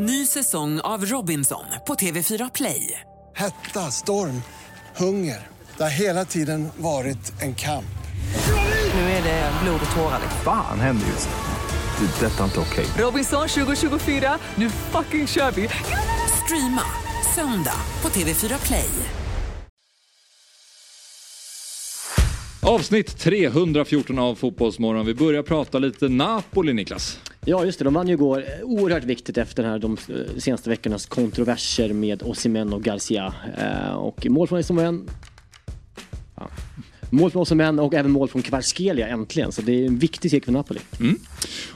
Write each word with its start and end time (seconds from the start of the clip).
Ny 0.00 0.26
säsong 0.26 0.80
av 0.80 1.04
Robinson 1.04 1.64
på 1.86 1.94
TV4 1.94 2.50
Play. 2.54 3.00
Hetta, 3.36 3.80
storm, 3.80 4.42
hunger. 4.96 5.46
Det 5.76 5.82
har 5.82 5.90
hela 5.90 6.24
tiden 6.24 6.68
varit 6.76 7.42
en 7.42 7.54
kamp. 7.54 7.98
Nu 8.94 9.00
är 9.00 9.22
det 9.22 9.52
blod 9.62 9.80
och 9.90 9.96
tårar. 9.96 10.20
Fan 10.44 10.80
händer 10.80 11.06
just 11.06 11.28
nu. 11.28 12.06
Det. 12.06 12.26
är 12.26 12.30
Detta 12.30 12.40
är 12.40 12.44
inte 12.44 12.60
okej. 12.60 12.86
Robinson 12.98 13.48
2024, 13.48 14.38
nu 14.54 14.70
fucking 14.70 15.26
kör 15.26 15.50
vi! 15.50 15.68
Streama 16.44 16.82
söndag 17.34 17.80
på 18.00 18.08
TV4 18.08 18.66
Play. 18.66 18.90
Avsnitt 22.62 23.18
314 23.18 24.18
av 24.18 24.34
Fotbollsmorgon. 24.34 25.06
Vi 25.06 25.14
börjar 25.14 25.42
prata 25.42 25.78
lite 25.78 26.08
Napoli, 26.08 26.72
Niklas. 26.72 27.20
Ja 27.44 27.64
just 27.64 27.78
det, 27.78 27.84
de 27.84 27.94
vann 27.94 28.08
ju 28.08 28.14
igår. 28.14 28.44
Oerhört 28.62 29.04
viktigt 29.04 29.38
efter 29.38 29.62
den 29.62 29.72
här, 29.72 29.78
de 29.78 29.96
senaste 30.38 30.70
veckornas 30.70 31.06
kontroverser 31.06 31.92
med 31.92 32.22
Osimhen 32.22 32.72
och 32.72 32.82
Garcia. 32.82 33.34
Eh, 33.58 33.94
och 33.94 34.26
mål 34.30 34.48
från 34.48 34.58
Osimhen. 34.58 35.10
Ja. 36.34 36.48
Mål 37.10 37.30
från 37.30 37.42
Osimhen 37.42 37.78
och 37.78 37.94
även 37.94 38.10
mål 38.10 38.28
från 38.28 38.42
Kvarskelia 38.42 39.08
äntligen. 39.08 39.52
Så 39.52 39.62
det 39.62 39.72
är 39.72 39.86
en 39.86 39.98
viktig 39.98 40.30
seger 40.30 40.44
för 40.44 40.52
Napoli. 40.52 40.80
Mm. 41.00 41.18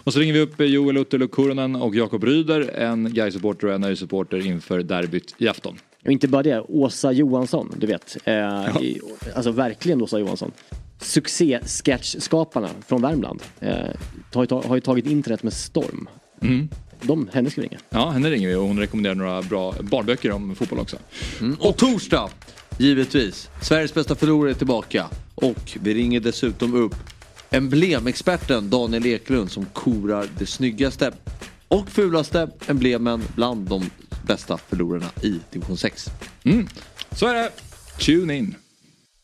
Och 0.05 0.13
så 0.13 0.19
ringer 0.19 0.33
vi 0.33 0.41
upp 0.41 0.61
Joel 0.61 0.97
Uttelo 0.97 1.29
Kurunen 1.29 1.77
och 1.77 1.95
Jakob 1.95 2.25
Ryder, 2.25 2.61
en 2.61 3.15
Gais-supporter 3.15 3.67
och 3.67 3.75
en 3.75 3.85
ÖIS-supporter 3.85 4.47
inför 4.47 4.83
derbyt 4.83 5.35
i 5.39 5.49
afton. 5.49 5.79
Och 6.05 6.13
inte 6.13 6.29
bara 6.29 6.43
det, 6.43 6.61
Åsa 6.61 7.13
Johansson, 7.13 7.75
du 7.77 7.87
vet. 7.87 8.17
Eh, 8.25 8.35
ja. 8.35 8.73
alltså 9.35 9.51
verkligen 9.51 10.03
Åsa 10.03 10.19
Johansson. 10.19 10.53
Succé-sketchskaparna 11.03 12.69
från 12.87 13.03
Värmland 13.03 13.43
eh, 13.61 13.77
har, 14.35 14.69
har 14.69 14.75
ju 14.75 14.81
tagit 14.81 15.07
internet 15.07 15.43
med 15.43 15.53
storm. 15.53 16.09
Mm. 16.43 16.69
De, 17.03 17.29
henne 17.33 17.51
ska 17.51 17.61
vi 17.61 17.67
ringa. 17.67 17.81
Ja, 17.91 18.11
henne 18.11 18.31
ringer 18.31 18.49
vi 18.49 18.55
och 18.55 18.63
hon 18.63 18.79
rekommenderar 18.79 19.15
några 19.15 19.43
bra 19.43 19.75
barnböcker 19.81 20.31
om 20.33 20.55
fotboll 20.55 20.79
också. 20.79 20.97
Mm. 21.41 21.57
Och 21.61 21.77
torsdag, 21.77 22.31
givetvis, 22.79 23.51
Sveriges 23.63 23.95
bästa 23.95 24.15
förlorare 24.15 24.51
är 24.51 24.55
tillbaka. 24.55 25.07
Och 25.35 25.79
vi 25.81 25.95
ringer 25.95 26.21
dessutom 26.21 26.75
upp 26.75 26.95
emblemexperten 27.51 28.71
Daniel 28.71 29.07
Eklund 29.07 29.51
som 29.51 29.65
korar 29.65 30.29
det 30.39 30.47
snyggaste 30.47 31.13
och 31.69 31.89
fulaste 31.89 32.51
emblemen 32.67 33.23
bland 33.35 33.69
de 33.69 33.91
bästa 34.27 34.59
förlorarna 34.59 35.11
i 35.23 35.41
division 35.51 35.77
6. 35.77 36.07
Mm. 36.45 36.69
Så 37.11 37.27
är 37.27 37.35
det. 37.35 37.51
Tune 37.99 38.37
in. 38.37 38.55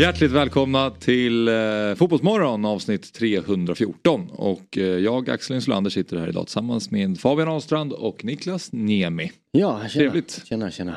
Hjärtligt 0.00 0.30
välkomna 0.30 0.90
till 0.90 1.48
eh, 1.48 1.54
Fotbollsmorgon 1.96 2.64
avsnitt 2.64 3.12
314. 3.12 4.30
Och 4.30 4.78
eh, 4.78 4.84
jag, 4.84 5.30
Axel 5.30 5.56
Insulander, 5.56 5.90
sitter 5.90 6.16
här 6.16 6.28
idag 6.28 6.46
tillsammans 6.46 6.90
med 6.90 7.20
Fabian 7.20 7.48
Ahlstrand 7.48 7.92
och 7.92 8.24
Niklas 8.24 8.72
Niemi. 8.72 9.32
Ja, 9.52 9.78
tjena. 9.78 9.88
Trevligt. 9.88 10.42
Tjena, 10.48 10.70
tjena. 10.70 10.96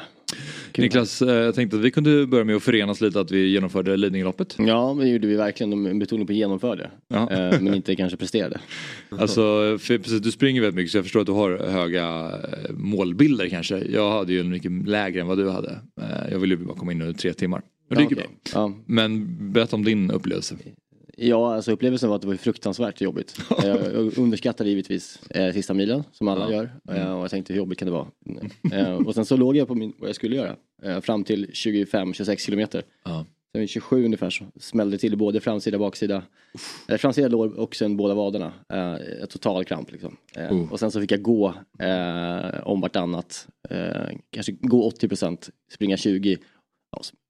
Kul. 0.72 0.84
Niklas, 0.84 1.22
eh, 1.22 1.34
jag 1.34 1.56
tänkte 1.56 1.78
att 1.78 1.84
vi 1.84 1.92
kunde 1.92 2.28
börja 2.28 2.44
med 2.44 2.56
att 2.56 2.64
förenas 2.64 3.02
lite 3.02 3.20
att 3.20 3.32
vi 3.32 3.48
genomförde 3.48 3.98
Lidingöloppet. 3.98 4.56
Ja, 4.60 4.98
det 5.00 5.08
gjorde 5.08 5.28
vi 5.28 5.36
verkligen. 5.36 5.70
De 5.70 6.00
betoning 6.00 6.28
på 6.28 6.34
genomförde. 6.34 6.92
Ja. 7.08 7.32
Eh, 7.32 7.62
men 7.62 7.74
inte 7.74 7.96
kanske 7.96 8.18
presterade. 8.18 8.60
Alltså, 9.10 9.42
för, 9.80 9.98
precis, 9.98 10.22
du 10.22 10.32
springer 10.32 10.62
väldigt 10.62 10.76
mycket 10.76 10.92
så 10.92 10.98
jag 10.98 11.06
förstår 11.06 11.20
att 11.20 11.26
du 11.26 11.32
har 11.32 11.58
höga 11.58 12.32
eh, 12.32 12.74
målbilder 12.74 13.50
kanske. 13.50 13.78
Jag 13.78 14.12
hade 14.12 14.34
ju 14.34 14.44
mycket 14.44 14.88
lägre 14.88 15.22
än 15.22 15.28
vad 15.28 15.38
du 15.38 15.50
hade. 15.50 15.80
Jag 16.32 16.40
ville 16.40 16.56
ju 16.56 16.66
bara 16.66 16.78
komma 16.78 16.92
in 16.92 17.02
under 17.02 17.14
tre 17.14 17.34
timmar. 17.34 17.62
Och 17.90 17.96
det 17.96 18.02
gick 18.02 18.12
okay. 18.12 18.24
bra. 18.24 18.34
Ja. 18.54 18.74
Men 18.86 19.38
berätta 19.54 19.76
om 19.76 19.84
din 19.84 20.12
upplevelse. 20.12 20.56
Ja, 21.18 21.56
alltså 21.56 21.72
upplevelsen 21.72 22.10
var 22.10 22.16
att 22.16 22.22
det 22.22 22.28
var 22.28 22.36
fruktansvärt 22.36 23.02
jobbigt. 23.02 23.38
jag 23.64 24.18
underskattade 24.18 24.70
givetvis 24.70 25.20
eh, 25.30 25.54
sista 25.54 25.74
milen 25.74 26.04
som 26.12 26.28
alla 26.28 26.52
ja. 26.52 26.54
gör. 26.54 26.72
Eh, 26.98 27.14
och 27.14 27.24
jag 27.24 27.32
tänkte 27.32 27.54
hur 27.54 27.58
jobbigt 27.58 27.80
kan 27.80 27.86
det 27.86 27.92
vara? 27.92 28.08
Eh, 28.72 28.94
och 28.94 29.16
sen 29.16 29.26
så 29.26 29.38
låg 29.38 29.56
jag 29.58 29.68
på 29.68 29.76
min, 29.76 29.94
vad 29.98 30.10
jag 30.10 30.16
skulle 30.16 30.36
göra. 30.36 30.56
Eh, 30.84 31.02
fram 31.02 31.24
till 31.24 31.50
25-26 31.50 32.38
kilometer. 32.38 32.84
Ja. 33.04 33.26
Sen 33.52 33.60
vid 33.60 33.70
27 33.70 34.06
ungefär 34.06 34.30
så 34.30 34.46
smällde 34.60 34.98
till 34.98 35.18
både 35.18 35.40
framsida 35.40 35.78
och 35.78 35.82
baksida. 35.82 36.24
Eller 36.88 36.98
framsida 36.98 37.28
lår 37.28 37.60
och 37.60 37.76
sen 37.76 37.98
båda 37.98 38.14
vaderna. 38.14 38.54
Eh, 38.74 39.26
total 39.26 39.66
kramp 39.66 39.92
liksom. 39.92 40.18
Eh, 40.36 40.52
uh. 40.52 40.72
Och 40.72 40.80
sen 40.80 40.92
så 40.92 41.02
fick 41.02 41.12
jag 41.12 41.22
gå 41.22 41.54
eh, 41.80 42.68
om 42.68 42.82
vartannat. 42.82 43.48
Eh, 43.70 44.18
kanske 44.30 44.52
gå 44.52 44.90
80% 44.90 45.50
springa 45.74 45.98
20 45.98 46.38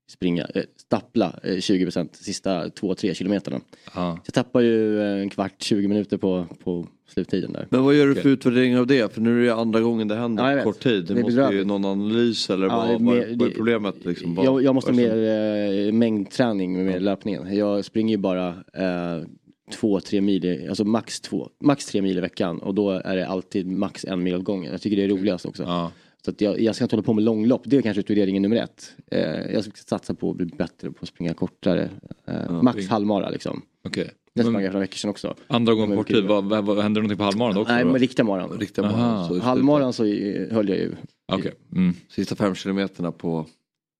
springa, 0.07 0.47
eh, 0.55 0.63
stappla 0.77 1.39
20% 1.43 1.99
eh, 1.99 2.05
sista 2.11 2.67
2-3 2.67 3.13
kilometerna. 3.13 3.61
Ja. 3.95 4.19
jag 4.25 4.33
tappar 4.33 4.61
ju 4.61 5.01
en 5.21 5.29
kvart, 5.29 5.61
20 5.61 5.87
minuter 5.87 6.17
på, 6.17 6.45
på 6.63 6.87
sluttiden 7.07 7.53
där. 7.53 7.67
Men 7.69 7.83
vad 7.83 7.95
gör 7.95 8.07
du 8.07 8.15
för 8.15 8.29
utvärdering 8.29 8.77
av 8.77 8.87
det? 8.87 9.13
För 9.13 9.21
nu 9.21 9.41
är 9.41 9.45
det 9.45 9.53
andra 9.55 9.81
gången 9.81 10.07
det 10.07 10.15
händer 10.15 10.51
ja, 10.51 10.63
på 10.63 10.71
kort 10.71 10.83
tid. 10.83 11.05
Det, 11.05 11.13
det 11.13 11.21
måste 11.21 11.49
ju 11.51 11.63
vad 11.63 11.85
analys 11.85 12.49
eller 12.49 12.67
ja, 12.67 12.87
vad, 12.87 13.01
mer, 13.01 13.35
vad, 13.37 13.47
är 13.47 13.55
problemet? 13.55 14.05
Liksom, 14.05 14.39
jag, 14.43 14.63
jag 14.63 14.75
måste 14.75 14.91
ha 14.91 14.95
mer 14.95 15.87
eh, 15.87 15.91
mängdträning 15.91 16.85
med 16.85 16.95
ja. 16.95 16.99
löpningen. 16.99 17.57
Jag 17.57 17.85
springer 17.85 18.11
ju 18.15 18.17
bara 18.17 18.47
eh, 18.73 19.23
två, 19.71 19.99
tre 19.99 20.21
mil, 20.21 20.65
alltså 20.69 20.85
max 20.85 21.21
två, 21.21 21.49
max 21.59 21.85
tre 21.85 22.01
mil 22.01 22.17
i 22.17 22.21
veckan 22.21 22.59
och 22.59 22.75
då 22.75 22.89
är 22.89 23.15
det 23.15 23.27
alltid 23.27 23.67
max 23.67 24.05
en 24.05 24.23
mil 24.23 24.35
åt 24.35 24.43
gången. 24.43 24.71
Jag 24.71 24.81
tycker 24.81 24.97
det 24.97 25.03
är 25.03 25.07
roligast 25.07 25.45
också. 25.45 25.63
Ja. 25.63 25.91
Så 26.25 26.31
att 26.31 26.41
jag, 26.41 26.59
jag 26.59 26.75
ska 26.75 26.85
inte 26.85 26.95
hålla 26.95 27.05
på 27.05 27.13
med 27.13 27.23
långlopp, 27.23 27.61
det 27.65 27.77
är 27.77 27.81
kanske 27.81 27.99
utvärderingen 27.99 28.41
nummer 28.41 28.55
ett. 28.55 28.95
Eh, 29.11 29.53
jag 29.53 29.63
ska 29.63 29.71
satsa 29.75 30.13
på 30.13 30.31
att 30.31 30.37
bli 30.37 30.45
bättre 30.45 30.91
på 30.91 30.97
att 31.01 31.07
springa 31.07 31.33
kortare. 31.33 31.89
Eh, 32.27 32.35
ja, 32.47 32.61
max 32.61 32.87
halvmara 32.87 33.29
liksom. 33.29 33.61
Okay. 33.87 34.07
Det 34.35 34.41
sprang 34.41 34.53
jag 34.53 34.63
för 34.63 34.73
några 34.73 34.79
veckor 34.79 34.95
sedan 34.97 35.09
också. 35.09 35.35
Andra 35.47 35.73
gången 35.73 35.89
på 35.89 36.03
kort 36.03 36.07
tid, 36.07 36.25
vad, 36.25 36.43
vad, 36.43 36.65
vad, 36.65 36.79
hände 36.79 36.99
någonting 36.99 37.17
på 37.17 37.23
halvmaran 37.23 37.57
också? 37.57 37.73
Nej, 37.73 37.85
men 37.85 37.99
riktiga 37.99 38.25
maran. 38.25 38.59
Riktiga 38.59 38.85
maran 38.85 39.41
halvmaran 39.41 39.93
så 39.93 40.03
höll 40.51 40.69
jag 40.69 40.77
ju. 40.77 40.95
Okay. 41.33 41.51
Mm. 41.71 41.93
Sista 42.09 42.35
fem 42.35 42.55
kilometerna 42.55 43.11
på, 43.11 43.45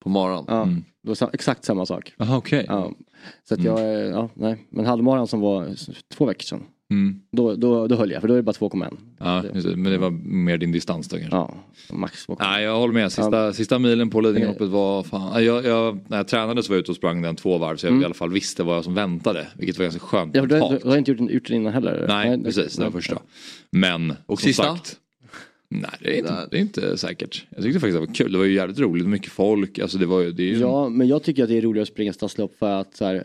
på 0.02 0.08
maran. 0.08 0.44
Ja, 0.48 0.62
mm. 0.62 0.84
det 1.02 1.20
var 1.20 1.30
exakt 1.32 1.64
samma 1.64 1.86
sak. 1.86 2.14
Aha, 2.18 2.36
okay. 2.36 2.64
ja, 2.68 2.92
så 3.48 3.54
att 3.54 3.60
mm. 3.60 3.72
jag, 3.72 4.08
ja, 4.10 4.28
nej. 4.34 4.66
Men 4.70 4.86
halvmaran 4.86 5.26
som 5.26 5.40
var 5.40 5.74
två 6.14 6.24
veckor 6.24 6.44
sedan. 6.44 6.62
Mm. 6.94 7.20
Då, 7.32 7.54
då, 7.54 7.86
då 7.86 7.96
höll 7.96 8.10
jag, 8.10 8.20
för 8.20 8.28
då 8.28 8.34
är 8.34 8.36
det 8.36 8.42
bara 8.42 8.52
2,1. 8.52 8.96
Ja, 9.18 9.44
men 9.76 9.84
det 9.84 9.98
var 9.98 10.10
mer 10.10 10.58
din 10.58 10.72
distans 10.72 11.08
då 11.08 11.16
kanske? 11.16 11.36
Ja, 11.36 11.54
max 11.92 12.28
2,1. 12.28 12.36
Nej, 12.40 12.64
jag 12.64 12.78
håller 12.78 12.94
med. 12.94 13.12
Sista, 13.12 13.44
ja. 13.44 13.52
sista 13.52 13.78
milen 13.78 14.10
på 14.10 14.20
Lidingöloppet 14.20 14.68
var 14.68 15.02
fan. 15.02 15.44
Jag, 15.44 15.64
jag, 15.64 15.98
när 16.08 16.16
jag 16.16 16.28
tränade 16.28 16.62
så 16.62 16.68
var 16.68 16.76
jag 16.76 16.80
ute 16.80 16.90
och 16.90 16.96
sprang 16.96 17.22
den 17.22 17.36
två 17.36 17.58
varv 17.58 17.76
så 17.76 17.86
jag 17.86 17.90
mm. 17.90 18.02
i 18.02 18.04
alla 18.04 18.14
fall 18.14 18.32
visste 18.32 18.62
vad 18.62 18.84
som 18.84 18.94
väntade. 18.94 19.46
Vilket 19.54 19.78
var 19.78 19.84
ganska 19.84 20.00
skönt. 20.00 20.36
Ja, 20.36 20.46
du, 20.46 20.60
har, 20.60 20.78
du 20.82 20.88
har 20.88 20.96
inte 20.96 21.10
gjort, 21.12 21.30
gjort 21.30 21.48
det 21.48 21.54
innan 21.54 21.72
heller? 21.72 22.04
Nej, 22.08 22.28
Nej 22.28 22.44
precis. 22.44 22.76
Det 22.76 22.84
var 22.84 22.90
första. 22.90 23.18
Men, 23.70 24.14
och 24.26 24.40
sista? 24.40 24.62
Sagt, 24.62 24.96
Nej 25.68 25.90
det 26.00 26.14
är, 26.14 26.18
inte, 26.18 26.48
det 26.50 26.56
är 26.56 26.60
inte 26.60 26.98
säkert. 26.98 27.46
Jag 27.50 27.62
tyckte 27.62 27.80
faktiskt 27.80 27.96
det 27.96 28.06
var 28.06 28.14
kul. 28.14 28.32
Det 28.32 28.38
var 28.38 28.44
ju 28.44 28.54
jävligt 28.54 28.78
roligt. 28.78 29.06
Mycket 29.06 29.32
folk. 29.32 29.78
Alltså 29.78 29.98
det 29.98 30.06
var 30.06 30.22
det 30.22 30.42
är 30.42 30.46
ju 30.46 30.58
ja 30.58 30.88
men 30.88 31.08
jag 31.08 31.22
tycker 31.22 31.42
att 31.42 31.48
det 31.48 31.58
är 31.58 31.62
roligare 31.62 31.82
att 31.82 31.88
springa 31.88 32.12
stadslopp 32.12 32.58
för 32.58 32.70
att 32.80 32.96
så 32.96 33.04
här, 33.04 33.24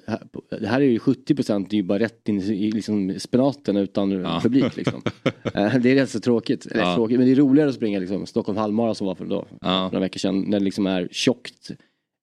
det 0.59 0.67
här 0.67 0.81
är 0.81 0.85
ju 0.85 0.97
70% 0.97 1.66
det 1.69 1.75
är 1.75 1.77
ju 1.77 1.83
bara 1.83 2.00
rätt 2.00 2.29
in 2.29 2.41
i 2.41 2.72
liksom, 2.72 3.16
spenaten 3.19 3.77
utan 3.77 4.11
ja. 4.11 4.39
publik 4.44 4.75
liksom. 4.75 5.01
Eh, 5.53 5.75
det 5.75 5.91
är 5.91 5.95
rätt 5.95 6.09
så 6.09 6.19
tråkigt. 6.19 6.67
Ja. 6.75 6.95
tråkigt. 6.95 7.17
Men 7.17 7.27
det 7.27 7.33
är 7.33 7.35
roligare 7.35 7.69
att 7.69 7.75
springa 7.75 8.00
liksom, 8.00 8.25
Stockholm 8.25 8.57
halvmara 8.57 8.95
som 8.95 9.07
var 9.07 9.16
för 9.16 9.25
då, 9.25 9.45
ja. 9.61 9.83
några 9.83 10.00
veckor 10.00 10.19
sedan. 10.19 10.41
När 10.41 10.59
det 10.59 10.66
liksom 10.66 10.88
är 10.88 11.07
tjockt 11.11 11.71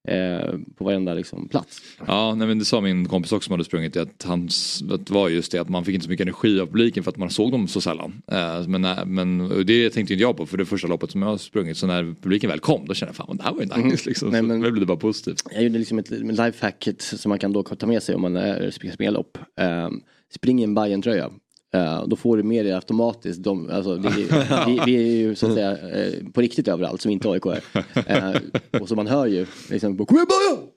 eh, 0.06 0.58
på 0.76 0.84
varenda 0.84 1.14
liksom, 1.14 1.48
plats. 1.48 1.82
Ja, 2.06 2.34
nej, 2.34 2.48
men 2.48 2.58
det 2.58 2.64
sa 2.64 2.80
min 2.80 3.08
kompis 3.08 3.32
också 3.32 3.46
som 3.46 3.52
hade 3.52 3.64
sprungit 3.64 3.96
att, 3.96 4.22
hans, 4.22 4.80
det 4.80 5.10
var 5.10 5.28
just 5.28 5.52
det 5.52 5.58
att 5.58 5.68
man 5.68 5.84
fick 5.84 5.94
inte 5.94 6.04
så 6.04 6.10
mycket 6.10 6.24
energi 6.24 6.60
av 6.60 6.66
publiken 6.66 7.02
för 7.04 7.10
att 7.10 7.16
man 7.16 7.30
såg 7.30 7.52
dem 7.52 7.68
så 7.68 7.80
sällan. 7.80 8.22
Eh, 8.32 8.68
men, 8.68 9.14
men 9.14 9.48
det 9.66 9.90
tänkte 9.90 10.14
inte 10.14 10.22
jag 10.22 10.36
på 10.36 10.46
för 10.46 10.56
det 10.56 10.66
första 10.66 10.88
loppet 10.88 11.10
som 11.10 11.22
jag 11.22 11.28
har 11.28 11.38
sprungit 11.38 11.76
så 11.76 11.86
när 11.86 12.14
publiken 12.22 12.50
väl 12.50 12.60
kom 12.60 12.86
då 12.86 12.94
kände 12.94 13.10
jag 13.10 13.16
fan 13.16 13.36
det 13.36 13.42
här 13.42 13.52
var 13.52 13.60
ju 13.60 13.66
nice. 13.66 13.80
Mm. 13.80 13.96
Liksom. 14.06 14.30
Nej, 14.30 14.42
men, 14.42 14.62
så 14.62 14.70
blev 14.70 14.80
det 14.80 14.86
bara 14.86 14.96
positivt. 14.96 15.42
Jag 15.52 15.62
gjorde 15.62 15.78
liksom 15.78 15.98
ett 15.98 16.10
lifehack 16.10 16.88
som 16.98 17.28
man 17.28 17.38
kan 17.38 17.52
då 17.52 17.62
ta 17.62 17.86
med 17.86 18.02
sig 18.02 18.14
om 18.14 18.22
man 18.22 18.36
är 18.36 18.70
springer 18.70 19.10
lopp. 19.10 19.38
Eh, 19.60 19.88
spring 20.34 20.60
i 20.60 20.64
en 20.64 20.74
Bajen 20.74 21.02
tröja 21.02 21.30
Uh, 21.74 22.08
då 22.08 22.16
får 22.16 22.36
du 22.36 22.42
med 22.42 22.64
dig 22.64 22.72
automatiskt. 22.72 23.42
De, 23.42 23.70
alltså, 23.70 23.94
vi, 23.94 24.08
vi, 24.66 24.80
vi, 24.86 24.96
är 24.96 25.16
ju 25.16 25.34
så 25.34 25.46
att 25.46 25.54
säga 25.54 25.72
uh, 25.72 26.30
på 26.30 26.40
riktigt 26.40 26.68
överallt 26.68 27.00
som 27.00 27.10
inte 27.10 27.30
AIK 27.30 27.46
är. 27.46 28.34
Uh, 28.34 28.80
och 28.80 28.88
så 28.88 28.96
man 28.96 29.06
hör 29.06 29.26
ju 29.26 29.46
liksom 29.70 30.06
Kom 30.06 30.16
igen 30.16 30.26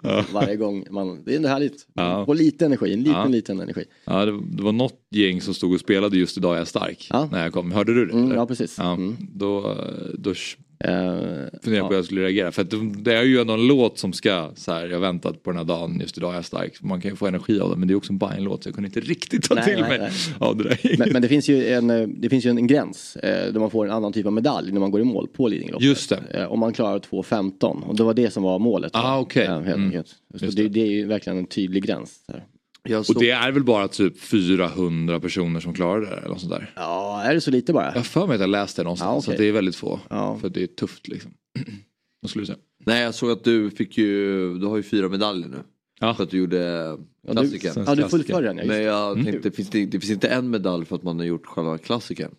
bara! 0.04 0.26
Varje 0.34 0.56
gång. 0.56 0.86
Man, 0.90 1.24
det 1.24 1.32
är 1.32 1.36
ändå 1.36 1.50
härligt. 1.50 1.88
Ja. 1.94 2.26
På 2.26 2.34
lite 2.34 2.66
energi, 2.66 2.94
en 2.94 3.00
liten 3.00 3.14
ja. 3.14 3.28
liten 3.28 3.60
energi. 3.60 3.86
Ja, 4.06 4.26
det, 4.26 4.40
det, 4.52 4.64
var 4.64 4.72
något 4.72 5.00
gäng 5.12 5.42
som 5.42 5.54
stod 5.54 5.74
och 5.74 5.80
spelade 5.80 6.18
just 6.18 6.38
idag 6.38 6.54
är 6.54 6.58
jag 6.58 6.68
stark. 6.68 7.08
Ja. 7.10 7.30
När 7.32 7.44
jag 7.44 7.54
kom. 7.54 7.72
Hörde 7.72 7.94
du 7.94 8.06
det? 8.06 8.14
Mm, 8.14 8.32
ja 8.32 8.46
precis. 8.46 8.76
Ja, 8.78 8.94
mm. 8.94 9.18
då, 9.34 9.78
då 10.18 10.34
Eh, 10.86 10.90
Funderar 11.64 11.82
på 11.82 11.88
hur 11.90 11.96
jag 11.96 12.06
skulle 12.06 12.22
reagera. 12.22 12.52
För 12.52 12.64
det- 13.04 13.14
är 13.16 13.24
ju 13.24 13.40
ändå 13.42 13.54
en 13.54 13.68
låt 13.68 13.98
som 14.00 14.14
ska, 14.14 14.50
så 14.56 14.72
här, 14.74 14.86
jag 14.88 14.94
har 14.96 15.00
väntat 15.02 15.44
på 15.44 15.50
den 15.52 15.58
här 15.58 15.66
dagen, 15.66 16.00
just 16.02 16.18
idag 16.18 16.32
är 16.32 16.36
jag 16.36 16.46
stark. 16.46 16.82
Man 16.82 17.02
kan 17.02 17.12
ju 17.12 17.16
få 17.18 17.28
energi 17.28 17.60
av 17.60 17.70
den 17.70 17.80
men 17.80 17.88
det 17.88 17.94
är 17.94 17.96
också 17.96 18.12
en 18.14 18.18
Bajen-låt 18.18 18.64
så 18.64 18.68
jag 18.70 18.76
kunde 18.76 18.88
inte 18.88 19.00
riktigt 19.00 19.44
ta 19.50 19.56
Nej, 19.56 19.64
till 19.64 19.80
nej, 19.80 19.90
mig 19.90 20.00
nej. 20.00 20.12
av 20.40 20.58
det 20.58 20.64
där. 20.64 20.96
Men, 20.98 21.10
men 21.14 21.22
det 21.22 21.28
finns 21.28 21.50
ju 21.50 21.68
en, 21.74 21.90
eh, 21.90 22.08
det 22.08 22.30
finns 22.30 22.46
ju 22.46 22.50
en 22.50 22.68
gräns 22.68 23.16
eh, 23.16 23.54
där 23.54 23.60
man 23.60 23.70
får 23.70 23.86
en 23.86 23.92
annan 23.92 24.14
typ 24.14 24.26
av 24.26 24.34
medalj 24.34 24.72
när 24.72 24.80
man 24.80 24.92
går 24.92 25.02
i 25.02 25.04
mål 25.04 25.28
på 25.28 25.48
Lidingöloppet. 25.48 25.88
Just 25.88 26.10
det. 26.10 26.20
Eh, 26.34 26.52
om 26.52 26.60
man 26.60 26.74
klarar 26.74 27.00
2.15 27.00 27.84
och 27.84 27.96
det 27.96 28.04
var 28.04 28.14
det 28.14 28.32
som 28.34 28.44
var 28.44 28.60
målet. 28.60 28.92
Ah, 28.96 29.20
okej. 29.20 29.46
Eh, 29.46 29.62
helt 29.62 29.76
Mm. 29.78 30.04
det. 30.56 30.68
det 30.68 30.82
är 30.82 30.92
ju 30.92 31.06
verkligen 31.06 31.38
en 31.40 31.46
tydlig 31.46 31.84
gräns. 31.86 32.20
Där. 32.28 32.44
Jag 32.84 33.00
Och 33.00 33.06
såg, 33.06 33.20
det 33.20 33.30
är 33.32 33.52
väl 33.52 33.64
bara 33.64 33.88
typ 33.88 34.20
400 34.20 35.20
personer 35.20 35.60
som 35.60 35.74
klarar 35.74 36.02
det 36.02 36.08
eller 36.08 36.28
något 36.28 36.40
sånt 36.42 36.52
där. 36.52 36.74
Ja, 36.76 37.22
är 37.24 37.34
det 37.34 37.42
så 37.42 37.52
lite 37.52 37.74
bara? 37.74 37.86
Jag 37.86 37.92
har 37.94 38.02
för 38.02 38.28
mig 38.28 38.36
att 38.36 38.42
jag 38.42 38.50
läste 38.50 38.82
det 38.82 38.84
någonstans, 38.84 39.10
Ja, 39.10 39.12
okej. 39.18 39.24
så 39.26 39.32
att 39.32 39.38
det 39.38 39.46
är 39.48 39.52
väldigt 39.52 39.76
få. 39.76 40.00
Ja. 40.10 40.38
För 40.42 40.50
det 40.50 40.64
är 40.64 40.68
tufft 40.68 41.08
liksom. 41.08 41.32
Vad 42.22 42.30
skulle 42.30 42.42
du 42.42 42.46
säga? 42.46 42.58
nej, 42.86 43.04
jag 43.04 43.16
såg 43.16 43.32
att 43.32 43.44
du 43.44 43.72
fick 43.72 43.98
ju, 43.98 44.54
du 44.60 44.66
har 44.66 44.78
ju 44.78 44.84
fyra 44.84 45.10
medaljer 45.10 45.48
nu. 45.48 45.58
Ja. 46.00 46.14
För 46.14 46.24
att 46.24 46.30
du 46.32 46.38
gjorde 46.38 46.58
Ja, 47.28 47.34
du, 47.34 47.34
klassikern. 47.60 47.84
ja, 47.88 47.96
du 47.96 48.10
fullföljer 48.10 48.42
den 48.54 48.58
ja. 48.58 48.64
Men 48.66 48.82
jag 48.84 49.12
Mm. 49.12 49.26
tänkte, 49.26 49.52
finns 49.52 49.70
det, 49.70 49.86
det 49.86 50.00
finns 50.00 50.12
inte 50.12 50.28
en 50.28 50.50
medalj 50.50 50.86
för 50.86 50.96
att 50.96 51.04
man 51.04 51.20
har 51.20 51.26
gjort 51.26 51.46
själva 51.46 51.78
klassikern? 51.78 52.32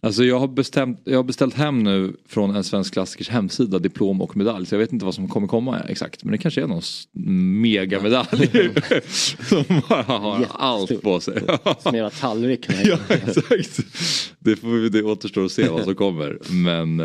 Alltså 0.00 0.24
jag 0.24 0.38
har, 0.38 0.48
bestämt, 0.48 1.00
jag 1.04 1.18
har 1.18 1.24
beställt 1.24 1.54
hem 1.54 1.82
nu 1.82 2.16
från 2.28 2.56
en 2.56 2.64
svensk 2.64 2.92
klassikers 2.92 3.28
hemsida 3.28 3.78
diplom 3.78 4.20
och 4.22 4.36
medalj. 4.36 4.66
Så 4.66 4.74
jag 4.74 4.78
vet 4.78 4.92
inte 4.92 5.04
vad 5.04 5.14
som 5.14 5.28
kommer 5.28 5.46
komma 5.48 5.80
exakt. 5.80 6.24
Men 6.24 6.32
det 6.32 6.38
kanske 6.38 6.62
är 6.62 6.66
någon 6.66 6.82
megamedalj. 7.62 8.50
som 9.48 9.64
bara 9.88 10.02
har 10.02 10.38
Jättestor. 10.40 10.60
allt 10.60 11.02
på 11.02 11.20
sig. 11.20 11.42
Som 11.78 11.88
en 11.90 11.94
jävla 11.94 12.10
tallrik. 12.10 12.66
ja 12.84 12.98
exakt. 13.08 13.80
Det, 14.38 14.56
får 14.56 14.68
vi, 14.68 14.88
det 14.88 15.02
återstår 15.02 15.44
att 15.44 15.52
se 15.52 15.68
vad 15.68 15.84
som 15.84 15.94
kommer. 15.94 16.38
Men 16.64 16.96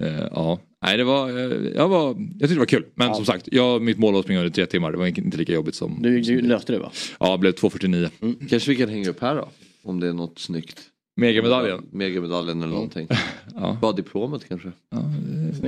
eh, 0.00 0.26
ja. 0.30 0.60
Nej, 0.84 0.96
det 0.96 1.04
var, 1.04 1.28
eh, 1.30 1.68
jag, 1.74 1.88
var, 1.88 2.06
jag 2.08 2.40
tyckte 2.40 2.54
det 2.54 2.58
var 2.58 2.66
kul. 2.66 2.84
Men 2.94 3.14
som 3.14 3.24
sagt, 3.24 3.48
jag, 3.52 3.82
mitt 3.82 3.98
mål 3.98 4.12
var 4.12 4.20
att 4.20 4.26
springa 4.26 4.40
under 4.40 4.52
tre 4.52 4.66
timmar. 4.66 4.92
Det 4.92 4.98
var 4.98 5.06
inte 5.06 5.36
lika 5.36 5.52
jobbigt 5.52 5.74
som... 5.74 6.02
Du, 6.02 6.20
du 6.20 6.40
löste 6.40 6.72
det 6.72 6.78
va? 6.78 6.90
Ja, 7.20 7.32
det 7.32 7.38
blev 7.38 7.54
2.49. 7.54 8.48
Kanske 8.48 8.70
vi 8.70 8.76
kan 8.76 8.88
hänga 8.88 9.10
upp 9.10 9.20
här 9.20 9.34
då? 9.36 9.48
Om 9.82 10.00
det 10.00 10.08
är 10.08 10.12
något 10.12 10.38
snyggt. 10.38 10.80
Megamedaljen. 11.16 11.86
Megamedaljen 11.90 12.62
eller 12.62 12.72
någonting. 12.72 13.08
Ja. 13.54 13.78
Bara 13.80 13.92
diplomet 13.92 14.48
kanske. 14.48 14.72
Ja, 14.90 14.98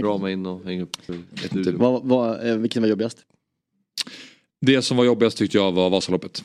Rama 0.03 0.31
in 0.31 0.47
och 0.47 0.65
hänga 0.65 0.83
upp. 0.83 0.97
Vad, 1.75 2.05
vad, 2.05 2.49
eh, 2.49 2.57
vilken 2.57 2.83
var 2.83 2.89
jobbigast? 2.89 3.19
Det 4.61 4.83
som 4.83 4.97
var 4.97 5.05
jobbigast 5.05 5.39
tyckte 5.39 5.57
jag 5.57 5.73
var 5.73 5.91
Vasaloppet. 5.91 6.45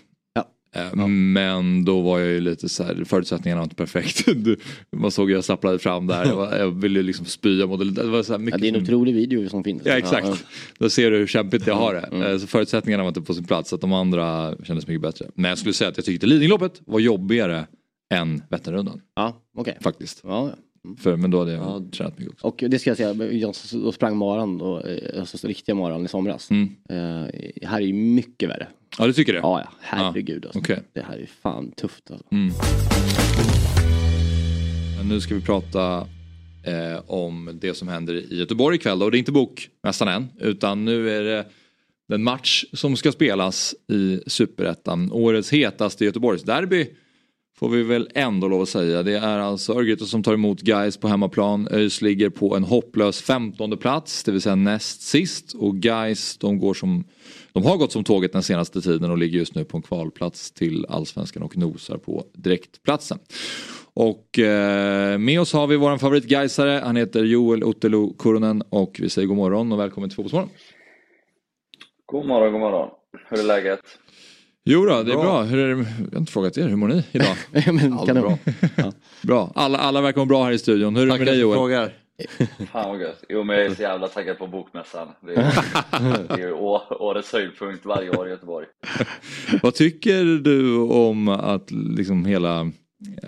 Ja. 0.75 0.81
Eh, 0.81 1.07
Men 1.07 1.85
då 1.85 2.01
var 2.01 2.19
jag 2.19 2.29
ju 2.29 2.41
lite 2.41 2.69
så 2.69 2.83
här, 2.83 3.03
förutsättningarna 3.05 3.59
var 3.59 3.63
inte 3.63 3.75
perfekt. 3.75 4.25
Du, 4.35 4.57
man 4.95 5.11
såg 5.11 5.27
hur 5.29 5.35
jag 5.35 5.43
stapplade 5.43 5.79
fram 5.79 6.07
där. 6.07 6.25
Jag, 6.25 6.35
var, 6.35 6.57
jag 6.57 6.81
ville 6.81 7.01
liksom 7.01 7.25
spya 7.25 7.51
det. 7.51 7.65
Var 7.65 8.23
så 8.23 8.33
här 8.33 8.39
Ja, 8.39 8.43
mycket 8.45 8.61
det 8.61 8.67
är 8.69 8.75
en 8.75 8.81
otrolig 8.83 9.13
video 9.15 9.49
som 9.49 9.63
finns. 9.63 9.81
Ja 9.85 9.97
exakt. 9.97 10.45
Då 10.79 10.89
ser 10.89 11.11
du 11.11 11.17
hur 11.17 11.27
kämpigt 11.27 11.67
jag 11.67 11.75
har 11.75 11.93
det. 11.93 11.99
Mm. 11.99 12.21
Eh, 12.31 12.37
Så 12.37 12.47
förutsättningarna 12.47 13.03
var 13.03 13.07
inte 13.07 13.21
på 13.21 13.33
sin 13.33 13.43
plats. 13.43 13.69
Så 13.69 13.75
att 13.75 13.81
de 13.81 13.93
andra 13.93 14.55
kändes 14.63 14.87
mycket 14.87 15.01
bättre. 15.01 15.25
Men 15.35 15.49
jag 15.49 15.57
skulle 15.57 15.73
säga 15.73 15.89
att 15.89 15.97
jag 15.97 16.05
tyckte 16.05 16.27
Lidingöloppet 16.27 16.81
var 16.85 16.99
jobbigare 16.99 17.67
än 18.13 18.41
Vätternrundan. 18.49 19.01
Ja, 19.15 19.41
okej. 19.57 19.77
Faktiskt. 19.81 20.21
Ja, 20.23 20.49
ja. 20.49 20.55
För, 20.97 21.15
men 21.15 21.31
då 21.31 21.39
hade 21.39 21.51
jag 21.51 21.89
tränat 21.93 22.17
mycket 22.19 22.33
också. 22.33 22.47
Och 22.47 22.63
det 22.71 22.79
ska 22.79 22.89
jag 22.89 22.97
säga, 22.97 23.13
jag 23.31 23.93
sprang 23.93 24.17
maran 24.17 24.57
då, 24.57 24.79
eh, 24.79 25.19
alltså 25.19 25.47
riktiga 25.47 25.75
maran 25.75 26.05
i 26.05 26.07
somras. 26.07 26.49
Mm. 26.51 26.69
Eh, 26.89 26.95
här 27.69 27.77
är 27.77 27.85
ju 27.85 27.93
mycket 27.93 28.49
värre. 28.49 28.67
Ja 28.97 29.07
du 29.07 29.13
tycker 29.13 29.33
det? 29.33 29.39
Ja, 29.39 29.61
ja, 29.61 29.69
herregud 29.81 30.45
alltså. 30.45 30.59
Okej. 30.59 30.83
Det 30.93 31.01
här 31.01 31.17
är 31.17 31.29
fan 31.41 31.71
tufft 31.71 32.11
alltså. 32.11 32.27
Mm. 32.31 32.53
Men 34.97 35.09
nu 35.09 35.21
ska 35.21 35.35
vi 35.35 35.41
prata 35.41 36.07
eh, 36.63 36.99
om 37.07 37.57
det 37.61 37.73
som 37.73 37.87
händer 37.87 38.13
i 38.13 38.37
Göteborg 38.37 38.75
ikväll. 38.75 38.99
då. 38.99 39.05
Och 39.05 39.11
det 39.11 39.17
är 39.17 39.19
inte 39.19 39.31
bokmässan 39.31 40.07
än. 40.07 40.27
Utan 40.39 40.85
nu 40.85 41.09
är 41.09 41.23
det 41.23 41.45
den 42.07 42.23
match 42.23 42.65
som 42.73 42.95
ska 42.95 43.11
spelas 43.11 43.75
i 43.87 44.19
Superettan. 44.27 45.11
Årets 45.11 45.53
hetaste 45.53 46.05
Göteborgsderby. 46.05 46.87
Får 47.61 47.69
vi 47.69 47.83
väl 47.83 48.09
ändå 48.15 48.47
lov 48.47 48.61
att 48.61 48.69
säga. 48.69 49.03
Det 49.03 49.17
är 49.17 49.39
alltså 49.39 49.73
Örgryte 49.73 50.05
som 50.05 50.23
tar 50.23 50.33
emot 50.33 50.61
Gais 50.61 50.97
på 50.97 51.07
hemmaplan. 51.07 51.67
ÖIS 51.71 52.01
ligger 52.01 52.29
på 52.29 52.55
en 52.55 52.63
hopplös 52.63 53.21
femtonde 53.21 53.77
plats. 53.77 54.23
Det 54.23 54.31
vill 54.31 54.41
säga 54.41 54.55
näst 54.55 55.01
sist. 55.01 55.53
Och 55.53 55.75
Gais 55.75 56.37
de 56.37 56.59
går 56.59 56.73
som 56.73 57.03
de 57.53 57.63
har 57.63 57.77
gått 57.77 57.91
som 57.91 58.03
tåget 58.03 58.33
den 58.33 58.43
senaste 58.43 58.81
tiden 58.81 59.11
och 59.11 59.17
ligger 59.17 59.39
just 59.39 59.55
nu 59.55 59.65
på 59.65 59.77
en 59.77 59.83
kvalplats 59.83 60.51
till 60.51 60.85
allsvenskan 60.89 61.43
och 61.43 61.57
nosar 61.57 61.97
på 61.97 62.23
direktplatsen. 62.33 63.19
Och 63.93 64.39
eh, 64.39 65.17
med 65.17 65.41
oss 65.41 65.53
har 65.53 65.67
vi 65.67 65.75
våran 65.75 65.99
favorit 65.99 66.25
Gaisare. 66.25 66.81
Han 66.83 66.95
heter 66.95 67.23
Joel 67.23 67.63
Ottelo 67.63 68.13
Kuronen 68.13 68.63
och 68.69 68.97
vi 68.99 69.09
säger 69.09 69.27
god 69.27 69.37
morgon 69.37 69.71
och 69.71 69.79
välkommen 69.79 70.09
till 70.09 70.15
Fotbollsmorgon. 70.15 70.49
God 72.05 72.27
morgon, 72.27 72.51
god 72.51 72.61
morgon. 72.61 72.89
Hur 73.29 73.39
är 73.39 73.43
läget? 73.43 73.81
Jo 74.65 74.85
då, 74.85 75.03
det 75.03 75.11
är 75.11 75.15
Bra. 75.15 75.23
bra. 75.23 75.43
Hur 75.43 75.57
är 75.59 75.75
det? 75.75 75.85
Jag 75.99 76.11
har 76.11 76.17
inte 76.19 76.31
frågat 76.31 76.57
er, 76.57 76.67
hur 76.67 76.75
mår 76.75 76.87
ni 76.87 77.03
idag? 77.11 77.35
Men, 77.73 77.93
Allt 77.93 78.13
bra. 78.13 78.37
bra, 79.21 79.51
alla, 79.55 79.77
alla 79.77 80.01
verkar 80.01 80.21
må 80.21 80.25
bra 80.25 80.43
här 80.43 80.51
i 80.51 80.57
studion. 80.59 80.95
Hur 80.95 81.03
är 81.03 81.11
det 81.11 81.17
med 81.17 81.27
dig 81.27 81.39
Joel? 81.39 81.57
frågar. 81.57 81.93
Fan 82.71 82.89
vad 82.89 83.01
gött. 83.01 83.23
Jo 83.29 83.43
men 83.43 83.55
jag 83.55 83.65
är 83.65 83.75
så 83.75 83.81
jävla 83.81 84.07
taggad 84.07 84.37
på 84.37 84.47
bokmässan. 84.47 85.07
Det 85.27 85.33
är, 85.33 86.27
det 86.27 86.33
är 86.33 86.37
ju 86.47 86.51
å- 86.53 86.81
årets 86.99 87.33
höjdpunkt 87.33 87.85
varje 87.85 88.09
år 88.09 88.27
i 88.27 88.29
Göteborg. 88.29 88.65
Vad 89.63 89.73
tycker 89.73 90.23
du 90.23 90.77
om 90.77 91.27
att 91.27 91.71
liksom 91.71 92.25
hela, 92.25 92.71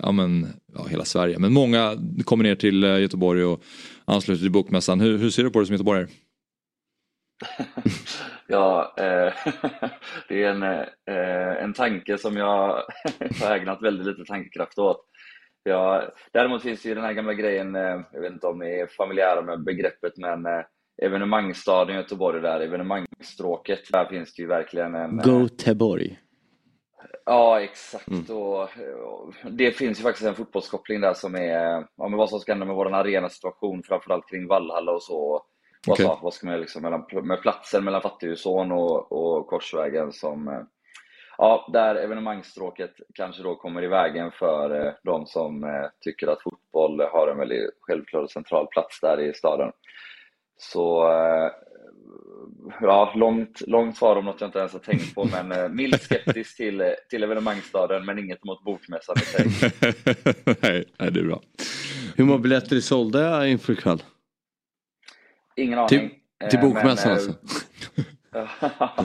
ja 0.02 0.12
men, 0.12 0.46
ja 0.74 0.86
hela 0.90 1.04
Sverige, 1.04 1.38
men 1.38 1.52
många 1.52 1.94
kommer 2.24 2.44
ner 2.44 2.54
till 2.54 2.84
eh, 2.84 3.00
Göteborg 3.00 3.44
och 3.44 3.62
ansluter 4.04 4.40
till 4.42 4.50
bokmässan. 4.52 5.00
Hur, 5.00 5.18
hur 5.18 5.30
ser 5.30 5.44
du 5.44 5.50
på 5.50 5.60
det 5.60 5.66
som 5.66 5.74
göteborgare? 5.74 6.06
Ja, 8.46 8.94
eh, 8.96 9.32
det 10.28 10.44
är 10.44 10.50
en, 10.50 10.62
eh, 10.62 11.62
en 11.64 11.72
tanke 11.72 12.18
som 12.18 12.36
jag 12.36 12.82
har 13.42 13.56
ägnat 13.56 13.82
väldigt 13.82 14.06
lite 14.06 14.24
tankekraft 14.24 14.78
åt. 14.78 15.04
Ja, 15.62 16.02
däremot 16.32 16.62
finns 16.62 16.86
ju 16.86 16.94
den 16.94 17.04
här 17.04 17.12
gamla 17.12 17.34
grejen, 17.34 17.76
eh, 17.76 18.00
jag 18.12 18.20
vet 18.20 18.32
inte 18.32 18.46
om 18.46 18.58
ni 18.58 18.70
är 18.70 18.86
familjära 18.86 19.42
med 19.42 19.64
begreppet, 19.64 20.16
men 20.16 20.46
eh, 20.46 20.62
evenemangsstaden 21.02 21.96
Göteborg 21.96 22.40
där, 22.40 22.60
evenemangsstråket, 22.60 23.92
där 23.92 24.04
finns 24.04 24.34
det 24.34 24.42
ju 24.42 24.48
verkligen 24.48 24.94
en... 24.94 25.20
eh, 25.20 25.24
Go 25.24 25.48
Teborg. 25.48 26.18
Ja, 27.26 27.60
exakt. 27.60 28.30
Och, 28.30 28.62
och 28.62 29.34
det 29.50 29.72
finns 29.72 29.98
ju 29.98 30.02
faktiskt 30.02 30.26
en 30.26 30.34
fotbollskoppling 30.34 31.00
där 31.00 31.14
som 31.14 31.34
är 31.34 31.86
ja, 31.96 32.08
men 32.08 32.12
vad 32.12 32.30
som 32.30 32.40
ska 32.40 32.52
hända 32.52 32.66
med 32.66 32.76
vår 32.76 32.94
arenasituation, 32.94 33.82
framförallt 33.82 34.28
kring 34.28 34.46
Vallhalla 34.46 34.92
och 34.92 35.02
så. 35.02 35.42
Vad, 35.86 35.98
så, 35.98 36.18
vad 36.22 36.34
ska 36.34 36.46
man 36.46 36.60
liksom 36.60 36.82
mellan, 36.82 37.04
med 37.22 37.42
platsen 37.42 37.84
mellan 37.84 38.02
Fattighusån 38.02 38.72
och, 38.72 39.12
och 39.12 39.46
Korsvägen 39.46 40.12
som 40.12 40.48
eh, 40.48 40.62
Ja, 41.38 41.70
där 41.72 41.94
evenemangsstråket 41.94 42.90
kanske 43.14 43.42
då 43.42 43.54
kommer 43.54 43.84
i 43.84 43.86
vägen 43.86 44.30
för 44.30 44.86
eh, 44.86 44.92
de 45.02 45.26
som 45.26 45.64
eh, 45.64 45.70
tycker 46.00 46.26
att 46.26 46.42
fotboll 46.42 47.00
har 47.00 47.28
en 47.28 47.38
väldigt 47.38 47.70
självklar 47.80 48.20
och 48.20 48.30
central 48.30 48.66
plats 48.66 49.00
där 49.00 49.20
i 49.20 49.34
staden. 49.34 49.72
Så 50.56 51.12
eh, 51.12 51.50
ja, 52.80 53.12
långt, 53.16 53.60
långt 53.66 53.96
svar 53.96 54.16
om 54.16 54.24
något 54.24 54.40
jag 54.40 54.48
inte 54.48 54.58
ens 54.58 54.72
har 54.72 54.80
tänkt 54.80 55.14
på, 55.14 55.24
men 55.24 55.52
eh, 55.52 55.68
milt 55.68 56.02
skeptisk 56.02 56.56
till, 56.56 56.94
till 57.10 57.22
evenemangsstaden, 57.22 58.04
men 58.04 58.18
inget 58.18 58.44
emot 58.44 58.64
bokmässan 58.64 59.16
i 59.16 59.20
sig. 59.20 59.46
nej, 60.62 60.84
nej, 60.98 61.10
det 61.10 61.20
är 61.20 61.24
bra. 61.24 61.40
Hur 62.16 62.24
många 62.24 62.38
biljetter 62.38 62.76
är 62.76 62.80
sålda 62.80 63.46
inför 63.46 63.72
ikväll? 63.72 64.02
Ingen 65.56 65.78
aning. 65.78 65.88
Till, 65.88 66.10
till 66.50 66.58
Eh, 66.58 66.64
bokmässan 66.64 67.12
men, 67.12 67.12
alltså? 67.12 67.30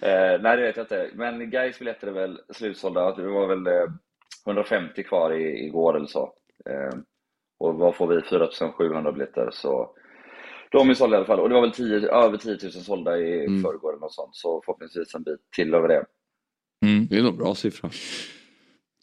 eh, 0.00 0.40
nej, 0.40 0.56
det 0.56 0.62
vet 0.62 0.76
jag 0.76 0.84
inte. 0.84 1.10
Men 1.14 1.50
Gais 1.50 1.78
biljetter 1.78 2.06
är 2.06 2.12
väl 2.12 2.38
slutsålda. 2.54 3.14
Det 3.16 3.26
var 3.28 3.46
väl 3.46 3.66
eh, 3.66 3.90
150 4.46 5.02
kvar 5.02 5.32
i, 5.32 5.64
igår 5.66 5.96
eller 5.96 6.06
så. 6.06 6.32
Eh, 6.70 6.98
och 7.58 7.74
vad 7.74 7.96
får 7.96 8.06
vi? 8.06 8.22
4700 8.22 9.12
biljetter. 9.12 9.48
Så 9.52 9.90
de 10.70 10.90
är 10.90 10.94
sålda 10.94 11.16
i 11.16 11.18
alla 11.18 11.26
fall. 11.26 11.40
Och 11.40 11.48
det 11.48 11.54
var 11.54 11.62
väl 11.62 11.72
10, 11.72 12.08
över 12.08 12.36
10 12.36 12.58
000 12.62 12.72
sålda 12.72 13.18
i 13.18 13.44
Mm. 13.46 13.62
förrgår 13.62 14.00
något 14.00 14.12
sånt. 14.14 14.34
Så 14.36 14.62
förhoppningsvis 14.64 15.14
en 15.14 15.22
bit 15.22 15.40
till 15.56 15.74
över 15.74 15.88
det. 15.88 16.04
Mm. 16.86 17.06
Det 17.06 17.18
är 17.18 17.22
nog 17.22 17.38
bra 17.38 17.54
siffra. 17.54 17.90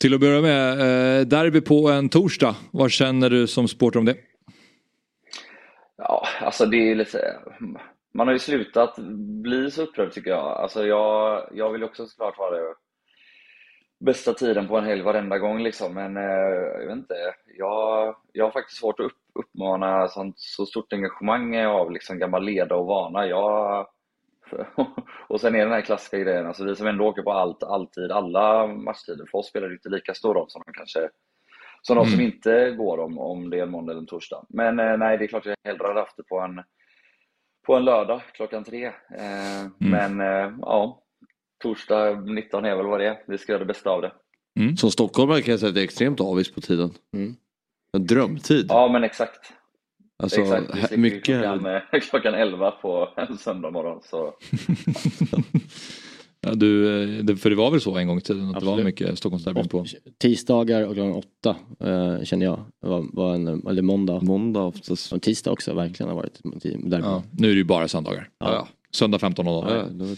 Till 0.01 0.13
att 0.13 0.19
börja 0.19 0.41
med, 0.41 0.71
eh, 1.19 1.25
derby 1.27 1.61
på 1.61 1.89
en 1.89 2.09
torsdag. 2.09 2.55
Vad 2.71 2.91
känner 2.91 3.29
du 3.29 3.47
som 3.47 3.67
supporter 3.67 3.99
om 3.99 4.05
det? 4.05 4.15
Ja, 5.99 6.27
alltså 6.41 6.65
det 6.65 6.91
är 6.91 6.95
lite... 6.95 7.39
Man 8.13 8.27
har 8.27 8.33
ju 8.33 8.39
slutat 8.39 8.95
bli 9.43 9.71
så 9.71 9.83
upprörd 9.83 10.11
tycker 10.11 10.29
jag. 10.29 10.45
Alltså 10.45 10.85
jag, 10.85 11.49
jag 11.51 11.71
vill 11.71 11.83
också 11.83 12.05
såklart 12.05 12.37
ha 12.37 12.49
det 12.49 12.75
bästa 13.99 14.33
tiden 14.33 14.67
på 14.67 14.77
en 14.77 14.85
helg 14.85 15.01
varenda 15.01 15.37
gång 15.37 15.63
liksom. 15.63 15.93
Men 15.93 16.17
eh, 16.17 16.23
jag 16.79 16.87
vet 16.87 16.97
inte. 16.97 17.15
Jag, 17.57 18.15
jag 18.33 18.45
har 18.45 18.51
faktiskt 18.51 18.79
svårt 18.79 18.99
att 18.99 19.05
upp, 19.05 19.17
uppmana 19.33 20.07
sånt, 20.07 20.35
så 20.37 20.65
stort 20.65 20.93
engagemang 20.93 21.65
av 21.65 21.91
liksom 21.91 22.19
gammal 22.19 22.43
leda 22.45 22.75
och 22.75 22.87
vana. 22.87 23.27
Jag, 23.27 23.87
och 25.29 25.41
sen 25.41 25.55
är 25.55 25.59
den 25.59 25.73
här 25.73 25.81
klassiska 25.81 26.17
grejen, 26.17 26.47
alltså 26.47 26.65
vi 26.65 26.75
som 26.75 26.87
ändå 26.87 27.05
åker 27.05 27.21
på 27.21 27.31
allt, 27.31 27.63
alltid, 27.63 28.11
alla 28.11 28.67
matchtider, 28.67 29.25
för 29.31 29.37
oss 29.37 29.49
spelar 29.49 29.67
det 29.67 29.73
inte 29.73 29.89
lika 29.89 30.13
stor 30.13 30.33
roll 30.33 30.49
som 30.49 30.63
de 30.65 30.73
kanske 30.73 31.09
som 31.81 31.95
de 31.95 32.05
som 32.05 32.21
inte 32.21 32.71
går 32.71 32.97
om, 32.97 33.19
om 33.19 33.49
det 33.49 33.59
är 33.59 33.63
en 33.63 33.71
måndag 33.71 33.91
eller 33.91 34.01
en 34.01 34.07
torsdag. 34.07 34.45
Men 34.49 34.79
eh, 34.79 34.97
nej, 34.97 35.17
det 35.17 35.23
är 35.23 35.27
klart 35.27 35.45
jag 35.45 35.55
hellre 35.63 35.87
hade 35.87 35.99
haft 35.99 36.17
det 36.17 36.23
på 36.23 36.39
en, 36.39 36.61
på 37.65 37.75
en 37.75 37.85
lördag 37.85 38.21
klockan 38.33 38.63
tre. 38.63 38.85
Eh, 38.85 39.67
Men 39.77 40.21
eh, 40.21 40.53
ja, 40.61 41.03
torsdag 41.63 42.21
19 42.21 42.65
är 42.65 42.75
väl 42.75 42.85
vad 42.85 42.99
det 42.99 43.07
är. 43.07 43.23
Vi 43.27 43.37
ska 43.37 43.51
göra 43.51 43.63
det 43.63 43.73
bästa 43.73 43.89
av 43.89 44.01
det. 44.01 44.11
Som 44.77 44.91
stockholmare 44.91 45.41
kan 45.41 45.51
jag 45.51 45.59
säga 45.59 45.69
att 45.69 45.75
det 45.75 45.81
är 45.81 45.83
extremt 45.83 46.21
avis 46.21 46.51
på 46.51 46.61
tiden. 46.61 46.91
Mm. 47.15 47.35
En 47.93 48.05
drömtid. 48.05 48.65
Ja, 48.69 48.87
men 48.87 49.03
exakt. 49.03 49.53
alltså, 50.23 50.41
exakt. 50.41 50.91
Vi 50.91 50.97
mycket 50.97 51.23
klockan, 51.23 51.65
eh, 51.65 51.81
klockan 52.09 52.33
11 52.33 52.71
på 52.71 53.09
en 53.15 53.37
söndag 53.37 53.71
morgon. 53.71 54.01
Så. 54.03 54.33
Ja, 56.41 56.55
du, 56.55 57.01
eh, 57.03 57.23
det, 57.23 57.35
för 57.37 57.49
det 57.49 57.55
var 57.55 57.71
väl 57.71 57.81
så 57.81 57.97
en 57.97 58.07
gång 58.07 58.17
i 58.17 58.21
tiden 58.21 58.49
att 58.49 58.59
det 58.59 58.65
var 58.65 58.73
Absolut. 58.73 58.85
mycket 58.85 59.17
Stockholmsderbyn 59.17 59.67
på. 59.67 59.85
Tisdagar 60.17 60.83
och 60.87 60.93
klockan 60.93 61.13
åtta 61.13 61.55
eh, 61.79 62.23
känner 62.23 62.45
jag. 62.45 62.59
Var, 62.81 63.05
var 63.13 63.35
en, 63.35 63.47
eller 63.67 63.81
måndag. 63.81 64.21
måndag 64.21 64.61
oftast. 64.61 65.13
Och 65.13 65.21
tisdag 65.21 65.51
också 65.51 65.73
verkligen 65.73 66.09
har 66.09 66.15
varit 66.15 66.39
derby. 66.43 67.03
Ja, 67.03 67.23
nu 67.31 67.47
är 67.47 67.51
det 67.51 67.57
ju 67.57 67.63
bara 67.63 67.87
söndagar. 67.87 68.29
Ja, 68.39 68.53
ja. 68.53 68.67
Söndag 68.91 69.17
15.00. 69.17 69.45
Ja, 69.45 70.05
var- 70.05 70.17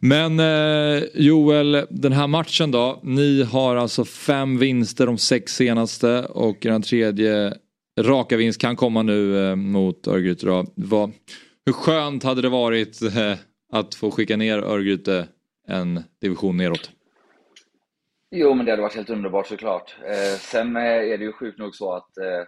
Men 0.00 0.40
eh, 0.40 1.04
Joel, 1.14 1.86
den 1.90 2.12
här 2.12 2.26
matchen 2.26 2.70
då. 2.70 3.00
Ni 3.02 3.42
har 3.42 3.76
alltså 3.76 4.04
fem 4.04 4.58
vinster 4.58 5.06
de 5.06 5.18
sex 5.18 5.54
senaste 5.56 6.22
och 6.24 6.56
den 6.62 6.82
tredje 6.82 7.54
raka 8.00 8.36
vinst 8.36 8.60
kan 8.60 8.76
komma 8.76 9.02
nu 9.02 9.48
eh, 9.50 9.56
mot 9.56 10.06
Örgryte. 10.08 10.46
Hur 10.46 11.72
skönt 11.72 12.22
hade 12.22 12.42
det 12.42 12.48
varit 12.48 13.02
eh, 13.02 13.34
att 13.72 13.94
få 13.94 14.10
skicka 14.10 14.36
ner 14.36 14.58
Örgryte 14.58 15.26
en 15.68 16.00
division 16.20 16.56
neråt? 16.56 16.90
Jo, 18.30 18.54
men 18.54 18.66
det 18.66 18.72
hade 18.72 18.82
varit 18.82 18.94
helt 18.96 19.10
underbart 19.10 19.46
såklart. 19.46 19.96
Eh, 20.04 20.38
sen 20.38 20.76
eh, 20.76 20.82
är 20.82 21.18
det 21.18 21.24
ju 21.24 21.32
sjukt 21.32 21.58
nog 21.58 21.74
så 21.74 21.92
att 21.92 22.18
eh, 22.18 22.42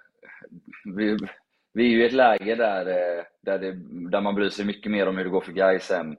vi, 0.97 1.19
vi 1.73 1.85
är 1.85 1.89
ju 1.89 2.03
i 2.03 2.07
ett 2.07 2.13
läge 2.13 2.55
där, 2.55 2.87
eh, 2.87 3.25
där, 3.43 3.59
det, 3.59 3.73
där 4.11 4.21
man 4.21 4.35
bryr 4.35 4.49
sig 4.51 4.65
mycket 4.65 4.93
mer 4.93 5.09
om 5.09 5.17
hur 5.17 5.25
det 5.25 5.31
går 5.31 5.41
för 5.41 5.53
Gais 5.53 5.91
än, 5.91 6.17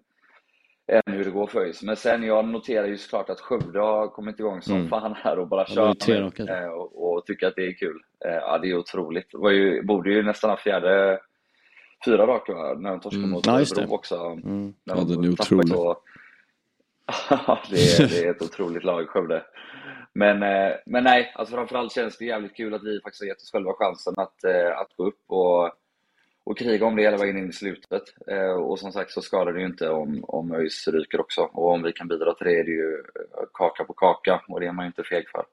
än 0.87 1.13
hur 1.13 1.23
det 1.25 1.31
går 1.31 1.47
för 1.47 1.59
ÖIS. 1.61 1.83
Men 1.83 1.95
sen, 1.95 2.23
jag 2.23 2.47
noterar 2.47 2.87
ju 2.87 2.97
såklart 2.97 3.29
att 3.29 3.39
Skövde 3.39 3.79
har 3.79 4.07
kommit 4.07 4.39
igång 4.39 4.61
som 4.61 4.75
Mm. 4.75 4.89
fan 4.89 5.15
här 5.17 5.39
och 5.39 5.47
bara 5.47 5.65
kör 5.65 5.95
med, 6.45 6.49
eh, 6.63 6.69
och, 6.69 7.13
och 7.13 7.25
tycker 7.25 7.47
att 7.47 7.55
det 7.55 7.67
är 7.67 7.73
kul. 7.73 7.99
Eh, 8.25 8.31
ja, 8.33 8.57
det 8.57 8.69
är 8.69 8.77
otroligt. 8.77 9.31
Det 9.31 9.37
var 9.37 9.51
ju, 9.51 9.83
borde 9.83 10.11
ju 10.11 10.23
nästan 10.23 10.49
ha 10.49 10.57
fjärde, 10.57 11.19
fyra 12.05 12.27
raka 12.27 12.53
när 12.53 12.89
de 12.89 12.99
torskade 12.99 13.17
Mm. 13.23 13.29
mot. 13.29 13.47
Örebro 13.47 13.93
också. 13.95 14.15
Mm. 14.15 14.73
Ja, 14.83 14.95
de 14.95 15.07
den 15.15 15.23
är 15.23 15.29
otrolig. 15.31 15.73
Ja, 15.73 16.01
det, 17.69 17.75
är, 18.03 18.07
det 18.07 18.25
är 18.27 18.31
ett 18.31 18.41
otroligt 18.41 18.83
lag, 18.83 19.07
Skövde. 19.09 19.43
Men, 20.13 20.43
eh, 20.43 20.71
men 20.85 21.03
nej, 21.03 21.31
alltså 21.35 21.55
framförallt 21.55 21.91
känns 21.93 22.17
det 22.17 22.25
jävligt 22.25 22.55
kul 22.55 22.73
att 22.73 22.83
vi 22.83 22.99
faktiskt 23.03 23.21
har 23.21 23.27
gett 23.27 23.41
oss 23.41 23.51
själva 23.51 23.73
chansen 23.73 24.13
att, 24.17 24.43
eh, 24.43 24.79
att 24.79 24.95
gå 24.97 25.05
upp 25.07 25.23
och, 25.27 25.71
och 26.43 26.57
kriga 26.57 26.85
om 26.85 26.95
det 26.95 27.01
hela 27.01 27.17
vägen 27.17 27.37
in 27.37 27.49
i 27.49 27.53
slutet. 27.53 28.03
Eh, 28.27 28.51
Och 28.53 28.79
som 28.79 28.91
sagt 28.91 29.11
så 29.11 29.21
skadar 29.21 29.53
det 29.53 29.59
ju 29.59 29.65
inte 29.65 29.89
om, 29.89 30.23
om 30.27 30.51
ÖIS 30.51 30.87
ryker 30.87 31.19
också. 31.21 31.41
Och 31.41 31.71
om 31.71 31.83
vi 31.83 31.91
kan 31.91 32.07
bidra 32.07 32.33
till 32.33 32.47
det 32.47 32.59
är 32.59 32.63
det 32.63 32.71
ju 32.71 33.03
kaka 33.53 33.83
på 33.83 33.93
kaka 33.93 34.41
och 34.47 34.59
det 34.59 34.67
är 34.67 34.71
man 34.71 34.85
ju 34.85 34.87
inte 34.87 35.03
feg 35.03 35.29
för. 35.29 35.43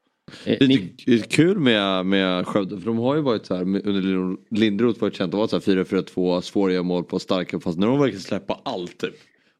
Det 0.45 1.15
är 1.15 1.31
kul 1.31 1.59
med, 1.59 2.07
med 2.07 2.47
Skövde 2.47 2.79
för 2.79 2.87
de 2.87 2.99
har 2.99 3.15
ju 3.17 3.21
varit 3.23 3.47
så 3.47 3.55
här 3.55 3.65
med- 3.65 3.87
under 3.87 4.01
Lin- 4.03 4.37
Lindroth 4.51 5.01
varit 5.01 5.15
känt 5.15 5.35
att 5.35 5.39
vara 5.39 5.49
så 5.49 5.57
här 5.57 5.63
4-4-2, 5.85 6.41
svåra 6.41 6.83
mål 6.83 7.05
på, 7.05 7.19
starka 7.19 7.61
fast 7.61 7.79
när 7.79 7.87
de 7.87 8.01
verkar 8.01 8.19
släppa 8.19 8.61
allt 8.65 8.99
typ. 8.99 9.15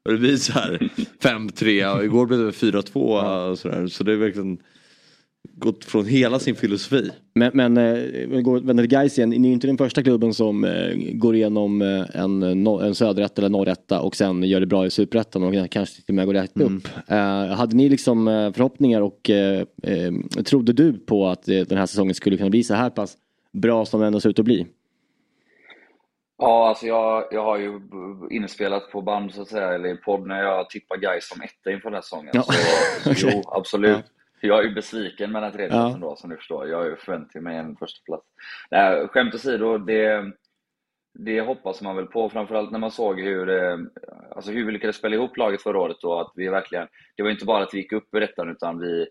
Och 0.09 0.13
det 0.15 0.19
blir 0.19 0.37
så 0.37 0.53
här 0.53 0.77
5-3 1.21 1.95
och 1.97 2.03
igår 2.03 2.25
blev 2.25 2.39
det 2.39 2.51
4-2 2.51 3.49
och 3.51 3.59
sådär. 3.59 3.87
Så 3.87 4.03
det 4.03 4.11
är 4.13 4.15
verkligen 4.15 4.57
gått 5.53 5.85
från 5.85 6.05
hela 6.05 6.39
sin 6.39 6.55
filosofi. 6.55 7.09
men 7.35 7.51
men 7.53 7.77
eh, 7.77 8.61
vänder 8.61 8.83
till 8.83 8.89
Gais 8.91 9.17
igen. 9.17 9.29
Ni 9.29 9.35
är 9.35 9.47
ju 9.47 9.53
inte 9.53 9.67
den 9.67 9.77
första 9.77 10.03
klubben 10.03 10.33
som 10.33 10.63
eh, 10.63 10.95
går 11.13 11.35
igenom 11.35 11.81
eh, 11.81 12.21
en, 12.21 12.43
no- 12.43 12.83
en 12.85 12.95
söderrätt 12.95 13.37
eller 13.37 13.49
norrätta 13.49 14.01
och 14.01 14.15
sen 14.15 14.43
gör 14.43 14.59
det 14.59 14.65
bra 14.65 14.85
i 14.85 14.89
superettan 14.89 15.43
och 15.43 15.71
kanske 15.71 15.95
till 15.95 16.03
och 16.07 16.15
med 16.15 16.25
går 16.25 16.33
rätt 16.33 16.61
upp. 16.61 16.87
Eh, 17.07 17.45
hade 17.47 17.75
ni 17.75 17.89
liksom 17.89 18.27
eh, 18.27 18.51
förhoppningar 18.53 19.01
och 19.01 19.29
eh, 19.29 19.63
eh, 19.83 20.13
trodde 20.45 20.73
du 20.73 20.93
på 20.93 21.27
att 21.27 21.49
eh, 21.49 21.59
den 21.61 21.77
här 21.77 21.85
säsongen 21.85 22.15
skulle 22.15 22.37
kunna 22.37 22.49
bli 22.49 22.63
så 22.63 22.73
här 22.73 22.89
pass 22.89 23.17
bra 23.53 23.85
som 23.85 24.01
den 24.01 24.21
ser 24.21 24.29
ut 24.29 24.39
att 24.39 24.45
bli? 24.45 24.65
Ja, 26.39 26.67
alltså 26.69 26.85
jag, 26.85 27.27
jag 27.31 27.43
har 27.43 27.57
ju 27.57 27.79
inspelat 28.29 28.91
på 28.91 29.01
band 29.01 29.33
så 29.33 29.41
att 29.41 29.47
säga, 29.47 29.73
eller 29.73 29.89
i 29.89 29.95
podd 29.97 30.27
när 30.27 30.43
jag 30.43 30.69
tippar 30.69 30.97
Gais 30.97 31.27
som 31.29 31.41
etta 31.41 31.71
inför 31.71 31.89
den 31.89 31.93
här 31.93 32.01
säsongen. 32.01 32.29
Ja, 32.33 32.41
Så, 32.43 32.53
okej. 33.11 33.31
jo, 33.35 33.41
absolut. 33.51 34.05
Jag 34.41 34.59
är 34.59 34.63
ju 34.63 34.73
besviken 34.73 35.31
med 35.31 35.41
den 35.41 35.51
här 35.51 35.57
tredjeplatsen 35.57 36.01
Ja. 36.01 36.07
då, 36.07 36.15
som 36.15 36.29
du 36.29 36.35
förstår. 36.37 36.67
Jag 36.67 36.99
förväntat 36.99 37.41
mig 37.43 37.57
en 37.57 37.75
första 37.75 38.03
plats. 38.05 38.25
Nej, 38.71 39.07
skämt 39.07 39.35
åsido, 39.35 39.77
det, 39.77 40.31
det 41.13 41.41
hoppas 41.41 41.81
man 41.81 41.95
väl 41.95 42.05
på. 42.05 42.29
Framförallt 42.29 42.71
när 42.71 42.79
man 42.79 42.91
såg 42.91 43.19
hur, 43.21 43.49
eh, 43.49 43.77
alltså 44.35 44.51
hur 44.51 44.65
vi 44.65 44.71
lyckades 44.71 44.95
spela 44.95 45.15
ihop 45.15 45.37
laget 45.37 45.61
förra 45.61 45.79
året. 45.79 46.03
Och 46.03 46.21
att 46.21 46.31
vi 46.35 46.47
verkligen, 46.47 46.87
det 47.17 47.23
var 47.23 47.29
inte 47.29 47.45
bara 47.45 47.63
att 47.63 47.73
vi 47.73 47.77
gick 47.77 47.91
upp 47.91 48.15
i 48.15 48.19
detta, 48.19 48.45
utan 48.51 48.79
vi, 48.79 49.07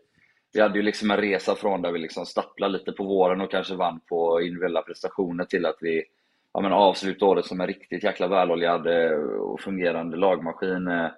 vi 0.53 0.61
hade 0.61 0.79
ju 0.79 0.83
liksom 0.83 1.11
en 1.11 1.17
resa 1.17 1.55
från 1.55 1.83
där 1.83 1.93
vi 1.93 1.99
liksom 1.99 2.27
stapplade 2.27 2.73
lite 2.79 2.93
på 2.93 3.05
våren 3.05 3.41
och 3.41 3.51
kanske 3.51 3.75
vann 3.75 4.01
på 4.09 4.41
individuella 4.41 4.83
prestationer 4.83 5.45
till 5.45 5.67
att 5.67 5.77
vi 5.81 6.05
ja, 6.53 6.61
men 6.61 6.73
avslutade 6.73 7.31
året 7.31 7.47
som 7.47 7.61
en 7.61 7.67
riktigt 7.67 8.05
jäkla 8.05 8.29
väloljad 8.29 8.87
eh, 8.87 9.19
och 9.19 9.61
fungerande 9.61 10.17
lagmaskin. 10.17 10.89
Eh, 10.89 11.11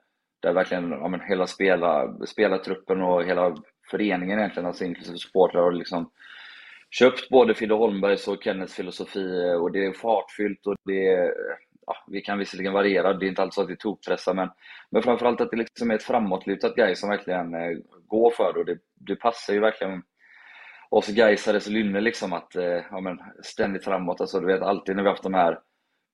där 0.43 0.53
verkligen 0.53 0.91
ja, 0.91 1.09
men 1.09 1.21
hela 1.21 1.47
spela, 1.47 2.17
spelartruppen 2.27 3.03
och 3.03 3.25
hela 3.25 3.57
föreningen 3.91 4.39
egentligen, 4.39 4.67
alltså 4.67 4.85
inklusive 4.85 5.19
supportrar, 5.19 5.63
har 5.63 5.73
liksom 5.73 6.11
köpt 6.91 7.29
både 7.29 7.55
Fidde 7.55 7.75
Holmbergs 7.75 8.29
och 8.29 8.43
Kennets 8.43 8.75
filosofi 8.75 9.49
eh, 9.49 9.55
och 9.55 9.73
det 9.73 9.87
är 9.87 9.93
fartfyllt 9.93 10.67
och 10.67 10.77
det 10.85 11.07
är, 11.07 11.35
ja, 11.87 11.97
vi 12.09 12.21
kan 12.21 12.39
visserligen 12.39 12.73
variera, 12.73 13.13
det 13.13 13.27
är 13.27 13.29
inte 13.29 13.43
alltid 13.43 13.55
så 13.55 13.63
att 13.63 13.71
vi 13.71 13.77
tokpressar 13.77 14.35
men, 14.35 14.49
men 14.91 15.03
framförallt 15.03 15.41
att 15.41 15.51
det 15.51 15.57
liksom 15.57 15.91
är 15.91 15.95
ett 15.95 16.03
framåtlutat 16.03 16.77
grej 16.77 16.97
som 16.97 17.09
verkligen 17.09 17.53
går 18.07 18.31
för 18.31 18.53
det 18.53 18.59
och 18.59 18.67
det, 18.67 18.79
det 18.95 19.17
passar 19.17 19.53
ju 19.53 19.61
verkligen 19.61 20.03
oss 20.91 21.09
Gaisares 21.09 21.67
lynne 21.67 22.01
liksom 22.01 22.33
att 22.33 22.57
eh, 22.57 22.83
ja, 22.91 23.01
men 23.01 23.19
ständigt 23.43 23.85
framåt. 23.85 24.21
Alltså, 24.21 24.41
du 24.41 24.47
vet 24.47 24.63
alltid 24.63 24.97
när 24.97 25.03
vi 25.03 25.09
haft 25.09 25.23
de 25.23 25.35
här 25.35 25.59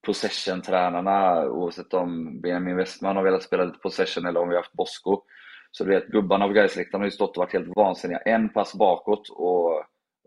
possession-tränarna, 0.06 1.47
oavsett 1.49 1.95
om 1.95 2.40
Benjamin 2.40 2.76
Westman 2.76 3.16
har 3.16 3.23
velat 3.23 3.42
spela 3.42 3.64
lite 3.64 3.78
possession 3.78 4.26
eller 4.26 4.40
om 4.40 4.49
vi 4.49 4.54
har 4.54 4.62
haft 4.62 4.73
Bosko. 4.73 5.23
Så 5.71 5.85
du 5.85 5.90
vet, 5.90 6.06
gubbarna 6.06 6.47
på 6.47 6.52
Gaisläktaren 6.52 7.00
har 7.00 7.06
ju 7.06 7.11
stått 7.11 7.37
och 7.37 7.40
varit 7.40 7.52
helt 7.52 7.76
vansinniga. 7.76 8.18
En 8.18 8.49
pass 8.49 8.75
bakåt 8.75 9.28
och, 9.28 9.85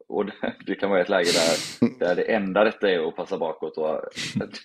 och 0.08 0.26
det, 0.26 0.34
det 0.66 0.76
kan 0.76 0.90
vara 0.90 1.02
ett 1.02 1.10
läge 1.10 1.30
där, 1.32 1.90
där 2.00 2.16
det 2.16 2.34
enda 2.34 2.66
rätta 2.66 2.90
är 2.90 3.08
att 3.08 3.16
passa 3.16 3.38
bakåt. 3.38 3.78
Och 3.78 4.02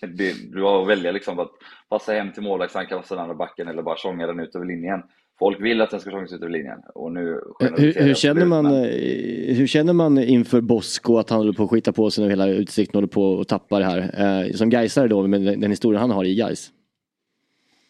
det, 0.00 0.53
du 0.53 0.62
har 0.62 0.83
att 0.83 0.88
välja 0.88 1.12
liksom 1.12 1.38
att 1.38 1.53
passa 1.88 2.12
hem 2.12 2.33
till 2.33 2.43
målvakten, 2.43 2.87
passa 2.88 3.14
den 3.14 3.23
andra 3.23 3.37
backen 3.37 3.69
eller 3.69 3.83
bara 3.83 3.97
tjonga 3.97 4.26
den 4.26 4.41
ut 4.41 4.55
över 4.55 4.67
linjen. 4.67 5.03
Folk 5.38 5.61
vill 5.61 5.81
att 5.81 5.91
den 5.91 6.00
ska 6.00 6.11
tjongas 6.11 6.33
ut 6.33 6.43
över 6.43 6.53
linjen. 6.53 6.79
Och 6.95 7.12
nu 7.12 7.21
Hur, 7.21 7.41
generaliserar 7.61 8.03
hur, 8.03 8.09
jag 8.09 8.17
känner 8.17 8.47
man, 8.47 8.64
men- 8.64 8.85
eh, 8.85 9.57
hur 9.57 9.67
känner 9.67 9.93
man 9.93 10.19
inför 10.19 10.61
Bosko 10.61 11.19
att 11.19 11.31
han 11.31 11.38
håller 11.38 11.53
på 11.53 11.62
att 11.62 11.71
skita 11.71 11.93
på 11.93 12.11
sig 12.11 12.25
och 12.25 12.31
hela 12.31 12.49
utsikten 12.49 12.97
håller 12.97 13.09
på 13.09 13.41
att 13.41 13.49
tappa 13.49 13.79
det 13.79 13.85
här? 13.85 13.99
Eh, 14.47 14.53
som 14.53 14.71
Gaisare 14.71 15.09
då, 15.09 15.26
med 15.26 15.41
den, 15.41 15.61
den 15.61 15.71
historien 15.71 16.00
han 16.00 16.11
har 16.11 16.25
i 16.25 16.35
Gais. 16.35 16.71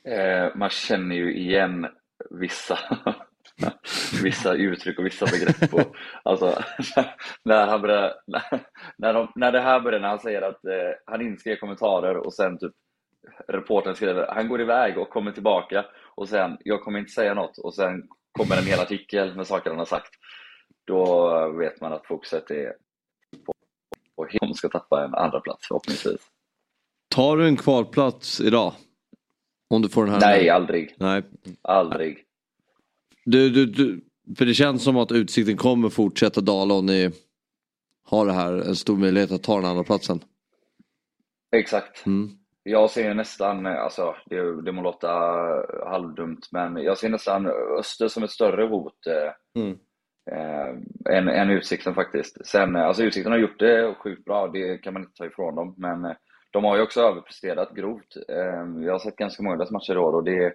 Eh, 0.08 0.56
man 0.56 0.70
känner 0.70 1.16
ju 1.16 1.34
igen 1.36 1.86
vissa, 2.30 2.78
vissa 4.22 4.54
uttryck 4.54 4.98
och 4.98 5.06
vissa 5.06 5.26
begrepp. 5.26 5.74
Och, 5.74 5.96
alltså, 6.22 6.62
när, 7.44 7.66
han 7.66 7.80
börjar, 7.82 8.12
när, 8.26 8.42
när, 8.98 9.14
de, 9.14 9.32
när 9.34 9.52
det 9.52 9.60
här 9.60 9.80
börjar, 9.80 10.00
när 10.00 10.08
han 10.08 10.18
säger 10.18 10.42
att 10.42 10.64
eh, 10.64 10.92
han 11.06 11.20
inskrev 11.22 11.56
kommentarer 11.56 12.16
och 12.16 12.34
sen 12.34 12.58
typ 12.58 12.72
reportern 13.48 13.94
skriver 13.94 14.26
han 14.26 14.48
går 14.48 14.60
iväg 14.60 14.98
och 14.98 15.10
kommer 15.10 15.32
tillbaka 15.32 15.84
och 16.16 16.28
sen 16.28 16.56
jag 16.64 16.82
kommer 16.82 16.98
inte 16.98 17.12
säga 17.12 17.34
något 17.34 17.58
och 17.58 17.74
sen 17.74 18.02
kommer 18.32 18.56
en 18.56 18.64
hel 18.64 18.80
artikel 18.80 19.36
med 19.36 19.46
saker 19.46 19.70
han 19.70 19.78
har 19.78 19.86
sagt. 19.86 20.10
Då 20.86 21.28
vet 21.58 21.80
man 21.80 21.92
att 21.92 22.06
fokuset 22.06 22.50
är 22.50 22.72
på, 23.46 23.52
på 24.16 24.26
hur 24.30 24.38
de 24.38 24.54
ska 24.54 24.68
tappa 24.68 25.04
en 25.04 25.14
andra 25.14 25.40
plats 25.40 25.68
förhoppningsvis. 25.68 26.20
Tar 27.14 27.36
du 27.36 27.46
en 27.46 27.56
kvalplats 27.56 28.40
idag? 28.40 28.72
Om 29.70 29.82
du 29.82 29.88
får 29.88 30.04
den 30.04 30.12
här? 30.14 30.20
Nej, 30.20 30.50
aldrig. 30.50 30.94
Nej. 30.98 31.22
Aldrig. 31.62 32.24
Du, 33.24 33.50
du, 33.50 33.66
du, 33.66 34.04
för 34.38 34.46
det 34.46 34.54
känns 34.54 34.84
som 34.84 34.96
att 34.96 35.12
Utsikten 35.12 35.56
kommer 35.56 35.88
fortsätta 35.88 36.40
dala 36.40 36.74
om 36.74 36.86
ni 36.86 37.10
har 38.04 38.26
det 38.26 38.32
här, 38.32 38.52
en 38.52 38.76
stor 38.76 38.96
möjlighet 38.96 39.32
att 39.32 39.42
ta 39.42 39.56
den 39.56 39.64
andra 39.64 39.84
platsen. 39.84 40.20
Exakt. 41.56 42.06
Mm. 42.06 42.30
Jag 42.66 42.90
ser 42.90 43.14
nästan, 43.14 43.66
alltså 43.66 44.14
det, 44.26 44.62
det 44.62 44.72
må 44.72 44.82
låta 44.82 45.08
halvdumt, 45.86 46.48
men 46.52 46.76
jag 46.76 46.98
ser 46.98 47.08
nästan 47.08 47.46
Öster 47.78 48.08
som 48.08 48.22
ett 48.22 48.30
större 48.30 48.66
hot 48.66 49.06
eh, 49.06 49.32
Mm. 49.62 49.78
eh, 50.30 51.16
än, 51.18 51.28
än 51.28 51.50
Utsikten 51.50 51.94
faktiskt. 51.94 52.46
Sen, 52.46 52.76
eh, 52.76 52.86
alltså 52.86 53.02
Utsikten 53.02 53.32
har 53.32 53.38
gjort 53.38 53.58
det 53.58 53.94
sjukt 53.94 54.24
bra, 54.24 54.48
det 54.48 54.78
kan 54.78 54.92
man 54.92 55.02
inte 55.02 55.14
ta 55.14 55.26
ifrån 55.26 55.54
dem, 55.54 55.74
men 55.78 56.04
eh, 56.04 56.12
de 56.50 56.64
har 56.64 56.76
ju 56.76 56.82
också 56.82 57.00
överpresterat 57.00 57.74
grovt. 57.74 58.16
Eh, 58.28 58.84
jag 58.84 58.92
har 58.92 58.98
sett 58.98 59.16
ganska 59.16 59.42
många 59.42 59.56
deras 59.56 59.70
matcher 59.70 59.94
i 59.94 59.98
år 59.98 60.14
och 60.14 60.24
det, 60.24 60.54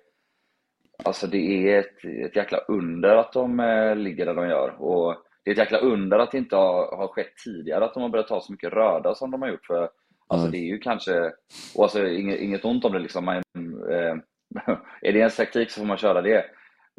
alltså 1.04 1.28
det 1.28 1.38
är 1.74 1.80
ett, 1.80 2.06
ett 2.26 2.36
jäkla 2.36 2.58
under 2.58 3.16
att 3.16 3.34
de 3.34 3.60
eh, 3.60 3.96
ligger 3.96 4.26
där 4.26 4.34
de 4.36 4.48
gör. 4.50 4.82
Och 4.82 5.16
det 5.44 5.50
är 5.50 5.52
ett 5.52 5.58
jäkla 5.60 5.78
under 5.80 6.20
att 6.20 6.32
det 6.32 6.38
inte 6.38 6.56
har, 6.56 6.98
har 6.98 7.08
skett 7.08 7.36
tidigare 7.46 7.86
att 7.86 7.94
de 7.94 8.04
har 8.04 8.10
börjat 8.10 8.28
ta 8.28 8.42
så 8.42 8.52
mycket 8.52 8.74
röda 8.74 9.16
som 9.16 9.32
de 9.32 9.42
har 9.42 9.50
gjort. 9.50 9.66
För 9.66 9.90
alltså, 10.30 10.48
Ja. 10.48 10.52
det 10.52 10.58
är 10.58 10.68
ju 10.68 10.78
kanske, 10.80 11.32
och 11.76 11.84
alltså, 11.84 12.08
inget, 12.08 12.40
inget 12.40 12.66
ont 12.66 12.86
om 12.86 12.92
det 12.94 13.00
liksom. 13.00 13.26
Man, 13.26 13.36
eh, 13.92 14.16
är 15.02 15.14
det 15.14 15.20
ens 15.20 15.36
taktik 15.36 15.72
så 15.72 15.80
får 15.80 15.88
man 15.88 15.98
köra 15.98 16.22
det. 16.22 16.46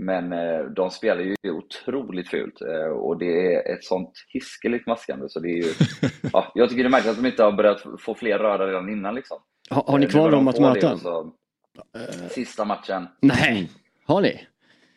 Men 0.02 0.32
eh, 0.32 0.60
de 0.76 0.90
spelar 0.90 1.20
ju 1.22 1.34
otroligt 1.50 2.28
fult 2.28 2.60
eh, 2.62 2.92
och 2.92 3.18
det 3.18 3.54
är 3.54 3.72
ett 3.74 3.84
sånt 3.84 4.12
hiskeligt 4.32 4.86
maskande 4.86 5.28
så 5.28 5.40
det 5.40 5.48
är 5.48 5.56
ju, 5.56 5.72
ja, 6.32 6.52
jag 6.54 6.68
tycker 6.70 6.82
det 6.82 6.88
är 6.88 6.90
märkligt 6.90 7.10
att 7.10 7.22
de 7.22 7.26
inte 7.28 7.42
har 7.42 7.52
börjat 7.52 7.82
få 8.00 8.14
fler 8.14 8.38
röda 8.38 8.66
redan 8.66 8.88
innan 8.88 9.14
liksom. 9.14 9.38
Har, 9.70 9.82
har 9.86 9.98
ni 9.98 10.04
Eh, 10.06 10.10
kvar 10.10 10.30
dem 10.30 10.44
de 10.44 10.48
att 10.48 10.60
möta? 10.60 10.98
så- 10.98 11.32
Sista 12.30 12.64
matchen. 12.64 13.06
Nej, 13.20 13.70
har 14.06 14.20
ni? 14.20 14.40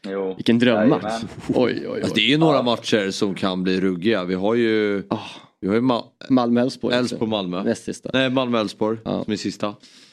Jo. 0.07 0.33
Vilken 0.35 0.59
drömmatch. 0.59 1.23
Oj, 1.49 1.55
oj, 1.55 1.87
oj. 1.89 1.99
Alltså, 1.99 2.15
det 2.15 2.21
är 2.21 2.29
ju 2.29 2.37
några 2.37 2.61
matcher 2.63 3.09
som 3.11 3.35
kan 3.35 3.63
bli 3.63 3.81
ruggiga. 3.81 4.23
Vi 4.23 4.33
har 4.33 4.55
ju, 4.55 5.03
Ah, 5.09 5.19
vi 5.63 5.67
har 5.69 5.75
ju 5.75 5.81
Ma- 5.81 6.03
Malmö-Elfsborg. 6.29 6.93
också. 6.93 6.99
Elfsborg 6.99 7.29
Malmö. 7.29 7.63
Näst 7.63 7.83
sista. 7.83 8.09
Nej 8.13 8.29
Malmö-Elfsborg 8.29 8.97
Ja. 9.05 9.23
som 9.23 9.33
är 9.33 9.37
sista. 9.37 9.65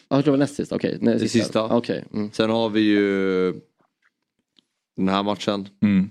Ja, 0.08 0.16
jag 0.16 0.24
tror 0.24 0.32
det 0.32 0.38
var 0.38 0.38
näst 0.38 0.54
sista. 0.54 0.76
Okej, 0.76 0.98
näst 1.00 1.22
Det 1.22 1.28
sista. 1.28 1.76
Okej. 1.76 2.04
Mm. 2.14 2.30
Sen 2.32 2.50
har 2.50 2.68
vi 2.68 2.80
ju 2.80 3.52
den 4.96 5.08
här 5.08 5.22
matchen. 5.22 5.68
Mm. 5.82 6.10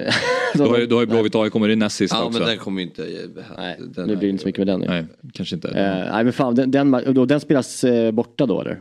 Då 0.54 0.64
har 0.64 0.78
ju, 0.78 0.86
då 0.86 0.96
har 0.96 1.02
ju 1.02 1.06
Blåvitt 1.06 1.34
AIK 1.34 1.52
kommer 1.52 1.68
det 1.68 1.76
näst 1.76 1.96
sist 1.96 2.14
Ja 2.14 2.24
också. 2.24 2.38
men 2.38 2.48
den 2.48 2.58
kommer 2.58 2.80
ju 2.82 2.86
inte... 2.86 3.02
Nej, 3.56 3.76
den 3.80 4.06
nu 4.08 4.16
blir 4.16 4.28
det 4.28 4.28
inte 4.28 4.42
så 4.42 4.48
mycket 4.48 4.58
med 4.58 4.66
den. 4.66 4.80
nu. 4.80 4.86
Nej, 4.86 5.04
kanske 5.32 5.54
inte. 5.54 5.68
Eh, 5.68 6.12
nej 6.12 6.24
men 6.24 6.32
fan, 6.32 6.54
den, 6.54 6.70
den, 6.70 6.90
då, 7.14 7.24
den 7.24 7.40
spelas 7.40 7.84
eh, 7.84 8.10
borta 8.12 8.46
då 8.46 8.60
eller? 8.60 8.80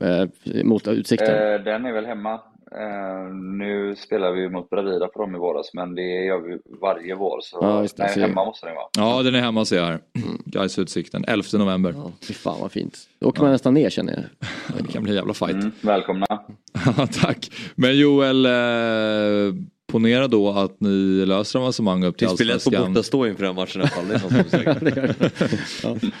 Eh, 0.00 0.64
mot 0.64 0.88
Utsikten? 0.88 1.34
Eh, 1.52 1.64
den 1.64 1.84
är 1.84 1.92
väl 1.92 2.06
hemma. 2.06 2.40
Eh, 2.72 3.34
nu 3.34 3.96
spelar 3.96 4.32
vi 4.32 4.40
ju 4.40 4.50
mot 4.50 4.70
Bravida 4.70 5.08
på 5.08 5.20
dem 5.20 5.34
i 5.34 5.38
våras, 5.38 5.70
men 5.74 5.94
det 5.94 6.02
gör 6.24 6.38
vi 6.40 6.58
varje 6.80 7.14
vår. 7.14 7.40
Så, 7.42 7.58
Ja, 7.60 7.82
just 7.82 7.96
det. 7.96 8.02
nej, 8.16 8.20
hemma 8.28 8.44
måste 8.44 8.66
den 8.66 8.74
vara. 8.74 8.86
Ja, 8.96 9.22
den 9.22 9.34
är 9.34 9.40
hemma 9.40 9.64
ser 9.64 9.76
jag 9.76 9.84
här. 9.86 9.98
Gais 10.44 10.78
Utsikten, 10.78 11.24
11 11.28 11.44
november. 11.58 11.94
Ja, 11.96 12.12
fy 12.28 12.34
fan 12.34 12.56
vad 12.60 12.72
fint. 12.72 12.98
Då 13.18 13.28
åker 13.28 13.42
man 13.42 13.52
nästan 13.52 13.74
ner 13.74 13.90
känner 13.90 14.12
jag. 14.12 14.78
Det 14.86 14.92
kan 14.92 15.02
bli 15.02 15.10
en 15.12 15.16
jävla 15.16 15.34
fight. 15.34 15.52
Mm, 15.54 15.72
välkomna. 15.80 16.26
Ja, 16.96 17.06
Tack. 17.20 17.50
Men 17.74 17.98
Joel, 17.98 18.46
eh, 18.46 19.54
ponera 19.92 20.28
då 20.28 20.50
att 20.50 20.80
ni 20.80 21.26
löser 21.26 21.58
avancemang 21.58 22.04
upp 22.04 22.16
till 22.18 22.28
Det 22.28 22.34
spelar 22.34 22.52
på 22.52 22.54
Allsvenskan. 22.54 22.92
borta 22.94 23.02
stå 23.02 23.26
inför 23.26 23.44
den 23.44 23.54
matchen 23.54 23.80
i 23.80 23.84
alla 23.84 23.88
fall. 23.90 24.08
Det 24.08 24.14
är 24.14 24.18
som 24.18 24.50
säkert. 24.50 24.80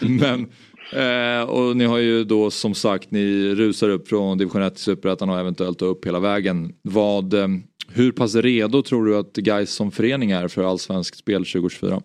Men, 0.08 0.46
eh, 0.92 1.42
och 1.42 1.76
ni 1.76 1.84
har 1.84 1.98
ju 1.98 2.24
då 2.24 2.50
som 2.50 2.74
sagt, 2.74 3.10
ni 3.10 3.54
rusar 3.54 3.88
upp 3.88 4.08
från 4.08 4.38
division 4.38 4.62
1 4.62 4.74
till 4.74 4.82
superettan 4.82 5.30
och 5.30 5.38
eventuellt 5.38 5.82
upp 5.82 6.06
hela 6.06 6.20
vägen. 6.20 6.74
Vad, 6.82 7.34
eh, 7.34 7.48
hur 7.94 8.12
pass 8.12 8.34
redo 8.34 8.82
tror 8.82 9.06
du 9.06 9.16
att 9.16 9.32
Gais 9.32 9.70
som 9.70 9.90
förening 9.90 10.30
är 10.30 10.48
för 10.48 10.64
allsvenskt 10.64 11.18
spel 11.18 11.44
2024? 11.44 12.00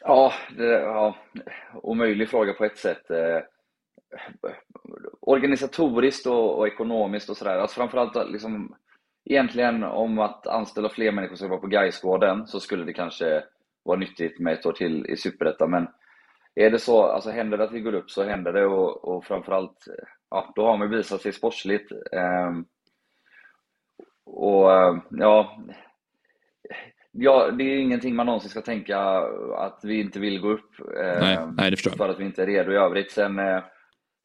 Ja, 0.00 0.32
det, 0.56 0.64
ja, 0.64 1.16
omöjlig 1.82 2.28
fråga 2.28 2.52
på 2.52 2.64
ett 2.64 2.78
sätt. 2.78 3.10
Eh, 3.10 3.40
organisatoriskt 5.20 6.26
och, 6.26 6.58
och 6.58 6.66
ekonomiskt 6.66 7.30
och 7.30 7.36
sådär. 7.36 7.58
Alltså 7.58 7.76
framförallt 7.76 8.30
liksom, 8.30 8.76
egentligen 9.24 9.84
om 9.84 10.18
att 10.18 10.46
anställa 10.46 10.88
fler 10.88 11.12
människor 11.12 11.36
som 11.36 11.48
jobbar 11.48 11.60
på 11.60 11.66
Gaisgården 11.66 12.46
så 12.46 12.60
skulle 12.60 12.84
det 12.84 12.92
kanske 12.92 13.44
vara 13.82 13.98
nyttigt 13.98 14.38
med 14.38 14.52
ett 14.52 14.66
år 14.66 14.72
till 14.72 15.06
i 15.06 15.16
Superettan. 15.16 15.70
Men 15.70 15.86
är 16.54 16.70
det 16.70 16.78
så, 16.78 17.02
alltså 17.02 17.30
händer 17.30 17.58
det 17.58 17.64
att 17.64 17.72
vi 17.72 17.80
går 17.80 17.94
upp 17.94 18.10
så 18.10 18.22
händer 18.22 18.52
det 18.52 18.66
och, 18.66 19.04
och 19.04 19.24
framförallt, 19.24 19.84
ja, 20.30 20.52
då 20.56 20.66
har 20.66 20.76
man 20.76 20.90
visat 20.90 21.22
sig 21.22 21.32
sportsligt. 21.32 21.92
Ehm, 22.12 22.64
och 24.26 24.72
eh, 24.72 24.96
ja, 25.10 25.58
ja, 27.12 27.50
det 27.50 27.64
är 27.64 27.78
ingenting 27.78 28.14
man 28.14 28.26
någonsin 28.26 28.50
ska 28.50 28.60
tänka 28.60 28.98
att 29.56 29.80
vi 29.82 30.00
inte 30.00 30.20
vill 30.20 30.40
gå 30.40 30.48
upp. 30.48 30.80
eh, 30.80 31.20
Nej, 31.20 31.38
nej. 31.56 31.76
För 31.76 32.08
att 32.08 32.20
vi 32.20 32.24
inte 32.24 32.42
är 32.42 32.46
redo 32.46 32.72
i 32.72 32.76
övrigt. 32.76 33.12
Sen, 33.12 33.38
eh, 33.38 33.62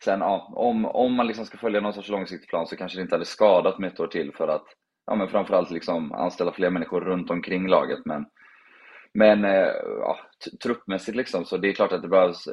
sen 0.03 0.19
ja, 0.19 0.53
om, 0.55 0.85
om 0.85 1.13
man 1.13 1.27
liksom 1.27 1.45
ska 1.45 1.57
följa 1.57 1.81
någon 1.81 1.93
sorts 1.93 2.09
långsiktig 2.09 2.49
plan 2.49 2.67
så 2.67 2.75
kanske 2.75 2.97
det 2.97 3.01
inte 3.01 3.15
hade 3.15 3.25
skadat 3.25 3.79
med 3.79 3.91
ett 3.93 3.99
år 3.99 4.07
till 4.07 4.33
för 4.35 4.47
att 4.47 4.65
ja, 5.05 5.15
men 5.15 5.29
framförallt 5.29 5.71
liksom 5.71 6.11
anställa 6.11 6.51
fler 6.51 6.69
människor 6.69 7.01
runt 7.01 7.29
omkring 7.29 7.67
laget. 7.67 7.99
Men, 8.05 8.25
men 9.13 9.45
eh, 9.45 9.71
ja, 9.99 10.19
truppmässigt 10.63 11.17
liksom, 11.17 11.45
så 11.45 11.57
det 11.57 11.69
är 11.69 11.73
klart 11.73 11.91
att 11.91 12.01
det 12.01 12.07
behövs 12.07 12.47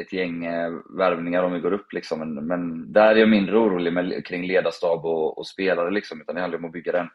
ett 0.00 0.12
gäng 0.12 0.44
eh, 0.44 0.72
värvningar 0.98 1.42
om 1.42 1.52
vi 1.52 1.60
går 1.60 1.72
upp. 1.72 1.92
Liksom. 1.92 2.18
Men, 2.18 2.46
men 2.46 2.92
där 2.92 3.14
är 3.14 3.16
jag 3.16 3.28
mindre 3.28 3.58
orolig 3.58 3.92
med, 3.92 4.26
kring 4.26 4.46
ledarstab 4.46 5.06
och, 5.06 5.38
och 5.38 5.46
spelare, 5.46 5.90
liksom, 5.90 6.20
utan 6.20 6.34
det 6.34 6.40
handlar 6.40 6.58
om 6.58 6.64
att 6.64 6.72
bygga 6.72 6.92
den, 6.92 7.08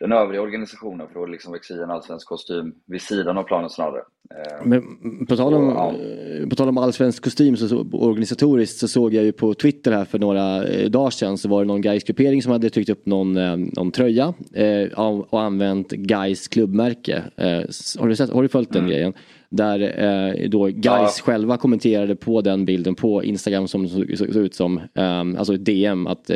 den 0.00 0.12
övriga 0.12 0.42
organisationen 0.42 1.06
för 1.12 1.22
att 1.22 1.30
liksom 1.30 1.52
växa 1.52 1.74
i 1.74 1.78
en 1.78 1.90
allsvensk 1.90 2.28
kostym 2.28 2.74
vid 2.86 3.00
sidan 3.02 3.38
av 3.38 3.42
planen 3.42 3.70
snarare. 3.70 3.98
Eh, 4.30 4.66
Men 4.66 4.82
på 5.26 5.36
tal 5.36 5.54
om, 5.54 5.68
Ja. 5.68 5.92
eh, 6.42 6.48
på 6.48 6.56
tal 6.56 6.68
om 6.68 6.78
allsvensk 6.78 7.24
kostym 7.24 7.56
så, 7.56 7.68
så 7.68 7.86
organisatoriskt 7.92 8.78
så 8.78 8.88
såg 8.88 9.14
jag 9.14 9.24
ju 9.24 9.32
på 9.32 9.54
Twitter 9.54 9.92
här 9.92 10.04
för 10.04 10.18
några 10.18 10.64
eh, 10.64 10.90
dagar 10.90 11.10
sedan 11.10 11.38
så 11.38 11.48
var 11.48 11.60
det 11.60 11.66
någon 11.68 11.80
Gais 11.80 12.04
gruppering 12.04 12.42
som 12.42 12.52
hade 12.52 12.70
tryckt 12.70 12.90
upp 12.90 13.06
någon, 13.06 13.32
någon 13.64 13.90
tröja 13.90 14.34
eh, 14.54 14.98
och 15.30 15.40
använt 15.42 15.90
Gais 15.90 16.48
klubbmärke. 16.48 17.22
Eh, 17.36 17.46
har, 18.00 18.08
du 18.08 18.16
sett, 18.16 18.30
har 18.30 18.42
du 18.42 18.48
följt 18.48 18.72
den 18.72 18.86
grejen? 18.86 19.12
Där 19.50 19.80
eh, 19.80 20.48
då 20.48 20.64
Gais 20.66 20.82
Ja. 20.84 21.24
själva 21.24 21.56
kommenterade 21.56 22.16
på 22.16 22.40
den 22.40 22.64
bilden 22.64 22.94
på 22.94 23.24
Instagram 23.24 23.68
som 23.68 23.88
såg, 23.88 24.18
såg 24.18 24.32
såg 24.32 24.42
ut 24.44 24.54
som, 24.54 24.80
alltså 25.38 25.54
ett 25.54 25.64
DM 25.64 26.06
att 26.06 26.30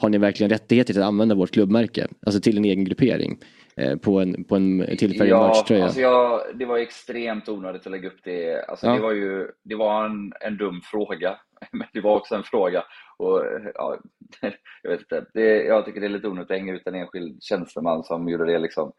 har 0.00 0.08
ni 0.08 0.18
verkligen 0.18 0.50
rättigheter 0.50 0.92
till 0.92 1.02
att 1.02 1.08
använda 1.08 1.34
vårt 1.34 1.50
klubbmärke? 1.50 2.08
Alltså 2.26 2.40
till 2.40 2.58
en 2.58 2.64
egen 2.64 2.84
gruppering. 2.84 3.38
Eh, 3.76 3.96
på 3.96 4.20
en, 4.20 4.44
på 4.44 4.56
en 4.56 4.96
tillfällig 4.98 5.30
Ja, 5.32 5.48
matchtröja. 5.48 5.84
alltså 5.84 6.00
jag, 6.00 6.40
det 6.54 6.64
var 6.64 6.78
extremt 6.78 7.48
onödigt 7.48 7.86
att 7.86 7.92
lägga 7.92 8.08
upp 8.08 8.18
det. 8.24 8.64
Alltså 8.68 8.86
Ja. 8.86 8.92
det 8.94 9.00
var 9.00 9.12
ju 9.12 9.48
det 9.64 9.74
var 9.74 10.04
en, 10.04 10.32
en 10.40 10.56
dum 10.56 10.80
fråga, 10.84 11.36
men 11.72 11.86
det 11.92 12.00
var 12.00 12.16
också 12.16 12.34
en 12.34 12.42
fråga. 12.42 12.84
Och, 13.18 13.42
ja, 13.74 13.98
jag 14.82 14.90
vet 14.90 15.00
inte. 15.00 15.26
Det, 15.34 15.64
jag 15.64 15.84
tycker 15.84 16.00
det 16.00 16.06
är 16.06 16.10
lite 16.10 16.28
onödigt 16.28 16.50
att 16.50 16.56
hänga 16.56 16.74
ut 16.74 16.86
en 16.86 16.94
enskild 16.94 17.42
tjänsteman 17.42 18.04
som 18.04 18.28
gjorde 18.28 18.46
det. 18.46 18.58
Liksom. 18.58 18.92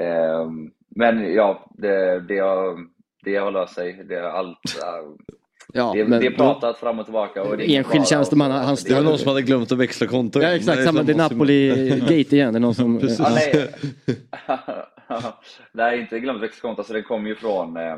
Ehm, 0.00 0.70
men 0.96 1.34
ja, 1.34 1.70
det, 1.78 2.20
det, 2.20 2.38
har, 2.38 2.78
det 3.24 3.36
har 3.36 3.50
löst 3.50 3.74
sig. 3.74 4.04
Det, 4.08 4.14
har 4.16 4.28
allt, 4.28 4.58
Ja, 5.74 5.92
det, 5.96 6.04
men- 6.04 6.20
det 6.20 6.26
är 6.26 6.30
pratat 6.30 6.78
fram 6.78 6.98
och 6.98 7.04
tillbaka. 7.04 7.42
Och 7.42 7.56
det 7.56 7.76
Enskild 7.76 8.06
tjänsteman, 8.06 8.50
Och- 8.52 8.58
han 8.58 8.76
Det 8.86 8.94
var 8.94 9.02
någon 9.02 9.18
som 9.18 9.28
hade 9.28 9.42
glömt 9.42 9.72
att 9.72 9.78
växla 9.78 10.06
konto. 10.06 10.40
Ja 10.42 10.48
exakt, 10.48 10.84
samma, 10.84 11.02
det 11.02 11.12
är 11.12 11.16
Napoli-gate 11.16 12.12
igen. 12.36 12.52
Det 12.52 12.58
är 12.58 12.60
någon 12.60 12.74
som... 12.74 13.00
Ja, 13.18 13.28
nej. 13.34 13.68
nej, 15.72 16.00
inte 16.00 16.20
glömt 16.20 16.42
växelkonto. 16.42 16.80
Alltså 16.80 16.92
det 16.92 17.02
kommer 17.02 17.28
ju 17.28 17.34
från, 17.34 17.76
eh, 17.76 17.96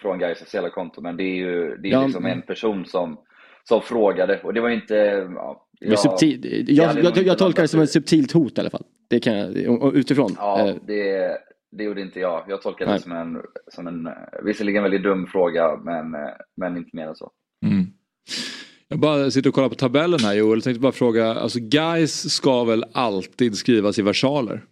från 0.00 0.18
Gais 0.18 0.40
officiella 0.40 0.70
konto, 0.70 1.00
men 1.00 1.16
det 1.16 1.22
är 1.24 1.34
ju 1.36 1.76
det 1.76 1.88
är 1.88 1.92
Ja, 1.92 2.04
liksom 2.06 2.26
en 2.26 2.42
person 2.42 2.84
som, 2.86 3.16
som 3.68 3.82
frågade 3.82 4.40
och 4.42 4.54
det 4.54 4.60
var 4.60 4.70
inte... 4.70 4.94
Ja, 5.34 5.66
jag- 5.80 5.98
subtil, 5.98 6.40
det 6.40 6.72
jag, 6.72 6.96
jag, 6.96 7.04
jag, 7.04 7.18
inte 7.18 7.34
tolkar 7.34 7.62
det 7.62 7.68
som 7.68 7.80
ett 7.80 7.90
subtilt 7.90 8.32
hot 8.32 8.58
i 8.58 8.60
alla 8.60 8.70
fall. 8.70 8.84
Det 9.10 9.20
kan 9.20 9.36
jag, 9.38 9.96
utifrån. 9.96 10.34
Ja, 10.38 10.68
Eh, 10.68 10.74
det, 10.86 11.30
det 11.76 11.84
gjorde 11.84 12.00
inte 12.00 12.20
jag. 12.20 12.44
Jag 12.48 12.62
tolkade 12.62 12.90
Nej. 12.90 12.98
det 12.98 13.02
som 13.02 13.12
en, 13.12 13.42
som 13.68 13.86
en 13.86 14.08
visserligen 14.42 14.82
väldigt 14.82 15.02
dum 15.02 15.26
fråga, 15.26 15.76
men, 15.84 16.16
men 16.56 16.76
inte 16.76 16.96
mer 16.96 17.06
än 17.06 17.16
så. 17.16 17.30
Mm. 17.66 17.86
Jag 18.88 18.98
bara 18.98 19.30
sitter 19.30 19.48
och 19.50 19.54
kollar 19.54 19.68
på 19.68 19.74
tabellen 19.74 20.20
här 20.20 20.34
Joel. 20.34 20.56
Jag 20.56 20.64
tänkte 20.64 20.80
bara 20.80 20.92
fråga, 20.92 21.34
alltså 21.34 21.58
guys 21.60 22.30
ska 22.32 22.64
väl 22.64 22.84
alltid 22.92 23.56
skrivas 23.56 23.98
i 23.98 24.02
versaler? 24.02 24.64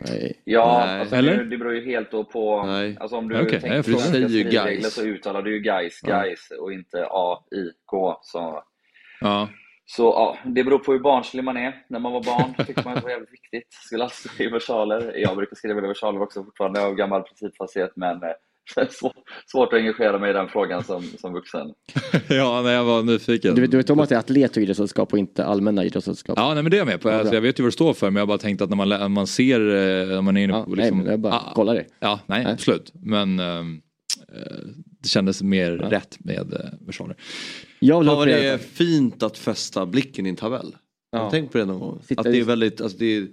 nej. 0.00 0.42
Ja, 0.44 0.84
Nej. 0.86 1.00
alltså 1.00 1.16
Eller? 1.16 1.36
Det, 1.36 1.44
det 1.44 1.58
beror 1.58 1.74
ju 1.74 1.84
helt 1.84 2.10
då 2.10 2.24
på... 2.24 2.66
Nej. 2.66 2.96
Alltså 3.00 3.16
om 3.16 3.28
du 3.28 3.42
Okej, 3.42 3.60
tänker 3.60 3.92
på 3.92 3.98
skrivregler 3.98 4.88
så 4.88 5.02
uttalar 5.02 5.42
du 5.42 5.54
ju 5.54 5.60
Gais, 5.60 6.00
Ja. 6.02 6.08
Gais 6.08 6.50
och 6.60 6.72
inte 6.72 7.06
A-I-K. 7.10 8.18
Så, 8.22 8.62
Ja. 9.20 9.48
Så 9.90 10.02
ja, 10.02 10.38
det 10.44 10.64
beror 10.64 10.78
på 10.78 10.92
hur 10.92 10.98
barnslig 10.98 11.44
man 11.44 11.56
är. 11.56 11.74
När 11.88 11.98
man 11.98 12.12
var 12.12 12.22
barn 12.22 12.66
tyckte 12.66 12.82
man 12.84 12.92
att 12.92 12.98
det 12.98 13.04
var 13.04 13.10
jävligt 13.10 13.32
viktigt. 13.32 13.72
Skulle 13.86 14.04
alltid 14.04 14.30
skriva 14.30 14.52
versaler. 14.52 15.12
Jag 15.16 15.36
brukar 15.36 15.56
skriva 15.56 15.80
versaler 15.80 16.22
också 16.22 16.44
fortfarande 16.44 16.84
av 16.84 16.94
gammal 16.94 17.22
principfasthet, 17.22 17.90
men 17.96 18.22
eh, 18.22 18.28
svår, 18.90 19.12
svårt 19.52 19.72
att 19.72 19.78
engagera 19.78 20.18
mig 20.18 20.30
i 20.30 20.32
den 20.32 20.48
frågan 20.48 20.84
som, 20.84 21.02
som 21.02 21.32
vuxen. 21.32 21.72
ja, 22.28 22.62
nej, 22.64 22.74
jag 22.74 22.84
var 22.84 23.02
nyfiken. 23.02 23.54
Du, 23.54 23.66
du 23.66 23.76
vet 23.76 23.90
om 23.90 24.00
att 24.00 24.08
det 24.08 24.14
är 24.14 24.18
atlet 24.18 24.56
och 24.56 24.62
idrottssällskap 24.62 25.12
och 25.12 25.18
inte 25.18 25.44
allmänna 25.44 25.84
idrottssällskap? 25.84 26.38
Ja, 26.38 26.54
nej, 26.54 26.62
men 26.62 26.70
det 26.70 26.76
är 26.76 26.78
jag 26.78 26.86
med 26.86 27.00
på. 27.00 27.10
Ja, 27.10 27.18
Alltså, 27.18 27.34
jag 27.34 27.40
vet 27.42 27.58
ju 27.58 27.62
vad 27.62 27.68
det 27.68 27.72
står 27.72 27.94
för, 27.94 28.10
men 28.10 28.20
jag 28.20 28.28
bara 28.28 28.38
tänkte 28.38 28.64
att 28.64 28.70
när 28.70 28.76
man, 28.76 29.12
man 29.12 29.26
ser, 29.26 29.60
eh, 29.60 30.06
när 30.06 30.22
man 30.22 30.36
är 30.36 30.44
inne 30.44 30.52
Ja, 30.52 30.64
på... 30.64 30.70
nej, 30.70 30.76
Liksom, 30.76 30.98
men 30.98 31.06
jag 31.10 31.20
bara 31.20 31.34
ah, 31.34 31.52
kollar 31.54 31.74
det. 31.74 31.84
Ja, 32.00 32.20
nej, 32.26 32.44
Nej. 32.44 32.52
absolut. 32.52 32.92
Men 32.94 33.38
eh, 33.38 33.62
det 35.02 35.08
kändes 35.08 35.42
mer 35.42 35.70
rätt 35.70 36.18
med 36.20 36.52
eh, 36.52 36.86
versaler. 36.86 37.16
Jag 37.80 37.98
vill 37.98 38.08
upp 38.08 38.24
det 38.24 38.48
är 38.48 38.58
fint 38.58 39.22
att 39.22 39.38
fästa 39.38 39.86
blicken 39.86 40.26
i 40.26 40.28
en 40.28 40.36
tabell. 40.36 40.76
Ja. 41.10 41.24
du 41.24 41.30
tänkt 41.30 41.52
på 41.52 41.58
det 41.58 41.64
någon 41.64 41.80
gång? 41.80 42.02
Sitta 42.04 42.20
Att 42.20 42.24
det 42.24 42.40
är 42.40 42.44
väldigt, 42.44 42.80
alltså 42.80 42.98
det 42.98 43.16
är, 43.16 43.26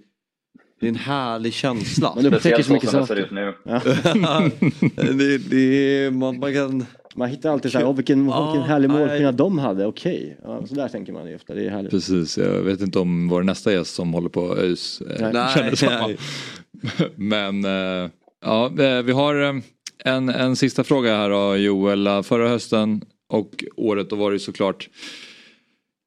det 0.80 0.86
är 0.86 0.90
en 0.90 0.96
härlig 0.96 1.54
känsla. 1.54 2.16
Man 2.16 2.26
upptäcker 2.26 2.40
Speciellt 2.40 2.66
så 2.66 2.74
mycket 2.74 2.90
saker. 2.90 3.30
nu. 3.32 3.54
det, 5.14 5.38
det 5.38 5.58
är, 5.58 6.12
man, 6.12 6.40
man 6.40 6.54
kan 6.54 6.86
Man 7.16 7.30
hittar 7.30 7.50
alltid 7.50 7.72
så 7.72 7.78
här, 7.78 7.86
oh, 7.86 7.96
vilken, 7.96 8.28
ja, 8.28 8.52
vilken 8.52 8.70
härlig 8.70 8.90
målskillnad 8.90 9.36
de 9.36 9.58
hade, 9.58 9.86
okej. 9.86 10.38
Okay. 10.42 10.54
Ja, 10.54 10.68
så 10.68 10.76
där 10.76 10.88
tänker 10.88 11.14
man 11.14 11.30
ju 11.30 11.36
ofta, 11.36 11.54
det 11.54 11.66
är 11.66 11.70
härligt. 11.70 11.92
Precis, 11.92 12.38
jag 12.38 12.62
vet 12.62 12.82
inte 12.82 13.00
om 13.00 13.28
vår 13.30 13.44
nästa 13.44 13.74
gäst 13.74 13.96
som 13.96 14.14
håller 14.14 14.30
på 14.30 14.58
ÖIS 14.58 15.02
eh, 15.02 15.18
känner 15.54 15.76
samma. 15.76 16.16
Men 17.16 17.66
eh, 17.66 18.10
ja, 18.46 18.66
eh, 18.66 19.04
vi 19.04 19.12
har 19.12 19.44
eh, 19.44 19.54
en, 20.06 20.30
en 20.30 20.56
sista 20.56 20.84
fråga 20.84 21.18
här 21.18 21.30
då 21.30 21.58
Joel. 21.58 22.24
Förra 22.24 22.48
hösten 22.48 23.02
och 23.30 23.64
året 23.76 24.10
då 24.10 24.16
var 24.16 24.32
det 24.32 24.40
såklart 24.40 24.90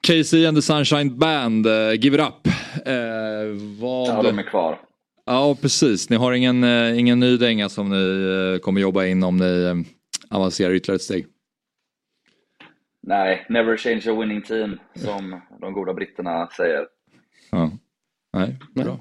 Casey 0.06 0.46
and 0.46 0.56
the 0.56 0.62
Sunshine 0.62 1.18
Band, 1.18 1.66
uh, 1.66 1.94
Give 1.94 2.16
It 2.16 2.22
Up. 2.22 2.46
Uh, 2.46 2.92
vad... 3.80 4.08
Ja, 4.08 4.22
de 4.22 4.38
är 4.38 4.42
kvar. 4.42 4.80
Ja, 5.26 5.56
precis. 5.60 6.10
Ni 6.10 6.16
har 6.16 6.32
ingen, 6.32 6.64
uh, 6.64 6.98
ingen 6.98 7.20
ny 7.20 7.36
dänga 7.36 7.68
som 7.68 7.88
ni 7.88 7.96
uh, 7.96 8.58
kommer 8.58 8.80
jobba 8.80 9.04
in 9.04 9.22
om 9.22 9.36
ni 9.36 9.84
avancerar 10.30 10.74
ytterligare 10.74 10.96
ett 10.96 11.02
steg? 11.02 11.26
Nej, 13.02 13.46
never 13.48 13.76
change 13.76 14.02
a 14.10 14.20
winning 14.20 14.42
team 14.42 14.78
som 14.94 15.40
de 15.60 15.72
goda 15.72 15.94
britterna 15.94 16.48
säger. 16.56 16.86
Ja. 17.50 17.70
Nej, 18.32 18.58
bra. 18.74 19.00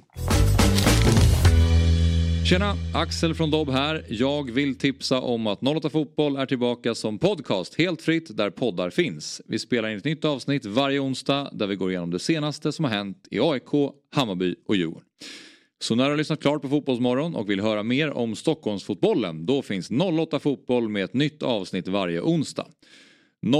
Tjena! 2.50 2.74
Axel 2.94 3.36
från 3.36 3.52
Dobb 3.52 3.70
här. 3.70 4.06
Jag 4.10 4.52
vill 4.52 4.78
tipsa 4.78 5.22
om 5.22 5.48
att 5.48 5.64
08 5.64 5.90
Fotboll 5.90 6.36
är 6.36 6.46
tillbaka 6.46 6.96
som 6.96 7.20
podcast 7.20 7.76
helt 7.78 8.02
fritt 8.02 8.38
där 8.38 8.50
poddar 8.50 8.90
finns. 8.90 9.42
Vi 9.46 9.60
spelar 9.60 9.90
in 9.90 9.98
ett 9.98 10.06
nytt 10.06 10.26
avsnitt 10.26 10.66
varje 10.66 11.00
onsdag 11.00 11.50
där 11.54 11.68
vi 11.68 11.76
går 11.76 11.90
igenom 11.92 12.12
det 12.12 12.20
senaste 12.20 12.72
som 12.72 12.86
har 12.86 12.92
hänt 12.92 13.28
i 13.32 13.40
AIK, 13.40 13.92
Hammarby 14.16 14.56
och 14.68 14.76
Djurgården. 14.76 15.04
Så 15.80 15.96
när 15.96 16.04
du 16.04 16.10
har 16.10 16.18
lyssnat 16.18 16.42
klart 16.42 16.62
på 16.62 16.70
Fotbollsmorgon 16.70 17.36
och 17.36 17.50
vill 17.50 17.62
höra 17.62 17.84
mer 17.84 18.12
om 18.12 18.36
Stockholmsfotbollen 18.36 19.46
då 19.46 19.62
finns 19.62 19.90
08 19.92 20.40
Fotboll 20.40 20.90
med 20.90 21.04
ett 21.04 21.14
nytt 21.14 21.44
avsnitt 21.44 21.88
varje 21.88 22.22
onsdag. 22.22 22.68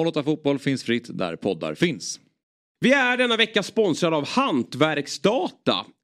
08 0.08 0.24
Fotboll 0.24 0.60
finns 0.60 0.84
fritt 0.84 1.18
där 1.18 1.36
poddar 1.36 1.76
finns. 1.76 2.20
Vi 2.80 2.94
är 2.94 3.18
denna 3.18 3.38
vecka 3.38 3.64
sponsrade 3.64 4.16
av 4.16 4.28
Hantverksdata. 4.28 5.86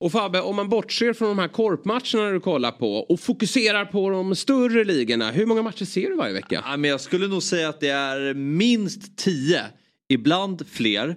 Och 0.00 0.12
Fabbe, 0.12 0.40
om 0.40 0.56
man 0.56 0.68
bortser 0.68 1.12
från 1.12 1.28
de 1.28 1.38
här 1.38 1.48
korpmatcherna 1.48 2.30
du 2.30 2.40
kollar 2.40 2.70
på 2.70 2.94
och 2.96 3.20
fokuserar 3.20 3.84
på 3.84 4.10
de 4.10 4.36
större 4.36 4.84
ligorna. 4.84 5.30
Hur 5.30 5.46
många 5.46 5.62
matcher 5.62 5.84
ser 5.84 6.10
du 6.10 6.16
varje 6.16 6.32
vecka? 6.32 6.64
Ja, 6.66 6.76
men 6.76 6.90
jag 6.90 7.00
skulle 7.00 7.28
nog 7.28 7.42
säga 7.42 7.68
att 7.68 7.80
det 7.80 7.88
är 7.88 8.34
minst 8.34 9.16
tio. 9.16 9.62
Ibland 10.08 10.66
fler. 10.68 11.16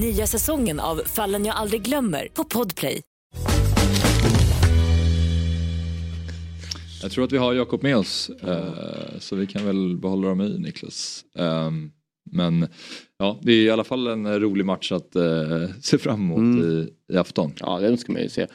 Nya 0.00 0.26
säsongen 0.26 0.80
av 0.80 0.96
Fallen 0.96 1.44
jag 1.44 1.56
aldrig 1.56 1.82
glömmer 1.82 2.28
på 2.34 2.44
Podplay. 2.44 3.02
Jag 7.02 7.10
tror 7.10 7.24
att 7.24 7.32
vi 7.32 7.38
har 7.38 7.54
Jakob 7.54 7.82
med 7.82 7.96
oss 7.96 8.30
eh, 8.42 9.18
så 9.18 9.36
vi 9.36 9.46
kan 9.46 9.66
väl 9.66 9.96
behålla 9.96 10.28
dem 10.28 10.40
i 10.40 10.58
Niklas. 10.58 11.24
Um, 11.34 11.92
men 12.30 12.68
ja, 13.18 13.38
det 13.42 13.52
är 13.52 13.62
i 13.62 13.70
alla 13.70 13.84
fall 13.84 14.06
en 14.06 14.40
rolig 14.40 14.64
match 14.64 14.92
att 14.92 15.16
uh, 15.16 15.68
se 15.80 15.98
fram 15.98 16.20
emot 16.20 16.38
mm. 16.38 16.70
i, 16.70 16.88
i 17.14 17.16
afton. 17.16 17.52
Ja, 17.60 17.80
det 17.80 17.96
ska 17.96 18.12
man 18.12 18.22
ju 18.22 18.28
se. 18.28 18.46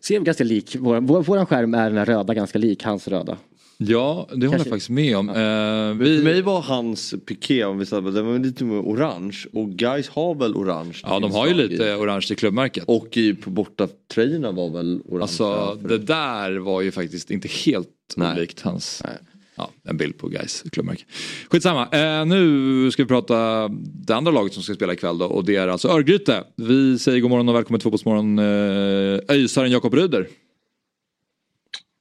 Ser 0.00 0.20
ganska 0.20 0.44
lik, 0.44 0.76
vår, 0.78 1.00
vår 1.00 1.44
skärm 1.44 1.74
är 1.74 1.90
den 1.90 1.98
här 1.98 2.06
röda 2.06 2.34
ganska 2.34 2.58
lik 2.58 2.84
hans 2.84 3.08
röda. 3.08 3.38
Ja, 3.80 4.28
det 4.34 4.46
håller 4.46 4.58
jag 4.58 4.66
faktiskt 4.66 4.90
med 4.90 5.16
om. 5.16 5.28
Ja. 5.28 5.90
Uh, 5.90 5.96
vi... 5.96 6.16
För 6.16 6.24
mig 6.24 6.42
var 6.42 6.60
hans 6.60 7.14
piké, 7.26 7.64
om 7.64 7.78
vi 7.78 7.86
säger 7.86 8.02
den 8.02 8.26
var 8.26 8.38
lite 8.38 8.64
mer 8.64 8.80
orange 8.80 9.44
och 9.52 9.70
guys 9.70 10.08
har 10.08 10.34
väl 10.34 10.56
orange? 10.56 11.00
Ja, 11.02 11.20
de 11.20 11.32
har 11.32 11.46
ju 11.46 11.54
lite 11.54 11.84
i. 11.84 11.94
orange 11.94 12.26
i 12.30 12.34
klubbmärket. 12.34 12.84
Och 12.86 13.16
i, 13.16 13.34
på 13.34 13.50
bortatröjorna 13.50 14.52
var 14.52 14.70
väl 14.70 15.00
orange? 15.04 15.22
Alltså 15.22 15.78
det 15.88 15.98
där 15.98 16.58
var 16.58 16.80
ju 16.80 16.90
faktiskt 16.90 17.30
inte 17.30 17.48
helt 17.48 17.88
olikt 18.16 18.60
hans. 18.60 19.02
Nej 19.04 19.18
ja, 19.58 19.70
en 19.84 19.96
bild 19.96 20.18
på 20.18 20.28
guys 20.28 20.64
klubbmärke. 20.72 21.04
Skitsamma, 21.50 21.88
eh, 21.92 22.26
nu 22.26 22.90
ska 22.90 23.02
vi 23.02 23.08
prata 23.08 23.68
det 24.06 24.14
andra 24.14 24.32
laget 24.32 24.52
som 24.52 24.62
ska 24.62 24.74
spela 24.74 24.92
ikväll 24.92 25.18
då 25.18 25.26
och 25.26 25.44
det 25.44 25.56
är 25.56 25.68
alltså 25.68 25.88
Örgryte. 25.88 26.44
Vi 26.56 26.98
säger 26.98 27.20
god 27.20 27.30
morgon 27.30 27.48
och 27.48 27.54
välkommen 27.54 27.80
till 27.80 27.84
Fotbollsmorgon 27.84 28.38
eh, 28.38 29.20
Öjsaren 29.28 29.70
Jakob 29.70 29.94
Ryder. 29.94 30.28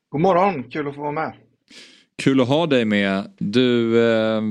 God 0.09 0.21
morgon, 0.21 0.63
kul 0.63 0.87
att 0.87 0.95
få 0.95 1.01
vara 1.01 1.11
med. 1.11 1.33
Kul 2.23 2.41
att 2.41 2.47
ha 2.47 2.65
dig 2.65 2.85
med. 2.85 3.33
Du, 3.37 4.01
eh, 4.09 4.41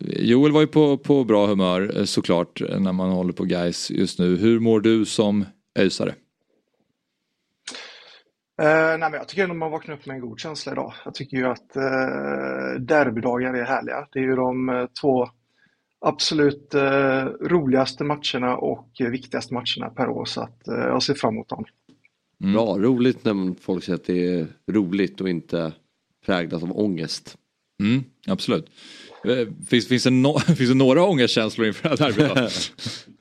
Joel 0.00 0.52
var 0.52 0.60
ju 0.60 0.66
på, 0.66 0.98
på 0.98 1.24
bra 1.24 1.46
humör 1.46 1.98
eh, 1.98 2.04
såklart 2.04 2.62
när 2.78 2.92
man 2.92 3.10
håller 3.10 3.32
på 3.32 3.44
guys 3.44 3.90
just 3.90 4.18
nu. 4.18 4.36
Hur 4.36 4.60
mår 4.60 4.80
du 4.80 5.04
som 5.04 5.44
öjsare? 5.78 6.14
Uh, 8.62 8.66
nej, 8.68 8.98
men 8.98 9.12
jag 9.12 9.28
tycker 9.28 9.42
ändå 9.42 9.54
man 9.54 9.70
vaknar 9.70 9.94
upp 9.94 10.06
med 10.06 10.14
en 10.14 10.20
god 10.20 10.40
känsla 10.40 10.72
idag. 10.72 10.92
Jag 11.04 11.14
tycker 11.14 11.36
ju 11.36 11.46
att 11.46 11.76
uh, 11.76 12.80
derbydagar 12.80 13.54
är 13.54 13.64
härliga. 13.64 14.08
Det 14.12 14.18
är 14.18 14.22
ju 14.22 14.36
de 14.36 14.68
uh, 14.68 14.86
två 15.00 15.28
absolut 16.00 16.74
uh, 16.74 17.24
roligaste 17.48 18.04
matcherna 18.04 18.56
och 18.56 18.88
viktigaste 19.10 19.54
matcherna 19.54 19.94
per 19.96 20.08
år 20.08 20.24
så 20.24 20.40
att 20.40 20.60
jag 20.64 21.02
ser 21.02 21.14
fram 21.14 21.34
emot 21.34 21.48
dem. 21.48 21.64
Mm. 22.40 22.54
Bra, 22.54 22.78
roligt 22.78 23.24
när 23.24 23.60
folk 23.60 23.84
säger 23.84 23.98
att 23.98 24.04
det 24.04 24.34
är 24.34 24.46
roligt 24.72 25.20
och 25.20 25.28
inte 25.28 25.72
präglat 26.26 26.62
av 26.62 26.78
ångest. 26.78 27.36
Mm, 27.80 28.04
absolut. 28.26 28.70
Finns, 29.68 29.88
finns, 29.88 30.04
det 30.04 30.10
no 30.10 30.38
finns 30.56 30.68
det 30.70 30.74
några 30.74 31.04
ångestkänslor 31.04 31.66
inför 31.66 31.88
det 31.88 32.00
här 32.00 32.12
derbyt? 32.12 32.72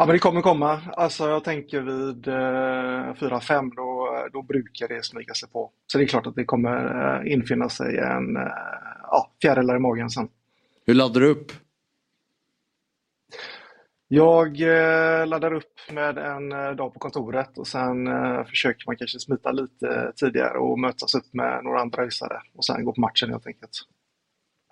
Ja, 0.00 0.06
men 0.06 0.12
det 0.12 0.18
kommer 0.18 0.42
komma. 0.42 0.80
Alltså 0.92 1.28
jag 1.28 1.44
tänker 1.44 1.80
vid 1.80 2.28
eh, 2.28 2.34
4-5 2.34 3.70
då, 3.76 4.08
då 4.32 4.42
brukar 4.42 4.88
det 4.88 5.04
smyga 5.04 5.34
sig 5.34 5.48
på. 5.48 5.70
Så 5.86 5.98
det 5.98 6.04
är 6.04 6.08
klart 6.08 6.26
att 6.26 6.34
det 6.34 6.44
kommer 6.44 7.20
eh, 7.24 7.32
infinna 7.32 7.68
sig 7.68 7.98
en 7.98 8.36
eh, 8.36 8.42
ja, 9.02 9.32
fjärilar 9.42 9.76
i 9.76 9.78
magen 9.78 10.10
sen. 10.10 10.28
Hur 10.86 10.94
laddar 10.94 11.20
du 11.20 11.26
upp? 11.26 11.52
Jag 14.08 14.60
eh, 14.60 15.26
laddar 15.26 15.52
upp 15.52 15.92
med 15.92 16.18
en 16.18 16.52
eh, 16.52 16.70
dag 16.70 16.94
på 16.94 16.98
kontoret 16.98 17.58
och 17.58 17.66
sen 17.66 18.06
eh, 18.06 18.44
försöker 18.44 18.86
man 18.86 18.96
kanske 18.96 19.18
smita 19.18 19.52
lite 19.52 20.12
tidigare 20.16 20.58
och 20.58 20.78
mötas 20.78 21.14
upp 21.14 21.34
med 21.34 21.64
några 21.64 21.80
andra 21.80 22.04
husare 22.04 22.40
och 22.54 22.64
sen 22.64 22.84
gå 22.84 22.92
på 22.92 23.00
matchen 23.00 23.30
helt 23.30 23.46
enkelt. 23.46 23.72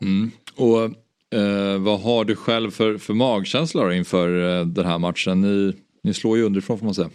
Mm. 0.02 0.30
Och 0.56 0.90
Eh, 1.34 1.78
vad 1.78 2.00
har 2.00 2.24
du 2.24 2.36
själv 2.36 2.70
för, 2.70 2.98
för 2.98 3.14
magkänsla 3.14 3.94
inför 3.94 4.28
den 4.64 4.86
här 4.86 4.98
matchen? 4.98 5.40
Ni, 5.40 5.72
ni 6.02 6.14
slår 6.14 6.36
ju 6.36 6.44
underifrån 6.44 6.78
får 6.78 6.84
man 6.84 6.94
säga. 6.94 7.10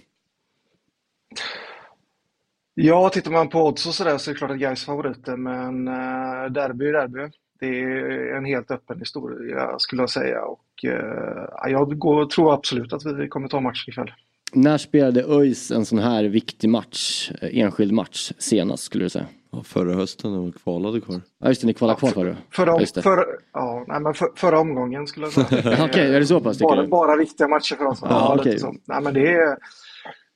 Ja, 2.74 3.10
tittar 3.10 3.32
man 3.32 3.50
på 3.50 3.68
odds 3.68 3.88
och 3.88 3.94
sådär 3.94 4.18
så 4.18 4.30
är 4.30 4.34
det 4.34 4.38
klart 4.38 4.52
att 4.52 4.58
Gais 4.58 4.86
favoriter 4.86 5.38
men 5.38 5.88
eh, 5.88 6.52
derby 6.52 6.86
är 6.86 6.94
derby. 6.94 7.32
Det 7.62 7.82
är 7.82 8.36
en 8.36 8.46
helt 8.46 8.72
öppen 8.72 9.00
historia 9.00 9.80
skulle 9.80 10.02
jag 10.02 10.10
säga 10.10 10.42
och 10.42 10.86
eh, 10.86 11.72
jag 11.72 11.98
går, 11.98 12.26
tror 12.26 12.54
absolut 12.54 12.94
att 12.94 13.06
vi 13.06 13.28
kommer 13.28 13.48
ta 13.48 13.60
matchen 13.60 13.92
ikväll. 13.92 14.12
när 14.54 14.78
spelade 14.78 15.24
ÖIS 15.24 15.72
en 15.72 15.86
sån 15.86 16.00
här 16.00 16.24
viktig 16.24 16.70
match, 16.70 17.32
eh, 17.42 17.60
enskild 17.60 17.94
match 17.94 18.32
senast 18.38 18.84
skulle 18.84 19.06
du 19.06 19.10
säga? 19.10 19.26
Ja, 19.52 19.64
förra 19.64 19.94
hösten 19.94 20.32
när 20.32 20.46
vi 20.46 20.52
kvalade 20.52 21.02
kvar. 21.02 21.22
Ja 21.40 21.48
just 21.48 21.62
det, 21.62 21.68
ni 21.68 21.74
kvalade 21.74 22.00
kvar 22.00 22.10
förra. 22.10 22.38
Förra, 22.52 22.78
det. 22.78 23.02
för, 23.02 23.26
ja, 23.54 23.86
nej, 23.88 24.00
men 24.02 24.14
för, 24.14 24.30
förra 24.36 24.60
omgången 24.60 25.08
skulle 25.08 25.26
jag 25.26 25.34
säga. 25.34 25.86
Okej, 25.86 26.16
är 26.16 26.20
det 26.20 26.26
så 26.26 26.40
pass 26.40 26.60
bara, 26.60 26.88
bara 26.88 27.16
viktiga 27.16 27.48
matcher 27.48 27.76
för 27.76 27.86
oss. 27.86 28.00
Ja, 28.02 28.40
Ja, 28.46 28.58
så. 28.58 28.76
Nej, 28.86 29.02
men 29.02 29.14
det 29.14 29.34
är, 29.34 29.58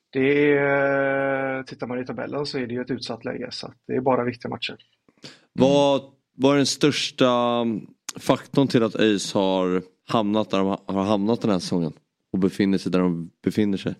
det 0.09 0.53
är, 0.57 1.63
tittar 1.63 1.87
man 1.87 1.99
i 1.99 2.05
tabellen 2.05 2.45
så 2.45 2.57
är 2.57 2.67
det 2.67 2.73
ju 2.73 2.81
ett 2.81 2.91
utsatt 2.91 3.25
läge. 3.25 3.47
Så 3.51 3.67
att 3.67 3.75
det 3.87 3.93
är 3.93 4.01
bara 4.01 4.23
viktiga 4.23 4.49
matcher. 4.49 4.75
Vad 5.53 6.01
vad 6.35 6.53
är 6.53 6.57
den 6.57 6.65
största 6.65 7.65
faktorn 8.19 8.67
till 8.67 8.83
att 8.83 8.95
ÖIS 8.95 9.33
har 9.33 9.81
hamnat 10.07 10.49
där 10.49 10.57
de 10.57 10.67
har 10.95 11.03
hamnat 11.03 11.41
den 11.41 11.51
här 11.51 11.59
säsongen? 11.59 11.93
Och 12.33 12.39
befinner 12.39 12.77
sig 12.77 12.91
där 12.91 12.99
de 12.99 13.29
befinner 13.43 13.77
sig? 13.77 13.95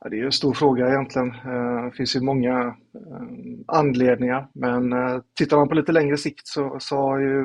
Ja, 0.00 0.08
det 0.08 0.16
är 0.16 0.18
ju 0.18 0.26
en 0.26 0.32
stor 0.32 0.54
fråga 0.54 0.88
egentligen. 0.88 1.28
Eh, 1.28 1.84
det 1.84 1.92
finns 1.96 2.16
ju 2.16 2.20
många 2.20 2.58
eh, 2.94 3.26
anledningar. 3.66 4.48
Men 4.52 4.92
eh, 4.92 5.20
tittar 5.34 5.56
man 5.56 5.68
på 5.68 5.74
lite 5.74 5.92
längre 5.92 6.16
sikt 6.16 6.46
så, 6.46 6.76
så 6.80 6.96
har 6.96 7.18
ju 7.18 7.44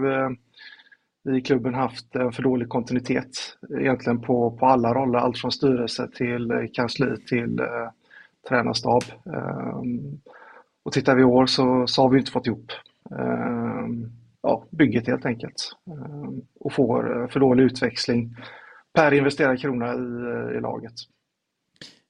vi 1.23 1.37
i 1.37 1.41
klubben 1.41 1.73
haft 1.73 2.15
en 2.15 2.31
för 2.31 2.43
dålig 2.43 2.69
kontinuitet 2.69 3.57
egentligen 3.79 4.21
på, 4.21 4.57
på 4.57 4.65
alla 4.65 4.93
roller. 4.93 5.19
Allt 5.19 5.37
från 5.37 5.51
styrelse 5.51 6.07
till 6.15 6.69
kansli 6.73 7.17
till 7.27 7.59
eh, 7.59 7.89
tränarstab. 8.49 9.03
Och 10.85 10.91
tittar 10.91 11.15
vi 11.15 11.21
i 11.21 11.25
år 11.25 11.45
så, 11.45 11.87
så 11.87 12.01
har 12.01 12.09
vi 12.09 12.19
inte 12.19 12.31
fått 12.31 12.47
ihop 12.47 12.71
eh, 13.11 13.87
ja, 14.41 14.65
bygget 14.71 15.07
helt 15.07 15.25
enkelt. 15.25 15.71
Eh, 15.89 16.29
Och 16.59 16.73
får 16.73 17.21
eh, 17.21 17.27
för 17.29 17.39
dålig 17.39 17.63
utväxling 17.63 18.35
per 18.93 19.13
investerad 19.13 19.59
krona 19.61 19.85
i, 19.93 19.97
eh, 19.97 20.57
i 20.57 20.61
laget. 20.61 20.93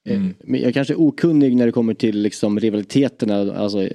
Eh, 0.10 0.22
Men 0.44 0.62
jag 0.62 0.74
kanske 0.74 0.94
är 0.94 1.02
okunnig 1.02 1.56
när 1.56 1.66
det 1.66 1.72
kommer 1.72 1.94
till 1.94 2.22
liksom 2.22 2.60
rivaliteterna, 2.60 3.54
alltså 3.58 3.90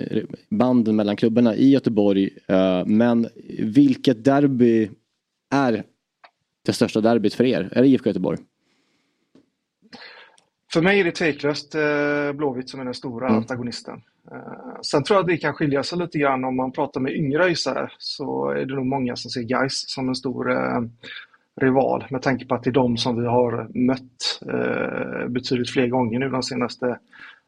banden 0.50 0.96
mellan 0.96 1.16
klubbarna 1.16 1.54
i 1.56 1.70
Göteborg. 1.70 2.30
Men 2.86 3.28
vilket 3.58 4.24
derby 4.24 4.90
är 5.54 5.84
det 6.66 6.72
största 6.72 7.00
derbyt 7.00 7.34
för 7.34 7.44
er? 7.44 7.68
Är 7.72 7.82
det 7.82 7.88
IFK 7.88 8.06
Göteborg? 8.10 8.38
För 10.72 10.82
mig 10.82 11.00
är 11.00 11.04
det 11.04 11.12
tveklöst 11.12 11.74
Blåvitt 12.34 12.68
som 12.70 12.80
är 12.80 12.84
den 12.84 12.94
stora 12.94 13.26
Mm. 13.28 13.38
antagonisten. 13.38 14.00
Eh, 14.32 14.80
sen 14.82 15.04
tror 15.04 15.16
jag 15.16 15.20
att 15.20 15.28
det 15.28 15.36
kan 15.36 15.54
skilja 15.54 15.82
sig 15.82 15.98
lite 15.98 16.18
grann 16.18 16.44
om 16.44 16.56
man 16.56 16.72
pratar 16.72 17.00
med 17.00 17.12
yngre 17.12 17.44
ÖISare 17.44 17.90
så 17.98 18.48
är 18.48 18.66
det 18.66 18.74
nog 18.74 18.86
många 18.86 19.16
som 19.16 19.30
ser 19.30 19.42
Gais 19.42 19.90
som 19.90 20.08
en 20.08 20.14
stor 20.14 20.50
eh, 20.52 20.80
rival 21.60 22.04
med 22.10 22.22
tanke 22.22 22.46
på 22.46 22.54
att 22.54 22.62
det 22.62 22.70
är 22.70 22.72
de 22.72 22.96
som 22.96 23.20
vi 23.20 23.26
har 23.26 23.78
mött 23.86 24.40
eh, 24.42 25.28
betydligt 25.28 25.70
fler 25.70 25.86
gånger 25.86 26.18
nu 26.18 26.28
de 26.28 26.42
senaste 26.42 26.98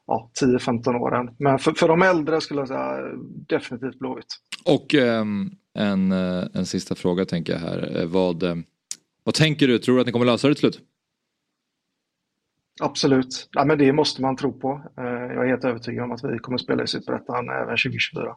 ja, 0.06 0.30
10-15 0.40 0.94
åren. 0.94 1.30
Men 1.38 1.58
för, 1.58 1.72
för 1.72 1.88
de 1.88 2.02
äldre 2.02 2.40
skulle 2.40 2.61
jag 2.61 2.68
säga 2.68 2.98
definitivt 3.48 3.98
Blåvitt. 3.98 4.38
Och 4.64 4.94
ehm, 4.94 5.50
en, 5.78 6.12
eh, 6.12 6.44
en 6.54 6.66
sista 6.66 6.94
fråga 6.94 7.24
tänker 7.24 7.52
jag 7.52 7.61
här. 7.61 8.00
Eh, 8.00 8.06
vad, 8.06 8.64
vad 9.24 9.35
tänker 9.35 9.68
du? 9.68 9.78
Tror 9.78 9.94
du 9.94 10.00
att 10.00 10.06
ni 10.06 10.12
kommer 10.12 10.26
lösa 10.26 10.48
det 10.48 10.54
till 10.54 10.61
slut? 10.61 10.80
Absolut. 12.83 13.49
Ja, 13.53 13.64
men 13.64 13.79
det 13.79 13.92
måste 13.92 14.23
man 14.23 14.37
tro 14.37 14.53
på. 14.53 14.81
Eh, 14.99 15.05
Jag 15.05 15.45
är 15.45 15.49
helt 15.49 15.64
övertygad 15.64 16.05
om 16.05 16.12
att 16.12 16.25
vi 16.25 16.38
kommer 16.38 16.59
spela 16.59 16.83
i 16.83 16.87
Superettan 16.87 17.49
även 17.51 17.68
2024. 17.77 18.37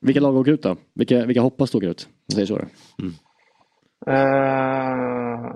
Vilka 0.00 0.20
lag 0.20 0.36
åker 0.36 0.52
ut 0.52 0.62
då? 0.62 0.76
Vilka, 0.94 1.26
vilka 1.26 1.40
hoppas 1.40 1.70
du 1.70 1.78
åker 1.78 1.88
ut? 1.88 2.08
Jag 2.26 2.34
säger 2.34 2.46
så 2.46 2.58
då. 2.58 2.64
Eh, 4.06 5.54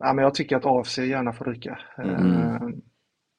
ja, 0.00 0.12
men 0.12 0.18
jag 0.18 0.34
tycker 0.34 0.56
att 0.56 0.66
AFC 0.66 0.98
gärna 0.98 1.32
får 1.32 1.44
ryka. 1.44 1.78
Eh, 1.98 2.04
Mm. 2.20 2.72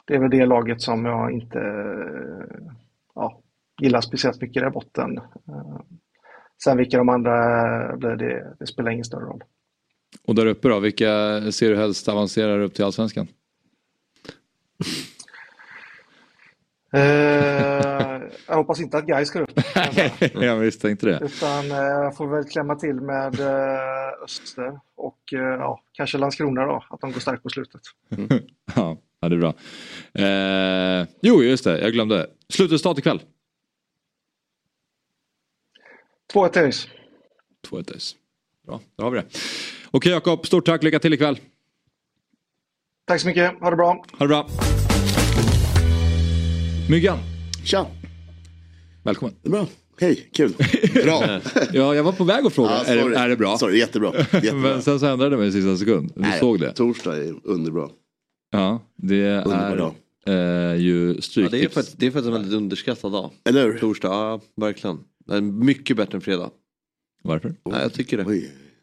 det 0.07 0.15
är 0.15 0.19
väl 0.19 0.29
det 0.29 0.45
laget 0.45 0.81
som 0.81 1.05
jag 1.05 1.31
inte 1.31 1.59
eh, 1.59 2.71
ja, 3.15 3.39
gillar 3.81 4.01
speciellt 4.01 4.41
mycket 4.41 4.63
där 4.63 4.69
botten. 4.69 5.19
Sen 6.63 6.77
vilka 6.77 6.97
de 6.97 7.09
andra 7.09 7.31
blir, 7.97 8.15
det, 8.15 8.55
det 8.59 8.67
spelar 8.67 8.91
ingen 8.91 9.05
större 9.05 9.25
roll. 9.25 9.43
Och 10.27 10.35
där 10.35 10.45
uppe 10.45 10.67
då, 10.67 10.79
vilka 10.79 11.07
ser 11.51 11.69
du 11.69 11.77
helst 11.77 12.09
avancerar 12.09 12.59
upp 12.59 12.73
till 12.73 12.85
allsvenskan? 12.85 13.27
Eh, 16.93 18.21
jag 18.47 18.55
hoppas 18.55 18.79
inte 18.79 18.97
att 18.97 19.05
Gais 19.05 19.31
går 19.31 19.41
upp. 19.41 19.59
jag 20.33 20.59
misstänkte 20.59 21.05
det. 21.05 21.19
Utan 21.25 21.71
eh, 21.71 21.77
jag 21.77 22.17
får 22.17 22.27
väl 22.27 22.43
klämma 22.43 22.75
till 22.75 22.95
med 22.95 23.39
eh, 23.39 24.23
Öster 24.23 24.79
och 24.95 25.33
eh, 25.33 25.39
ja, 25.39 25.83
kanske 25.91 26.17
Landskrona 26.17 26.65
då, 26.65 26.83
att 26.89 27.01
de 27.01 27.11
går 27.11 27.19
starkt 27.19 27.43
på 27.43 27.49
slutet. 27.49 27.81
ja, 28.75 28.97
ja, 29.21 29.29
det 29.29 29.35
är 29.35 29.39
bra. 29.39 29.53
Eh, 30.13 31.07
jo, 31.21 31.43
just 31.43 31.63
det, 31.63 31.79
jag 31.81 31.93
glömde. 31.93 32.27
Slutresultat 32.49 32.97
ikväll. 32.97 33.21
2-1 36.33 36.49
till 36.49 36.61
ÖIS. 36.61 36.87
2-1 37.67 37.93
ÖIS. 37.93 38.15
Bra, 38.67 38.81
då 38.95 39.03
har 39.03 39.11
vi 39.11 39.17
det. 39.17 39.25
Okej 39.91 40.11
Jakob, 40.11 40.45
stort 40.45 40.65
tack, 40.65 40.83
lycka 40.83 40.99
till 40.99 41.13
ikväll. 41.13 41.39
Tack 43.09 43.21
så 43.21 43.27
mycket, 43.27 43.59
ha 43.59 43.69
det 43.69 43.75
bra. 43.75 44.05
Ha 44.11 44.25
det 44.25 44.27
bra. 44.27 44.47
Myggan. 46.89 47.17
Tja. 47.63 47.87
Välkommen. 49.03 49.35
Bra. 49.43 49.67
Hej, 49.99 50.29
kul. 50.33 50.53
Bra. 51.03 51.39
ja, 51.73 51.95
jag 51.95 52.03
var 52.03 52.11
på 52.11 52.23
väg 52.23 52.45
att 52.45 52.53
fråga, 52.53 52.69
Ja, 52.69 52.83
är, 52.85 53.09
det, 53.09 53.15
är 53.17 53.29
det 53.29 53.35
bra? 53.35 53.57
Sorry, 53.57 53.79
jättebra. 53.79 54.11
jättebra. 54.17 54.53
Men 54.53 54.81
sen 54.81 54.99
så 54.99 55.05
ändrade 55.05 55.31
jag 55.35 55.39
mig 55.39 55.49
i 55.49 55.51
sista 55.51 55.77
sekund. 55.77 56.11
Du 56.15 56.21
Nej, 56.21 56.39
såg 56.39 56.59
det? 56.59 56.73
Torsdag 56.73 57.17
är 57.17 57.35
underbra. 57.43 57.89
Ja, 58.51 58.81
det 58.95 59.43
Underbar 59.45 59.93
är 60.25 60.73
eh, 60.73 60.81
ju 60.81 61.13
Ja, 61.15 61.21
stryktips. 61.21 61.51
det, 61.51 61.65
är 61.65 61.69
för 61.69 61.79
att, 61.79 61.93
det 61.99 62.07
är 62.07 62.11
för 62.11 62.19
att 62.19 62.25
det 62.25 62.31
är 62.31 62.35
en 62.35 62.41
väldigt 62.41 62.57
underskattad 62.57 63.11
dag. 63.11 63.31
Eller 63.45 63.65
hur? 63.65 63.79
Torsdag, 63.79 64.07
ja 64.07 64.41
verkligen. 64.55 64.99
Det 65.27 65.35
är 65.35 65.41
mycket 65.41 65.97
bättre 65.97 66.15
än 66.15 66.21
fredag. 66.21 66.49
Varför? 67.23 67.55
Nej, 67.65 67.81
jag 67.81 67.93
tycker 67.93 68.17
det. 68.17 68.23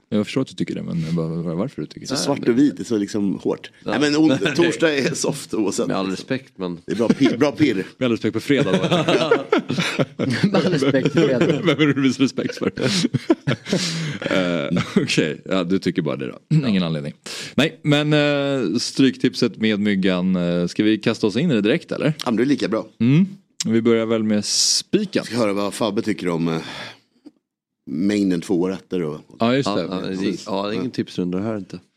Jag 0.09 0.25
förstår 0.27 0.41
att 0.41 0.49
du 0.49 0.55
tycker 0.55 0.75
det, 0.75 0.83
men 0.83 1.17
var- 1.17 1.29
var- 1.43 1.55
varför 1.55 1.83
du 1.83 1.87
tycker 1.89 2.07
Så 2.07 2.15
det? 2.15 2.21
svart 2.21 2.49
och 2.49 2.59
vit, 2.59 2.77
det 2.77 2.83
är 2.83 2.85
så 2.85 2.99
liksom 2.99 3.39
hårt. 3.43 3.71
Nej 3.85 4.01
men 4.01 4.17
on, 4.17 4.39
torsdag 4.57 4.95
är 4.99 5.15
soft 5.15 5.55
oavsett. 5.55 5.87
Med 5.87 5.97
all 5.97 6.11
respekt 6.11 6.53
men. 6.57 6.79
Det 6.87 6.93
är 6.93 6.97
bra, 6.97 7.09
pir, 7.09 7.37
bra 7.37 7.53
pirr. 7.53 7.75
Med 7.99 8.07
all 8.07 8.13
respekt 8.13 8.33
på 8.35 8.41
fredag 8.41 8.73
då. 8.73 8.79
Med 10.49 10.55
all 10.57 10.63
respekt 10.73 11.13
för 11.13 11.27
fredag. 11.29 11.47
Vem 11.65 11.69
är 11.81 11.95
du 11.95 12.03
visar 12.03 12.23
respekt 12.23 12.57
för? 12.57 12.73
uh, 14.67 14.83
Okej, 14.97 15.41
ja, 15.45 15.65
du 15.65 15.79
tycker 15.79 16.03
bara 16.03 16.17
det 16.17 16.27
då. 16.27 16.39
Ingen 16.69 16.83
anledning. 16.83 17.13
Nej, 17.55 17.81
men 17.83 18.13
uh, 18.13 18.77
stryktipset 18.79 19.57
med 19.57 19.81
myggan. 19.81 20.37
Uh, 20.37 20.67
ska 20.67 20.83
vi 20.85 20.99
kasta 20.99 21.27
oss 21.27 21.37
in 21.37 21.51
i 21.51 21.55
det 21.55 21.61
direkt 21.61 21.93
eller? 21.93 22.07
Ja 22.07 22.31
men 22.31 22.37
det 22.37 22.43
är 22.43 22.47
lika 22.47 22.69
bra. 22.69 22.87
Mm. 23.01 23.27
Vi 23.67 23.83
börjar 23.83 24.07
väl 24.07 24.23
med 24.23 24.45
spiken. 24.45 25.25
Ska 25.25 25.37
höra 25.37 25.53
vad 25.53 25.75
Fabbe 25.75 26.03
tycker 26.03 26.29
om 26.29 26.49
uh, 26.49 26.59
mängden 27.87 28.41
två 28.41 28.69
rätter 28.69 29.03
och... 29.03 29.21
Ja, 29.39 29.55
just 29.57 29.75
det. 29.75 29.81
Ja, 29.83 30.01
det, 30.01 30.29
är- 30.29 30.39
ja, 30.47 30.67
det 30.67 30.75
är 30.75 30.79
ingen 30.79 30.91
tipsrunda 30.91 31.39
här 31.41 31.57
inte. 31.59 31.81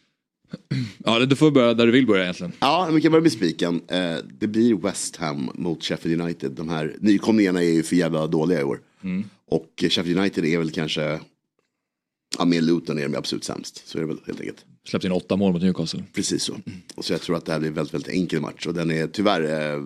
Ja, 1.05 1.19
du 1.25 1.35
får 1.35 1.51
börja 1.51 1.73
där 1.73 1.85
du 1.85 1.91
vill 1.91 2.07
börja 2.07 2.23
egentligen. 2.23 2.51
Ja, 2.59 2.83
men 2.85 2.95
vi 2.95 3.01
kan 3.01 3.11
börja 3.11 3.21
med 3.21 3.31
spiken. 3.31 3.81
Eh, 3.87 4.15
det 4.39 4.47
blir 4.47 4.75
West 4.75 5.15
Ham 5.15 5.49
mot 5.53 5.83
Sheffield 5.83 6.21
United. 6.21 6.51
De 6.51 6.69
här 6.69 6.95
nykomlingarna 6.99 7.63
är 7.63 7.69
ju 7.69 7.83
för 7.83 7.95
jävla 7.95 8.27
dåliga 8.27 8.59
i 8.61 8.63
år. 8.63 8.81
Mm. 9.03 9.23
Och 9.47 9.73
Sheffield 9.77 10.19
United 10.19 10.45
är 10.45 10.57
väl 10.57 10.71
kanske, 10.71 11.19
ja 12.37 12.45
med 12.45 12.63
Luton 12.63 12.99
är 12.99 13.07
de 13.09 13.15
absolut 13.17 13.43
sämst. 13.43 13.87
Så 13.87 13.97
är 13.97 14.01
det 14.01 14.07
väl 14.07 14.17
helt 14.25 14.39
enkelt. 14.39 14.65
Släppte 14.87 15.07
in 15.07 15.13
åtta 15.13 15.35
mål 15.35 15.53
mot 15.53 15.61
Newcastle. 15.61 16.03
Precis 16.13 16.43
så. 16.43 16.53
Och 16.95 17.05
så 17.05 17.13
jag 17.13 17.21
tror 17.21 17.35
att 17.37 17.45
det 17.45 17.51
här 17.51 17.59
blir 17.59 17.69
en 17.69 17.75
väldigt, 17.75 17.93
väldigt 17.93 18.13
enkel 18.13 18.41
match. 18.41 18.65
Och 18.67 18.73
den 18.73 18.91
är 18.91 19.07
tyvärr 19.07 19.41
eh, 19.43 19.83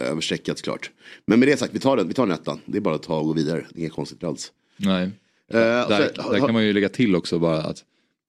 överstreckad 0.00 0.62
klart. 0.62 0.90
Men 1.26 1.38
med 1.40 1.48
det 1.48 1.56
sagt, 1.56 1.74
vi 1.74 1.78
tar 1.80 1.96
den, 1.96 2.08
vi 2.08 2.14
tar 2.14 2.26
den 2.26 2.34
ettan. 2.34 2.58
Det 2.66 2.76
är 2.78 2.80
bara 2.82 2.94
att 2.94 3.02
ta 3.02 3.18
och 3.18 3.26
gå 3.26 3.32
vidare. 3.32 3.66
Det 3.70 3.78
är 3.78 3.80
inga 3.80 3.90
konstigt 3.90 4.24
alls. 4.24 4.52
Nej. 4.76 5.10
Eh, 5.52 5.58
Där, 5.58 6.10
så- 6.16 6.32
där 6.32 6.38
kan 6.40 6.52
man 6.52 6.64
ju 6.64 6.72
lägga 6.72 6.88
till 6.88 7.16
också 7.16 7.38
bara 7.38 7.62
att, 7.62 7.84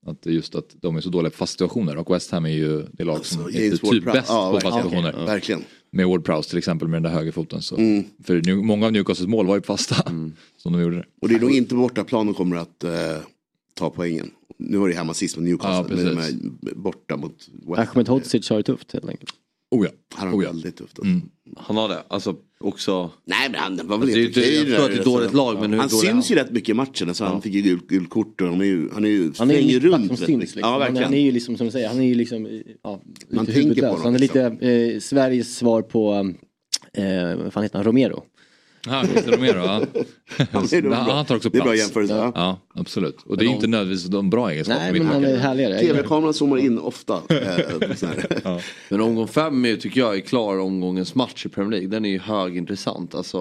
att 0.06 0.26
just 0.26 0.56
att 0.56 0.76
de 0.82 0.96
är 0.96 1.02
så 1.02 1.10
dåliga 1.10 1.30
på 1.30 1.38
fast 1.38 1.52
situationer 1.52 1.98
och 1.98 2.16
West 2.16 2.32
Ham 2.32 2.46
är 2.46 2.50
ju 2.50 2.84
det 2.94 3.04
lag 3.04 3.26
som 3.26 3.44
Alltså, 3.44 3.60
är 3.60 3.92
typ 3.92 4.04
bäst 4.06 4.30
Ja, 4.30 4.52
på 4.52 4.60
fast 4.62 4.66
verkligen. 4.66 4.84
situationer. 4.84 5.16
Ja, 5.20 5.26
verkligen. 5.26 5.64
Med 5.92 6.08
Ward 6.08 6.26
Prowse 6.26 6.50
till 6.50 6.58
exempel 6.58 6.88
med 6.88 6.96
den 7.04 7.12
där 7.12 7.20
högerfoten. 7.20 7.62
Så. 7.62 7.78
Mm. 7.78 8.04
För 8.24 8.42
nu, 8.46 8.56
många 8.56 8.86
av 8.86 8.92
Newcastles 8.92 9.28
mål 9.28 9.48
var 9.48 9.56
ju 9.56 9.62
fasta. 9.62 9.96
Som 10.58 10.74
de 10.74 10.82
gjorde. 10.82 11.06
Och 11.22 11.30
det 11.30 11.36
är 11.36 11.40
nog 11.40 11.52
inte 11.52 11.76
bortaplan 11.76 12.26
de 12.26 12.36
kommer 12.36 12.56
att 12.56 12.84
eh, 12.84 12.92
ta 13.74 13.90
poängen. 13.90 14.32
Nu 14.60 14.78
var 14.78 14.88
det 14.90 14.96
hemma 14.96 15.14
sist 15.14 15.38
mot 15.38 15.46
Newcastle. 15.46 15.96
Ja, 15.98 16.04
men 16.06 16.16
de 16.62 16.70
är 16.72 16.76
borta 16.76 17.18
mot 17.18 17.32
West 17.54 17.78
Ham. 17.78 17.88
Ahmed 17.94 18.08
Hodzic 18.08 18.50
har 18.50 18.58
det 18.58 18.64
tufft 18.64 18.92
helt 18.94 19.10
enkelt. 19.10 19.30
Oh 19.72 19.86
ja. 19.86 19.92
Han 20.16 20.28
har 20.28 20.42
väldigt 20.42 20.78
tufft. 20.78 21.00
Alltså. 21.00 21.12
Mm. 21.12 21.30
Han 21.58 21.78
har 21.78 21.90
det. 21.90 22.04
Alltså 22.08 22.36
också. 22.60 23.12
Nej 23.26 23.50
men 23.50 23.60
han 23.60 23.88
var 23.88 23.98
väl 23.98 24.10
är 24.10 24.16
helt 24.16 24.38
okej. 24.38 24.56
jag 24.56 24.66
tror 24.66 24.86
att 24.86 24.92
det 24.92 25.02
är 25.02 25.04
dåligt 25.04 25.22
alltså. 25.22 25.38
lag, 25.38 25.62
men 25.62 25.74
hur 25.74 25.80
Han 25.80 25.90
syns 25.90 26.04
han? 26.04 26.22
ju 26.22 26.36
rätt 26.36 26.52
mycket 26.52 26.70
i 26.70 26.74
matchen. 26.74 27.08
Alltså, 27.08 27.26
han 27.26 27.42
fick 27.42 27.54
ju 27.54 27.62
gult, 27.62 27.88
gult 27.88 28.10
kort 28.10 28.42
och 28.42 28.48
han 28.48 28.62
är 28.62 28.66
ju, 28.66 28.90
han 28.94 29.06
är 29.06 29.10
ju, 29.10 29.32
Han 29.38 29.52
är 29.52 29.60
ju 29.60 29.80
runt 29.80 30.08
som 30.08 30.18
syns 30.18 30.42
liksom. 30.56 30.62
Ja 30.62 30.78
verkligen. 30.78 31.04
han 31.04 31.14
är 31.14 31.22
ju 31.22 31.32
liksom 31.32 31.58
som 31.58 31.66
du 31.66 31.72
säger, 31.72 31.88
han 31.88 32.02
är 32.02 32.06
ju 32.06 32.16
liksom 32.16 32.62
ja, 32.84 33.02
Man 33.30 33.46
tänker 33.46 33.82
på 33.82 33.88
honom, 33.88 34.02
Han 34.04 34.16
är 34.16 34.20
lite 34.20 34.42
eh, 34.44 35.00
Sveriges 35.00 35.58
svar 35.58 35.82
på, 35.82 36.34
eh, 36.94 37.36
vad 37.44 37.54
fan 37.54 37.64
heter 37.64 37.78
han, 37.78 37.86
Romero. 37.86 38.24
Ja, 38.88 39.04
Christer 39.08 39.32
Romero, 39.32 39.58
ja. 39.58 39.82
Ja, 40.52 40.64
det 40.70 40.78
är 40.78 40.82
nog 40.82 40.92
bra. 40.92 41.00
Han 41.14 41.26
tar 41.26 41.36
också 41.36 41.50
Det 41.50 41.58
är 41.58 41.60
bra 41.62 41.72
plats. 41.72 41.80
jämförelse, 41.82 42.14
ja. 42.16 42.32
Ja, 42.36 42.60
absolut. 42.82 43.18
Och 43.26 43.38
det 43.38 43.46
är 43.46 43.50
inte 43.50 43.68
nödvändigtvis 43.68 44.12
de 44.12 44.30
bra 44.30 44.52
egenskaper. 44.52 44.80
Nej, 44.92 45.00
men 45.00 45.08
han 45.08 45.24
är 45.26 45.38
härligare. 45.38 45.80
Tv-kameran 45.80 46.34
zoomar 46.34 46.58
in 46.58 46.80
ofta. 46.80 47.22
eh. 47.30 48.60
Men 48.90 49.02
omgång 49.02 49.28
fem 49.28 49.66
är, 49.66 49.76
tycker 49.76 50.00
jag 50.00 50.16
är 50.16 50.20
klar 50.20 50.60
omgångens 50.60 51.16
match 51.16 51.46
i 51.46 51.50
Premier 51.50 51.72
League. 51.72 51.88
Den 51.88 52.06
är 52.06 52.10
ju 52.10 52.20
högintressant. 52.20 53.16
Alltså 53.16 53.40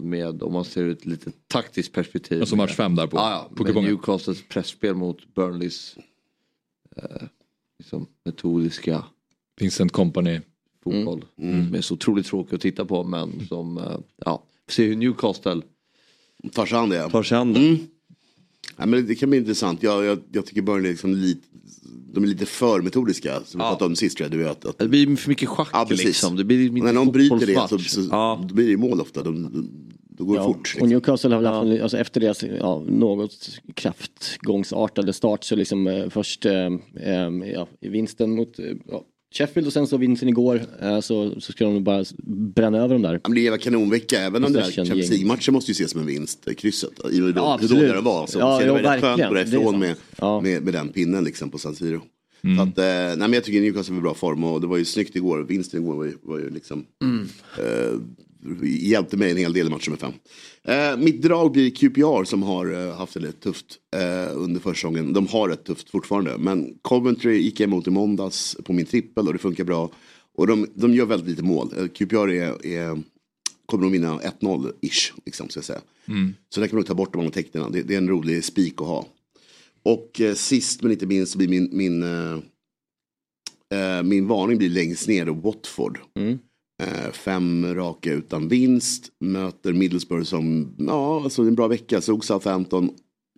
med, 0.00 0.42
om 0.42 0.52
man 0.52 0.64
ser 0.64 0.88
ett 0.88 1.06
lite 1.06 1.30
taktiskt 1.48 1.92
perspektiv. 1.92 2.40
Alltså 2.40 2.56
match 2.56 2.74
fem 2.74 2.94
där 2.94 3.06
på- 3.06 3.16
ja, 3.16 3.30
ja, 3.30 3.50
på 3.56 3.64
kupongen. 3.64 3.90
Newcastles 3.90 4.48
pressspel 4.48 4.94
mot 4.94 5.34
Burnleys 5.34 5.96
eh, 6.96 7.22
liksom, 7.78 8.06
metodiska 8.24 9.04
Vincent 9.60 9.92
Company. 9.92 10.40
fotboll. 10.84 11.24
Mm. 11.38 11.66
Som 11.66 11.74
är 11.74 11.80
så 11.80 11.94
otroligt 11.94 12.26
tråkig 12.26 12.56
att 12.56 12.62
titta 12.62 12.84
på 12.84 13.04
men 13.04 13.46
som, 13.48 13.78
eh, 13.78 13.98
ja, 14.24 14.42
se 14.68 14.84
hur 14.84 14.96
Newcastle 14.96 15.62
tar 16.52 16.66
sig 16.66 16.78
an 16.78 16.88
det. 16.88 17.10
Tar 17.10 17.22
sig 17.22 17.38
an 17.38 17.52
det. 17.52 17.60
Mm. 17.60 17.78
Ja, 18.76 18.86
men 18.86 19.06
det 19.06 19.14
kan 19.14 19.30
bli 19.30 19.38
intressant. 19.38 19.82
Jag, 19.82 20.04
jag, 20.04 20.18
jag 20.32 20.46
tycker 20.46 20.62
Burnley 20.62 20.88
är 20.88 20.92
liksom 20.92 21.14
lite, 21.14 21.40
de 22.12 22.24
är 22.24 22.28
lite 22.28 22.46
för 22.46 22.82
metodiska. 22.82 23.40
Som 23.44 23.58
vi 23.58 23.64
Ja. 23.64 23.70
pratade 23.70 23.88
om 23.88 23.96
sist 23.96 24.16
tror 24.16 24.24
jag. 24.24 24.38
Du 24.38 24.44
vet, 24.44 24.64
att, 24.64 24.78
Det 24.78 24.88
blir 24.88 25.16
för 25.16 25.28
mycket 25.28 25.48
schack 25.48 25.68
ja, 25.72 25.86
liksom. 25.90 26.36
Det 26.36 26.44
blir 26.44 26.70
när 26.72 26.92
någon 26.92 27.12
bryter 27.12 27.46
det 27.46 27.68
så, 27.68 27.78
så 27.78 28.00
då 28.48 28.54
blir 28.54 28.68
det 28.70 28.76
mål 28.76 29.00
ofta. 29.00 29.22
Då, 29.22 29.30
då, 29.30 29.48
då 30.10 30.24
går 30.24 30.36
det 30.36 30.42
fort. 30.44 30.56
liksom. 30.58 30.82
Och 30.82 30.88
Newcastle 30.88 31.34
har 31.34 31.42
väl 31.42 31.52
haft, 31.52 31.66
en- 31.66 31.82
alltså 31.82 31.98
efter 31.98 32.20
deras 32.20 32.42
ja, 32.42 32.84
något 32.88 33.48
kraftgångsartade 33.74 35.12
start 35.12 35.44
så 35.44 35.56
liksom 35.56 35.86
eh, 35.86 36.08
först 36.08 36.46
eh, 36.46 36.66
eh, 37.00 37.28
ja, 37.54 37.68
i 37.80 37.88
vinsten 37.88 38.30
mot 38.30 38.58
eh, 38.58 38.64
ja, 38.88 39.04
Sheffield 39.34 39.66
och 39.66 39.72
sen 39.72 39.86
så 39.86 39.96
vinsten 39.96 40.28
igår 40.28 40.60
eh, 40.82 41.00
så, 41.00 41.40
så 41.40 41.52
ska 41.52 41.64
de 41.64 41.84
bara 41.84 42.04
bränna 42.54 42.78
över 42.78 42.94
dem 42.94 43.02
där. 43.02 43.12
Ja, 43.22 43.28
men 43.28 43.34
det 43.34 43.50
var 43.50 43.56
kanonvecka. 43.58 44.20
Även 44.20 44.44
om 44.44 44.52
det 44.52 44.58
här 44.58 44.66
Possession 44.66 44.86
Champions. 44.86 45.10
League-matchen 45.10 45.54
måste 45.54 45.70
ju 45.70 45.72
ses 45.72 45.90
som 45.90 46.00
en 46.00 46.06
vinst. 46.06 46.48
eh, 46.48 46.54
Krysset. 46.54 46.90
I 47.12 47.16
hur, 47.20 47.32
Ja, 47.36 47.46
hur 47.46 47.54
absolut. 47.54 47.70
dåliga 47.70 47.92
det 47.94 48.00
var. 48.00 48.26
Så, 48.26 48.38
Ja, 48.38 48.58
så 48.60 48.66
det 48.66 48.72
var 48.72 48.78
rätt 48.78 49.00
skönt 49.00 49.20
verkligen. 49.20 49.28
att 49.28 49.30
gå 49.30 49.34
Det 49.34 49.40
är 49.40 49.44
därifrån 49.44 49.78
med, 49.78 50.42
med, 50.42 50.62
med 50.62 50.74
den 50.74 50.88
pinnen 50.88 51.24
liksom 51.24 51.50
på 51.50 51.58
San 51.58 51.74
Siro. 51.74 52.00
Mm. 52.44 52.56
Så 52.56 52.62
att, 52.62 52.78
eh, 52.78 52.84
nej, 52.84 53.16
men 53.18 53.32
jag 53.32 53.44
tycker 53.44 53.60
Newcastle 53.60 53.92
var 53.94 53.98
i 54.00 54.02
bra 54.02 54.14
form 54.14 54.44
och 54.44 54.60
det 54.60 54.66
var 54.66 54.76
ju 54.76 54.84
snyggt 54.84 55.16
igår. 55.16 55.38
Vinsten 55.48 55.82
igår 55.82 55.94
var 55.96 56.04
ju, 56.04 56.12
var 56.22 56.38
ju 56.38 56.50
liksom 56.50 56.84
Mm. 57.02 57.28
eh, 57.58 58.00
hjälpte 58.62 59.16
mig 59.16 59.30
en 59.30 59.36
hel 59.36 59.52
del 59.52 59.66
i 59.66 59.70
matchen 59.70 59.90
med 59.92 60.00
fem. 60.00 60.12
Eh, 60.64 60.96
mitt 60.96 61.22
drag 61.22 61.52
blir 61.52 61.70
QPR 61.70 62.24
som 62.24 62.42
har 62.42 62.86
eh, 62.86 62.96
haft 62.96 63.14
det 63.14 63.20
lite 63.20 63.40
tufft 63.40 63.78
eh, 63.96 64.36
under 64.36 64.60
försäsongen. 64.60 65.12
De 65.12 65.26
har 65.26 65.48
det 65.48 65.56
tufft 65.56 65.90
fortfarande. 65.90 66.38
Men 66.38 66.78
Coventry 66.82 67.38
gick 67.38 67.60
jag 67.60 67.66
emot 67.66 67.86
i 67.86 67.90
måndags 67.90 68.56
på 68.64 68.72
min 68.72 68.86
trippel 68.86 69.26
och 69.26 69.32
det 69.32 69.38
funkar 69.38 69.64
bra. 69.64 69.90
Och 70.34 70.46
de, 70.46 70.66
de 70.74 70.94
gör 70.94 71.06
väldigt 71.06 71.28
lite 71.28 71.42
mål. 71.42 71.72
Eh, 71.78 71.86
QPR 71.86 72.30
är, 72.30 72.66
är, 72.66 73.02
kommer 73.66 73.84
de 73.84 73.92
vinna 73.92 74.18
1-0-ish. 74.18 75.12
Liksom, 75.26 75.48
ska 75.48 75.58
jag 75.58 75.64
säga. 75.64 75.80
Mm. 76.08 76.34
Så 76.48 76.60
där 76.60 76.66
kan 76.68 76.76
man 76.76 76.84
ta 76.84 76.94
bort 76.94 77.12
de 77.12 77.18
andra 77.18 77.32
tecknen. 77.32 77.72
Det, 77.72 77.82
det 77.82 77.94
är 77.94 77.98
en 77.98 78.08
rolig 78.08 78.44
spik 78.44 78.74
att 78.80 78.86
ha. 78.86 79.06
Och 79.82 80.20
eh, 80.20 80.34
sist 80.34 80.82
men 80.82 80.92
inte 80.92 81.06
minst 81.06 81.36
blir 81.36 81.48
min, 81.48 81.68
min, 81.72 82.02
eh, 82.02 82.38
eh, 83.78 84.02
min 84.02 84.26
varning 84.26 84.58
blir 84.58 84.70
längst 84.70 85.08
ner 85.08 85.26
Watford. 85.26 85.98
Eh, 86.14 86.36
fem 87.12 87.74
raka 87.74 88.12
utan 88.12 88.48
vinst. 88.48 89.12
Möter 89.20 89.72
Middlesbrough 89.72 90.24
som, 90.24 90.74
ja 90.78 91.22
alltså 91.22 91.42
en 91.42 91.54
bra 91.54 91.68
vecka. 91.68 92.00
Slog 92.00 92.24
Southampton 92.24 92.90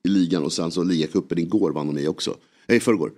i 0.05 0.09
ligan 0.09 0.42
och 0.44 0.53
sen 0.53 0.70
så 0.70 0.83
ligacupen 0.83 1.38
igår 1.38 1.70
vann 1.70 1.94
de 1.94 2.00
i 2.00 2.09
också. 2.09 2.37
Eh, 2.66 2.76
i 2.76 2.81
förrgår. 2.81 3.12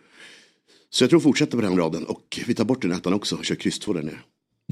Så 0.90 1.04
jag 1.04 1.10
tror 1.10 1.20
fortsätter 1.20 1.56
på 1.56 1.62
den 1.62 1.76
raden 1.76 2.04
och 2.04 2.40
vi 2.46 2.54
tar 2.54 2.64
bort 2.64 2.82
den 2.82 2.92
ettan 2.92 3.12
också 3.12 3.36
och 3.36 3.44
kör 3.44 3.54
kryss 3.54 3.78
två 3.78 3.92
där 3.92 4.02
nere. 4.02 4.18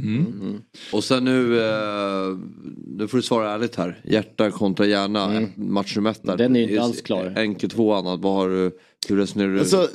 Mm. 0.03 0.61
Och 0.93 1.05
sen 1.05 1.25
nu, 1.25 1.61
eh, 1.61 2.39
nu 2.87 3.09
får 3.09 3.19
du 3.19 3.23
svara 3.23 3.51
ärligt 3.51 3.77
här. 3.77 4.01
Hjärta 4.05 4.51
kontra 4.51 4.87
hjärna, 4.87 5.49
match 5.57 5.97
nummer 5.97 6.11
ett 6.11 6.23
där. 6.23 6.37
Den 6.37 6.57
är 6.57 6.61
inte 6.61 6.83
alls 6.83 7.03
klar. 7.03 7.35
Enkel 7.37 7.71
två 7.71 7.95
annat, 7.95 8.21
vad 8.21 8.33
har 8.33 8.49
du, 8.49 8.79
hur 9.09 9.17
resonerar 9.17 9.53
du? 9.53 9.59
Alltså, 9.61 9.89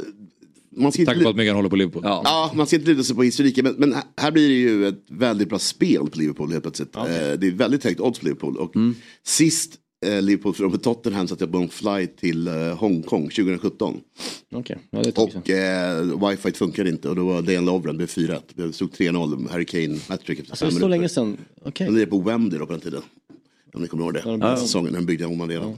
man 0.75 0.91
ska 0.91 1.01
inte 1.01 1.13
Tack 1.13 1.23
på 1.23 1.29
att 1.29 1.35
Megan 1.35 1.55
håller 1.55 1.69
på 1.69 1.75
Liverpool. 1.75 2.01
Ja. 2.05 2.21
Ja, 2.25 2.51
man 2.55 2.67
ska 2.67 2.75
inte 2.75 2.89
luta 2.89 3.03
sig 3.03 3.15
på 3.15 3.23
historiken. 3.23 3.65
Men, 3.65 3.75
men 3.75 3.95
här 4.17 4.31
blir 4.31 4.47
det 4.49 4.55
ju 4.55 4.87
ett 4.87 5.03
väldigt 5.09 5.49
bra 5.49 5.59
spel 5.59 6.09
på 6.11 6.19
Liverpool 6.19 6.51
helt 6.51 6.63
plötsligt. 6.63 6.95
Eh, 6.95 7.03
det 7.03 7.47
är 7.47 7.51
väldigt 7.51 7.83
högt 7.83 7.99
odds 7.99 8.19
på 8.19 8.25
Liverpool. 8.25 8.57
Och 8.57 8.73
sist 9.23 9.75
eh, 10.05 10.21
Liverpool 10.21 10.53
från 10.53 10.79
Tottenham 10.79 11.27
satt 11.27 11.41
jag 11.41 11.51
på 11.51 11.57
en 11.57 11.69
flight 11.69 12.17
till 12.17 12.47
eh, 12.47 12.53
Hongkong 12.53 13.23
2017. 13.29 14.01
Okej, 14.55 14.77
ja. 14.89 14.99
Och 15.15 15.49
eh, 15.49 16.29
wifi 16.29 16.51
funkade 16.51 16.89
inte 16.89 17.09
och 17.09 17.15
då 17.15 17.25
var 17.25 17.41
Dan 17.41 17.65
Lovren 17.65 17.97
blev 17.97 18.07
4-1. 18.07 18.39
Det 18.53 18.73
stod 18.73 18.89
3-0, 18.91 19.49
Harry 19.49 19.65
Kane 19.65 19.99
hattrick 20.09 20.39
efter 20.39 20.51
Alltså 20.51 20.65
fem 20.65 20.71
så 20.71 20.75
minuter. 20.75 20.89
länge 20.89 21.09
sedan, 21.09 21.37
okej. 21.65 21.87
De 21.87 21.93
lirade 21.93 22.11
på 22.11 22.19
Wembley 22.19 22.59
då 22.59 22.65
på 22.65 22.71
den 22.71 22.81
tiden. 22.81 23.01
Om 23.73 23.81
ni 23.81 23.87
kommer 23.87 24.03
ihåg 24.03 24.13
det. 24.13 24.21
Ja, 24.25 24.31
Den 24.31 24.39
ja. 24.41 24.57
säsongen, 24.57 24.93
den 24.93 25.05
byggde 25.05 25.25
om 25.25 25.41
arenan. 25.41 25.75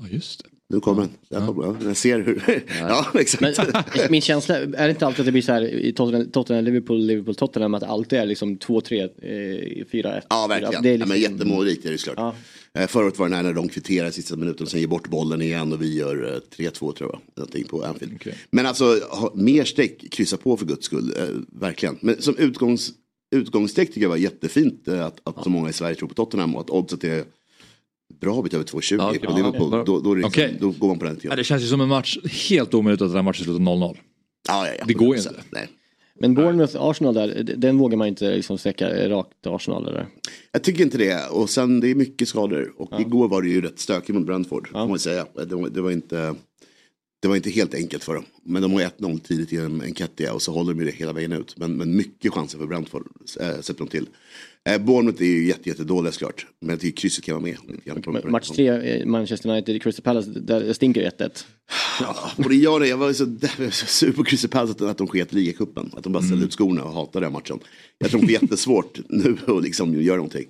Ja, 0.00 0.06
just 0.10 0.44
det. 0.44 0.48
Nu 0.70 0.80
kommer 0.80 1.02
den. 1.02 1.10
Där 1.28 1.46
kommer 1.46 1.66
den. 1.66 1.86
Jag 1.86 1.96
ser 1.96 2.20
hur... 2.20 2.64
ja, 2.80 3.06
exakt. 3.14 3.58
Men 3.96 4.10
min 4.10 4.20
känsla, 4.20 4.56
är 4.56 4.68
det 4.68 4.90
inte 4.90 5.06
alltid 5.06 5.20
att 5.20 5.26
det 5.26 5.32
blir 5.32 5.42
så 5.42 5.52
här 5.52 5.62
i 5.62 5.92
Tottenham, 5.92 6.30
Tottenham 6.30 6.64
Liverpool, 6.64 7.06
Liverpool, 7.06 7.34
Tottenham 7.34 7.74
att 7.74 7.80
det 7.80 7.86
alltid 7.86 8.18
är 8.18 8.26
liksom 8.26 8.58
2-3, 8.58 9.02
eh, 9.02 9.84
4-1? 9.84 10.22
Ja, 10.28 10.46
verkligen. 10.46 10.82
Det 10.82 10.88
är 10.88 10.98
ja, 10.98 11.06
men 11.06 11.18
liksom, 11.18 11.34
jättemålrikt 11.34 11.86
är 11.86 11.90
det 11.90 11.98
såklart. 11.98 12.34
Eh, 12.74 12.86
Förra 12.86 13.04
året 13.04 13.18
var 13.18 13.28
det 13.28 13.42
när 13.42 13.52
de 13.52 13.68
kvitterar 13.68 14.08
i 14.08 14.12
sista 14.12 14.36
minuten 14.36 14.62
och 14.62 14.70
sen 14.70 14.80
ger 14.80 14.86
bort 14.86 15.08
bollen 15.08 15.42
igen 15.42 15.72
och 15.72 15.82
vi 15.82 15.96
gör 15.96 16.42
eh, 16.60 16.64
3-2 16.64 16.92
tror 16.92 17.10
jag. 17.10 17.20
Någonting 17.36 17.64
på 17.64 17.84
Anfield. 17.84 18.34
Men 18.50 18.66
alltså, 18.66 19.00
mer 19.34 19.64
streck, 19.64 20.10
kryssa 20.10 20.36
på 20.36 20.56
för 20.56 20.66
guds 20.66 20.86
skull. 20.86 21.14
Eh, 21.16 21.24
verkligen. 21.60 21.98
Men 22.00 22.22
som 22.22 22.36
utgångs, 22.36 22.90
utgångsstreck 23.36 23.88
tycker 23.88 24.02
jag 24.02 24.08
var 24.08 24.16
jättefint 24.16 24.88
eh, 24.88 25.06
att, 25.06 25.20
att 25.24 25.44
så 25.44 25.50
många 25.50 25.68
i 25.68 25.72
Sverige 25.72 25.94
tror 25.94 26.08
på 26.08 26.14
Tottenham 26.14 26.54
och 26.54 26.60
att 26.60 26.70
oddset 26.70 27.04
är 27.04 27.24
bra 28.20 28.42
bit 28.42 28.54
över 28.54 28.64
2,20 28.64 28.96
Ja, 28.98 29.28
på 29.28 29.36
Liverpool. 29.36 29.68
Ja. 29.72 29.82
Då, 29.86 30.00
då, 30.00 30.14
det 30.14 30.20
liksom, 30.20 30.42
Okej. 30.42 30.56
då 30.60 30.70
går 30.70 30.88
man 30.88 30.98
på 30.98 31.04
den 31.04 31.18
Ja, 31.22 31.36
det 31.36 31.44
känns 31.44 31.62
ju 31.62 31.66
som 31.66 31.80
en 31.80 31.88
match, 31.88 32.18
helt 32.48 32.74
omöjligt 32.74 33.02
att 33.02 33.08
den 33.08 33.16
här 33.16 33.22
matchen 33.22 33.44
slutar 33.44 33.60
0-0. 33.60 33.96
Ja, 34.48 34.66
ja, 34.66 34.72
ja. 34.78 34.84
Det 34.86 34.94
går 34.94 35.16
ju 35.16 35.22
100%. 35.22 35.28
inte. 35.28 35.40
Nej. 35.50 35.68
Men 36.20 36.34
Bournemouth, 36.34 36.76
Arsenal 36.78 37.14
där, 37.14 37.42
den 37.56 37.78
vågar 37.78 37.96
man 37.96 38.08
inte 38.08 38.30
liksom 38.30 38.58
sträcka 38.58 39.08
rakt 39.08 39.42
till 39.42 39.52
Arsenal 39.52 39.88
eller? 39.88 40.06
Jag 40.52 40.62
tycker 40.62 40.84
inte 40.84 40.98
det. 40.98 41.28
Och 41.30 41.50
sen 41.50 41.80
det 41.80 41.90
är 41.90 41.94
mycket 41.94 42.28
skador. 42.28 42.72
Och 42.76 43.00
igår 43.00 43.28
var 43.28 43.42
det 43.42 43.48
ju 43.48 43.60
rätt 43.60 43.78
stökigt 43.78 44.14
mot 44.14 44.26
Brentford. 44.26 44.68
Får 44.68 44.88
man 44.88 44.98
säga. 44.98 45.26
Det 45.48 45.54
var, 45.54 45.68
det 45.68 45.80
var 45.80 45.90
inte... 45.90 46.34
Det 47.20 47.28
var 47.28 47.36
inte 47.36 47.50
helt 47.50 47.74
enkelt 47.74 48.04
för 48.04 48.14
dem. 48.14 48.24
Men 48.42 48.62
de 48.62 48.72
har 48.72 48.80
1-0 48.80 49.20
tidigt 49.20 49.52
genom 49.52 49.80
Enketia 49.80 50.32
och 50.32 50.42
så 50.42 50.52
håller 50.52 50.74
de 50.74 50.84
det 50.84 50.90
hela 50.90 51.12
vägen 51.12 51.32
ut. 51.32 51.54
Men, 51.56 51.76
men 51.76 51.96
mycket 51.96 52.32
chanser 52.32 52.58
för 52.58 52.66
Brentford 52.66 53.06
äh, 53.40 53.60
sätter 53.60 53.78
de 53.78 53.88
till. 53.88 54.06
Eh, 54.68 54.78
Bournemouth 54.78 55.22
är 55.22 55.26
ju 55.26 55.46
jätte, 55.46 55.68
jättedåliga 55.68 56.12
såklart. 56.12 56.46
Men 56.60 56.70
jag 56.70 56.80
tycker 56.80 57.00
krysset 57.00 57.24
kan 57.24 57.34
vara 57.34 57.42
med. 57.42 57.56
lite 57.96 58.28
Match 58.28 58.48
tre, 58.48 58.68
eh, 58.68 59.06
Manchester 59.06 59.50
United, 59.50 59.82
Crystal 59.82 60.02
Palace, 60.02 60.30
där 60.30 60.72
stinker 60.72 61.10
1-1. 61.10 61.44
Och 62.36 62.48
det 62.48 62.56
gör 62.56 62.80
det. 62.80 62.88
Jag 62.88 62.96
var 62.96 63.12
så, 63.12 63.24
jag 63.40 63.64
var 63.64 63.70
så 63.70 63.86
sur 63.86 64.12
på 64.12 64.24
Crystal 64.24 64.50
Palace 64.50 64.72
att, 64.72 64.82
att 64.90 64.98
de 64.98 65.06
sket 65.06 65.32
ligacupen. 65.32 65.90
Att 65.96 66.04
de 66.04 66.12
bara 66.12 66.22
ställde 66.22 66.44
ut 66.44 66.52
skorna 66.52 66.84
och 66.84 66.92
hatade 66.92 67.26
den 67.26 67.32
matchen. 67.32 67.58
Jag 67.98 68.10
tror 68.10 68.20
de 68.20 68.26
får 68.26 68.42
jättesvårt 68.42 69.00
nu 69.08 69.38
att 69.46 69.62
liksom 69.62 70.02
göra 70.02 70.16
någonting. 70.16 70.46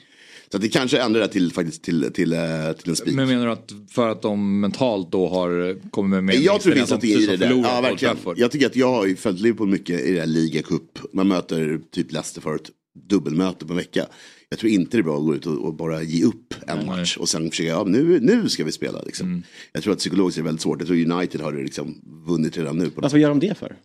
Så 0.50 0.56
att 0.56 0.62
det 0.62 0.68
kanske 0.68 1.00
ändrar 1.00 1.20
det 1.20 1.28
till, 1.28 1.52
faktiskt 1.52 1.82
till, 1.82 2.12
till, 2.12 2.32
eh, 2.32 2.40
till 2.78 2.90
en 2.90 2.96
spik. 2.96 3.14
Men 3.14 3.28
menar 3.28 3.46
du 3.46 3.52
att 3.52 3.72
för 3.90 4.08
att 4.08 4.22
de 4.22 4.60
mentalt 4.60 5.12
då 5.12 5.28
har 5.28 5.76
kommit 5.90 6.10
med 6.10 6.24
mer 6.24 6.34
Jag 6.34 6.60
tror 6.60 6.72
det 6.72 6.78
finns 6.78 6.92
att 6.92 7.04
i 7.04 7.26
det 7.26 7.36
där. 7.36 7.50
Ja, 7.50 7.80
verkligen. 7.80 8.16
Jag 8.36 8.50
tycker 8.50 8.66
att 8.66 8.76
jag 8.76 8.92
har 8.92 9.06
ju 9.06 9.16
följt 9.16 9.40
Liverpool 9.40 9.68
mycket 9.68 10.00
i 10.00 10.12
det 10.12 10.20
här 10.20 10.26
ligacup. 10.26 10.98
Man 11.12 11.28
möter 11.28 11.80
typ 11.90 12.12
Leicester 12.12 12.40
för 12.40 12.54
ett 12.54 12.70
dubbelmöte 13.08 13.66
på 13.66 13.72
en 13.72 13.76
vecka. 13.76 14.06
Jag 14.48 14.58
tror 14.58 14.72
inte 14.72 14.96
det 14.96 15.00
är 15.00 15.02
bra 15.02 15.16
att 15.16 15.24
gå 15.24 15.34
ut 15.34 15.46
och, 15.46 15.64
och 15.64 15.74
bara 15.74 16.02
ge 16.02 16.24
upp 16.24 16.54
en 16.66 16.86
match 16.86 17.16
och 17.16 17.28
sen 17.28 17.50
försöka, 17.50 17.68
ja 17.68 17.84
nu, 17.84 18.18
nu 18.20 18.48
ska 18.48 18.64
vi 18.64 18.72
spela 18.72 19.02
liksom. 19.02 19.26
Mm. 19.26 19.42
Jag 19.72 19.82
tror 19.82 19.92
att 19.92 19.98
psykologiskt 19.98 20.38
är 20.38 20.42
det 20.42 20.46
väldigt 20.46 20.62
svårt. 20.62 20.80
Jag 20.80 20.86
tror 20.88 21.12
United 21.12 21.40
har 21.40 21.52
det 21.52 21.62
liksom 21.62 21.94
vunnit 22.26 22.56
redan 22.56 22.78
nu. 22.78 22.90
På 22.90 22.94
något 22.94 23.02
Varför 23.02 23.18
gör 23.18 23.28
de 23.28 23.40
det 23.40 23.58
för? 23.58 23.76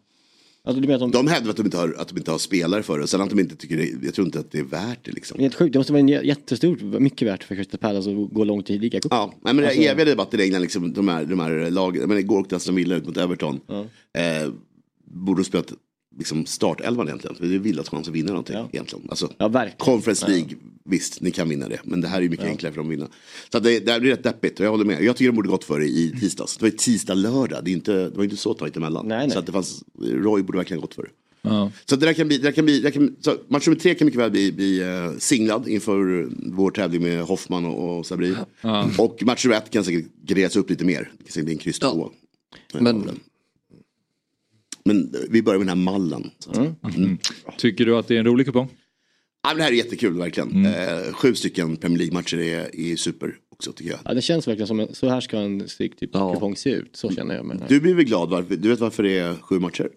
Alltså, 0.66 0.82
du 0.82 0.88
menar 0.88 1.00
de... 1.00 1.12
De 1.12 1.28
hävdar 1.28 1.50
att 1.52 1.58
de 1.58 1.66
inte 1.66 1.78
har, 1.78 1.96
att 1.98 2.08
de 2.08 2.18
inte 2.18 2.32
har 2.32 2.38
spelare 2.38 2.84
för 2.84 3.00
det. 3.00 3.08
Sen 3.08 3.22
att 3.22 3.30
de 3.30 3.40
inte 3.40 3.56
tycker 3.56 3.78
det, 3.78 4.06
jag 4.06 4.14
tror 4.14 4.28
inte 4.28 4.40
att 4.40 4.52
det 4.52 4.60
är 4.60 4.64
värt 4.64 5.06
det 5.06 5.12
liksom. 5.12 5.38
Det 5.38 5.42
är 5.42 5.44
helt 5.44 5.56
sjukt, 5.56 5.74
det 5.74 5.80
måste 5.80 5.94
vara 5.94 6.00
en 6.00 6.10
jä- 6.10 6.24
jättestort, 6.24 6.82
mycket 6.82 7.28
värt 7.28 7.44
för 7.44 7.56
Crystal 7.56 7.80
Palace 7.80 8.10
att 8.12 8.34
gå 8.34 8.44
långt 8.44 8.70
i 8.70 8.78
ligacupen. 8.80 9.18
Ja, 9.18 9.34
men 9.42 9.58
det 9.58 9.66
Alltså- 9.68 9.82
är 9.82 9.92
eviga 9.92 10.06
debatten 10.06 10.40
England, 10.40 10.62
liksom, 10.62 10.94
de 10.94 11.08
här, 11.08 11.26
de 11.26 11.40
här 11.40 11.72
lagen. 11.72 12.10
Men 12.10 12.18
igår 12.18 12.40
åkte 12.40 12.56
Aston 12.56 12.76
Villa 12.76 12.96
ut 12.96 13.06
mot 13.06 13.18
Everton. 13.18 13.60
Eh, 13.70 14.52
borde 15.06 15.40
ha 15.40 15.44
spelat 15.46 15.74
liksom, 16.18 16.46
startelvan 16.46 17.08
egentligen. 17.08 17.36
För 17.36 17.46
det 17.46 17.56
är 17.56 17.60
Villas 17.60 17.90
chans 17.90 18.08
att 18.08 18.14
vinna 18.14 18.28
någonting 18.30 18.56
egentligen. 18.72 19.06
Alltså, 19.10 19.30
Ja. 19.38 19.68
Conference 19.78 20.28
League, 20.28 20.50
visst 20.86 21.22
ni 21.22 21.32
kan 21.32 21.50
vinna 21.50 21.68
det. 21.68 21.80
Men 21.84 22.02
det 22.02 22.08
här 22.08 22.18
är 22.18 22.22
ju 22.22 22.30
mycket 22.30 22.46
enklare 22.46 22.74
för 22.74 22.78
dem 22.78 22.88
att 22.88 22.94
vinna. 22.94 23.08
Så 23.52 23.60
det, 23.60 23.80
det 23.80 23.92
här 23.92 24.00
blir 24.00 24.12
rätt 24.12 24.24
deppigt 24.24 24.60
och 24.60 24.66
jag 24.66 24.72
håller 24.72 24.86
med. 24.86 25.04
Jag 25.04 25.16
tycker 25.16 25.30
de 25.32 25.36
borde 25.36 25.50
gått 25.50 25.64
för 25.64 25.80
det 25.80 25.86
i 25.88 26.16
tisdags. 26.20 26.58
Det 26.58 26.62
var 26.66 26.70
ju 26.70 26.78
tisdag, 26.78 27.14
lördag. 27.14 27.64
Det, 27.64 27.72
är 27.72 27.74
inte, 27.74 27.94
det 28.10 28.18
var 28.18 28.24
inte 28.24 28.38
så 28.38 28.54
tajt 28.54 28.78
emellan. 28.78 29.08
Nej, 29.08 29.18
nej. 29.18 29.32
Så 29.32 29.40
att 29.40 29.46
det 29.46 29.52
fanns, 29.52 29.84
Roy 30.02 30.44
borde 30.44 30.58
verkligen 30.58 30.82
gått 30.82 30.94
för 30.94 31.04
det. 31.04 31.10
Ja. 31.42 31.72
Så 31.86 31.96
det 31.96 32.06
där 32.06 32.14
kan 32.14 32.28
bli, 32.28 32.38
det 32.38 32.44
där 32.44 32.52
kan 32.52 32.66
bli, 32.66 32.80
det 32.80 32.84
där 32.84 32.92
kan, 32.92 33.16
så 33.22 33.36
match 33.48 33.68
nummer 33.68 33.80
tre 33.80 33.96
kan 33.96 34.06
mycket 34.06 34.22
väl 34.22 34.32
bli, 34.32 34.52
bli 34.52 34.82
eh, 34.82 35.12
singlad 35.20 35.68
inför 35.68 36.30
vår 36.56 36.72
tävling 36.72 37.04
med 37.04 37.22
Hoffman 37.24 37.66
och, 37.66 37.98
och 38.00 38.06
Sabri. 38.06 38.36
Ja. 38.62 38.90
Och 38.98 39.24
match 39.26 39.46
nummer 39.46 39.58
ett 39.58 39.70
kan 39.70 39.84
säkert 39.84 40.06
grejas 40.26 40.56
upp 40.56 40.70
lite 40.70 40.86
mer. 40.86 41.12
Det 41.18 41.24
kan 41.24 41.32
säkert 41.32 41.46
bli 41.46 41.54
en 41.54 41.60
kryss 41.60 41.80
två. 41.80 42.10
Men- 42.74 43.10
Men 44.86 45.14
vi 45.30 45.42
börjar 45.42 45.60
med 45.60 45.68
den 45.68 45.78
här 45.78 45.84
mallen. 45.84 46.32
Mm. 46.96 47.18
Tycker 47.58 47.86
du 47.86 47.98
att 47.98 48.08
det 48.08 48.16
är 48.16 48.20
en 48.20 48.26
rolig 48.26 48.46
kupong? 48.46 48.70
Ja, 49.44 49.50
men 49.50 49.58
det 49.58 49.64
här 49.64 49.72
är 49.72 49.76
jättekul 49.76 50.18
verkligen. 50.18 50.66
Eh, 50.66 51.14
sju 51.14 51.36
stycken 51.36 51.78
Premier 51.78 51.98
League-matcher 51.98 52.40
är, 52.40 52.80
är 52.80 52.96
super 52.96 53.36
också 53.52 53.74
tycker 53.74 53.92
jag. 53.92 54.00
Ja, 54.06 54.14
det 54.14 54.22
känns 54.22 54.48
verkligen 54.48 54.68
som 54.68 54.80
en, 54.80 54.96
så 54.96 55.10
här 55.10 55.22
ska 55.22 55.38
en 55.38 55.68
Stryktip-kupong 55.68 56.56
se 56.56 56.70
ut. 56.70 56.96
Så 56.96 57.10
känner 57.10 57.36
jag 57.36 57.46
med. 57.46 57.64
Du 57.68 57.80
blir 57.80 57.94
väl 57.94 58.06
glad, 58.06 58.30
varför, 58.30 58.56
du 58.56 58.70
vet 58.70 58.80
varför 58.80 59.04
det 59.04 59.18
är 59.18 59.36
sju 59.36 59.60
matcher? 59.60 59.90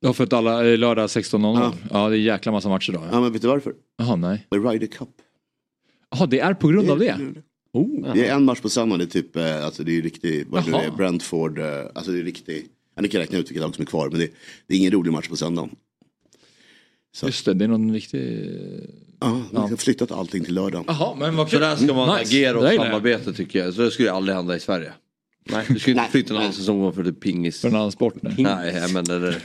Ja 0.00 0.12
för 0.12 0.24
att 0.24 0.32
alla 0.32 0.64
är 0.64 0.76
lördag 0.76 1.06
16.00. 1.06 1.60
Ja. 1.60 1.74
ja 1.90 2.08
det 2.08 2.16
är 2.16 2.20
jäkla 2.20 2.52
massa 2.52 2.68
matcher 2.68 2.92
då. 2.92 3.02
Ja 3.10 3.20
men 3.20 3.32
vet 3.32 3.42
du 3.42 3.48
varför? 3.48 3.74
Jaha 3.98 4.16
nej. 4.16 4.46
The 4.50 4.56
Ryder 4.56 4.86
Cup. 4.86 5.08
Jaha 6.10 6.26
det 6.26 6.40
är 6.40 6.54
på 6.54 6.68
grund 6.68 6.90
av 6.90 6.98
det? 6.98 7.18
Oh. 7.72 8.14
Det 8.14 8.26
är 8.28 8.34
en 8.34 8.44
match 8.44 8.60
på 8.60 8.68
söndag, 8.68 8.96
det 8.96 9.04
är 9.04 9.06
typ, 9.06 9.36
eh, 9.36 9.64
alltså 9.64 9.84
det 9.84 9.98
är 9.98 10.02
riktigt, 10.02 10.48
vad 10.50 10.64
det 10.64 10.76
är, 10.76 10.90
Brentford, 10.90 11.58
eh, 11.58 11.86
alltså 11.94 12.12
det 12.12 12.18
är 12.18 12.24
riktigt, 12.24 12.71
ja, 12.94 13.02
ni 13.02 13.08
kan 13.08 13.20
räkna 13.20 13.38
ut 13.38 13.50
vilka 13.50 13.60
lag 13.62 13.74
som 13.74 13.82
är 13.82 13.86
kvar, 13.86 14.08
men 14.10 14.20
det, 14.20 14.30
det 14.66 14.74
är 14.74 14.78
ingen 14.78 14.92
rolig 14.92 15.12
match 15.12 15.28
på 15.28 15.36
söndagen. 15.36 15.70
Just 17.22 17.44
det, 17.44 17.54
det 17.54 17.64
är 17.64 17.68
någon 17.68 17.92
riktig... 17.92 18.50
Ja, 19.20 19.42
de 19.52 19.56
har 19.56 19.76
flyttat 19.76 20.10
allting 20.12 20.44
till 20.44 20.54
lördag. 20.54 20.84
Jaha, 20.86 21.14
men 21.18 21.36
vad 21.36 21.50
Så 21.50 21.58
där 21.58 21.76
ska 21.76 21.94
man 21.94 22.18
Nice. 22.18 22.28
agera 22.30 22.60
Det 22.60 22.68
och 22.68 22.84
samarbeta 22.84 23.32
tycker 23.32 23.58
jag. 23.58 23.74
Så 23.74 23.82
det 23.82 23.90
skulle 23.90 24.12
aldrig 24.12 24.36
hända 24.36 24.56
i 24.56 24.60
Sverige. 24.60 24.92
Nej, 25.50 25.66
du 25.68 25.78
skulle 25.78 25.98
inte 26.00 26.10
flytta 26.12 26.34
en 26.34 26.40
annan 26.40 26.52
säsong 26.52 26.92
för 26.92 27.04
typ 27.04 27.20
pingis. 27.20 27.60
För 27.60 27.68
en 27.68 27.74
annan 27.74 27.92
sport? 27.92 28.14
Nej, 28.22 28.34
nej 28.38 28.92
menar 28.92 29.20
det. 29.20 29.40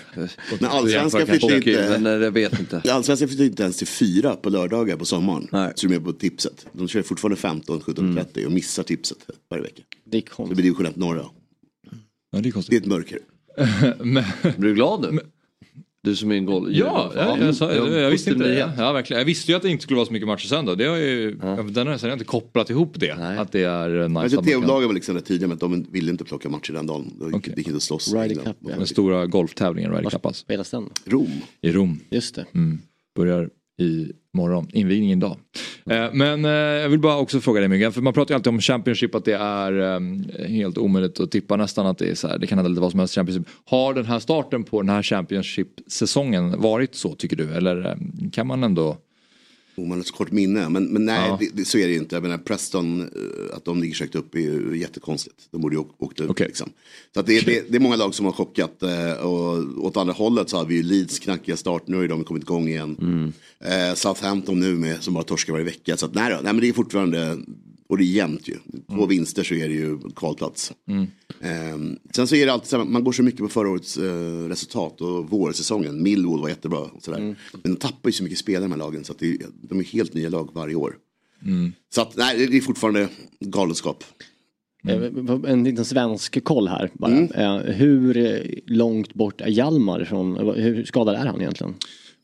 Men 0.60 0.70
allsvenskan 0.70 1.28
flyttar 1.28 1.56
inte, 1.56 2.00
Men 2.00 2.22
jag 2.22 2.32
vet 2.32 2.60
inte. 2.60 2.82
Allsvenskan 2.92 3.28
flyttar 3.28 3.44
inte 3.44 3.64
ens 3.64 3.78
till 3.78 3.88
fyra 3.88 4.36
på 4.36 4.50
lördagar 4.50 4.96
på 4.98 5.06
sommaren. 5.06 5.72
Så 5.76 5.88
de 5.88 5.96
är 5.96 6.00
på 6.00 6.14
tipset. 6.14 6.66
De 6.72 6.88
kör 6.88 7.02
fortfarande 7.02 7.36
15, 7.38 7.82
17, 7.82 8.16
30 8.16 8.46
och 8.46 8.52
missar 8.52 8.84
tipset 8.84 9.18
varje 9.50 9.64
vecka. 9.64 9.82
Det 10.06 10.18
är 10.18 10.22
Det 10.22 10.28
konstigt. 10.30 10.56
blir 10.56 10.64
division 10.64 10.86
1 10.86 10.96
norra. 10.96 11.26
Ja, 12.32 12.40
det 12.40 12.50
är 12.50 12.52
konstigt. 12.52 12.70
Det 12.72 12.76
är 12.78 12.82
ett 12.82 12.86
mörker. 12.88 13.20
men... 14.00 14.24
Blir 14.58 14.70
du 14.70 14.74
glad 14.74 15.14
nu? 15.14 15.20
Du 16.08 16.16
som 16.16 16.32
är 16.32 16.36
en 16.36 16.46
goal. 16.46 16.76
Ja, 16.76 17.12
jag, 17.16 17.40
jag, 17.40 17.56
sa, 17.56 17.74
jag, 17.74 17.92
jag 17.92 18.10
visste 18.10 18.32
inte 18.32 18.44
det. 18.44 18.74
Ja, 18.78 18.94
verkligen. 18.94 19.20
Jag 19.20 19.26
visste 19.26 19.52
ju 19.52 19.56
att 19.56 19.62
det 19.62 19.70
inte 19.70 19.84
skulle 19.84 19.96
vara 19.96 20.06
så 20.06 20.14
mycket 20.14 20.28
matcher 20.28 20.48
sen 20.48 20.66
då. 20.66 20.76
Det 20.76 20.86
har 20.86 20.98
ju, 20.98 21.32
Den 21.70 21.88
har 21.88 22.00
jag 22.02 22.14
inte 22.14 22.26
kopplat 22.26 22.70
ihop 22.70 22.94
det. 23.00 23.12
Att 23.12 23.52
det 23.52 23.64
är 23.64 24.02
eh, 24.02 24.10
nice. 24.10 24.36
Kan- 24.36 24.46
tv-bolagen 24.46 24.88
var 24.88 24.94
liksom 24.94 25.16
rätt 25.16 25.26
tidiga 25.26 25.48
med 25.48 25.56
att 25.56 25.60
de 25.60 25.86
ville 25.92 26.12
inte 26.12 26.24
plocka 26.24 26.50
matcher 26.50 26.74
den 26.74 26.88
dagen. 26.88 27.14
De 27.20 27.32
gick 27.32 27.48
gick 27.48 27.58
inte 27.58 27.76
att 27.76 27.84
slåss. 27.84 28.14
Ryder 28.14 28.36
Cup, 28.36 28.58
ja. 28.60 28.76
Den 28.76 28.88
stora 28.88 29.26
golftävlingen 29.26 29.92
Ryder 29.92 30.10
Cup 30.10 30.26
alltså. 30.26 30.42
Spelas 30.42 30.72
den? 30.72 30.90
Rom. 31.06 31.32
I 31.62 31.72
Rom. 31.72 32.00
Just 32.10 32.36
det. 32.36 32.46
Mm. 32.54 32.80
Börjar 33.16 33.50
i 33.80 34.12
morgon, 34.38 34.68
invigningen 34.74 35.18
idag. 35.18 35.38
Eh, 35.90 36.14
men 36.14 36.46
eh, 36.46 36.52
jag 36.52 36.90
vill 36.90 37.00
bara 37.00 37.18
också 37.18 37.40
fråga 37.40 37.60
dig 37.60 37.70
Myggan, 37.70 37.94
för 37.94 38.02
man 38.02 38.14
pratar 38.14 38.34
ju 38.34 38.36
alltid 38.36 38.54
om 38.54 38.62
Championship 38.62 39.16
att 39.16 39.26
det 39.26 39.36
är 39.36 39.96
eh, 39.96 40.48
helt 40.48 40.78
omöjligt 40.78 41.20
att 41.20 41.32
tippa 41.32 41.56
nästan 41.56 41.86
att 41.86 41.98
det 41.98 42.10
är 42.10 42.16
så 42.16 42.28
här, 42.28 42.38
det 42.38 42.48
kan 42.48 42.58
hända 42.58 42.70
lite 42.70 42.82
vad 42.82 42.92
som 42.92 43.00
helst 43.00 43.14
i 43.14 43.16
Championship. 43.16 43.48
Har 43.66 43.94
den 43.94 44.06
här 44.06 44.20
starten 44.20 44.64
på 44.64 44.82
den 44.82 44.90
här 44.90 45.04
Championship-säsongen 45.04 46.62
varit 46.62 46.96
så 46.96 47.16
tycker 47.16 47.36
du? 47.36 47.54
Eller 47.54 47.98
kan 48.32 48.48
man 48.48 48.64
ändå? 48.64 48.98
Oh, 49.78 49.88
man 49.88 49.98
har 49.98 50.04
så 50.04 50.14
kort 50.14 50.32
minne, 50.32 50.70
men, 50.70 50.86
men 50.86 51.06
nej, 51.06 51.30
Ja. 51.30 51.38
det, 51.40 51.50
det, 51.54 51.66
så 51.66 51.78
är 51.78 51.88
det 51.88 51.96
inte. 51.96 52.16
Jag 52.16 52.24
menar, 52.24 52.38
Preston, 52.38 53.02
eh, 53.02 53.56
att 53.58 53.66
de 53.66 53.82
ligger 53.82 54.00
högt 54.00 54.16
upp 54.16 54.36
är 54.36 54.40
ju 54.40 54.78
jättekonstigt. 54.78 55.36
De 55.52 55.62
borde 55.62 55.76
ju 55.76 55.84
åkt 55.98 56.20
upp. 56.20 56.40
Liksom. 56.40 56.70
Så 57.14 57.22
det, 57.22 57.46
det, 57.46 57.72
det 57.72 57.76
är 57.76 57.80
många 57.80 57.96
lag 57.96 58.16
som 58.16 58.26
har 58.26 58.34
chockat. 58.34 58.84
eh, 58.84 59.12
Och 59.12 59.86
åt 59.86 59.98
andra 59.98 60.14
hållet 60.14 60.50
så 60.50 60.58
har 60.58 60.66
vi 60.66 60.76
ju 60.76 60.84
Leeds 60.84 61.20
knackiga 61.20 61.58
start, 61.58 61.84
nu 61.88 61.98
har 61.98 62.08
de 62.08 62.24
kommit 62.24 62.44
igång 62.44 62.68
igen. 62.68 63.34
Eh, 63.60 63.96
Southampton 63.96 64.60
nu 64.60 64.76
med, 64.76 65.04
som 65.04 65.14
bara 65.14 65.24
torskar 65.24 65.54
varje 65.54 65.66
vecka. 65.66 65.98
Så 65.98 66.06
att, 66.06 66.14
nej, 66.16 66.30
då, 66.30 66.36
nej 66.44 66.54
men 66.54 66.62
det 66.62 66.70
är 66.70 66.74
fortfarande, 66.74 67.38
och 67.88 67.98
det 67.98 68.04
är 68.04 68.06
jämnt 68.06 68.48
ju. 68.50 68.56
Två 68.90 69.06
vinster 69.06 69.44
så 69.44 69.54
är 69.54 69.68
det 69.68 69.74
ju 69.74 70.00
kvalplats. 70.16 70.74
Mm. 70.88 71.08
Eh, 71.42 71.98
sen 72.16 72.28
så 72.28 72.36
är 72.36 72.46
det 72.46 72.54
alltid 72.54 72.70
så 72.70 72.78
här, 72.78 72.86
man 72.86 73.04
går 73.04 73.12
så 73.12 73.24
mycket 73.24 73.40
på 73.40 73.48
förra 73.50 73.70
årets 73.70 73.98
eh, 73.98 74.48
resultat 74.50 75.02
och 75.02 75.30
vårsäsongen. 75.30 76.04
Millwall 76.04 76.42
var 76.42 76.50
jättebra 76.50 76.80
och 76.80 77.04
sådär. 77.04 77.18
Mm. 77.20 77.36
Men 77.52 77.62
de 77.74 77.76
tappar 77.76 78.10
ju 78.10 78.14
så 78.14 78.24
mycket 78.24 78.40
spelare 78.40 78.64
de 78.64 78.72
här 78.72 78.78
lagen 78.80 79.04
så 79.04 79.12
att 79.12 79.20
det, 79.20 79.38
de 79.62 79.80
är 79.80 79.84
helt 79.84 80.14
nya 80.14 80.30
lag 80.30 80.50
varje 80.54 80.76
år. 80.76 80.96
Mm. 81.46 81.72
Så 81.90 82.02
att 82.02 82.16
nej, 82.18 82.48
det 82.48 82.58
är 82.58 82.62
fortfarande 82.62 83.08
galenskap. 83.40 84.04
Eh, 84.88 85.04
En 85.52 85.64
liten 85.64 85.86
svensk 85.86 86.44
koll 86.44 86.68
här 86.68 86.90
bara. 86.94 87.12
Mm. 87.12 87.32
Eh, 87.32 87.74
Hur 87.74 88.44
långt 88.66 89.14
bort 89.14 89.42
är 89.42 89.48
Hjalmar 89.48 90.04
från, 90.06 90.38
hur 90.56 90.86
skadad 90.86 91.16
är 91.16 91.26
han 91.26 91.42
egentligen? 91.42 91.74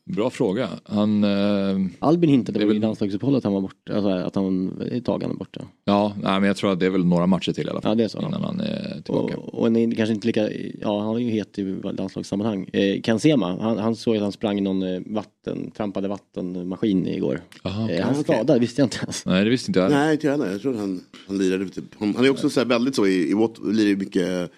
Bra 0.06 0.30
fråga. 0.30 0.68
Han... 0.84 1.24
Eh, 1.24 1.76
Albin 1.98 2.30
hintade 2.30 2.66
väl 2.66 2.76
i 2.76 2.80
landslagsuppehållet 2.80 3.38
att 3.38 3.44
han 3.44 3.52
var 3.52 3.60
borta, 3.60 3.94
alltså 3.94 4.10
att 4.10 4.34
han 4.34 4.80
ett 4.92 5.04
tag 5.04 5.22
han 5.22 5.30
är 5.30 5.36
borta. 5.36 5.60
ja, 5.84 6.12
nej, 6.22 6.40
men 6.40 6.44
jag 6.44 6.56
tror 6.56 6.72
att 6.72 6.80
det 6.80 6.86
är 6.86 6.90
väl 6.90 7.04
några 7.04 7.26
matcher 7.26 7.52
till 7.52 7.66
i 7.66 7.70
alla 7.70 7.80
fall. 7.80 7.90
Ja, 7.90 7.94
det 7.94 8.04
är 8.04 8.08
så. 8.08 8.18
Innan 8.18 8.44
han 8.44 8.60
är 8.60 9.02
tillbaka. 9.04 9.36
Och, 9.36 9.54
och 9.54 9.66
en 9.66 9.76
är 9.76 9.94
kanske 9.94 10.14
inte 10.14 10.26
lika, 10.26 10.48
ja 10.80 11.00
han 11.00 11.16
är 11.16 11.20
ju 11.20 11.30
het 11.30 11.58
i 11.58 11.62
landslagssammanhang. 11.82 12.68
Eh, 12.72 13.00
Ken 13.02 13.20
Sema, 13.20 13.60
han, 13.60 13.78
han 13.78 13.96
såg 13.96 14.16
att 14.16 14.22
han 14.22 14.32
sprang 14.32 14.58
i 14.58 14.60
någon 14.60 14.82
eh, 14.82 15.00
vatten, 15.06 15.70
trampade 15.70 16.08
vattenmaskin 16.08 17.06
igår. 17.06 17.40
Aha, 17.62 17.90
eh, 17.90 18.04
han 18.04 18.10
okej. 18.12 18.24
skadad, 18.24 18.60
visste 18.60 18.80
jag 18.80 18.86
inte 18.86 18.98
ens. 19.02 19.26
Nej, 19.26 19.44
det 19.44 19.50
visste 19.50 19.70
inte 19.70 19.80
jag. 19.80 19.90
Nej, 19.90 20.12
inte 20.12 20.26
jag 20.26 20.32
heller. 20.32 20.52
Jag 20.52 20.62
tror 20.62 20.74
han, 20.74 21.00
han 21.26 21.38
lirade 21.38 21.68
typ. 21.68 21.84
Han, 21.98 22.14
han 22.16 22.24
är 22.24 22.30
också 22.30 22.50
så 22.50 22.60
här 22.60 22.66
väldigt 22.66 22.94
så 22.94 23.06
i, 23.06 23.30
i 23.30 23.34
Wat, 23.34 23.58
lirar 23.64 23.88
ju 23.88 23.96
mycket 23.96 24.50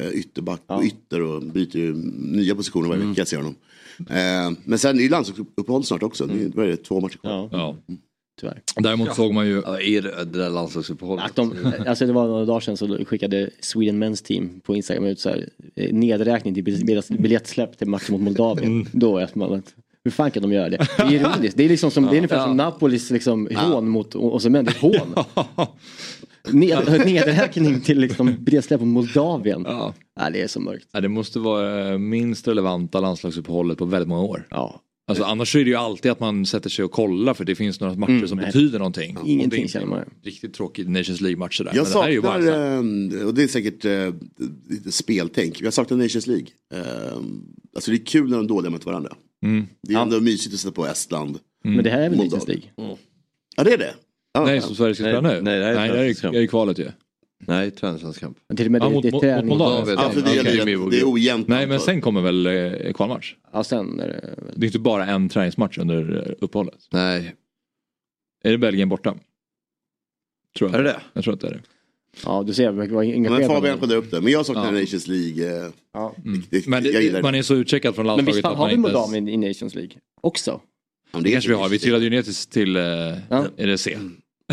eh, 0.00 0.08
ytterback 0.12 0.62
och 0.66 0.82
ytter 0.84 1.20
och 1.20 1.42
byter 1.42 1.76
ju 1.76 1.94
nya 2.16 2.54
positioner 2.54 2.88
varje 2.88 3.06
vecka 3.06 3.20
jag 3.20 3.28
ser 3.28 3.36
honom. 3.36 3.54
Eh, 3.98 4.52
men 4.64 4.78
sen 4.78 4.90
är 4.90 4.94
det 4.94 5.02
ju 5.02 5.08
landslagsuppehåll 5.08 5.84
snart 5.84 6.02
också. 6.02 6.26
Det 6.26 6.62
är, 6.62 6.66
det, 6.66 6.76
två 6.76 7.00
matcher 7.00 7.16
kvar. 7.16 7.48
Ja. 7.52 7.76
Tyvärr. 8.40 8.60
Däremot 8.76 9.14
såg 9.14 9.34
man 9.34 9.46
ju... 9.46 9.62
Ja, 9.66 9.80
är 9.80 10.02
det, 10.02 10.24
det 10.24 10.38
där 10.38 10.50
landslagsuppehållet? 10.50 11.24
Att 11.24 11.36
de, 11.36 11.72
alltså 11.86 12.06
det 12.06 12.12
var 12.12 12.26
några 12.26 12.44
dagar 12.44 12.60
sedan 12.60 12.76
så 12.76 13.04
skickade 13.04 13.50
Sweden 13.60 14.02
Men's 14.04 14.24
Team 14.24 14.60
på 14.60 14.76
Instagram 14.76 15.04
ut 15.04 15.20
så 15.20 15.28
här, 15.28 15.48
eh, 15.76 15.92
nedräkning 15.92 16.54
till 16.54 16.64
biljett- 16.64 17.18
biljettsläpp 17.18 17.78
till 17.78 17.88
matchen 17.88 18.12
mot 18.12 18.20
Moldavien. 18.22 18.88
Då 18.92 19.18
är 19.18 19.30
man 19.34 19.52
att, 19.54 19.74
hur 20.04 20.10
fan 20.10 20.30
kan 20.30 20.42
de 20.42 20.52
göra 20.52 20.68
det? 20.68 20.76
Det 20.96 21.02
är 21.02 21.12
ironiskt. 21.20 21.56
Det 21.56 21.64
är, 21.64 21.68
liksom 21.68 21.90
som, 21.90 22.04
det 22.04 22.10
är 22.10 22.16
ungefär 22.16 22.44
som 22.44 22.56
Napolis 22.56 23.10
liksom, 23.10 23.48
hån 23.56 23.88
mot 23.88 24.14
Osimhen. 24.14 24.64
Det 24.64 24.70
är 24.70 24.80
hån. 24.80 25.24
Ned, 26.52 26.88
nedräkning 27.06 27.80
till 27.80 27.98
liksom 28.00 28.36
biljettsläpp 28.40 28.80
mot 28.80 28.88
Moldavien. 28.88 29.62
Ja. 29.66 29.94
Nej, 30.20 30.32
det 30.32 30.42
är 30.42 30.46
så 30.48 30.60
mörkt. 30.60 30.88
Ja, 30.92 31.00
det 31.00 31.08
måste 31.08 31.38
vara 31.38 31.92
eh, 31.92 31.98
minst 31.98 32.48
relevanta 32.48 33.00
landslagsuppehållet 33.00 33.78
på 33.78 33.84
väldigt 33.84 34.08
många 34.08 34.22
år. 34.22 34.46
Ja. 34.50 34.80
Alltså, 35.06 35.24
annars 35.24 35.56
är 35.56 35.64
det 35.64 35.70
ju 35.70 35.76
alltid 35.76 36.10
att 36.12 36.20
man 36.20 36.46
sätter 36.46 36.70
sig 36.70 36.84
och 36.84 36.90
kollar 36.92 37.34
för 37.34 37.44
det 37.44 37.54
finns 37.54 37.80
några 37.80 37.94
matcher 37.94 38.10
Mm, 38.10 38.28
som 38.28 38.36
nej. 38.38 38.46
betyder 38.46 38.78
någonting. 38.78 39.16
Ingenting 39.24 39.60
det 39.62 39.66
är 39.66 39.68
känner 39.68 39.86
man. 39.86 40.04
Riktigt 40.22 40.54
tråkigt 40.54 40.88
Nations 40.88 41.20
League-matcher 41.20 41.64
där. 41.64 41.72
Jag 41.74 41.82
Men 41.84 41.92
det 41.92 41.98
här 41.98 42.08
är 42.08 42.12
ju 42.12 42.22
saknar, 42.22 42.38
bara 42.38 42.42
så 42.42 42.58
här- 42.58 43.20
eh, 43.22 43.26
och 43.26 43.34
det 43.34 43.42
är 43.42 43.48
säkert 43.48 43.84
eh, 43.84 44.14
lite 44.70 44.92
speltänk, 44.92 45.60
jag 45.60 45.72
saknar 45.74 45.96
Nations 45.98 46.26
League. 46.26 46.46
Eh, 46.74 47.16
alltså 47.74 47.90
det 47.90 47.96
är 47.96 48.06
kul 48.06 48.30
när 48.30 48.36
de 48.36 48.44
är 48.44 48.48
dåliga 48.48 48.70
mot 48.70 48.86
varandra. 48.86 49.12
Mm. 49.44 49.66
Det 49.82 49.94
är 49.94 49.98
ändå 50.02 50.20
mysigt 50.20 50.54
att 50.54 50.60
sätta 50.60 50.72
på 50.74 50.86
Estland. 50.86 51.38
Men 51.64 51.84
det 51.84 51.90
här 51.90 52.00
är 52.00 52.10
väl. 52.10 52.18
Nations 52.18 52.48
League? 52.48 52.64
Ja 53.56 53.64
det 53.64 53.72
är 53.72 53.78
det. 53.78 53.94
Ja, 54.34 54.44
Nej, 54.44 54.60
som 54.60 54.74
Sverige 54.74 54.94
ska 54.94 55.04
Nej, 55.04 55.12
spela 55.12 55.28
nu? 55.34 55.40
nej, 55.40 55.58
det 55.58 55.64
här 55.64 55.72
är 55.72 55.74
nej, 55.76 55.88
det 55.88 55.92
här 55.94 55.94
träningskamp. 56.00 56.34
är 56.36 56.40
ju 56.40 56.46
kvalet 56.48 56.78
ju. 56.78 56.88
Nej, 57.46 57.70
träningslandskamp. 57.70 58.38
Men 58.48 58.56
Till 58.56 58.66
och 58.66 58.72
med 58.72 58.82
Ja, 58.82 58.88
det, 58.88 59.12
mot- 59.12 59.20
det 59.22 59.30
är 59.30 59.36
mot- 59.36 59.44
mot 59.44 59.58
Moldavien. 59.58 59.98
Ja, 59.98 60.10
för 60.10 60.20
det, 60.20 60.30
är, 60.36 60.40
Okej. 60.40 60.56
det, 60.64 60.90
det 60.90 61.00
är 61.00 61.12
ojämnt. 61.12 61.48
Nej, 61.48 61.66
men 61.66 61.80
sen 61.80 62.00
kommer 62.00 62.20
väl 62.20 62.46
eh, 62.46 62.92
kvalmatch? 62.92 63.34
Ja, 63.52 63.64
sen 63.64 64.00
är 64.00 64.08
det... 64.08 64.34
Det 64.56 64.64
är 64.64 64.68
inte 64.68 64.78
bara 64.78 65.06
en 65.06 65.28
träningsmatch 65.28 65.78
under 65.78 66.26
eh, 66.28 66.32
uppehållet. 66.40 66.78
Nej. 66.92 67.34
Är 68.44 68.50
det 68.50 68.58
Belgien 68.58 68.88
borta? 68.88 69.14
Tror 70.58 70.70
jag. 70.70 70.80
Är 70.80 70.82
det 70.84 70.88
det? 70.90 71.00
Jag 71.12 71.24
tror 71.24 71.34
att 71.34 71.40
det 71.40 71.46
är 71.46 71.50
det. 71.52 71.60
Ja, 72.24 72.42
du 72.46 72.54
ser, 72.54 72.72
det 72.72 72.86
var 72.94 73.02
inga 73.02 73.30
Men. 73.30 73.46
Fabian 73.48 73.78
kollade 73.78 73.98
upp 73.98 74.10
det. 74.10 74.20
Men 74.20 74.32
jag 74.32 74.46
saknar 74.46 74.64
Ja. 74.64 74.70
Nations 74.80 75.08
League. 75.08 75.64
Eh, 75.64 75.70
Ja. 75.94 76.14
det, 76.50 76.66
Men 76.66 76.82
det, 76.82 77.10
det. 77.12 77.22
man 77.22 77.34
är 77.34 77.42
så 77.42 77.54
utcheckad 77.54 77.94
från 77.94 78.06
Men 78.06 78.16
landslaget 78.16 78.36
visst 78.36 78.42
fan, 78.46 78.56
har 78.56 78.68
vi. 78.70 78.76
Moldavien 78.76 79.28
i 79.28 79.36
Nations 79.36 79.74
League 79.74 79.92
också? 80.20 80.60
Ja, 81.12 81.18
Det 81.20 81.30
kanske 81.32 81.50
vi 81.50 81.56
har. 81.56 81.68
Vi 81.68 81.78
trillade 81.78 82.04
ju 82.04 82.10
ner 82.10 82.22
till, 82.22 82.34
till 82.34 82.74
Ja. 82.74 83.46
är 83.56 83.66
det 83.66 83.78
C. 83.78 83.98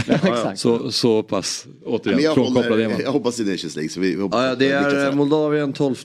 Ja. 0.08 0.56
Så, 0.56 0.91
så 0.91 1.24
pass, 1.24 1.66
Men 1.66 1.84
återigen, 1.86 2.20
jag, 2.22 2.34
frånkopplad 2.36 2.66
är 2.66 2.70
håller, 2.70 2.89
man. 2.89 2.99
jag 3.02 3.12
hoppas 3.12 3.39
i 3.39 3.43
Nations 3.43 3.76
League. 3.76 3.89
Så 3.89 3.99
vi, 3.99 4.16
vi 4.16 4.22
hoppas 4.22 4.38
Ja, 4.41 4.47
ja, 4.47 4.56
det 4.56 4.72
är 4.72 5.08
eh, 5.10 5.16
Moldavien 5.16 5.74
12. 5.74 5.95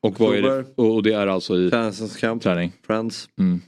Och, 0.00 0.20
vad 0.20 0.36
är 0.36 0.42
det, 0.42 0.64
och 0.74 1.02
det 1.02 1.12
är 1.12 1.26
alltså 1.26 1.58
i 1.58 1.70
Träningslandskamp. 1.70 2.42
träning? 2.42 2.72
Friends. 2.86 3.28
Mm. 3.38 3.60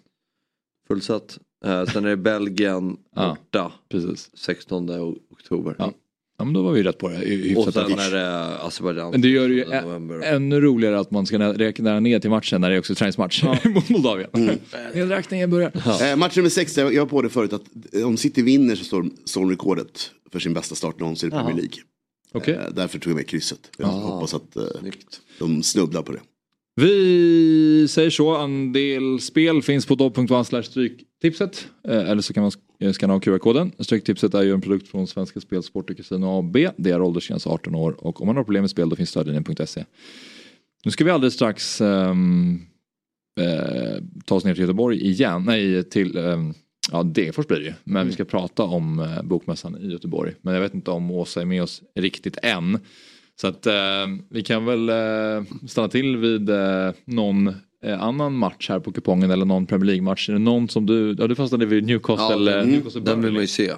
Fullsatt. 0.89 1.39
Eh, 1.65 1.85
sen 1.85 2.05
är 2.05 2.09
det 2.09 2.17
Belgien 2.17 2.97
Ja. 3.17 3.29
borta. 3.39 3.73
Precis. 3.89 4.31
16 4.35 4.91
oktober. 5.31 5.75
Ja. 5.79 5.93
Ja 6.41 6.45
men 6.45 6.55
då 6.55 6.63
var 6.63 6.73
vi 6.73 6.83
rätt 6.83 6.99
på 6.99 7.09
det. 7.09 7.17
Hy- 7.17 7.57
Och 7.57 7.65
Hyfsat 7.67 7.89
sen 7.89 7.97
rätt. 7.97 8.07
är 8.07 8.17
det 8.17 8.59
Azerbajdzjan. 8.59 9.11
Men 9.11 9.21
det 9.21 9.29
gör 9.29 9.49
det 9.49 9.55
ju 9.55 9.61
16 9.65 9.83
november. 9.89 10.21
ännu 10.21 10.61
roligare 10.61 10.99
att 11.01 11.11
man 11.11 11.27
ska 11.27 11.39
räkna 11.39 12.01
ner 12.01 12.19
till 12.21 12.31
matchen 12.31 12.61
när 12.61 12.71
det 12.71 12.77
är 12.77 12.79
också 12.79 12.95
träningsmatch 12.95 13.43
mot 13.65 13.89
Moldavien. 13.89 14.29
Nedräkningen 14.95 15.51
börjar. 15.51 15.73
Eh, 16.11 16.17
match 16.17 16.37
nummer 16.37 16.49
sex, 16.51 16.77
jag 16.79 16.95
jag 16.95 17.01
var 17.01 17.07
på 17.07 17.23
det 17.23 17.29
förut 17.29 17.53
att 17.53 17.63
om 18.05 18.17
City 18.17 18.43
vinner 18.43 18.75
så 18.77 18.85
står, 18.85 19.07
de 19.35 19.51
rekordet 19.51 20.11
för 20.33 20.39
sin 20.39 20.55
bästa 20.55 20.75
start 20.75 20.99
någonsin 21.01 21.29
i 21.29 21.31
Premier. 21.31 21.55
League. 21.57 21.75
Okej. 22.33 22.55
Eh, 22.55 22.61
därför 22.75 22.99
tog 22.99 23.11
jag 23.11 23.17
med 23.17 23.27
krysset. 23.29 23.71
Jag 23.79 23.89
Ah. 23.89 23.93
hoppas 23.93 24.35
att 24.35 24.57
eh, 24.57 24.63
de 25.39 25.63
snubblar 25.63 26.03
på 26.03 26.13
det. 26.13 26.21
Vi 26.77 27.87
säger 27.91 28.11
så, 28.11 28.37
en 28.37 28.73
del 28.73 29.21
spel 29.21 29.63
finns 29.63 29.87
på 29.87 29.95
dobb.one 29.95 30.45
slash 30.45 30.63
stryktipset. 30.63 31.67
Eh, 31.89 32.11
Eller 32.11 32.23
så 32.23 32.33
kan 32.33 32.43
man 32.43 32.53
sk- 32.81 32.93
scanna 32.93 33.15
av 33.15 33.21
QR-koden. 33.21 33.73
Stryktipset 33.79 34.35
är 34.35 34.43
ju 34.43 34.53
en 34.53 34.61
produkt 34.61 34.89
från 34.89 35.07
Svenska 35.07 35.41
Spel, 35.41 35.63
Sport 35.63 35.91
och 35.91 35.97
Casino 35.97 36.39
AB. 36.39 36.57
Det 36.77 36.91
är 36.91 37.03
åldersgräns 37.03 37.47
18 37.47 37.75
år 37.75 37.95
och 37.99 38.21
om 38.21 38.27
man 38.27 38.37
har 38.37 38.45
problem 38.45 38.63
med 38.63 38.71
spel 38.71 38.89
då 38.89 38.97
finns 38.97 39.11
stödlinjen.se. 39.11 39.85
Nu 40.85 40.91
ska 40.91 41.05
vi 41.05 41.11
alldeles 41.11 41.35
strax 41.35 41.81
ehm, 41.81 42.61
eh, 43.41 44.03
ta 44.25 44.35
oss 44.35 44.45
ner 44.45 44.55
till 44.55 44.61
Göteborg 44.63 45.07
igen. 45.07 45.45
Nej, 45.45 45.83
till 45.85 46.17
eh, 46.17 46.51
ja, 46.93 47.03
Degerfors 47.03 47.47
blir 47.47 47.59
det 47.59 47.65
ju. 47.65 47.73
Men 47.85 48.07
vi 48.07 48.13
ska 48.13 48.25
prata 48.25 48.63
om 48.63 48.99
eh, 49.01 49.23
Bokmässan 49.23 49.77
i 49.83 49.93
Göteborg. 49.93 50.35
Men 50.43 50.55
jag 50.55 50.61
vet 50.61 50.75
inte 50.75 50.91
om 50.91 51.11
Åsa 51.11 51.41
är 51.41 51.45
med 51.45 51.63
oss 51.63 51.83
riktigt 51.95 52.39
än. 52.43 52.79
Så 53.41 53.47
att 53.47 53.67
eh, 53.67 54.07
vi 54.31 54.43
kan 54.43 54.65
väl 54.65 54.89
eh, 54.89 55.45
stanna 55.69 55.89
till 55.89 56.17
vid 56.17 56.51
någon 57.05 57.55
eh, 57.85 58.03
annan 58.03 58.35
match 58.35 58.69
här 58.69 58.81
på 58.81 58.93
kupongen 58.93 59.31
eller 59.31 59.45
någon 59.45 59.67
Premier 59.67 59.87
League-match. 59.87 60.29
Är 60.29 60.33
det 60.33 60.39
någon 60.39 60.69
som 60.69 60.87
du, 60.87 61.17
ja 61.19 61.27
du 61.27 61.35
fastnade 61.35 61.67
vid 61.67 61.85
Newcastle. 61.85 62.51
Ja, 62.51 62.61
eh, 62.61 62.67
Newcastle 62.67 63.01
den 63.01 63.23
vill 63.23 63.33
man 63.33 63.43
ju 63.43 63.47
se. 63.47 63.73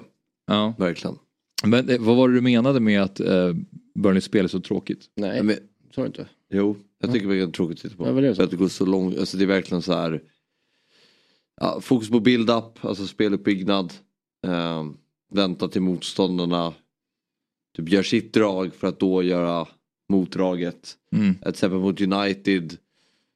Ja. 0.47 0.73
Verkligen. 0.77 1.17
Men 1.65 1.89
eh, 1.89 1.99
vad 1.99 2.15
var 2.15 2.29
det 2.29 2.35
du 2.35 2.41
menade 2.41 2.79
med 2.79 3.01
att 3.01 3.19
eh, 3.19 3.53
Burnleys 3.95 4.25
spel 4.25 4.45
är 4.45 4.49
så 4.49 4.59
tråkigt? 4.59 5.05
Nej, 5.15 5.43
Men, 5.43 5.55
är 5.55 6.01
det 6.01 6.05
inte. 6.05 6.27
jo, 6.53 6.77
jag 7.01 7.13
tycker 7.13 7.27
det 7.27 7.39
är 7.39 7.47
tråkigt 7.47 7.77
att 7.77 7.81
titta 7.81 7.95
på. 7.95 8.07
Ja, 8.07 8.11
vad 8.11 8.23
är 8.23 8.27
det? 8.27 8.35
För 8.35 8.43
att 8.43 8.51
det 8.51 8.57
går 8.57 8.67
så 8.67 8.85
långt. 8.85 9.17
Alltså 9.17 9.37
det 9.37 9.43
är 9.43 9.47
verkligen 9.47 9.81
så 9.81 9.93
här. 9.93 10.21
Ja, 11.61 11.81
fokus 11.81 12.09
på 12.09 12.19
build-up, 12.19 12.85
alltså 12.85 13.07
speluppbyggnad. 13.07 13.93
Eh, 14.47 14.85
vänta 15.33 15.67
till 15.67 15.81
motståndarna 15.81 16.73
typ 17.77 17.89
gör 17.89 18.03
sitt 18.03 18.33
drag 18.33 18.73
för 18.73 18.87
att 18.87 18.99
då 18.99 19.23
göra 19.23 19.67
motdraget. 20.09 20.97
Mm. 21.11 21.35
Till 21.35 21.47
exempel 21.47 21.79
mot 21.79 22.01
United 22.01 22.77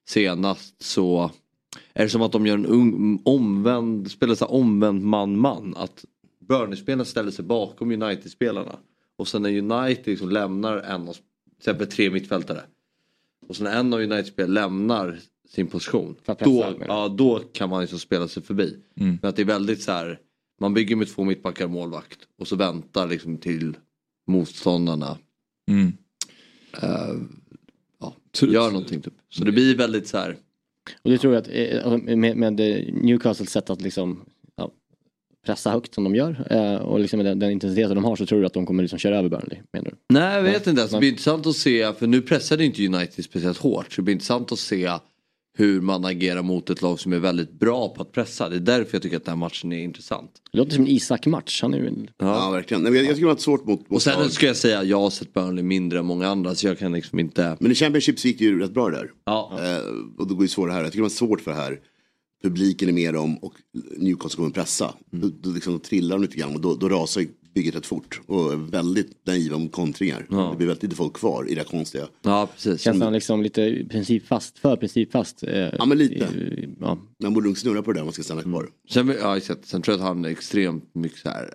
senast 0.09 0.83
så 0.83 1.31
är 1.93 2.03
det 2.03 2.09
som 2.09 2.21
att 2.21 2.31
de 2.31 2.45
gör 2.47 2.55
en 2.55 2.65
ung, 2.65 3.21
omvänd, 3.25 4.11
spelar 4.11 4.35
så 4.35 4.45
omvänd 4.45 5.03
man-man. 5.03 5.73
Att 5.77 6.05
Burnley-spelarna 6.39 7.05
ställer 7.05 7.31
sig 7.31 7.45
bakom 7.45 7.91
United-spelarna. 7.91 8.75
Och 9.15 9.27
sen 9.27 9.41
när 9.41 9.57
United 9.57 10.07
liksom 10.07 10.29
lämnar 10.29 10.77
en 10.77 11.07
av, 11.07 11.13
till 11.13 11.21
exempel 11.57 11.87
tre 11.87 12.09
mittfältare. 12.09 12.61
Och 13.47 13.55
sen 13.55 13.63
när 13.63 13.79
en 13.79 13.93
av 13.93 13.99
United-spelarna 13.99 14.53
lämnar 14.53 15.19
sin 15.49 15.67
position. 15.67 16.15
Då, 16.39 16.75
ja, 16.87 17.07
då 17.07 17.39
kan 17.39 17.69
man 17.69 17.81
liksom 17.81 17.99
spela 17.99 18.27
sig 18.27 18.43
förbi. 18.43 18.77
Mm. 18.95 19.17
Men 19.21 19.29
att 19.29 19.35
det 19.35 19.41
är 19.41 19.45
väldigt 19.45 19.81
så 19.81 19.91
här. 19.91 20.19
Man 20.59 20.73
bygger 20.73 20.95
med 20.95 21.07
två 21.07 21.23
mittbackar 21.23 21.65
och 21.65 21.71
målvakt. 21.71 22.19
Och 22.39 22.47
så 22.47 22.55
väntar 22.55 23.07
liksom 23.07 23.37
till 23.37 23.77
motståndarna 24.27 25.17
Mm. 25.69 25.93
eh, 26.81 27.15
ja, 27.99 28.13
gör 28.47 28.71
någonting 28.71 29.01
typ. 29.01 29.13
Så 29.29 29.43
det 29.43 29.51
blir 29.51 29.75
väldigt 29.75 30.07
så 30.07 30.17
här. 30.17 30.37
Och 31.01 31.09
det 31.09 31.17
tror 31.17 31.33
jag 31.33 31.41
att 31.41 31.49
eh, 31.85 32.15
med, 32.15 32.37
med 32.37 32.53
Newcastles 33.03 33.49
sätt 33.49 33.69
att 33.69 33.81
liksom 33.81 34.25
ja, 34.55 34.71
pressa 35.45 35.71
högt 35.71 35.93
som 35.93 36.03
de 36.03 36.15
gör 36.15 36.47
eh, 36.49 36.75
och 36.75 36.99
liksom 36.99 37.23
den, 37.23 37.39
den 37.39 37.51
intensiteten 37.51 37.95
de 37.95 38.05
har 38.05 38.15
så 38.15 38.25
tror 38.25 38.39
du 38.39 38.45
att 38.45 38.53
de 38.53 38.65
kommer 38.65 38.83
liksom 38.83 38.99
köra 38.99 39.17
över 39.17 39.29
Burnley 39.29 39.59
menar 39.71 39.89
du? 39.89 39.95
Nej 40.13 40.35
jag 40.35 40.43
vet 40.43 40.67
inte, 40.67 40.81
alltså, 40.81 40.95
det 40.95 40.99
blir 40.99 41.09
intressant 41.09 41.47
att 41.47 41.55
se, 41.55 41.93
för 41.93 42.07
nu 42.07 42.21
pressade 42.21 42.65
inte 42.65 42.87
United 42.87 43.25
speciellt 43.25 43.57
hårt. 43.57 43.93
Så 43.93 44.01
det 44.01 44.03
blir 44.05 44.13
intressant 44.13 44.51
att 44.51 44.59
se 44.59 44.91
hur 45.57 45.81
man 45.81 46.05
agerar 46.05 46.41
mot 46.41 46.69
ett 46.69 46.81
lag 46.81 46.99
som 46.99 47.13
är 47.13 47.19
väldigt 47.19 47.51
bra 47.51 47.89
på 47.89 48.01
att 48.01 48.11
pressa. 48.11 48.49
Det 48.49 48.55
är 48.55 48.59
därför 48.59 48.95
jag 48.95 49.01
tycker 49.01 49.17
att 49.17 49.25
den 49.25 49.31
här 49.31 49.37
matchen 49.37 49.71
är 49.73 49.83
intressant. 49.83 50.31
Det 50.51 50.57
låter 50.57 50.71
som 50.71 50.83
en 50.83 50.89
Isak-match. 50.89 51.61
Han 51.61 51.73
är 51.73 51.77
ju 51.77 51.87
en... 51.87 52.07
Ja, 52.17 52.49
verkligen. 52.49 52.83
Nej, 52.83 52.93
jag, 52.93 53.05
jag 53.05 53.15
tycker 53.15 53.27
det 53.27 53.33
var 53.33 53.39
svårt 53.39 53.65
mot, 53.65 53.79
mot 53.79 53.91
Och 53.91 54.01
sen 54.01 54.19
lag. 54.19 54.31
ska 54.31 54.45
jag 54.45 54.57
säga, 54.57 54.83
jag 54.83 54.99
har 54.99 55.09
sett 55.09 55.33
Burnley 55.33 55.63
mindre 55.63 55.99
än 55.99 56.05
många 56.05 56.27
andra 56.27 56.55
så 56.55 56.67
jag 56.67 56.79
kan 56.79 56.93
liksom 56.93 57.19
inte... 57.19 57.57
Men 57.59 57.71
i 57.71 57.75
Championship 57.75 58.25
gick 58.25 58.39
det 58.39 58.45
ju 58.45 58.59
rätt 58.59 58.73
bra 58.73 58.89
där. 58.89 59.11
Ja. 59.25 59.59
Eh, 59.63 59.77
och 60.17 60.27
då 60.27 60.35
går 60.35 60.43
ju 60.43 60.47
svårare 60.47 60.73
här. 60.73 60.83
Jag 60.83 60.91
tycker 60.91 60.99
det 60.99 61.03
var 61.03 61.09
svårt 61.09 61.41
för 61.41 61.51
det 61.51 61.57
här. 61.57 61.79
Publiken 62.43 62.89
är 62.89 62.93
med 62.93 63.13
dem 63.13 63.37
och 63.37 63.53
Newcastle 63.97 64.37
kommer 64.37 64.49
pressa. 64.49 64.93
Då, 65.11 65.29
då, 65.41 65.49
liksom, 65.49 65.79
trillar 65.79 66.15
de 66.15 66.21
lite 66.21 66.37
grann 66.37 66.55
och 66.55 66.61
då, 66.61 66.75
då 66.75 66.89
rasar 66.89 67.21
ju 67.21 67.27
bygget 67.57 67.75
rätt 67.75 67.85
fort. 67.85 68.21
Och 68.25 68.53
är 68.53 68.55
väldigt 68.57 69.25
naiva 69.27 69.55
om 69.55 69.69
kontringar. 69.69 70.25
Det 70.51 70.57
blir 70.57 70.67
väldigt 70.67 70.83
lite 70.83 70.95
folk 70.95 71.13
kvar 71.13 71.49
i 71.49 71.53
det 71.55 71.61
här 71.61 71.67
konstiga. 71.67 72.07
Ja 72.21 72.47
precis. 72.53 72.81
Känns 72.81 73.01
han 73.03 73.13
liksom 73.13 73.41
lite 73.43 73.85
principfast, 73.89 74.59
för 74.59 74.75
principfast? 74.75 75.43
Eh, 75.43 75.57
Ja 75.77 75.85
men 75.85 75.97
lite. 75.97 76.15
i- 76.15 76.69
ja. 76.79 76.97
Man 77.23 77.33
borde 77.33 77.47
nog 77.47 77.57
snurra 77.57 77.81
på 77.81 77.91
det 77.91 77.97
där 77.97 78.01
om 78.01 78.05
man 78.05 78.13
ska 78.13 78.23
stanna 78.23 78.41
kvar. 78.43 78.69
Sen, 78.89 79.15
ja, 79.21 79.37
exakt. 79.37 79.65
sen 79.67 79.81
tror 79.81 79.93
jag 79.97 80.01
att 80.01 80.07
han 80.07 80.25
är 80.25 80.29
extremt 80.29 80.95
mycket 80.95 81.19
så 81.19 81.29
här, 81.29 81.53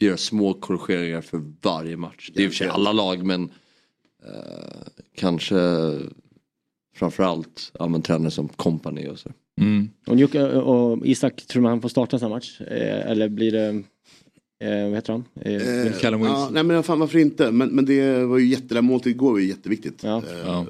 gör 0.00 0.16
små 0.16 0.54
korrigeringar 0.54 1.20
för 1.20 1.42
varje 1.62 1.96
match. 1.96 2.30
Det 2.34 2.40
är 2.40 2.44
i 2.44 2.48
och 2.48 2.52
för 2.52 2.56
sig 2.56 2.68
alla 2.68 2.92
lag 2.92 3.24
men 3.26 3.42
eh, 4.24 4.82
kanske 5.16 5.56
framförallt 6.96 7.72
ja, 7.78 7.88
men, 7.88 8.02
tränare 8.02 8.30
som 8.30 8.48
kompani 8.48 9.08
och 9.08 9.18
så. 9.18 9.30
Mm. 9.60 9.88
Och, 10.06 10.16
Newca- 10.16 10.52
och 10.60 11.06
Isak, 11.06 11.46
tror 11.46 11.62
man 11.62 11.70
han 11.70 11.80
får 11.82 11.88
starta 11.88 12.16
här 12.16 12.28
match? 12.28 12.60
Eh, 12.60 13.10
eller 13.10 13.28
blir 13.28 13.52
det, 13.52 13.82
eh, 14.64 14.84
vad 14.84 14.94
heter 14.94 15.12
han? 15.12 15.24
Eh, 15.40 15.52
Eh, 15.52 15.92
ja, 16.02 16.48
nej 16.52 16.62
men 16.64 16.82
fan 16.82 16.98
varför 17.00 17.18
inte. 17.18 17.50
Men, 17.52 17.68
men 17.68 17.84
det 17.84 18.24
var 18.24 18.38
ju 18.38 18.46
jätte, 18.46 18.80
målet 18.82 19.06
igår 19.06 19.32
var 19.32 19.38
ju 19.38 19.48
jätteviktigt. 19.48 20.04
Eh, 20.04 20.64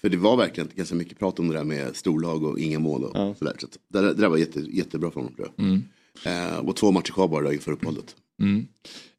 För 0.00 0.08
det 0.08 0.16
var 0.16 0.36
verkligen 0.36 0.68
ganska 0.74 0.94
mycket 0.94 1.18
prat 1.18 1.38
om 1.38 1.48
det 1.48 1.54
där 1.54 1.64
med 1.64 1.96
storlag 1.96 2.42
och 2.42 2.58
inga 2.58 2.78
mål 2.78 3.04
och 3.04 3.36
sådär. 3.36 3.54
Så 3.58 3.66
det, 3.92 4.00
det 4.00 4.14
där 4.14 4.28
var 4.28 4.36
jätte, 4.36 4.60
jättebra 4.60 5.10
för 5.10 5.20
honom 5.20 5.34
tror 5.34 5.48
jag. 5.56 5.66
Mm. 5.66 5.82
Eh, 6.24 6.58
och 6.58 6.76
två 6.76 6.90
matcher 6.90 7.12
kvar 7.12 7.28
bara 7.28 7.52
inför 7.52 7.72
uppehållet. 7.72 8.16
Mm. 8.40 8.66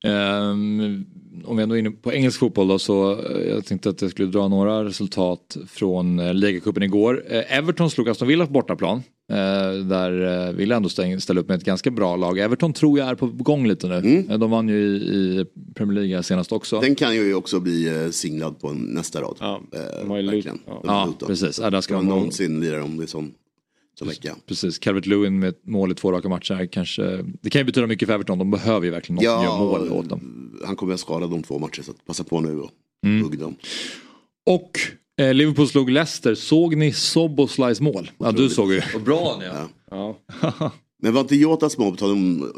Ehm, 0.03 1.06
om 1.45 1.58
vi 1.58 1.64
ändå 1.64 1.76
är 1.76 1.80
inne 1.80 1.91
på 1.91 2.14
engelsk 2.14 2.39
fotboll 2.39 2.68
då 2.68 2.80
så 2.80 3.24
jag 3.47 3.66
tänkte 3.66 3.89
att 3.89 4.01
jag 4.01 4.12
skulle 4.12 4.28
dra 4.32 4.47
några 4.47 4.84
resultat 4.84 5.58
från 5.68 6.20
eh, 6.20 6.34
ligacupen 6.34 6.84
igår. 6.84 7.24
Eh, 7.28 7.58
Everton 7.58 7.89
slog 7.89 8.10
Aston 8.10 8.28
Villa 8.28 8.45
på 8.45 8.51
bortaplan. 8.51 9.03
Eh, 9.32 9.86
där 9.86 10.48
eh, 10.48 10.54
Villa 10.54 10.76
ändå 10.76 10.90
ställa 10.90 11.40
upp 11.42 11.48
med 11.48 11.58
ett 11.58 11.64
ganska 11.64 11.92
bra 11.92 12.16
lag. 12.16 12.40
Everton 12.40 12.74
tror 12.74 13.00
jag 13.00 13.08
är 13.10 13.16
på 13.16 13.28
gång 13.28 13.68
lite 13.68 13.88
nu. 13.88 14.26
Eh, 14.30 14.38
De 14.38 14.52
vann 14.52 14.70
ju 14.70 14.78
i, 14.78 14.96
i 14.96 15.46
Premier 15.76 16.00
League 16.04 16.24
senast 16.24 16.52
också. 16.52 16.80
Den 16.80 16.96
kan 16.96 17.16
ju 17.16 17.34
också 17.34 17.60
bli 17.60 18.10
singlad 18.12 18.60
på 18.60 18.74
nästa 18.74 19.22
rad. 19.22 19.38
Ja, 19.40 19.62
eh, 19.74 20.08
verkligen. 20.08 20.60
Ja, 20.84 21.14
precis. 21.28 21.60
Ja, 21.60 21.70
där 21.70 21.82
ska 21.82 21.94
de 21.96 22.06
någonsin 22.06 22.60
lira 22.60 22.84
om 22.84 22.98
det 22.98 23.08
sån 23.08 23.34
vecka. 24.02 24.36
Precis, 24.48 24.80
Calvert 24.80 25.06
Lewin 25.06 25.40
med 25.40 25.54
mål 25.64 25.92
i 25.92 25.96
två 25.96 26.12
raka 26.12 26.30
matcher. 26.30 26.66
Kanske, 26.72 27.26
det 27.42 27.50
kan 27.50 27.60
ju 27.62 27.66
betyda 27.66 27.88
mycket 27.88 28.08
för 28.08 28.14
Everton. 28.14 28.38
De 28.40 28.52
behöver 28.52 28.86
ju 28.86 28.92
verkligen 28.92 29.16
någon 29.24 29.36
som 29.36 29.44
gör 29.44 29.58
mål 29.58 29.92
åt 29.92 30.10
dem. 30.10 30.52
han 30.66 30.76
kommer 30.76 30.94
att 30.94 31.00
skada 31.00 31.28
de 31.28 31.44
två 31.44 31.60
matcher 31.60 31.82
så 31.82 31.92
att 31.92 32.06
passa 32.06 32.24
på 32.24 32.42
nu 32.42 32.60
och 32.60 32.70
Mm. 33.06 33.24
hugg 33.24 33.40
dem. 33.40 33.56
Och 34.46 34.72
eh, 35.22 35.34
Liverpool 35.34 35.68
slog 35.68 35.89
Leicester. 35.89 36.36
Såg 36.36 36.76
ni 36.78 36.93
Soboslajs 36.93 37.82
mål? 37.82 38.11
Ja, 38.18 38.32
du 38.32 38.49
såg 38.49 38.74
ju. 38.74 38.82
Vad 38.93 39.03
bra 39.03 39.34
han 39.34 39.41
är. 39.41 39.68
Ja. 39.91 40.20
Men 41.01 41.13
var 41.13 41.22
inte 41.22 41.36
Jotas 41.36 41.78
mål, 41.78 41.97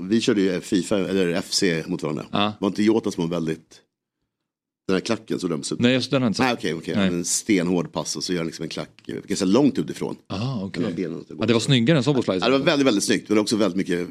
vi 0.02 0.22
körde 0.22 0.42
ju 0.42 0.62
Fifa, 0.62 0.98
eller 0.98 1.42
FC 1.42 1.64
mot 1.88 2.04
varandra. 2.04 2.54
Var 2.60 2.68
inte 2.68 2.84
Jotas 2.84 3.18
mål 3.18 3.30
väldigt, 3.30 3.82
den 4.88 4.96
här 4.96 5.02
klacken 5.02 5.40
så 5.40 5.48
döms 5.48 5.72
ut? 5.72 5.80
Nej, 5.80 5.94
just 5.94 6.12
den 6.12 6.22
har 6.22 6.28
inte 6.28 6.42
Nej 6.42 6.50
sett. 6.52 6.60
okej, 6.60 6.74
okej. 6.74 6.96
Nej. 6.96 7.08
En 7.08 7.26
stenhård 7.26 7.92
pass 7.92 8.16
och 8.16 8.24
så 8.24 8.34
gör 8.34 8.40
han 8.40 8.46
liksom 8.48 8.64
en 8.64 8.70
klack, 8.70 8.90
eh, 9.08 9.16
ganska 9.28 9.46
långt 9.46 9.80
utifrån. 9.80 10.16
Ah, 10.28 10.62
okej. 10.64 10.82
Mellan 10.84 10.96
benen. 10.96 11.26
Ja, 11.40 11.46
det 11.46 11.54
var 11.54 11.60
snyggare 11.60 11.98
än 11.98 12.04
Soboslajs. 12.04 12.44
Ja, 12.44 12.50
det 12.52 12.58
var 12.58 12.66
väldigt, 12.66 12.88
väldigt 12.88 13.04
snyggt. 13.04 13.30
Men 13.30 13.36
det 13.36 13.40
var 13.40 13.42
också 13.42 13.56
väldigt 13.56 13.78
mycket 13.78 14.08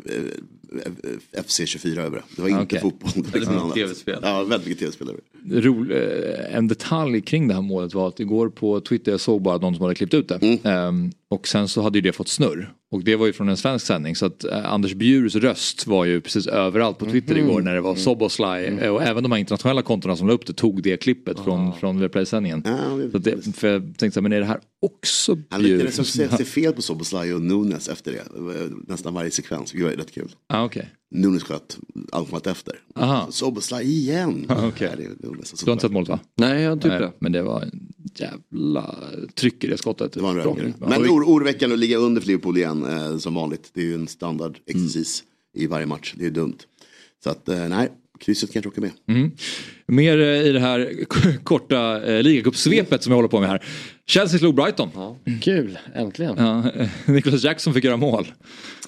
eh, 1.34 1.42
FC24 1.42 1.98
över 2.00 2.16
det. 2.16 2.22
Det 2.36 2.42
var 2.42 2.48
inte 2.48 2.62
Okej. 2.62 2.80
fotboll. 2.80 3.10
Det 3.14 3.32
var 3.32 3.38
liksom. 3.40 3.72
TV-spel. 3.72 4.18
Ja, 4.22 4.42
väldigt 4.44 4.68
mycket 4.68 4.78
tv-spel 4.80 5.08
över 5.08 5.20
det. 5.42 5.60
Rol, 5.60 5.90
eh, 5.92 6.56
en 6.56 6.68
detalj 6.68 7.20
kring 7.20 7.48
det 7.48 7.54
här 7.54 7.62
målet 7.62 7.94
var 7.94 8.08
att 8.08 8.20
igår 8.20 8.48
på 8.48 8.80
Twitter, 8.80 9.10
jag 9.10 9.20
såg 9.20 9.42
bara 9.42 9.58
någon 9.58 9.74
som 9.74 9.82
hade 9.82 9.94
klippt 9.94 10.14
ut 10.14 10.28
det. 10.28 10.34
Mm. 10.42 10.58
Ehm, 10.62 11.12
och 11.30 11.48
sen 11.48 11.68
så 11.68 11.82
hade 11.82 11.98
ju 11.98 12.02
det 12.02 12.12
fått 12.12 12.28
snurr. 12.28 12.72
Och 12.90 13.04
det 13.04 13.16
var 13.16 13.26
ju 13.26 13.32
från 13.32 13.48
en 13.48 13.56
svensk 13.56 13.86
sändning 13.86 14.16
så 14.16 14.26
att 14.26 14.44
eh, 14.44 14.72
Anders 14.72 14.94
Bjurs 14.94 15.34
röst 15.34 15.86
var 15.86 16.04
ju 16.04 16.20
precis 16.20 16.46
överallt 16.46 16.98
på 16.98 17.06
Twitter 17.06 17.34
Mhm. 17.34 17.44
igår 17.44 17.60
när 17.60 17.74
det 17.74 17.80
var 17.80 17.94
Soboslaj. 17.94 18.66
Mm. 18.66 18.78
eh, 18.84 18.90
Och 18.90 19.02
även 19.02 19.22
de 19.22 19.32
här 19.32 19.38
internationella 19.38 19.82
kontona 19.82 20.16
som 20.16 20.26
la 20.26 20.32
upp 20.32 20.46
det 20.46 20.52
tog 20.52 20.82
det 20.82 20.96
klippet 20.96 21.40
från, 21.40 21.72
från 21.72 21.98
Viaplay-sändningen. 22.00 22.62
det, 23.20 23.56
för 23.56 23.68
jag 23.68 23.82
tänkte 23.82 24.10
så 24.10 24.20
här, 24.20 24.22
men 24.22 24.32
är 24.32 24.40
det 24.40 24.46
här 24.46 24.60
också 24.86 25.38
Han 25.50 25.62
Bjurs? 25.62 25.98
lyckades 25.98 26.36
se, 26.38 26.44
fel 26.44 26.72
på 26.72 26.82
Soboslaj 26.82 27.34
och 27.34 27.42
Nunes 27.42 27.88
efter 27.88 28.12
det. 28.12 28.22
Var 28.40 28.54
Nästan 28.88 29.14
varje 29.14 29.30
sekvens. 29.30 29.72
Det 29.72 29.82
var 29.82 29.90
rätt 29.90 30.12
kul. 30.14 30.28
Ah, 30.48 30.64
okej. 30.64 30.90
Nunes 31.10 31.42
sköt 31.42 31.78
allt 32.12 32.30
sköt 32.30 32.46
efter. 32.46 32.74
Aha. 32.94 33.26
Soboslaj 33.30 33.84
igen. 33.86 34.46
Ah, 34.48 34.68
okej. 34.68 34.88
Ja, 34.90 34.96
det- 34.96 35.38
det 35.38 35.46
så 35.46 35.56
Du 35.56 35.70
har 35.70 35.72
inte 35.72 35.82
sett 35.82 35.92
målet 35.92 36.08
va? 36.08 36.18
Nej, 36.36 36.62
jag 36.62 36.70
har 36.70 36.76
typ 36.76 36.84
Nej, 36.90 37.00
det. 37.00 37.12
Men 37.18 37.32
det 37.32 37.42
var 37.42 37.62
en 37.62 37.88
jävla 38.14 38.94
tryck 39.34 39.64
i 39.64 39.66
det 39.66 39.78
skottet. 39.78 40.12
Det 40.12 40.20
var 40.20 40.30
en 40.30 40.36
rökare. 40.36 40.72
Ja. 40.80 40.88
Men 40.88 41.02
or, 41.02 41.22
oroväckande 41.24 41.74
att 41.74 41.80
ligga 41.80 41.96
under 41.96 42.20
för 42.20 42.28
Liverpool 42.28 42.56
igen 42.58 42.84
eh, 42.86 43.18
som 43.18 43.34
vanligt. 43.34 43.70
Det 43.74 43.80
är 43.80 43.84
ju 43.84 43.94
en 43.94 44.08
standard 44.08 44.58
exercis 44.66 45.24
i 45.56 45.66
varje 45.66 45.86
match. 45.86 46.14
Det 46.18 46.26
är 46.26 46.30
dumt. 46.30 46.56
Så 47.24 47.30
att 47.30 47.48
eh, 47.48 47.68
nej, 47.68 47.88
krysset 48.20 48.52
kanske 48.52 48.68
åker 48.68 48.80
med. 48.80 48.90
Mm. 49.08 49.30
Mer 49.86 50.20
eh, 50.20 50.42
i 50.46 50.52
det 50.52 50.60
här 50.60 51.04
korta 51.44 52.04
eh, 52.04 52.22
ligacupsvepet 52.22 53.02
som 53.02 53.10
jag 53.10 53.16
håller 53.16 53.28
på 53.28 53.40
med 53.40 53.48
här. 53.48 53.64
Chelsea 54.06 54.38
slog 54.38 54.54
Brighton. 54.54 54.90
Kul, 55.42 55.78
äntligen. 55.94 56.36
Ja, 56.38 56.64
Nicholas 57.12 57.44
Jackson 57.44 57.74
fick 57.74 57.84
göra 57.84 57.96
mål. 57.96 58.26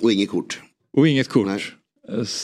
Och 0.00 0.12
inget 0.12 0.28
kort. 0.28 0.60
Och 0.96 1.08
inget 1.08 1.28
kort. 1.28 1.48
S- 1.56 1.62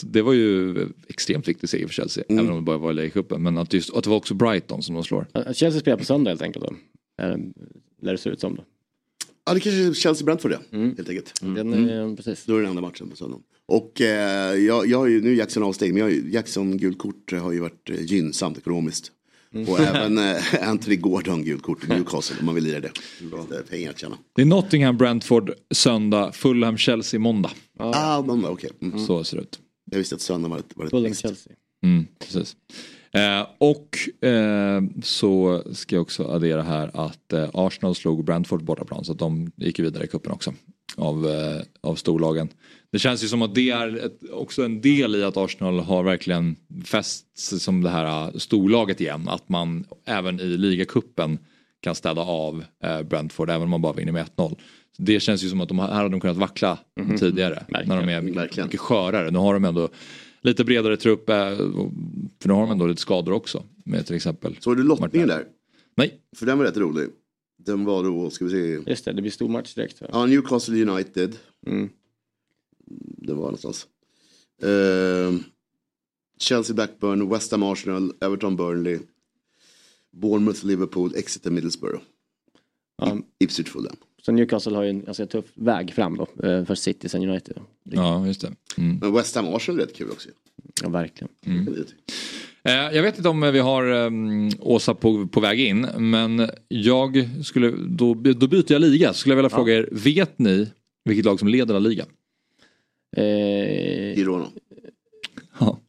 Det 0.03 0.21
var 0.21 0.33
ju 0.33 0.75
extremt 1.07 1.47
viktig 1.47 1.69
seger 1.69 1.87
för 1.87 1.93
Chelsea. 1.93 2.23
Mm. 2.29 2.39
Även 2.39 2.51
om 2.51 2.57
det 2.57 2.65
bara 2.65 2.77
var 2.77 2.91
i 2.91 2.93
ligacupen. 2.93 3.43
Men 3.43 3.57
att, 3.57 3.73
just, 3.73 3.93
att 3.93 4.03
det 4.03 4.09
var 4.09 4.17
också 4.17 4.33
Brighton 4.33 4.83
som 4.83 4.95
de 4.95 5.03
slår. 5.03 5.27
Ja, 5.33 5.53
Chelsea 5.53 5.79
spelar 5.81 5.97
på 5.97 6.05
söndag 6.05 6.31
helt 6.31 6.41
enkelt 6.41 6.65
då. 6.65 6.75
Eh, 7.23 7.37
Lär 8.01 8.11
det 8.11 8.17
se 8.17 8.29
ut 8.29 8.39
som 8.39 8.55
då. 8.55 8.63
Ja, 9.45 9.53
det 9.53 9.59
kanske 9.59 9.81
är 9.81 9.93
Chelsea-Brentford 9.93 10.49
det. 10.49 10.77
Mm. 10.77 10.95
Helt 10.97 11.09
enkelt. 11.09 11.33
Den, 11.41 11.89
eh, 11.89 12.15
precis. 12.15 12.45
Då 12.45 12.53
är 12.53 12.57
det 12.57 12.63
den 12.63 12.69
andra 12.69 12.81
matchen 12.81 13.09
på 13.09 13.15
söndag. 13.15 13.39
Och 13.65 14.01
eh, 14.01 14.55
jag, 14.55 14.87
jag 14.87 14.97
har 14.97 15.07
ju, 15.07 15.21
nu 15.21 15.31
är 15.31 15.35
Jackson 15.35 15.63
avstängd, 15.63 15.93
men 15.93 16.03
jag, 16.03 16.33
Jackson 16.33 16.77
gult 16.77 16.97
kort 16.97 17.31
har 17.31 17.51
ju 17.51 17.59
varit 17.59 17.89
eh, 17.89 18.01
gynnsamt 18.01 18.57
ekonomiskt. 18.57 19.11
Och 19.67 19.79
även 19.79 20.17
eh, 20.17 20.69
Anthony 20.69 20.95
Gordon 20.95 21.43
gult 21.43 21.63
kort 21.63 21.83
i 21.83 21.87
Newcastle 21.87 22.35
om 22.39 22.45
man 22.45 22.55
vill 22.55 22.63
lira 22.63 22.79
det. 22.79 22.91
Det 23.49 23.55
är 23.55 23.61
pengar 23.61 23.89
att 23.89 23.99
tjäna. 23.99 24.17
Det 24.35 24.41
är 24.41 24.45
Nottingham, 24.45 24.97
Brentford 24.97 25.51
söndag, 25.71 26.31
Fulham, 26.31 26.77
Chelsea 26.77 27.19
måndag. 27.19 27.51
Ah, 27.79 28.21
måndag, 28.21 28.49
okej. 28.49 28.69
Mm. 28.81 29.05
Så 29.05 29.23
ser 29.23 29.37
det 29.37 29.43
ut. 29.43 29.59
Jag 29.91 29.97
visste 29.97 30.15
att 30.15 30.21
söndag 30.21 30.49
var 30.49 30.57
ett, 30.57 30.65
var 30.75 30.85
ett 30.85 30.91
Fulham 30.91 31.11
visst. 31.11 31.21
Chelsea. 31.21 31.53
Mm, 31.83 32.07
precis. 32.19 32.55
Eh, 33.11 33.47
och 33.57 34.25
eh, 34.27 34.81
så 35.03 35.63
ska 35.73 35.95
jag 35.95 36.01
också 36.01 36.23
addera 36.27 36.61
här 36.63 36.91
att 36.93 37.33
eh, 37.33 37.49
Arsenal 37.53 37.95
slog 37.95 38.25
Brentford 38.25 38.63
bortaplan 38.63 39.05
så 39.05 39.11
att 39.11 39.19
de 39.19 39.51
gick 39.55 39.79
vidare 39.79 40.03
i 40.03 40.07
cupen 40.07 40.31
också. 40.31 40.53
Av, 40.95 41.27
eh, 41.27 41.61
av 41.81 41.95
storlagen. 41.95 42.49
Det 42.91 42.99
känns 42.99 43.23
ju 43.23 43.27
som 43.27 43.41
att 43.41 43.55
det 43.55 43.69
är 43.69 44.05
ett, 44.05 44.19
också 44.31 44.63
en 44.63 44.81
del 44.81 45.15
i 45.15 45.23
att 45.23 45.37
Arsenal 45.37 45.79
har 45.79 46.03
verkligen 46.03 46.55
fäst 46.85 47.37
sig 47.37 47.59
som 47.59 47.81
det 47.81 47.89
här 47.89 48.27
eh, 48.27 48.37
storlaget 48.37 49.01
igen. 49.01 49.27
Att 49.27 49.49
man 49.49 49.85
även 50.05 50.39
i 50.39 50.57
ligacupen 50.57 51.39
kan 51.81 51.95
städa 51.95 52.21
av 52.21 52.63
eh, 52.83 53.01
Brentford 53.01 53.49
även 53.49 53.61
om 53.61 53.69
man 53.69 53.81
bara 53.81 53.93
vinner 53.93 54.11
med 54.11 54.25
1-0. 54.35 54.49
Så 54.97 55.01
Det 55.01 55.19
känns 55.19 55.43
ju 55.43 55.49
som 55.49 55.61
att 55.61 55.67
de, 55.67 55.79
här 55.79 55.87
hade 55.87 56.09
de 56.09 56.19
kunnat 56.19 56.37
vackla 56.37 56.77
tidigare. 57.19 57.65
När 57.69 58.01
de 58.01 58.09
är 58.09 58.21
mycket, 58.21 58.63
mycket 58.63 58.79
skörare. 58.79 59.31
Nu 59.31 59.39
har 59.39 59.53
de 59.53 59.65
ändå 59.65 59.89
lite 60.41 60.63
bredare 60.63 60.97
trupp. 60.97 61.25
För 61.25 62.47
nu 62.47 62.53
har 62.53 62.61
de 62.61 62.71
ändå 62.71 62.87
lite 62.87 63.01
skador 63.01 63.33
också. 63.33 63.63
Med 63.85 64.05
till 64.05 64.15
exempel. 64.15 64.57
Såg 64.59 64.77
du 64.77 64.83
lottningen 64.83 65.27
där? 65.27 65.43
Nej. 65.95 66.13
För 66.35 66.45
den 66.45 66.57
var 66.57 66.65
rätt 66.65 66.77
rolig. 66.77 67.07
Den 67.57 67.85
var 67.85 68.03
då, 68.03 68.29
ska 68.29 68.45
vi 68.45 68.51
se. 68.51 68.89
Just 68.89 69.05
det, 69.05 69.13
det 69.13 69.21
blir 69.21 69.31
stor 69.31 69.49
match 69.49 69.73
direkt. 69.73 70.01
va? 70.01 70.07
Ja, 70.11 70.25
Newcastle 70.25 70.85
United. 70.91 71.35
Mm. 71.67 71.89
Det 73.17 73.33
var 73.33 73.43
någonstans. 73.43 73.87
Eh, 74.61 75.33
Chelsea 76.39 76.73
Blackburn, 76.75 77.29
West 77.29 77.51
Ham 77.51 77.63
Arsenal, 77.63 78.13
Everton 78.21 78.55
Burnley. 78.55 78.99
Bournemouth 80.11 80.65
Liverpool, 80.65 81.15
Exeter 81.15 81.51
Middlesbrough. 81.51 82.01
Ja. 82.97 83.17
Ipswich 83.39 83.69
Fulham. 83.69 83.95
Så 84.21 84.31
Newcastle 84.31 84.75
har 84.75 84.83
ju 84.83 84.89
en 84.89 85.03
ganska 85.03 85.25
tuff 85.25 85.45
väg 85.53 85.93
fram 85.93 86.17
då 86.17 86.47
eh, 86.47 86.65
för 86.65 86.75
City 86.75 87.09
sen 87.09 87.29
United. 87.29 87.59
Ja, 87.83 88.27
just 88.27 88.41
det. 88.41 88.55
Mm. 88.77 88.97
Men 88.97 89.13
West 89.13 89.35
Ham 89.35 89.45
Arsenal 89.55 89.79
är 89.79 89.85
rätt 89.85 89.95
kul 89.95 90.11
också. 90.11 90.29
Ja, 90.81 90.89
verkligen. 90.89 91.29
Eh, 91.45 91.83
Jag 92.71 93.03
vet 93.03 93.17
inte 93.17 93.29
om 93.29 93.41
vi 93.41 93.59
har 93.59 93.91
um, 93.91 94.49
Åsa 94.59 94.95
på, 94.95 95.27
på 95.27 95.39
väg 95.39 95.59
in. 95.59 95.87
Men 95.97 96.49
jag 96.67 97.29
skulle, 97.43 97.71
då, 97.71 98.13
då 98.13 98.47
byter 98.47 98.71
jag 98.71 98.81
liga. 98.81 99.13
Så 99.13 99.19
skulle 99.19 99.31
jag 99.33 99.37
vilja 99.37 99.49
fråga 99.49 99.73
er, 99.73 99.89
vet 99.91 100.39
ni 100.39 100.71
vilket 101.05 101.25
lag 101.25 101.39
som 101.39 101.47
leder 101.47 101.73
La 101.73 101.79
Liga? 101.79 102.05
Eh, 103.17 104.15
Girona. 104.15 104.47
Ja. 105.59 105.79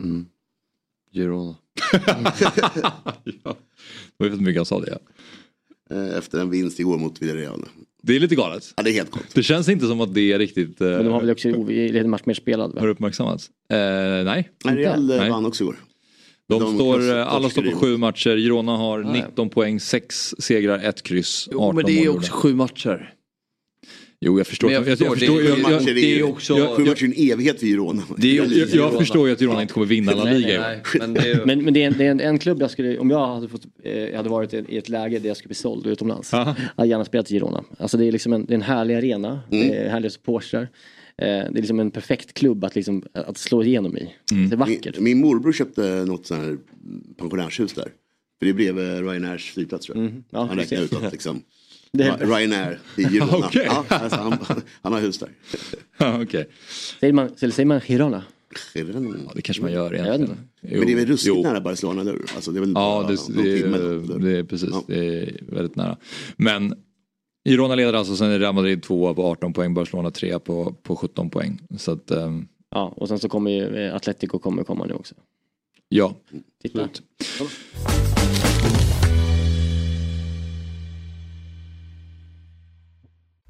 Mm. 0.00 0.26
Girona. 1.12 1.56
ja. 3.42 3.56
Jag 4.16 4.26
vet 4.26 4.32
inte 4.32 4.36
hur 4.36 4.36
mycket 4.36 4.54
jag 4.56 4.66
sa 4.66 4.80
det. 4.80 4.98
Eh, 5.90 6.18
Efter 6.18 6.40
en 6.40 6.50
vinst 6.50 6.80
igår 6.80 6.98
mot 6.98 7.22
Villarreal. 7.22 7.64
Det 8.06 8.16
är 8.16 8.20
lite 8.20 8.34
galet. 8.34 8.72
Ja, 8.76 8.82
det 8.82 8.90
är 8.90 8.92
helt 8.94 9.10
galet. 9.10 9.34
Det 9.34 9.42
känns 9.42 9.68
inte 9.68 9.86
som 9.86 10.00
att 10.00 10.14
det 10.14 10.32
är 10.32 10.38
riktigt... 10.38 10.80
eh, 10.80 10.86
Men 10.88 11.04
de 11.04 11.12
har 11.12 11.20
väl 11.20 11.30
också 11.30 11.48
en 11.48 12.10
match 12.10 12.22
mer 12.24 12.34
spelad? 12.34 12.74
Va? 12.74 12.80
Har 12.80 12.88
uppmärksammats? 12.88 13.50
Eh, 13.70 13.76
nej. 14.24 14.50
Nej, 14.64 14.76
Real 14.76 15.10
eh, 15.10 15.16
Nej. 15.16 15.30
vann 15.30 15.46
också 15.46 15.64
igår. 15.64 15.76
De, 16.48 16.60
De 16.60 16.74
står, 16.74 17.16
eh, 17.18 17.32
alla 17.34 17.50
står 17.50 17.62
på 17.62 17.76
sju 17.76 17.96
matcher. 17.96 18.36
Girona 18.36 18.76
har 18.76 18.98
Ah, 18.98 19.02
ja. 19.16 19.26
19 19.26 19.48
poäng, 19.50 19.80
6 19.80 20.34
segrar, 20.38 20.78
1 20.78 21.02
kryss, 21.02 21.48
18 21.48 21.60
Jo, 21.60 21.72
men 21.72 21.84
det 21.84 22.04
är 22.04 22.08
också 22.08 22.32
sju 22.32 22.54
matcher. 22.54 23.14
Jo, 24.26 24.38
jag 24.40 24.46
förstår. 24.46 24.68
Men 24.68 24.74
jag 24.74 24.84
förstår, 24.84 25.16
det 25.16 25.26
är- 25.26 25.30
jag- 25.30 25.42
Sju 25.42 25.48
jag- 25.48 25.58
matcher 25.72 25.94
det 25.94 26.00
är 26.12 26.16
ju- 26.16 26.22
också- 26.22 26.74
Sju 26.76 26.84
matcher 26.84 27.04
är 27.04 27.06
en 27.06 27.32
evighet 27.32 27.58
för 27.60 27.66
Girona. 27.66 28.02
Det 28.16 28.30
är 28.30 28.34
jag, 28.36 28.46
jag, 28.46 28.68
jag 28.68 28.98
förstår 28.98 29.26
ju 29.28 29.32
att 29.32 29.38
Girona 29.40 29.62
inte 29.62 29.74
kommer 29.74 29.86
vinna 29.86 30.12
La 30.14 30.24
Liga. 30.24 30.64
Men 30.98 31.14
det 31.14 31.28
ju... 31.28 31.44
Men, 31.44 31.64
men 31.64 31.74
det 31.74 31.82
är, 31.82 31.86
en, 31.86 31.94
det 31.98 32.06
är 32.06 32.10
en, 32.10 32.20
en 32.20 32.38
klubb 32.38 32.62
jag 32.62 32.70
skulle, 32.70 32.98
om 32.98 33.10
jag 33.10 33.26
hade, 33.34 33.48
fått, 33.48 33.62
eh, 33.84 33.92
jag 33.98 34.16
hade 34.16 34.28
varit 34.28 34.54
i, 34.54 34.76
ett 34.78 34.88
läge 34.88 35.18
där 35.18 35.28
jag 35.28 35.36
skulle 35.36 35.48
bli 35.48 35.54
såld 35.54 35.86
utomlands. 35.86 36.32
Jag 36.32 36.44
hade 36.76 36.88
gärna 36.88 37.04
spelat 37.04 37.30
i 37.30 37.34
Girona. 37.34 37.64
Alltså 37.78 37.96
det 37.96 38.04
är 38.06 38.12
liksom 38.12 38.32
en, 38.32 38.44
det 38.46 38.52
är 38.52 38.54
en 38.54 38.62
härlig 38.62 38.94
arena, 38.94 39.40
Mm. 39.50 39.68
det 39.68 39.74
är 39.74 39.88
härliga 39.88 40.10
supportrar. 40.10 40.62
Eh, 40.62 40.68
det 41.18 41.26
är 41.26 41.52
liksom 41.52 41.80
en 41.80 41.90
perfekt 41.90 42.34
klubb 42.34 42.64
att, 42.64 42.74
liksom, 42.74 43.02
att 43.12 43.38
slå 43.38 43.62
igenom 43.64 43.96
i. 43.96 44.14
Mm. 44.32 44.48
Det 44.48 44.54
är 44.54 44.58
vackert. 44.58 44.94
Min, 44.98 45.04
min 45.04 45.20
morbror 45.20 45.52
köpte 45.52 45.82
något 46.06 46.26
sånt 46.26 46.40
här 46.40 46.56
pensionärshus 47.18 47.72
där. 47.72 47.88
För 48.38 48.46
det 48.46 48.48
är 48.48 48.54
bredvid 48.54 49.08
Ryanairs 49.08 49.52
flygplats 49.52 49.86
tror 49.86 49.98
jag. 49.98 50.06
Mm. 50.06 50.24
Ja, 50.30 50.44
han 50.44 50.66
ser. 50.66 50.82
ut 50.84 50.92
att 50.94 51.12
liksom. 51.12 51.42
Det 51.94 52.04
är- 52.04 52.26
Ryanair 52.26 52.78
i 52.96 53.02
Girona. 53.04 53.36
Okej. 53.46 53.62
ja, 53.66 53.84
alltså, 53.88 54.18
han, 54.20 54.38
han 54.82 54.92
har 54.92 55.00
hus 55.00 55.18
där. 55.18 55.28
Ja, 55.98 56.22
Okej. 56.22 56.48
Säger 57.00 57.12
man, 57.12 57.30
eller 57.40 57.52
säger 57.52 57.66
man 57.66 57.80
Girona? 57.80 58.22
Ja, 58.74 58.84
det 59.34 59.42
kanske 59.42 59.62
man 59.62 59.72
gör 59.72 59.94
egentligen. 59.94 60.20
inte. 60.20 60.36
Men 60.76 60.86
det 60.86 60.92
är 60.92 60.96
väl 60.96 61.06
ruskigt 61.06 61.34
Jo. 61.36 61.42
nära 61.42 61.60
Barcelona 61.60 62.02
nu? 62.02 62.22
Alltså, 62.34 62.50
det 62.50 62.58
är 62.58 62.60
väl 62.60 62.72
Ja, 62.74 63.02
bara 63.02 63.08
det, 63.08 63.42
det, 63.42 63.58
är, 63.60 64.18
det 64.18 64.38
är 64.38 64.44
precis. 64.44 64.68
Ja. 64.72 64.82
Det 64.86 65.22
är 65.22 65.40
väldigt 65.48 65.76
nära. 65.76 65.96
Men 66.36 66.74
Girona 67.48 67.74
leder 67.74 67.92
alltså, 67.92 68.16
sen 68.16 68.30
är 68.30 68.38
Real 68.38 68.54
Madrid 68.54 68.82
tvåa 68.82 69.14
på 69.14 69.24
18 69.26 69.52
poäng, 69.52 69.74
Barcelona 69.74 70.10
trea 70.10 70.38
på, 70.38 70.72
på 70.82 70.96
17 70.96 71.30
poäng. 71.30 71.60
Så 71.78 71.92
att, 71.92 72.10
ehm, 72.10 72.48
Ja, 72.70 72.94
och 72.96 73.08
sen 73.08 73.18
så 73.18 73.28
kommer 73.28 73.50
ju 73.50 73.76
eh, 73.86 73.94
Atletico 73.94 74.38
kommer 74.38 74.64
komma 74.64 74.84
nu 74.86 74.94
också. 74.94 75.14
ja. 75.88 76.14
Titta. 76.62 76.84
Absolut. 76.84 77.52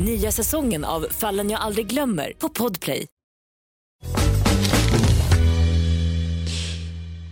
Nya 0.00 0.32
säsongen 0.32 0.84
av 0.84 1.06
Fallen 1.10 1.50
jag 1.50 1.60
aldrig 1.60 1.86
glömmer 1.86 2.32
på 2.38 2.48
Podplay. 2.48 3.06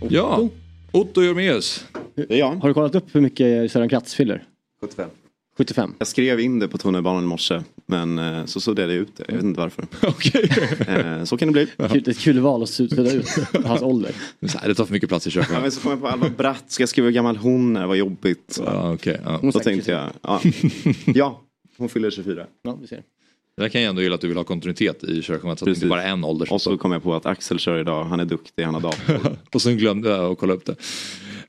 Ja, 0.09 0.49
Otto 0.91 1.21
Jormeus. 1.21 1.85
Ja. 2.29 2.57
Har 2.61 2.67
du 2.67 2.73
kollat 2.73 2.95
upp 2.95 3.15
hur 3.15 3.21
mycket 3.21 3.71
Sören 3.71 3.89
Kratz 3.89 4.13
fyller? 4.15 4.43
75. 4.81 5.09
75. 5.57 5.93
Jag 5.97 6.07
skrev 6.07 6.39
in 6.39 6.59
det 6.59 6.67
på 6.67 6.77
tunnelbanan 6.77 7.23
i 7.23 7.27
morse 7.27 7.61
men 7.85 8.19
eh, 8.19 8.45
så 8.45 8.59
såg 8.59 8.75
det 8.75 8.83
ut 8.83 9.17
det. 9.17 9.23
Jag 9.27 9.35
vet 9.35 9.43
inte 9.43 9.59
varför. 9.59 9.85
Eh, 11.19 11.23
Så 11.23 11.37
kan 11.37 11.47
det 11.47 11.51
bli. 11.51 11.87
Kul, 11.89 12.09
ett 12.09 12.19
kul 12.19 12.39
val 12.39 12.63
att 12.63 12.69
sudda 12.69 13.11
ut 13.11 13.27
hans 13.65 13.81
ålder. 13.81 14.11
Det 14.39 14.75
tar 14.75 14.85
för 14.85 14.93
mycket 14.93 15.09
plats 15.09 15.27
i 15.27 15.31
köket. 15.31 15.49
Ja, 15.53 15.61
men 15.61 15.71
så 15.71 15.81
kom 15.81 15.91
jag 15.91 16.01
på 16.01 16.07
Alva 16.07 16.29
Bratt, 16.29 16.63
ska 16.67 16.81
jag 16.81 16.89
skriva 16.89 17.05
hur 17.05 17.13
gammal 17.13 17.37
hon 17.37 17.77
är, 17.77 17.87
vad 17.87 17.97
jobbigt. 17.97 18.59
Ja, 18.65 18.93
okay, 18.93 19.17
ja. 19.25 19.39
Då 19.41 19.51
tänkte 19.51 19.91
jag, 19.91 20.09
ja, 20.21 20.41
ja 21.05 21.41
hon 21.79 21.89
fyller 21.89 22.09
24. 22.11 22.47
Ja, 22.61 22.77
vi 22.81 22.87
ser. 22.87 23.03
Det 23.57 23.63
där 23.63 23.69
kan 23.69 23.81
jag 23.81 23.89
ändå 23.89 24.01
gilla 24.01 24.15
att 24.15 24.21
du 24.21 24.27
vill 24.27 24.37
ha 24.37 24.43
kontinuitet 24.43 25.03
i 25.03 25.21
körschemat 25.21 25.59
så 25.59 25.65
att 25.65 25.67
det 25.67 25.75
inte 25.75 25.87
bara 25.87 26.03
är 26.03 26.11
en 26.11 26.23
ålder. 26.23 26.53
Och 26.53 26.61
så 26.61 26.77
kom 26.77 26.91
jag 26.91 27.03
på 27.03 27.15
att 27.15 27.25
Axel 27.25 27.59
kör 27.59 27.79
idag, 27.79 28.03
han 28.03 28.19
är 28.19 28.25
duktig, 28.25 28.63
han 28.63 28.73
har 28.73 28.81
dator. 28.81 29.37
och 29.53 29.61
sen 29.61 29.77
glömde 29.77 30.09
jag 30.09 30.31
att 30.31 30.37
kolla 30.37 30.53
upp 30.53 30.65
det. 30.65 30.75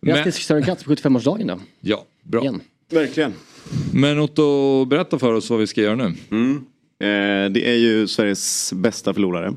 Grattis 0.03 0.35
Sören 0.35 0.63
Kratz 0.63 0.85
på 0.85 0.95
75-årsdagen 0.95 1.47
då. 1.47 1.61
Ja, 1.81 2.05
bra. 2.23 2.43
Igen. 2.43 2.61
Verkligen. 2.91 3.33
Men 3.93 4.19
Otto, 4.19 4.85
berätta 4.85 5.19
för 5.19 5.33
oss 5.33 5.51
vad 5.51 5.59
vi 5.59 5.67
ska 5.67 5.81
göra 5.81 5.95
nu. 5.95 6.15
Mm. 6.31 6.57
Eh, 7.01 7.53
det 7.53 7.69
är 7.71 7.77
ju 7.77 8.07
Sveriges 8.07 8.73
bästa 8.73 9.15
förlorare. 9.15 9.49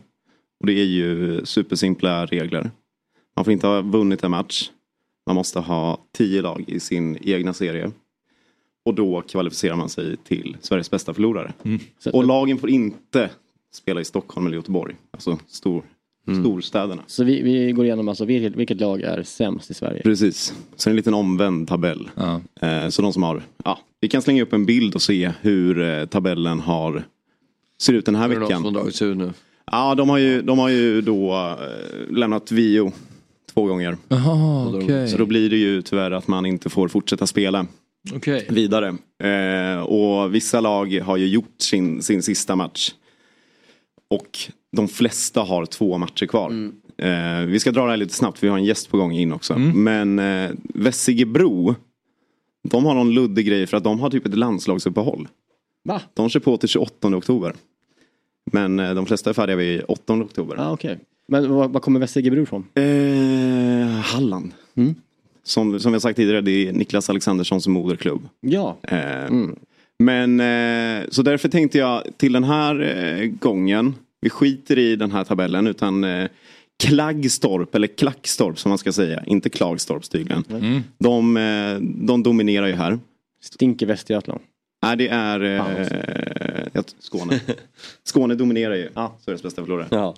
Och 0.59 0.67
det 0.67 0.73
är 0.73 0.85
ju 0.85 1.41
supersimpla 1.45 2.25
regler. 2.25 2.71
Man 3.35 3.45
får 3.45 3.53
inte 3.53 3.67
ha 3.67 3.81
vunnit 3.81 4.23
en 4.23 4.31
match. 4.31 4.69
Man 5.27 5.35
måste 5.35 5.59
ha 5.59 6.07
tio 6.17 6.41
lag 6.41 6.63
i 6.67 6.79
sin 6.79 7.17
egna 7.21 7.53
serie. 7.53 7.91
Och 8.85 8.93
då 8.93 9.21
kvalificerar 9.21 9.75
man 9.75 9.89
sig 9.89 10.17
till 10.17 10.57
Sveriges 10.61 10.91
bästa 10.91 11.13
förlorare. 11.13 11.53
Och 12.13 12.27
lagen 12.27 12.57
får 12.57 12.69
inte 12.69 13.29
spela 13.73 14.01
i 14.01 14.05
Stockholm 14.05 14.47
eller 14.47 14.57
Göteborg. 14.57 14.95
Alltså 15.11 15.37
stor, 15.47 15.83
storstäderna. 16.41 17.01
Så 17.07 17.23
vi, 17.23 17.41
vi 17.41 17.71
går 17.71 17.85
igenom 17.85 18.07
alltså 18.07 18.25
vilket, 18.25 18.55
vilket 18.55 18.79
lag 18.81 19.01
är 19.01 19.23
sämst 19.23 19.71
i 19.71 19.73
Sverige. 19.73 20.01
Precis. 20.03 20.53
Så 20.75 20.89
en 20.89 20.95
liten 20.95 21.13
omvänd 21.13 21.67
tabell. 21.67 22.09
Eh, 22.61 22.89
så 22.89 23.01
de 23.01 23.13
som 23.13 23.23
har, 23.23 23.43
ja, 23.63 23.79
vi 24.01 24.07
kan 24.07 24.21
slänga 24.21 24.43
upp 24.43 24.53
en 24.53 24.65
bild 24.65 24.95
och 24.95 25.01
se 25.01 25.31
hur 25.41 25.81
eh, 25.81 26.05
tabellen 26.05 26.59
har 26.59 27.03
ser 27.81 27.93
ut 27.93 28.05
den 28.05 28.15
här 28.15 28.25
Är 28.29 28.33
det 28.33 28.39
veckan. 28.39 28.57
som 28.63 28.65
har 28.65 28.71
dragits 28.81 29.01
ur 29.01 29.15
nu? 29.15 29.31
Ja, 29.71 29.95
de 29.95 30.09
har 30.09 30.17
ju, 30.17 30.41
de 30.41 30.59
har 30.59 30.69
ju 30.69 31.01
då 31.01 31.33
eh, 31.33 32.13
lämnat 32.15 32.51
Vio 32.51 32.91
två 33.53 33.65
gånger. 33.65 33.97
Då- 34.07 34.79
okej. 34.83 35.07
Så 35.07 35.17
då 35.17 35.25
blir 35.25 35.49
det 35.49 35.57
ju 35.57 35.81
tyvärr 35.81 36.11
att 36.11 36.27
man 36.27 36.45
inte 36.45 36.69
får 36.69 36.87
fortsätta 36.87 37.27
spela 37.27 37.65
Okej. 38.13 38.47
vidare. 38.49 38.95
Eh, 39.23 39.81
och 39.81 40.35
vissa 40.35 40.61
lag 40.61 40.99
har 40.99 41.17
ju 41.17 41.27
gjort 41.27 41.55
sin, 41.61 42.01
sin 42.01 42.23
sista 42.23 42.55
match. 42.55 42.93
Och 44.09 44.37
de 44.71 44.87
flesta 44.87 45.41
har 45.41 45.65
två 45.65 45.97
matcher 45.97 46.25
kvar. 46.25 46.71
Eh, 46.97 47.45
vi 47.45 47.59
ska 47.59 47.71
dra 47.71 47.83
det 47.83 47.89
här 47.89 47.97
lite 47.97 48.13
snabbt, 48.13 48.43
vi 48.43 48.47
har 48.47 48.57
en 48.57 48.65
gäst 48.65 48.89
på 48.91 48.97
gång 48.97 49.11
in 49.11 49.31
också. 49.33 49.57
Men 49.57 50.19
eh, 50.19 50.51
Vessigebro, 50.73 51.75
De 52.69 52.85
har 52.85 52.93
någon 52.93 53.13
luddig 53.13 53.45
grej 53.47 53.67
för 53.67 53.77
att 53.77 53.83
de 53.83 53.99
har 53.99 54.09
typ 54.09 54.25
ett 54.25 54.37
landslagsuppehåll. 54.37 55.27
Va? 55.83 56.01
De 56.13 56.29
kör 56.29 56.39
på 56.39 56.57
till 56.57 56.69
28 56.69 57.15
oktober. 57.15 57.53
Men 58.51 58.79
eh, 58.79 58.93
de 58.93 59.05
flesta 59.05 59.29
är 59.29 59.33
färdiga 59.33 59.55
vid 59.55 59.81
8 59.87 60.13
oktober. 60.13 60.55
Ah, 60.59 60.71
okej. 60.71 60.99
Men 61.27 61.53
var, 61.53 61.67
var 61.67 61.79
kommer 61.79 61.99
Västergebro 61.99 62.43
ifrån? 62.43 62.65
Eh, 62.73 63.87
Halland. 63.87 64.51
Mm. 64.75 64.95
Som, 65.45 65.79
som 65.79 65.93
jag 65.93 66.01
sagt 66.01 66.15
tidigare, 66.15 66.41
det 66.41 66.67
är 66.67 66.71
Niklas 66.73 67.09
Alexanderssons 67.09 67.67
moderklubb. 67.67 68.29
Ja. 68.41 68.77
Eh, 68.81 69.23
Mm. 69.25 69.55
Men 69.99 70.39
eh, 70.39 71.09
så 71.09 71.21
därför 71.21 71.49
tänkte 71.49 71.77
jag 71.77 72.03
till 72.17 72.33
den 72.33 72.43
här 72.43 72.81
eh, 72.81 73.25
gången, 73.27 73.95
vi 74.21 74.29
skiter 74.29 74.77
i 74.79 74.95
den 74.95 75.11
här 75.11 75.23
tabellen 75.23 75.67
utan 75.67 76.03
eh, 76.03 76.27
Klaggstorp, 76.83 77.75
eller 77.75 77.87
Klackstorp 77.87 78.59
som 78.59 78.69
man 78.69 78.77
ska 78.77 78.91
säga, 78.91 79.23
inte 79.27 79.49
Klagstorp 79.49 80.09
tydligen. 80.09 80.43
Mm. 80.49 80.81
De, 80.97 81.37
eh, 81.37 81.77
de 82.07 82.23
dominerar 82.23 82.67
ju 82.67 82.73
här. 82.73 82.99
Stinker 83.41 83.85
Västergötland? 83.85 84.41
Nej 84.83 84.97
det 84.97 85.07
är 85.07 85.39
eh, 85.43 86.67
jag- 86.73 86.85
Skåne. 86.99 87.39
Skåne 88.03 88.35
dominerar 88.35 88.75
ju 88.75 88.89
Sveriges 89.25 89.43
bästa 89.43 89.61
förlorare. 89.65 90.13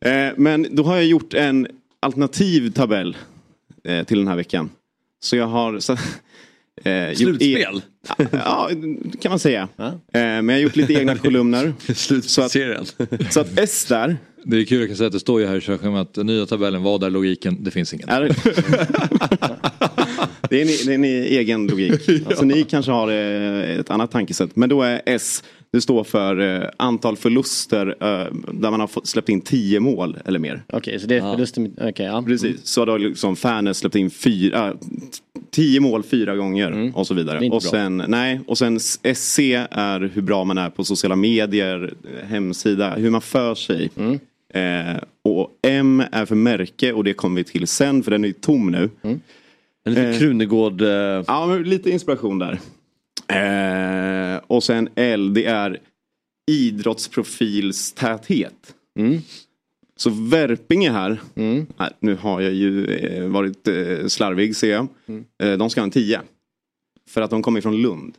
Eh, 0.00 0.32
men 0.36 0.66
då 0.70 0.82
har 0.82 0.94
jag 0.96 1.04
gjort 1.04 1.34
en 1.34 1.66
alternativ 2.00 2.70
tabell 2.72 3.16
eh, 3.88 4.04
till 4.04 4.18
den 4.18 4.28
här 4.28 4.36
veckan. 4.36 4.70
Så 5.20 5.36
jag 5.36 5.46
har... 5.46 5.78
Så, 5.78 5.92
eh, 6.84 7.08
gjort 7.08 7.16
Slutspel? 7.18 7.82
E- 8.18 8.26
ja, 8.32 8.70
kan 9.20 9.30
man 9.30 9.38
säga. 9.38 9.68
Eh, 9.78 9.88
men 10.12 10.48
jag 10.48 10.54
har 10.54 10.60
gjort 10.60 10.76
lite 10.76 10.92
egna 10.94 11.16
kolumner. 11.16 11.74
Slutserien. 11.94 12.86
Så 13.30 13.40
att 13.40 13.58
S 13.58 13.86
där. 13.88 14.16
Det 14.44 14.56
är 14.56 14.64
kul, 14.64 14.78
jag 14.80 14.88
kan 14.88 14.96
säga 14.96 15.06
att 15.06 15.12
det 15.12 15.20
står 15.20 15.40
ju 15.40 15.46
här 15.46 15.56
i 15.56 15.60
körschemat 15.60 16.08
att 16.08 16.14
den 16.14 16.26
nya 16.26 16.46
tabellen, 16.46 16.82
vad 16.82 17.04
är 17.04 17.10
logiken? 17.10 17.64
Det 17.64 17.70
finns 17.70 17.94
ingen. 17.94 18.08
Är 18.08 18.20
det? 18.20 18.34
Det 20.50 20.60
är, 20.60 20.62
en, 20.62 20.66
det 20.86 20.92
är 20.92 20.94
en 20.94 21.04
egen 21.04 21.66
logik. 21.66 22.08
Alltså, 22.26 22.44
ni 22.44 22.64
kanske 22.64 22.92
har 22.92 23.08
eh, 23.10 23.78
ett 23.78 23.90
annat 23.90 24.10
tankesätt. 24.10 24.56
Men 24.56 24.68
då 24.68 24.82
är 24.82 25.02
S, 25.06 25.44
det 25.72 25.80
står 25.80 26.04
för 26.04 26.62
eh, 26.62 26.68
antal 26.76 27.16
förluster 27.16 27.86
eh, 27.86 28.32
där 28.52 28.70
man 28.70 28.80
har 28.80 28.86
fått, 28.86 29.06
släppt 29.06 29.28
in 29.28 29.40
10 29.40 29.80
mål 29.80 30.18
eller 30.24 30.38
mer. 30.38 30.62
Okej, 30.72 31.00
så 31.00 31.06
det 31.06 31.16
är 31.16 31.20
förlusten. 31.20 31.76
Okej, 31.80 32.06
ja. 32.06 32.22
Precis, 32.26 32.66
så 32.66 32.86
har 32.86 32.98
liksom 32.98 33.36
Färnäs 33.36 33.78
släppt 33.78 33.96
in 33.96 34.10
fyra, 34.10 34.68
äh, 34.68 34.74
tio 35.50 35.80
mål 35.80 36.02
fyra 36.02 36.36
gånger 36.36 36.92
och 36.94 37.06
så 37.06 37.12
Mm. 37.12 37.26
Det 37.26 37.32
är 37.32 37.38
vidare. 37.38 37.50
Och 37.54 37.60
bra. 37.62 37.70
sen, 37.70 38.04
nej, 38.08 38.40
och 38.46 38.58
sen 38.58 38.80
SC 39.14 39.38
är 39.70 40.10
hur 40.14 40.22
bra 40.22 40.44
man 40.44 40.58
är 40.58 40.70
på 40.70 40.84
sociala 40.84 41.16
medier, 41.16 41.94
eh, 42.04 42.26
hemsida, 42.26 42.94
hur 42.94 43.10
man 43.10 43.20
för 43.20 43.54
sig. 43.54 43.90
Mm. 43.96 44.18
Eh, 44.54 45.02
och 45.24 45.50
M 45.62 46.02
är 46.12 46.26
för 46.26 46.34
märke 46.34 46.92
och 46.92 47.04
det 47.04 47.14
kommer 47.14 47.36
vi 47.36 47.44
till 47.44 47.66
sen 47.66 48.02
för 48.02 48.10
den 48.10 48.24
är 48.24 48.32
tom 48.32 48.70
nu. 48.70 48.90
Mm. 49.02 49.20
En 49.84 49.94
liten 49.94 50.18
Krunegård... 50.18 50.82
Eh... 50.82 50.88
Ja, 51.26 51.46
men 51.46 51.62
lite 51.62 51.90
inspiration 51.90 52.38
där. 52.38 52.58
Eh, 53.28 54.40
och 54.46 54.64
sen 54.64 54.88
L, 54.94 55.34
det 55.34 55.44
är 55.44 55.78
idrottsprofilstäthet. 56.50 58.74
Mm. 58.98 59.20
Så 59.96 60.10
Värpinge 60.10 60.90
här, 60.90 61.20
nej, 61.76 61.90
nu 62.00 62.14
har 62.14 62.40
jag 62.40 62.52
ju 62.52 62.86
eh, 62.86 63.28
varit 63.28 63.68
eh, 63.68 64.06
slarvig 64.06 64.56
ser 64.56 64.72
jag. 64.72 64.86
Mm. 65.06 65.24
Eh, 65.42 65.52
de 65.52 65.70
ska 65.70 65.80
ha 65.80 65.84
en 65.84 65.90
10. 65.90 66.20
För 67.08 67.20
att 67.20 67.30
de 67.30 67.42
kommer 67.42 67.60
från 67.60 67.82
Lund. 67.82 68.14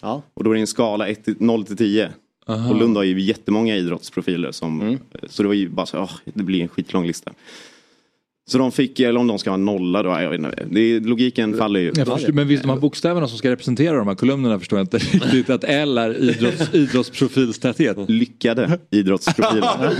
Ja. 0.00 0.22
Och 0.34 0.44
då 0.44 0.50
är 0.50 0.54
det 0.54 0.60
en 0.60 0.66
skala 0.66 1.08
1 1.08 1.24
till, 1.24 1.36
0 1.38 1.64
till 1.64 1.76
10. 1.76 2.10
Aha. 2.46 2.70
Och 2.70 2.76
Lund 2.76 2.96
har 2.96 3.04
ju 3.04 3.20
jättemånga 3.20 3.76
idrottsprofiler. 3.76 4.52
Som, 4.52 4.80
Mm. 4.80 4.98
Så 5.26 5.42
det 5.42 5.46
var 5.46 5.54
ju 5.54 5.68
bara 5.68 5.86
så, 5.86 5.98
åh, 5.98 6.12
det 6.24 6.42
blir 6.42 6.62
en 6.62 6.68
skitlång 6.68 7.06
lista. 7.06 7.32
Så 8.48 8.58
de 8.58 8.72
fick, 8.72 9.00
eller 9.00 9.20
om 9.20 9.26
de 9.26 9.38
ska 9.38 9.50
ha 9.50 9.56
nolla 9.56 10.02
då, 10.02 10.08
jag 10.08 10.30
vet 10.30 10.38
inte. 10.38 10.66
Det 10.70 10.80
är, 10.80 11.00
logiken 11.00 11.56
faller 11.56 11.80
ju. 11.80 11.94
Förstår, 11.94 12.32
men 12.32 12.48
visst 12.48 12.62
de 12.62 12.68
här 12.68 12.76
bokstäverna 12.76 13.28
som 13.28 13.38
ska 13.38 13.50
representera 13.50 13.96
de 13.96 14.08
här 14.08 14.14
kolumnerna 14.14 14.58
förstår 14.58 14.78
jag 14.78 14.84
inte 14.84 14.98
riktigt 14.98 15.50
att 15.50 15.64
L 15.64 15.98
är 15.98 16.16
idrotts, 16.16 16.70
idrottsprofilstäthet. 16.74 17.96
Lyckade 18.08 18.78
idrottsprofiler. 18.90 19.94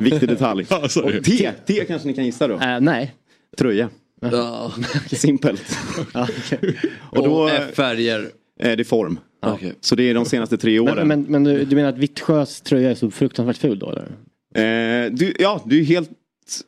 Viktig 0.02 0.28
detalj. 0.28 0.66
Och 0.70 1.24
T, 1.24 1.50
T 1.66 1.84
kanske 1.88 2.08
ni 2.08 2.14
kan 2.14 2.24
gissa 2.24 2.48
då? 2.48 2.54
Äh, 2.54 2.80
nej. 2.80 3.14
Tröja. 3.58 3.88
Ja. 4.20 4.72
Simpelt. 5.06 5.78
Ja, 6.14 6.28
okej. 6.38 6.76
Och 6.98 7.22
då 7.22 7.32
Och 7.32 7.50
F 7.50 7.62
färger. 7.74 8.28
är 8.60 8.76
det 8.76 8.84
form. 8.84 9.18
Okej. 9.46 9.72
Så 9.80 9.94
det 9.94 10.02
är 10.02 10.14
de 10.14 10.24
senaste 10.24 10.56
tre 10.56 10.78
åren. 10.78 11.08
Men, 11.08 11.22
men, 11.22 11.32
men 11.32 11.44
du, 11.44 11.64
du 11.64 11.76
menar 11.76 11.88
att 11.88 11.98
Vittsjös 11.98 12.60
tröja 12.60 12.90
är 12.90 12.94
så 12.94 13.10
fruktansvärt 13.10 13.56
ful 13.56 13.78
då 13.78 13.90
eller? 13.90 14.08
Eh, 14.54 15.10
du, 15.12 15.34
ja, 15.38 15.62
du 15.66 15.80
är 15.80 15.84
helt... 15.84 16.10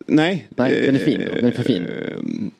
Nej. 0.06 0.48
Nej, 0.56 0.82
den 0.86 0.94
är 0.94 0.98
fin. 0.98 1.20
Den 1.34 1.44
är 1.44 1.50
för 1.50 1.62
fin. 1.62 1.86
eh, 1.86 2.50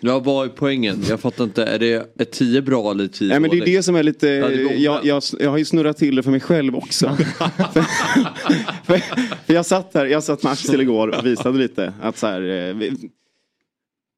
Ja, 0.00 0.18
vad 0.18 0.44
är 0.46 0.48
poängen? 0.50 1.02
Jag 1.08 1.20
fattar 1.20 1.44
inte. 1.44 1.64
Är 1.64 1.78
det 1.78 2.20
är 2.20 2.24
10 2.24 2.62
bra 2.62 2.90
eller 2.90 3.06
10 3.08 3.28
Nej 3.28 3.40
men 3.40 3.50
det 3.50 3.56
är 3.58 3.64
det 3.64 3.82
som 3.82 3.96
är 3.96 4.02
lite, 4.02 4.28
Ja, 4.28 4.48
det 4.48 4.62
går 4.62 4.72
jag, 4.72 5.04
jag, 5.04 5.22
jag 5.40 5.50
har 5.50 5.58
ju 5.58 5.64
snurrat 5.64 5.96
till 5.96 6.14
det 6.16 6.22
för 6.22 6.30
mig 6.30 6.40
själv 6.40 6.76
också. 6.76 7.16
för, 7.16 7.82
för, 8.84 8.98
för 9.46 9.54
jag 9.54 9.66
satt 9.66 9.94
här, 9.94 10.06
jag 10.06 10.22
satt 10.22 10.42
med 10.42 10.52
Axel 10.52 10.80
igår 10.80 11.08
och 11.18 11.26
visade 11.26 11.58
lite 11.58 11.92
att 12.02 12.18
så 12.18 12.26
här, 12.26 12.40
eh, 12.68 12.74
vi- 12.74 13.10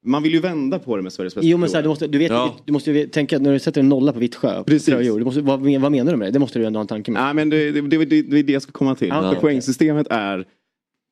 man 0.05 0.23
vill 0.23 0.33
ju 0.33 0.41
vända 0.41 0.79
på 0.79 0.97
det 0.97 1.03
med 1.03 1.13
Sveriges 1.13 1.35
bästa 1.35 1.47
Jo 1.49 1.59
men 1.59 1.69
så 1.69 1.77
här, 1.77 1.83
du 1.83 1.89
måste, 1.89 2.07
du 2.07 2.19
vet, 2.19 2.31
Ja. 2.31 2.57
du 2.65 2.73
måste 2.73 2.91
ju 2.93 3.07
tänka 3.07 3.39
när 3.39 3.53
du 3.53 3.59
sätter 3.59 3.81
en 3.81 3.89
nolla 3.89 4.13
på 4.13 4.19
Vittsjö. 4.19 4.59
på 4.59 4.65
Precis. 4.65 4.87
tröjor, 4.87 5.19
Du 5.19 5.25
måste, 5.25 5.41
vad, 5.41 5.61
vad 5.81 5.93
menar 5.93 6.13
du 6.13 6.19
med 6.19 6.29
det? 6.29 6.33
Det 6.33 6.39
måste 6.39 6.59
du 6.59 6.65
ändå 6.67 6.79
ha 6.79 6.83
en 6.83 6.87
tanke 6.89 7.11
med. 7.11 7.23
Nej 7.23 7.35
men 7.35 7.51
det, 7.51 7.71
det, 7.73 7.81
det, 7.81 8.05
det, 8.05 8.23
det 8.23 8.39
är 8.39 8.43
det 8.43 8.53
jag 8.53 8.63
ska 8.63 8.73
komma 8.73 8.95
till. 8.95 9.09
För 9.11 9.29
okej. 9.29 9.41
poängsystemet 9.41 10.07
är, 10.11 10.39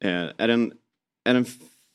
eh, 0.05 0.11
är, 0.39 0.49
den, 0.49 0.73
är 1.31 1.35
den 1.35 1.45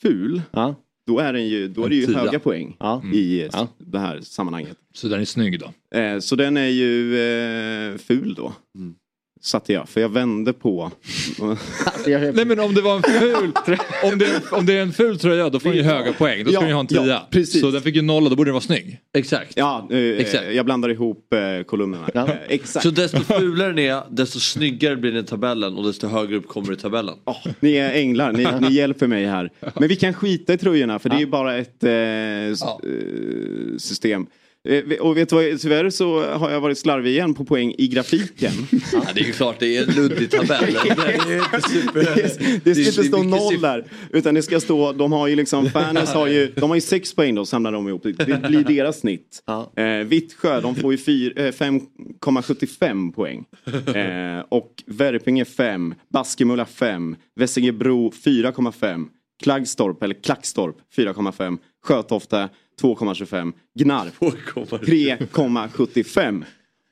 ful, 0.01 0.41
Ja. 0.51 0.75
då 1.07 1.19
är, 1.19 1.33
den 1.33 1.47
ju, 1.47 1.67
då 1.67 1.83
är 1.86 1.89
det 1.89 1.95
ju 1.95 2.13
höga 2.13 2.39
poäng 2.39 2.75
Ja. 2.79 3.03
i 3.13 3.41
eh, 3.41 3.49
Ja. 3.53 3.67
det 3.77 3.99
här 3.99 4.21
sammanhanget. 4.21 4.77
Så 4.93 5.07
den 5.07 5.21
är 5.21 5.25
snygg 5.25 5.59
då. 5.59 5.97
Eh, 5.99 6.19
så 6.19 6.36
den 6.36 6.57
är 6.57 6.67
ju 6.67 7.19
eh, 7.19 7.97
ful 7.97 8.33
då. 8.33 8.53
Satte 9.46 9.74
jag, 9.74 9.89
för 9.89 10.02
jag 10.02 10.10
vände 10.10 10.54
på. 10.54 10.91
Alltså, 11.86 12.10
jag, 12.12 12.36
Nej 12.36 12.46
men 12.46 12.60
om 12.60 12.74
det 12.74 12.82
var 12.82 12.96
en 12.96 13.04
ful, 13.04 13.52
om 14.04 14.18
det, 14.20 14.41
om 14.52 14.66
det 14.66 14.74
är 14.78 14.82
en 14.82 14.93
ful 14.93 15.20
tröja 15.20 15.50
då 15.50 15.60
får 15.60 15.70
den 15.70 15.78
ju 15.78 15.84
höga 15.84 16.14
poäng. 16.14 16.43
Då 16.43 16.52
ska 16.52 16.54
Ja, 16.54 16.60
den 16.60 16.70
ju 16.70 16.74
ha 16.74 16.82
en 16.82 16.88
ja, 16.89 17.04
tia. 17.04 17.22
precis. 17.30 17.62
Så 17.62 17.72
den 17.72 17.82
fick 17.82 17.96
ju 17.96 18.02
nolla, 18.02 18.30
då 18.30 18.36
borde 18.36 18.48
den 18.48 18.54
vara 18.54 18.62
snygg. 18.62 19.00
Exakt. 19.18 19.54
ja, 19.56 19.88
eh, 19.91 19.98
Exakt. 20.00 20.43
jag 20.54 20.66
blandar 20.66 20.89
ihop 20.89 21.34
eh, 21.34 21.64
kolumnerna. 21.64 22.10
Ja. 22.14 22.28
Eh, 22.28 22.34
exakt. 22.48 22.84
Så 22.84 22.89
desto 22.91 23.20
fulare 23.20 23.68
den 23.68 23.80
är, 23.80 24.02
desto 24.10 24.39
snyggare 24.39 24.96
blir 24.96 25.12
den 25.12 25.24
i 25.24 25.28
tabellen 25.28 25.76
och 25.78 25.84
desto 25.84 26.08
högre 26.08 26.36
upp 26.36 26.48
kommer 26.48 26.68
du 26.68 26.74
i 26.74 26.78
tabellen. 26.78 27.16
Åh, 27.26 27.38
ni 27.60 27.74
är 27.76 27.93
änglar, 27.93 28.32
ni, 28.32 28.48
ni 28.70 28.74
hjälper 28.76 29.08
mig 29.08 29.26
här. 29.26 29.50
Men 29.80 29.88
vi 29.89 29.96
kan 29.96 30.14
skita 30.14 30.54
i 30.54 30.58
tröjorna 30.58 31.00
för 31.00 31.10
det 31.10 31.16
är 31.16 31.20
ju 31.20 31.28
bara 31.28 31.58
ett 31.58 31.84
eh, 31.84 31.91
eh, 31.91 33.78
system. 33.78 34.26
Eh, 34.66 34.97
och 34.99 35.18
vet 35.18 35.30
du 35.30 35.36
vad, 35.36 35.61
tyvärr 35.61 35.89
så 35.89 36.24
har 36.26 36.51
jag 36.51 36.61
varit 36.61 36.78
slarvig 36.78 37.11
igen 37.11 37.34
på 37.34 37.45
poäng 37.45 37.76
i 37.78 37.88
grafiken. 37.88 38.51
Ja, 38.93 39.01
det 39.13 39.22
är 39.22 39.26
ju 39.26 39.32
klart, 39.32 39.59
det 39.59 39.78
är 39.78 39.88
en 39.89 39.95
luddig 39.95 40.32
tabell. 40.32 40.74
Det 40.84 40.89
är 40.89 41.30
ju 41.30 41.38
inte 41.38 41.70
super... 41.70 42.16
Det, 42.63 42.63
det 42.63 42.76
ska 42.76 43.01
inte 43.01 43.03
stå 43.03 43.24
noll 43.24 43.61
där. 43.61 43.86
Utan 44.11 44.36
det 44.36 44.41
ska 44.41 44.59
stå, 44.59 44.93
de 44.93 45.11
har 45.11 45.28
ju 45.28 45.36
liksom, 45.36 45.70
Färnäs 45.70 46.13
har 46.13 46.28
ju, 46.28 46.51
de 46.55 46.70
har 46.70 46.76
ju 46.76 46.82
sex 46.82 47.13
poäng 47.16 47.36
då 47.36 47.45
samlar 47.45 47.72
de 47.72 47.88
ihop. 47.88 48.03
Det 48.03 48.47
blir 48.47 48.63
deras 48.63 48.99
snitt. 48.99 49.43
Ja. 49.45 49.72
Eh, 49.76 50.05
Vittsjö, 50.05 50.61
de 50.61 50.76
får 50.76 50.91
ju 50.93 50.97
fyr- 50.97 51.39
eh, 51.39 51.51
5,75 51.51 53.11
poäng. 53.13 53.45
Eh, 53.95 54.43
och 54.49 54.84
Värpinge 54.86 55.45
5, 55.45 55.93
Baskemulla 56.13 56.66
5, 56.66 57.16
Vessingebro 57.36 58.11
4,5, 58.26 59.05
Klaggstorp, 59.43 60.03
eller 60.03 60.16
Klackstorp 60.24 60.76
4,5, 60.97 61.57
Sjötofta 61.84 62.49
2,25, 62.82 63.53
Gnarp 63.80 64.13
3,75. 64.19 66.43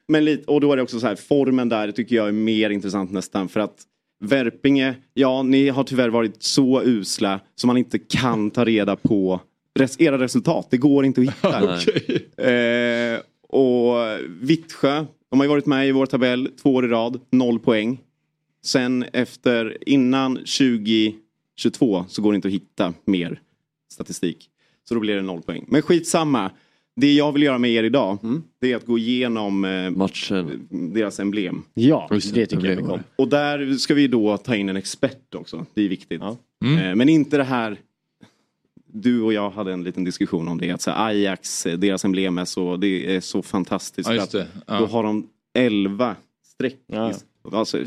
Men 0.07 0.25
lite, 0.25 0.51
och 0.51 0.61
då 0.61 0.71
är 0.71 0.77
det 0.77 0.83
också 0.83 0.99
så 0.99 1.07
här, 1.07 1.15
formen 1.15 1.69
där 1.69 1.91
tycker 1.91 2.15
jag 2.15 2.27
är 2.27 2.31
mer 2.31 2.69
intressant 2.69 3.11
nästan 3.11 3.49
för 3.49 3.59
att 3.59 3.75
Värpinge, 4.19 4.95
ja 5.13 5.43
ni 5.43 5.69
har 5.69 5.83
tyvärr 5.83 6.09
varit 6.09 6.43
så 6.43 6.81
usla 6.83 7.39
så 7.55 7.67
man 7.67 7.77
inte 7.77 7.99
kan 7.99 8.51
ta 8.51 8.65
reda 8.65 8.95
på 8.95 9.41
res, 9.79 10.01
era 10.01 10.19
resultat. 10.19 10.67
Det 10.69 10.77
går 10.77 11.05
inte 11.05 11.21
att 11.21 11.27
hitta. 11.27 11.59
eh, 12.49 13.19
och 13.49 14.19
Vittsjö, 14.41 15.05
de 15.29 15.39
har 15.39 15.45
ju 15.45 15.49
varit 15.49 15.65
med 15.65 15.87
i 15.87 15.91
vår 15.91 16.05
tabell 16.05 16.49
två 16.61 16.73
år 16.73 16.85
i 16.85 16.87
rad, 16.87 17.19
noll 17.31 17.59
poäng. 17.59 17.99
Sen 18.65 19.05
efter, 19.13 19.77
innan 19.89 20.35
2022 20.35 22.05
så 22.07 22.21
går 22.21 22.31
det 22.31 22.35
inte 22.35 22.47
att 22.47 22.53
hitta 22.53 22.93
mer 23.05 23.41
statistik. 23.93 24.49
Så 24.87 24.93
då 24.93 24.99
blir 24.99 25.15
det 25.15 25.21
noll 25.21 25.41
poäng. 25.41 25.65
Men 25.67 25.81
skitsamma. 25.81 26.51
Det 26.95 27.13
jag 27.13 27.31
vill 27.31 27.43
göra 27.43 27.57
med 27.57 27.71
er 27.71 27.83
idag, 27.83 28.17
det 28.61 28.71
är 28.71 28.75
att 28.75 28.85
gå 28.85 28.97
igenom 28.97 29.65
eh, 29.65 29.89
Matchen. 29.89 30.67
deras 30.69 31.19
emblem. 31.19 31.63
ja, 31.73 32.07
Just 32.11 32.33
det 32.33 32.45
tycker 32.45 32.67
jag. 32.67 32.99
Och 33.15 33.27
där 33.27 33.73
ska 33.73 33.93
vi 33.93 34.07
då 34.07 34.37
ta 34.37 34.55
in 34.55 34.69
en 34.69 34.77
expert 34.77 35.35
också. 35.35 35.65
Det 35.73 35.81
är 35.81 35.89
viktigt. 35.89 36.21
Ja. 36.21 36.37
Eh, 36.81 36.95
Men 36.95 37.09
inte 37.09 37.37
det 37.37 37.43
här 37.43 37.77
du 38.95 39.21
och 39.21 39.33
jag 39.33 39.49
hade 39.49 39.73
en 39.73 39.83
liten 39.83 40.03
diskussion 40.03 40.47
om 40.47 40.57
det. 40.57 40.71
Att 40.71 40.81
så 40.81 40.91
här, 40.91 41.07
Ajax, 41.07 41.65
eh, 41.65 41.77
deras 41.79 42.05
emblem 42.05 42.37
är 42.37 42.45
så, 42.45 42.77
det 42.77 43.15
är 43.15 43.19
så 43.19 43.41
fantastiskt. 43.41 44.09
Ja, 44.09 44.23
att. 44.23 44.33
Ja. 44.33 44.45
Då 44.79 44.85
har 44.85 45.03
de 45.03 45.27
11 45.53 46.15
streck. 46.45 46.77
Ja. 46.87 47.13
Alltså, 47.51 47.77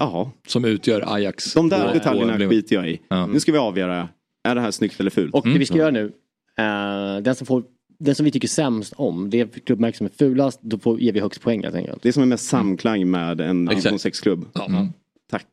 jaha. 0.00 0.30
Som 0.46 0.64
utgör 0.64 1.14
Ajax. 1.14 1.52
De 1.54 1.68
där 1.68 1.86
på- 1.88 1.94
detaljerna 1.94 2.38
på- 2.38 2.48
skiter 2.48 2.76
jag 2.76 2.90
i. 2.90 3.00
Ja. 3.08 3.26
Nu 3.26 3.40
ska 3.40 3.52
vi 3.52 3.58
avgöra, 3.58 4.08
är 4.44 4.54
det 4.54 4.60
här 4.60 4.70
snyggt 4.70 5.00
eller 5.00 5.10
fult? 5.10 5.34
Och 5.34 5.42
det 5.42 5.48
Mm. 5.48 5.58
vi 5.58 5.66
ska 5.66 5.76
göra 5.76 5.90
nu, 5.90 6.12
eh, 6.58 7.22
den 7.22 7.34
som 7.34 7.46
får 7.46 7.64
den 7.98 8.14
som 8.14 8.24
vi 8.24 8.30
tycker 8.30 8.48
sämst 8.48 8.92
om, 8.96 9.30
det 9.30 9.64
klubbmärke 9.66 9.96
som 9.98 10.06
är 10.06 10.10
fulast, 10.10 10.60
då 10.62 10.78
får, 10.78 11.00
ger 11.00 11.12
vi 11.12 11.20
högst 11.20 11.40
poäng 11.40 11.62
helt 11.62 11.74
enkelt. 11.76 12.02
Det 12.02 12.12
som 12.12 12.22
är 12.22 12.26
mest 12.26 12.44
samklang 12.48 13.10
med 13.10 13.40
en 13.40 13.64
division 13.66 13.98
6-klubb. 13.98 14.46
Mm. 14.68 14.86
Tack. 15.30 15.46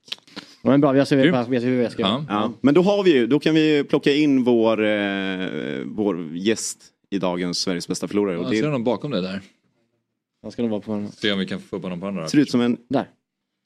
Ja, 0.62 0.70
men 0.70 0.82
bra, 0.82 1.06
ser 1.06 1.18
Grymt. 1.22 1.36
vad 1.36 1.50
vet 1.50 1.64
hur 1.64 1.82
jag 1.82 1.92
ska 1.92 2.02
göra. 2.02 2.26
Ja. 2.30 2.54
Men 2.62 2.74
då 2.74 2.82
har 2.82 3.04
vi 3.04 3.14
ju, 3.14 3.28
då 3.28 3.40
kan 3.40 3.56
vi 3.56 3.84
plocka 3.84 4.14
in 4.14 4.44
vår, 4.44 4.86
eh, 4.86 5.48
vår 5.86 6.28
gäst 6.38 6.78
i 7.10 7.20
dagens 7.20 7.58
Sveriges 7.60 7.88
bästa 7.88 8.08
förlorare. 8.08 8.34
Jag 8.36 8.42
Och 8.44 8.50
ser 8.50 8.62
det 8.62 8.68
honom 8.68 8.84
bakom 8.84 9.12
dig 9.12 9.22
där. 9.22 9.42
Han 10.42 10.52
ska 10.52 10.62
nog 10.62 10.72
vara 10.72 10.82
på 10.82 11.08
Se 11.14 11.32
om 11.32 11.40
vi 11.40 11.46
kan 11.46 11.60
få 11.60 11.76
upp 11.76 11.84
honom 11.84 12.00
på 12.00 12.08
andra. 12.08 12.28
ser 12.28 12.38
ut 12.38 12.50
som 12.52 12.62
en 12.62 12.78
Där. 12.90 13.06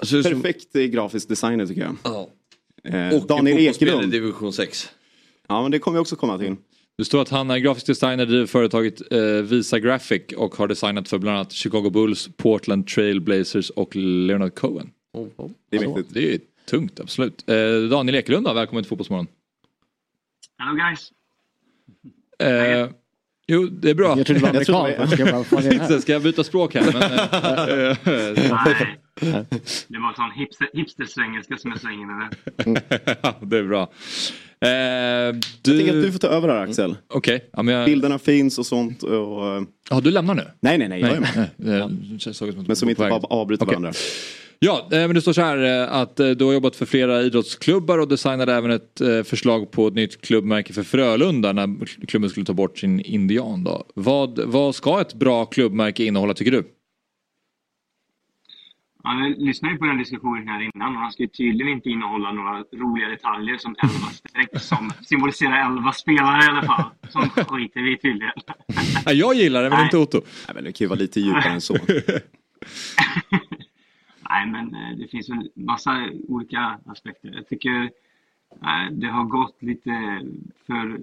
Ser 0.03 0.17
ut 0.17 0.25
som- 0.25 0.41
perfekt 0.41 0.75
eh, 0.75 0.83
grafisk 0.83 1.29
designer 1.29 1.65
tycker 1.65 1.81
jag. 1.81 1.95
Ja. 2.03 2.29
Eh, 2.83 3.15
Och 3.21 3.27
Daniel 3.27 3.57
Ekelund. 3.59 4.11
division 4.11 4.53
6. 4.53 4.89
Ja 5.47 5.61
men 5.61 5.71
det 5.71 5.79
kommer 5.79 5.97
vi 5.97 6.01
också 6.01 6.15
komma 6.15 6.37
till. 6.37 6.55
Det 6.97 7.05
står 7.05 7.21
att 7.21 7.29
han 7.29 7.51
är 7.51 7.57
grafisk 7.57 7.87
designer, 7.87 8.25
driver 8.25 8.45
företaget 8.45 9.11
eh, 9.11 9.19
Visa 9.21 9.79
Graphic 9.79 10.21
och 10.37 10.55
har 10.55 10.67
designat 10.67 11.07
för 11.09 11.17
bland 11.17 11.37
annat 11.37 11.51
Chicago 11.51 11.89
Bulls, 11.89 12.29
Portland 12.37 12.87
Trail 12.87 13.21
Blazers 13.21 13.69
och 13.69 13.95
Leonard 13.95 14.55
Cohen. 14.55 14.91
Det 15.69 15.77
är 15.77 15.87
mäktigt. 15.87 16.13
Det 16.13 16.33
är 16.33 16.39
tungt, 16.65 16.99
absolut. 16.99 17.49
Eh, 17.49 17.55
Daniel 17.89 18.15
Ekelund 18.15 18.45
då, 18.45 18.53
välkommen 18.53 18.83
till 18.83 18.89
Fotbollsmorgon. 18.89 19.27
Hello 20.57 20.75
guys. 20.75 21.11
Eh, 22.39 22.89
jo, 23.47 23.65
det 23.67 23.89
är 23.89 23.93
bra. 23.95 24.17
Jag 24.17 24.25
trodde 24.25 24.39
det 24.39 24.43
var 24.43 24.49
amerikan. 24.49 25.27
Jag? 25.27 25.87
Så 25.87 26.01
Ska 26.01 26.11
jag 26.11 26.21
byta 26.21 26.43
språk 26.43 26.75
här? 26.75 26.83
Men, 26.93 27.01
eh, 27.01 27.97
Nej, 29.21 29.45
det 29.87 29.99
var 29.99 30.13
sån 30.15 30.31
hipster, 30.35 30.67
hipstersvengelska 30.73 31.57
som 31.57 31.71
jag 31.71 31.79
slänger 31.79 32.05
med. 32.05 32.35
Ja, 33.21 33.35
det 33.41 33.57
är 33.57 33.63
bra. 33.63 33.89
Eh, 34.61 34.69
Jag 34.71 35.35
du... 35.61 35.77
tänker 35.77 35.97
att 35.97 36.03
du 36.03 36.11
får 36.11 36.19
ta 36.19 36.27
över 36.27 36.49
här 36.49 36.63
Axel. 36.63 36.95
Okej. 37.07 37.49
Ja, 37.53 37.63
men 37.63 37.75
jag... 37.75 37.85
Bilderna 37.85 38.19
finns 38.19 38.59
och 38.59 38.65
sånt. 38.65 39.03
Och, 39.03 39.55
eh, 39.55 39.61
Ja, 39.89 39.99
du 40.01 40.11
lämnar 40.11 40.35
nu? 40.35 40.43
nej 40.59 40.77
nej 40.77 40.87
nej, 40.89 41.01
jag 41.01 41.09
är 41.11 41.19
med. 41.19 41.49
nej, 41.55 41.89
ut 42.49 42.57
att 42.59 42.67
Men 42.67 42.75
som 42.75 42.89
inte 42.89 42.99
bara 43.09 43.13
avbryter 43.15 43.65
Okej. 43.65 43.71
varandra. 43.75 43.93
Ja, 44.65 44.87
eh, 44.91 44.99
men 44.99 45.13
det 45.13 45.21
står 45.21 45.33
så 45.33 45.41
här 45.41 45.81
eh, 45.83 45.93
att 45.93 46.19
eh, 46.19 46.29
du 46.29 46.45
har 46.45 46.53
jobbat 46.53 46.75
för 46.75 46.85
flera 46.85 47.21
idrottsklubbar 47.21 47.99
och 47.99 48.07
designade 48.07 48.53
även 48.53 48.71
ett 48.71 49.27
förslag 49.27 49.71
på 49.71 49.87
ett 49.87 49.93
nytt 49.93 50.21
klubbmärke 50.21 50.73
för 50.73 50.83
Frölunda 50.83 51.53
när 51.53 51.85
klubben 52.05 52.29
skulle 52.29 52.45
ta 52.45 52.53
bort 52.53 52.77
sin 52.77 52.99
indian. 52.99 53.63
Då. 53.63 53.83
Vad, 53.95 54.39
vad 54.39 54.75
ska 54.75 55.01
ett 55.01 55.13
bra 55.13 55.45
klubbmärke 55.45 56.03
innehålla 56.03 56.33
tycker 56.33 56.51
du? 56.51 56.63
Ja, 59.03 59.19
jag 59.19 59.41
lyssnade 59.41 59.73
ju 59.73 59.77
på 59.77 59.85
den 59.85 59.97
diskussionen 59.97 60.47
här 60.47 60.69
innan 60.75 60.95
och 60.95 61.01
han 61.01 61.11
ska 61.11 61.23
ju 61.23 61.29
tydligen 61.29 61.73
inte 61.73 61.89
innehålla 61.89 62.31
några 62.31 62.59
roliga 62.59 63.09
detaljer 63.09 63.57
som 63.57 63.75
11 63.83 63.93
streck 63.93 64.61
som 64.61 64.91
symboliserar 65.05 65.65
11 65.71 65.91
spelare 65.91 66.43
i 66.43 66.47
alla 66.47 66.63
fall. 66.63 66.83
Som 67.09 67.29
skiter 67.29 67.81
vi 67.81 67.97
tydligen. 67.97 68.33
Ja, 69.05 69.11
jag 69.11 69.35
gillar 69.35 69.63
det 69.63 69.69
men 69.69 69.77
Nej. 69.77 69.85
inte 69.85 69.97
Otto. 69.97 70.21
Nej, 70.47 70.55
men 70.55 70.63
det 70.63 70.71
kan 70.71 70.85
ju 70.85 70.89
vara 70.89 70.99
lite 70.99 71.19
djupare 71.19 71.49
än 71.49 71.61
så. 71.61 71.77
Nej, 74.33 74.45
men 74.47 74.75
eh, 74.75 74.97
det 74.97 75.07
finns 75.07 75.29
väl 75.29 75.51
massa 75.55 76.09
olika 76.27 76.79
aspekter. 76.85 77.31
Jag 77.33 77.47
tycker 77.47 77.83
eh, 78.61 78.91
det 78.91 79.07
har 79.07 79.23
gått 79.23 79.63
lite 79.63 80.21
för 80.67 80.99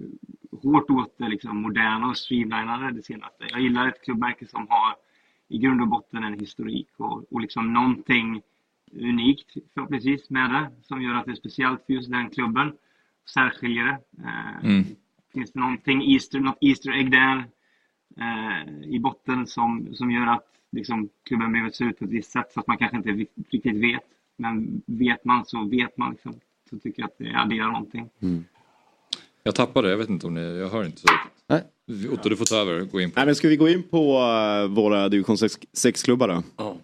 hårt 0.61 0.89
åt 0.89 1.17
det 1.17 1.27
liksom, 1.27 1.61
moderna 1.61 2.07
och 2.07 2.17
streamlinade 2.17 2.91
det 2.91 3.03
senaste. 3.03 3.45
Jag 3.49 3.61
gillar 3.61 3.87
ett 3.87 4.03
klubbmärke 4.03 4.47
som 4.47 4.67
har 4.69 4.95
i 5.47 5.57
grund 5.57 5.81
och 5.81 5.87
botten 5.87 6.23
en 6.23 6.39
historik 6.39 6.87
och, 6.97 7.33
och 7.33 7.41
liksom 7.41 7.73
någonting 7.73 8.41
unikt 8.91 9.53
förhoppningsvis 9.73 10.29
med 10.29 10.49
det 10.49 10.71
som 10.81 11.01
gör 11.01 11.15
att 11.15 11.25
det 11.25 11.31
är 11.31 11.35
speciellt 11.35 11.85
för 11.85 11.93
just 11.93 12.11
den 12.11 12.29
klubben. 12.29 12.73
Särskiljer 13.33 13.83
det. 13.85 13.97
Eh, 14.23 14.65
Mm. 14.65 14.83
Finns 15.33 15.51
det 15.51 15.59
någonting, 15.59 16.13
Easter, 16.13 16.39
något 16.39 16.57
Easter 16.61 16.91
egg 16.91 17.11
där 17.11 17.45
i 18.85 18.99
botten 18.99 19.47
som, 19.47 19.95
som 19.95 20.11
gör 20.11 20.27
att 20.27 20.45
liksom, 20.71 21.09
klubben 21.27 21.51
behöver 21.51 21.71
se 21.71 21.83
ut 21.83 21.99
på 21.99 22.05
ett 22.05 22.11
visst 22.11 22.31
sätt 22.31 22.51
så 22.53 22.59
att 22.59 22.67
man 22.67 22.77
kanske 22.77 22.97
inte 22.97 23.09
ri- 23.09 23.27
riktigt 23.49 23.75
vet. 23.75 24.03
Men 24.37 24.81
vet 24.85 25.25
man 25.25 25.45
så 25.45 25.63
vet 25.67 25.97
man. 25.97 26.11
Liksom. 26.11 26.33
Så 26.69 26.79
tycker 26.79 27.01
jag 27.01 27.07
att 27.07 27.17
det 27.17 27.33
adderar 27.35 27.67
någonting. 27.71 28.09
Jag 29.43 29.55
tappade, 29.55 29.89
jag 29.89 29.97
vet 29.97 30.09
inte 30.09 30.27
om 30.27 30.33
ni, 30.33 30.57
jag 30.59 30.69
hör 30.69 30.85
inte 30.85 30.97
så 31.01 31.07
riktigt. 31.07 32.11
Otto 32.13 32.29
du 32.29 32.37
får 32.37 32.45
ta 32.45 32.55
över, 32.55 32.81
gå 32.85 33.01
in 33.01 33.11
på. 33.11 33.19
Nej, 33.19 33.25
men 33.25 33.35
ska 33.35 33.47
vi 33.47 33.57
gå 33.57 33.69
in 33.69 33.83
på 33.83 34.17
eh, 34.17 34.67
våra 34.67 35.09
division 35.09 35.35
6-klubbar 35.35 36.27
då? 36.27 36.43
Ja. 36.57 36.77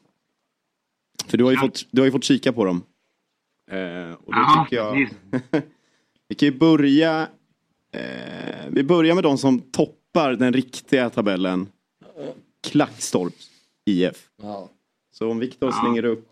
För 1.27 1.37
du 1.37 1.43
har 1.43 1.51
ju, 1.51 1.57
fått, 1.57 1.87
du 1.91 2.01
har 2.01 2.05
ju 2.05 2.11
fått 2.11 2.23
kika 2.23 2.53
på 2.53 2.65
dem. 2.65 2.83
Eh, 3.71 4.11
och 4.13 4.33
då 4.33 4.39
Ja, 4.39 4.65
tycker 4.69 4.83
jag... 4.83 5.09
vi 6.27 6.35
kan 6.35 6.49
ju 6.49 6.57
börja... 6.57 7.27
Eh, 7.91 8.65
vi 8.69 8.83
börjar 8.83 9.15
med 9.15 9.23
de 9.23 9.37
som 9.37 9.61
toppar 10.17 10.35
den 10.35 10.53
riktiga 10.53 11.09
tabellen. 11.09 11.67
Klackstorp 12.61 13.33
IF. 13.85 14.29
Så 15.11 15.31
om 15.31 15.39
Viktor 15.39 15.69
Ja. 15.69 15.81
slänger 15.81 16.05
upp... 16.05 16.29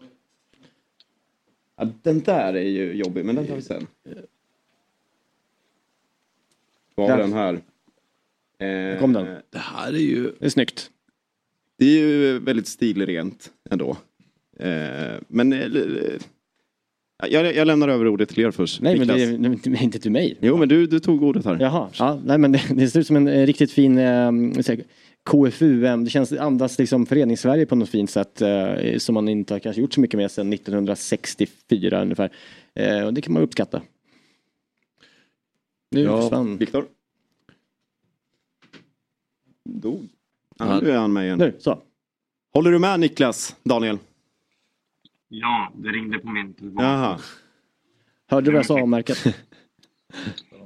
Ja, 1.76 1.88
den 2.02 2.20
där 2.20 2.54
är 2.54 2.70
ju 2.70 2.94
jobbig, 2.94 3.26
men 3.26 3.36
den 3.36 3.48
tar 3.48 3.56
vi 3.56 3.62
sen. 3.62 3.88
Där. 6.96 7.18
den 7.18 7.34
här. 7.34 7.54
Eh, 8.58 9.00
Kom 9.00 9.14
den. 9.14 9.42
Det 9.50 9.58
här 9.58 9.94
är 9.94 9.98
ju... 9.98 10.32
Det 10.40 10.46
är 10.46 10.50
snyggt. 10.50 10.92
Det 11.78 11.86
är 11.86 12.00
ju 12.00 12.40
väldigt 12.40 12.68
stilrent 12.68 13.52
ändå. 13.70 13.98
Eh, 14.60 15.16
men 15.28 15.54
eh, 15.54 15.70
jag, 17.30 17.56
jag 17.56 17.68
lämnar 17.68 17.88
över 17.88 18.08
ordet 18.08 18.30
till 18.30 18.40
er 18.44 18.52
först. 18.52 18.82
Nej, 18.82 18.98
men 18.98 19.08
Niklas. 19.08 19.18
det 19.18 19.70
är 19.70 19.72
det 19.72 19.78
är 19.80 19.84
inte 19.84 20.00
till 20.00 20.12
mig. 20.12 20.38
Jo, 20.42 20.58
men 20.58 20.70
du, 20.70 20.88
du 20.88 21.00
tog 21.00 21.24
ordet 21.24 21.46
här. 21.46 21.58
Jaha, 21.60 21.90
ja, 21.94 22.20
nej 22.26 22.38
men 22.38 22.52
det, 22.52 22.62
det 22.76 22.88
ser 22.88 23.00
ut 23.00 23.08
som 23.08 23.16
en 23.16 23.28
eh, 23.28 23.46
riktigt 23.46 23.72
fin 23.72 23.98
eh, 23.98 24.32
KFUM. 25.30 26.04
Det 26.04 26.10
känns, 26.10 26.32
andas 26.32 26.80
liksom 26.80 27.06
förenings-Sverige 27.06 27.66
på 27.66 27.76
något 27.76 27.90
fint 27.90 28.10
sätt 28.10 28.42
eh, 28.42 28.98
som 28.98 29.14
man 29.14 29.30
inte 29.30 29.54
har 29.54 29.60
kanske 29.60 29.82
gjort 29.82 29.94
så 29.94 30.02
mycket 30.02 30.18
med 30.18 30.32
sedan 30.32 30.54
1964 30.54 32.02
ungefär. 32.02 32.30
Eh, 32.74 33.06
och 33.06 33.14
det 33.14 33.22
kan 33.22 33.34
man 33.34 33.44
uppskatta. 33.44 33.82
Nu 35.92 36.02
Ja, 36.02 36.22
försvann. 36.22 36.58
Viktor? 36.58 36.86
Dog. 39.70 40.10
Ja. 40.58 40.80
nu 40.80 40.92
är 40.92 40.98
han 40.98 41.14
med 41.14 41.26
igen. 41.26 41.40
Nu, 41.40 41.54
så. 41.60 41.80
Håller 42.54 42.72
du 42.72 42.80
med 42.80 43.00
Niklas, 43.00 43.56
Daniel? 43.64 43.98
Ja, 45.30 45.72
det 45.76 45.90
ringde 45.90 46.20
på 46.20 46.30
min 46.30 46.54
telefon. 46.54 46.84
Jaha. 46.84 47.18
Hörde 48.30 48.46
du 48.46 48.52
vad 48.52 48.60
jag 48.60 48.66
sa 48.66 48.82
om 48.82 48.90
märket? 48.90 49.18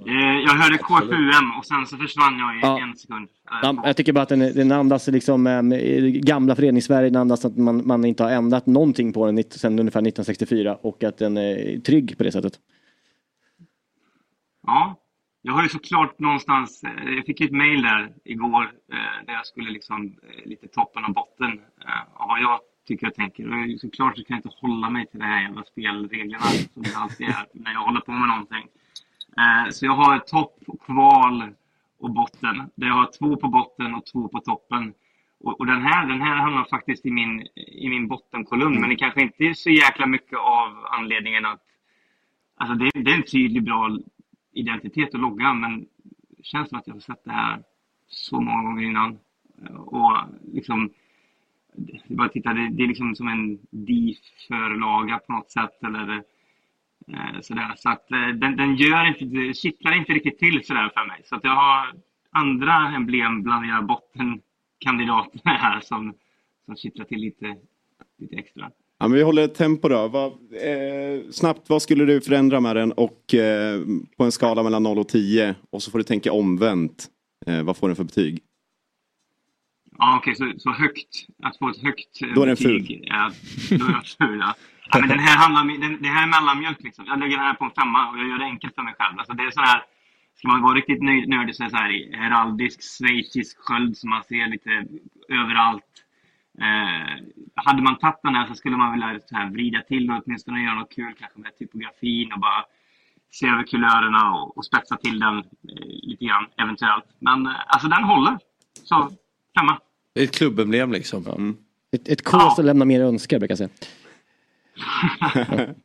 Eh, 0.07 0.39
jag 0.45 0.53
hörde 0.53 0.78
KFUM 0.78 1.51
och 1.57 1.66
sen 1.66 1.86
så 1.86 1.97
försvann 1.97 2.39
jag 2.39 2.55
i 2.55 2.60
Ja. 2.62 2.82
en 2.82 2.95
sekund. 2.95 3.30
Eh, 3.51 3.57
Ja, 3.62 3.82
jag 3.86 3.97
tycker 3.97 4.14
bara 4.14 4.22
att 4.22 4.30
den, 4.30 4.39
den 4.39 4.72
andas 4.72 5.07
liksom 5.07 5.47
eh, 5.47 5.62
gamla 6.05 6.55
förenings-Sverige, 6.55 7.10
den 7.10 7.22
andas 7.22 7.45
att 7.45 7.57
man, 7.57 7.88
man 7.88 8.05
inte 8.05 8.24
har 8.24 8.32
ändrat 8.32 8.66
någonting 8.66 9.14
på 9.14 9.26
den 9.26 9.43
sedan 9.43 9.80
ungefär 9.80 9.99
1964 9.99 10.76
och 10.82 11.03
att 11.03 11.18
den 11.18 11.38
är 11.38 11.80
trygg 11.80 12.18
på 12.18 12.24
det 12.24 12.32
sättet. 12.32 12.53
Ja, 14.68 14.95
jag 15.41 15.53
har 15.53 15.64
ju 15.64 15.70
såklart 15.70 16.20
någonstans, 16.20 16.84
eh, 16.84 17.14
jag 17.16 17.26
fick 17.26 17.41
ett 17.41 17.51
mail 17.51 17.82
där 17.82 18.14
igår 18.26 18.64
eh, 18.64 19.26
där 19.26 19.34
jag 19.34 19.45
skulle 19.45 19.72
liksom 19.72 20.05
eh, 20.05 20.49
lite 20.49 20.68
toppen 20.68 21.05
och 21.05 21.14
botten 21.14 21.51
eh, 21.86 22.22
av 22.22 22.28
vad 22.28 22.41
jag 22.41 22.60
tycker 22.90 23.06
jag 23.08 23.16
tänker. 23.16 23.44
Och 23.74 23.80
såklart 23.80 24.18
så 24.18 24.24
kan 24.24 24.36
jag 24.36 24.46
inte 24.46 24.58
hålla 24.62 24.90
mig 24.90 25.08
till 25.08 25.20
de 25.20 25.26
här 25.26 25.42
jävla 25.42 25.64
spelreglerna 25.64 26.46
som 26.74 26.84
det 26.84 26.96
alltid 26.96 27.28
är 27.28 27.46
när 27.54 27.72
jag 27.74 27.80
håller 27.80 28.00
på 28.00 28.12
med 28.12 28.28
någonting. 28.28 28.66
Eh, 29.38 29.70
Så 29.72 29.86
jag 29.86 29.96
har 29.96 30.20
topp, 30.20 30.54
kval 30.86 31.38
och 32.00 32.12
botten. 32.14 32.56
Där 32.76 32.88
jag 32.88 32.94
har 32.94 33.10
två 33.20 33.36
på 33.36 33.48
botten 33.48 33.96
och 33.96 34.06
två 34.06 34.28
på 34.28 34.40
toppen. 34.40 34.94
Och, 35.40 35.60
och 35.60 35.66
den, 35.66 35.82
här, 35.82 36.08
den 36.08 36.22
här 36.22 36.36
hamnar 36.36 36.66
faktiskt 36.70 37.06
i 37.06 37.12
min, 37.12 37.48
i 37.56 37.90
min 37.90 38.08
bottenkolumn. 38.08 38.82
Men 38.82 38.90
det 38.90 38.96
kanske 38.96 39.22
inte 39.22 39.44
är 39.44 39.54
så 39.54 39.70
jäkla 39.70 40.06
mycket 40.06 40.40
av 40.40 40.86
anledningen 40.92 41.46
att 41.46 41.62
Alltså 42.62 42.76
det, 42.76 42.92
det 42.94 43.12
är 43.12 43.16
en 43.16 43.24
tydlig, 43.24 43.64
bra 43.64 43.98
identitet 44.54 45.14
och 45.14 45.20
logga, 45.20 45.54
men 45.54 45.86
det 46.38 46.44
känns 46.44 46.70
som 46.70 46.78
att 46.78 46.88
jag 46.88 46.94
har 46.94 47.00
sett 47.00 47.24
det 47.24 47.32
här 47.32 47.64
så 48.08 48.42
många 48.42 48.64
gånger 48.64 48.84
innan. 48.84 49.20
Och 49.76 50.18
liksom, 50.54 50.90
det 51.76 52.13
är 52.13 52.15
bara 52.15 52.30
titta, 52.30 52.53
det, 52.53 52.70
det 52.70 52.84
är 52.84 52.88
liksom 52.88 53.15
som 53.15 53.28
en 53.28 53.59
DIF-förlaga 53.86 55.20
på 55.20 55.34
något 55.34 55.51
sätt. 55.51 55.84
Eller, 55.84 56.24
eh, 57.07 57.41
sådär. 57.41 57.74
Så 57.78 57.89
att 57.89 58.11
eh, 58.11 58.28
den, 58.28 58.57
den 58.57 58.76
gör 58.76 59.07
inte, 59.07 59.53
kittlar 59.53 59.97
inte 59.97 60.13
riktigt 60.13 60.39
till 60.39 60.63
sådär 60.63 60.91
för 60.93 61.07
mig. 61.07 61.22
Så 61.26 61.36
att 61.36 61.43
jag 61.43 61.55
har 61.55 61.93
andra 62.32 62.95
emblem 62.95 63.43
bland 63.43 63.65
era 63.65 63.82
bottenkandidater 63.82 65.41
här 65.43 65.80
som, 65.82 66.13
som 66.65 66.76
kittlar 66.76 67.05
till 67.05 67.20
lite, 67.20 67.55
lite 68.17 68.36
extra. 68.36 68.72
Ja, 68.99 69.07
men 69.07 69.17
vi 69.17 69.24
håller 69.24 69.43
ett 69.43 69.55
tempo 69.55 69.88
då. 69.88 70.07
Vad, 70.07 70.32
eh, 70.32 71.30
snabbt, 71.32 71.70
vad 71.70 71.82
skulle 71.82 72.05
du 72.05 72.22
förändra 72.22 72.59
med 72.59 72.76
den 72.76 72.91
och 72.91 73.34
eh, 73.34 73.82
på 74.17 74.24
en 74.24 74.32
skala 74.32 74.63
mellan 74.63 74.84
0 74.84 74.99
och 74.99 75.07
10 75.07 75.55
och 75.70 75.84
så 75.84 75.91
får 75.91 75.97
du 75.97 76.03
tänka 76.03 76.32
omvänt. 76.32 77.07
Eh, 77.45 77.63
vad 77.63 77.78
får 77.78 77.88
den 77.88 77.95
för 77.95 78.03
betyg? 78.03 78.43
Ja, 80.00 80.18
okej, 80.18 80.36
så, 80.36 80.54
så 80.58 80.72
högt. 80.72 81.14
Att 81.43 81.58
få 81.58 81.70
ett 81.70 81.82
högt 81.84 82.22
eh, 82.22 82.34
Då 82.36 82.41
är 82.41 82.45
den 82.45 82.56
betyg. 82.56 83.04
Ja, 83.08 83.32
då 83.80 83.86
är 83.86 83.91
den 83.91 84.02
ful, 84.18 84.39
ja. 84.39 84.56
ja 84.91 85.00
men 85.00 85.10
den 85.10 85.20
här 85.20 85.38
handlar 85.38 85.78
den, 85.80 86.02
det 86.02 86.08
här 86.10 86.24
är 86.24 86.28
mellanmjölk 86.28 86.84
liksom. 86.84 87.06
Jag 87.06 87.20
lägger 87.20 87.38
den 87.38 87.45
här 87.45 87.54
på 87.54 87.66
en 87.66 87.72
femma 87.72 88.10
och 88.10 88.18
jag 88.20 88.28
gör 88.28 88.38
det 88.38 88.45
enkelt 88.45 88.76
för 88.76 88.82
mig 88.82 88.93
själv. 89.00 89.20
Alltså 89.20 89.34
det 89.34 89.43
är 89.43 89.52
sån 89.52 89.64
här 89.64 89.84
ska 90.36 90.47
man 90.47 90.62
vara 90.62 90.76
riktigt 90.76 91.02
nöj- 91.02 91.28
nördig 91.28 91.56
så 91.56 91.64
är 91.64 91.66
det 91.66 91.72
så 91.72 91.78
här 91.78 92.18
heraldisk 92.18 92.80
schweizisk 92.97 93.58
sköld 93.60 93.97
som 93.97 94.10
man 94.10 94.24
ser 94.24 94.47
lite 94.47 94.86
överallt. 95.30 95.84
Eh, 96.62 97.24
hade 97.56 97.82
man 97.82 97.97
tagit 97.97 98.20
den 98.24 98.36
här 98.36 98.47
så 98.47 98.56
skulle 98.56 98.78
man 98.78 98.91
vilja 98.91 99.20
så 99.26 99.36
här 99.36 99.50
vrida 99.50 99.82
till 99.82 100.12
och 100.12 100.24
åtminstone 100.26 100.64
göra 100.64 100.76
något 100.76 100.95
kul 100.95 101.14
kanske 101.20 101.39
med 101.39 101.58
typografin 101.58 102.34
och 102.34 102.39
bara 102.39 102.64
se 103.32 103.47
över 103.47 103.64
kulörerna 103.64 104.32
och, 104.34 104.58
och 104.58 104.66
spetsa 104.66 104.97
till 104.97 105.20
den 105.20 105.38
eh, 105.38 105.43
lite 106.04 106.26
grann 106.26 106.45
eventuellt. 106.58 107.06
Men 107.20 107.45
eh, 107.47 107.54
alltså 107.68 107.88
den 107.88 108.04
håller. 108.04 108.38
Så 108.84 109.10
femma. 109.60 109.80
Det 110.20 110.24
är 110.24 110.28
ett 110.28 110.36
klubbemblem 110.36 110.91
liksom. 110.91 111.57
Ett, 111.91 112.07
ett 112.07 112.24
K 112.24 112.39
som 112.55 112.65
lämnar 112.65 112.86
mer 112.86 113.01
att 113.01 113.07
önska 113.07 113.39
brukar 113.39 113.51
jag 113.51 113.57
säga. 113.57 113.70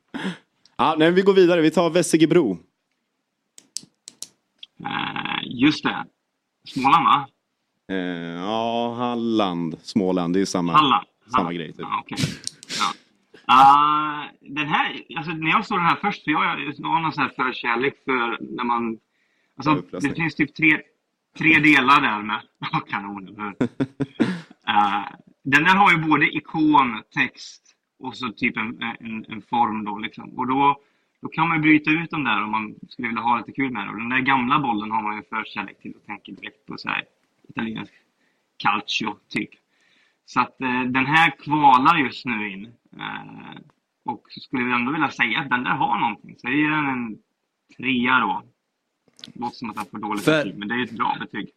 Ja, 0.77 0.95
nej, 0.99 1.13
vi 1.13 1.23
går 1.23 1.33
vidare, 1.35 1.61
vi 1.61 1.71
tar 1.71 1.91
Vessigebro. 1.91 2.59
Eh, 4.81 5.41
just 5.45 5.85
det. 5.85 6.05
Småland 6.69 7.05
va? 7.05 7.29
Eh, 7.89 7.97
ja, 8.45 8.95
Halland, 8.95 9.77
Småland, 9.83 10.35
det 10.35 10.41
är 10.41 10.45
samma, 10.45 10.73
Halland. 10.73 11.07
samma 11.37 11.53
grej. 11.53 11.69
Typ. 11.73 11.81
Ja, 11.81 12.01
okej. 12.01 12.19
Ja. 12.79 12.93
Ah, 13.45 14.25
den 14.41 14.67
här, 14.67 15.03
alltså 15.17 15.33
när 15.33 15.51
jag 15.51 15.67
såg 15.67 15.79
den 15.79 15.87
här 15.87 15.99
först, 16.01 16.25
för 16.25 16.31
jag 16.31 16.39
har 16.39 17.03
någon 17.03 17.13
sån 17.13 17.23
här 17.23 17.45
förkärlek 17.45 17.95
för 18.05 18.39
när 18.57 18.65
man... 18.65 18.99
Alltså, 19.57 19.99
det 20.01 20.15
finns 20.15 20.35
typ 20.35 20.55
tre, 20.55 20.81
tre 21.39 21.59
delar 21.59 22.01
där 22.01 22.23
med... 22.23 22.41
Kanon? 22.89 23.55
Ah, 24.65 25.05
Den 25.45 25.65
där 25.65 25.77
har 25.77 25.93
ju 25.93 25.99
både 25.99 26.37
ikon, 26.37 27.03
text 27.15 27.77
och 27.99 28.17
så 28.17 28.33
typ 28.33 28.57
en, 28.57 28.83
en, 28.83 29.25
en 29.29 29.43
form 29.43 29.85
då 29.85 29.99
liksom. 29.99 30.39
Och 30.39 30.47
då, 30.47 30.81
då 31.23 31.29
kan 31.29 31.49
man 31.49 31.61
bryta 31.61 31.91
ut 31.91 32.11
dem 32.11 32.25
där 32.25 32.43
om 32.43 32.51
man 32.51 32.75
skulle 32.89 33.09
vilja 33.09 33.23
ha 33.23 33.39
lite 33.39 33.53
kul 33.53 33.73
med 33.73 33.87
det. 33.87 33.91
Och 33.91 33.99
den 33.99 34.09
där 34.09 34.21
gamla 34.21 34.59
bollen 34.59 34.91
har 34.91 35.03
man 35.03 35.17
ju 35.17 35.23
förkärlek 35.23 35.81
till 35.81 35.95
och 35.95 36.05
tänker 36.05 36.33
direkt 36.33 36.67
på 36.67 36.79
så 36.79 36.89
här 36.89 37.05
italiensk 37.49 37.93
calcio 38.57 39.17
typ. 39.29 39.51
Så 40.25 40.41
att 40.41 40.61
eh, 40.61 40.83
den 40.83 41.07
här 41.07 41.31
kvalar 41.45 41.99
just 41.99 42.25
nu 42.27 42.51
in. 42.51 42.65
Eh, 42.97 43.61
och 44.05 44.27
skulle 44.31 44.63
jag 44.63 44.81
ändå 44.81 44.93
vilja 44.93 45.11
säga 45.11 45.41
att 45.41 45.51
den 45.51 45.65
där 45.65 45.71
har 45.71 45.99
någonting. 45.99 46.37
Så 46.39 46.47
jag 46.47 46.57
ger 46.57 46.71
den 46.71 46.89
en 46.89 47.19
trea 47.77 48.19
då. 48.19 48.43
Låter 49.35 49.57
som 49.57 49.71
att 49.71 49.77
den 49.77 49.87
får 49.87 49.99
dåligt 49.99 50.25
För- 50.25 50.45
betyg, 50.45 50.59
men 50.59 50.69
det 50.69 50.75
är 50.75 50.85
ett 50.85 50.91
bra 50.91 51.17
betyg. 51.21 51.51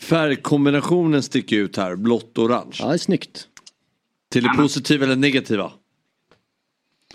Färgkombinationen 0.00 1.22
sticker 1.22 1.56
ut 1.56 1.76
här, 1.76 1.96
blått 1.96 2.38
och 2.38 2.44
orange. 2.44 2.76
Ja, 2.78 2.86
det 2.88 2.94
är 2.94 2.98
snyggt. 2.98 3.48
Till 4.30 4.42
det 4.42 4.48
positiva 4.56 5.04
eller 5.04 5.16
negativa? 5.16 5.64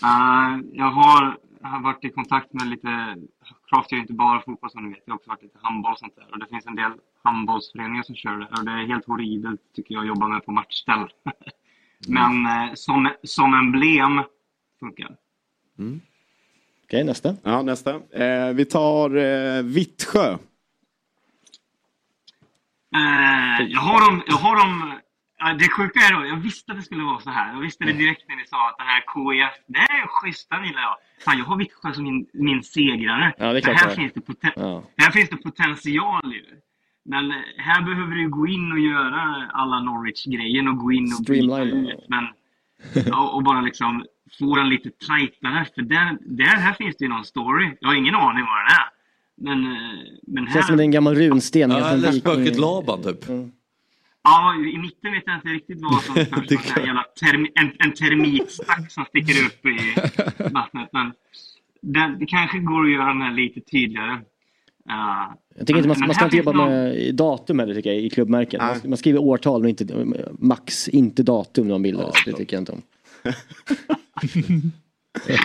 Eh, 0.03 0.59
jag 0.73 0.91
har, 0.91 1.37
har 1.61 1.81
varit 1.83 2.05
i 2.05 2.09
kontakt 2.09 2.53
med 2.53 2.67
lite, 2.67 3.15
Craft 3.69 3.91
är 3.91 3.95
ju 3.95 4.01
inte 4.01 4.13
bara 4.13 4.41
fotboll 4.41 4.71
som 4.71 4.83
ni 4.83 4.89
vet, 4.89 5.03
jag 5.05 5.13
har 5.13 5.17
också 5.17 5.29
varit 5.29 5.43
lite 5.43 5.57
handboll 5.61 5.91
och 5.91 5.99
sånt 5.99 6.15
där. 6.15 6.27
Och 6.31 6.39
det 6.39 6.47
finns 6.47 6.65
en 6.65 6.75
del 6.75 6.91
handbollsföreningar 7.23 8.03
som 8.03 8.15
kör 8.15 8.37
det. 8.37 8.47
Och 8.59 8.65
det 8.65 8.71
är 8.71 8.87
helt 8.87 9.05
horribelt 9.05 9.61
tycker 9.75 9.93
jag 9.93 10.01
att 10.01 10.07
jobba 10.07 10.27
med 10.27 10.45
på 10.45 10.51
matchställ. 10.51 11.07
Men 12.07 12.45
eh, 12.45 12.73
som, 12.73 13.09
som 13.23 13.53
emblem 13.53 14.21
funkar. 14.79 15.15
Okej, 16.83 17.03
nästa. 17.03 17.35
Ja, 17.43 17.61
nästa. 17.61 17.91
Eh, 17.95 18.53
vi 18.53 18.65
tar 18.65 19.15
eh, 19.15 19.63
Vittsjö. 19.63 20.37
Eh, 22.95 23.65
jag 23.67 23.81
har 23.81 24.09
dem, 24.09 24.21
jag 24.27 24.35
har 24.35 24.55
dem 24.55 24.93
det 25.59 25.69
sjuka 25.69 25.99
är 25.99 26.13
då, 26.19 26.25
jag 26.25 26.35
visste 26.35 26.71
att 26.71 26.77
det 26.77 26.83
skulle 26.83 27.03
vara 27.03 27.19
så 27.19 27.29
här. 27.29 27.53
Jag 27.53 27.59
visste 27.61 27.83
det 27.85 27.93
direkt 27.93 28.23
när 28.29 28.35
ni 28.35 28.45
sa 28.45 28.69
att 28.69 28.77
den 28.77 28.87
här 28.87 28.99
KIF, 29.13 29.53
det 29.67 29.79
är 29.79 30.07
schysst, 30.07 30.49
den 30.49 30.65
gillar 30.65 30.81
jag. 30.81 30.95
Fan, 31.25 31.37
jag 31.37 31.45
har 31.45 31.57
Vittsjö 31.57 31.93
som 31.93 32.03
min, 32.03 32.25
min 32.33 32.63
segrare. 32.63 33.33
Ja, 33.37 33.53
det 33.53 33.59
är 33.59 33.73
här 33.75 33.85
det 33.87 33.91
är. 33.91 33.95
finns 33.95 34.13
det, 34.13 34.21
poten- 34.21 34.51
Ja. 34.55 34.83
här 34.97 35.11
finns 35.11 35.29
det 35.29 35.35
potential 35.37 36.33
ju. 36.33 36.45
Men 37.05 37.31
eh, 37.31 37.37
här 37.57 37.81
behöver 37.81 38.15
du 38.15 38.29
gå 38.29 38.47
in 38.47 38.71
och 38.71 38.79
göra 38.79 39.49
alla 39.53 39.79
Norwich-grejen 39.79 40.67
och 40.67 40.77
gå 40.77 40.91
in 40.91 41.03
och 41.03 41.23
Streamline. 41.23 41.87
ut. 41.87 42.09
Men, 42.09 42.27
ja, 43.05 43.29
och 43.29 43.43
bara 43.43 43.61
liksom 43.61 44.05
få 44.39 44.55
den 44.55 44.69
lite 44.69 44.89
tajtare. 45.07 45.65
För 45.75 45.81
där, 45.81 46.17
där 46.21 46.45
här 46.45 46.73
finns 46.73 46.95
det 46.97 47.05
ju 47.05 47.09
någon 47.09 47.25
story. 47.25 47.77
Jag 47.79 47.87
har 47.89 47.95
ingen 47.95 48.15
aning 48.15 48.43
vad 48.45 48.59
den 48.61 48.73
är. 48.79 48.93
Men, 49.35 49.71
eh, 49.71 49.99
men 50.27 50.47
här... 50.47 50.53
Känns 50.53 50.67
som 50.67 50.77
det 50.77 50.83
är 50.83 50.85
en 50.85 50.91
gammal 50.91 51.15
runsten. 51.15 51.71
Ja, 51.71 51.89
eller 51.89 52.11
spöket 52.11 52.59
Laban 52.59 53.03
typ. 53.03 53.25
Ja, 54.23 54.55
i 54.55 54.77
mitten 54.77 55.11
vet 55.11 55.23
jag 55.25 55.35
inte 55.35 55.47
riktigt 55.47 55.81
vad 55.81 56.01
som 56.03 56.15
först 56.15 56.49
term, 57.19 57.47
en, 57.55 57.71
en 57.79 57.93
termitstack 57.93 58.91
som 58.91 59.05
sticker 59.05 59.45
upp 59.45 59.65
i 59.65 59.93
vattnet. 60.53 60.89
Men 60.93 61.11
den, 61.81 62.19
det 62.19 62.25
kanske 62.25 62.59
går 62.59 62.83
att 62.85 62.91
göra 62.91 63.07
den 63.07 63.21
här 63.21 63.33
lite 63.33 63.61
tydligare. 63.61 64.11
Uh, 64.89 65.33
Jag 65.57 65.67
tycker 65.67 65.77
inte 65.77 65.87
man, 65.87 65.99
man 65.99 66.13
ska 66.15 66.25
inte 66.25 66.37
jobba 66.37 66.51
någon- 66.51 66.69
med 66.69 67.15
datum 67.15 67.59
heller 67.59 67.73
tycker 67.75 67.89
jag 67.93 67.99
i 68.01 68.09
klubbmärken. 68.09 68.61
Man, 68.65 68.89
man 68.89 68.97
skriver 68.97 69.19
årtal 69.19 69.61
men 69.61 69.69
inte 69.69 70.05
max, 70.39 70.89
inte 70.89 71.23
datum 71.23 71.67
när 71.67 71.73
man 71.73 71.81
bildades. 71.81 72.25
det 72.25 72.33
tycker 72.33 72.55
jag 72.55 72.61
inte 72.61 72.71
om. 72.71 72.81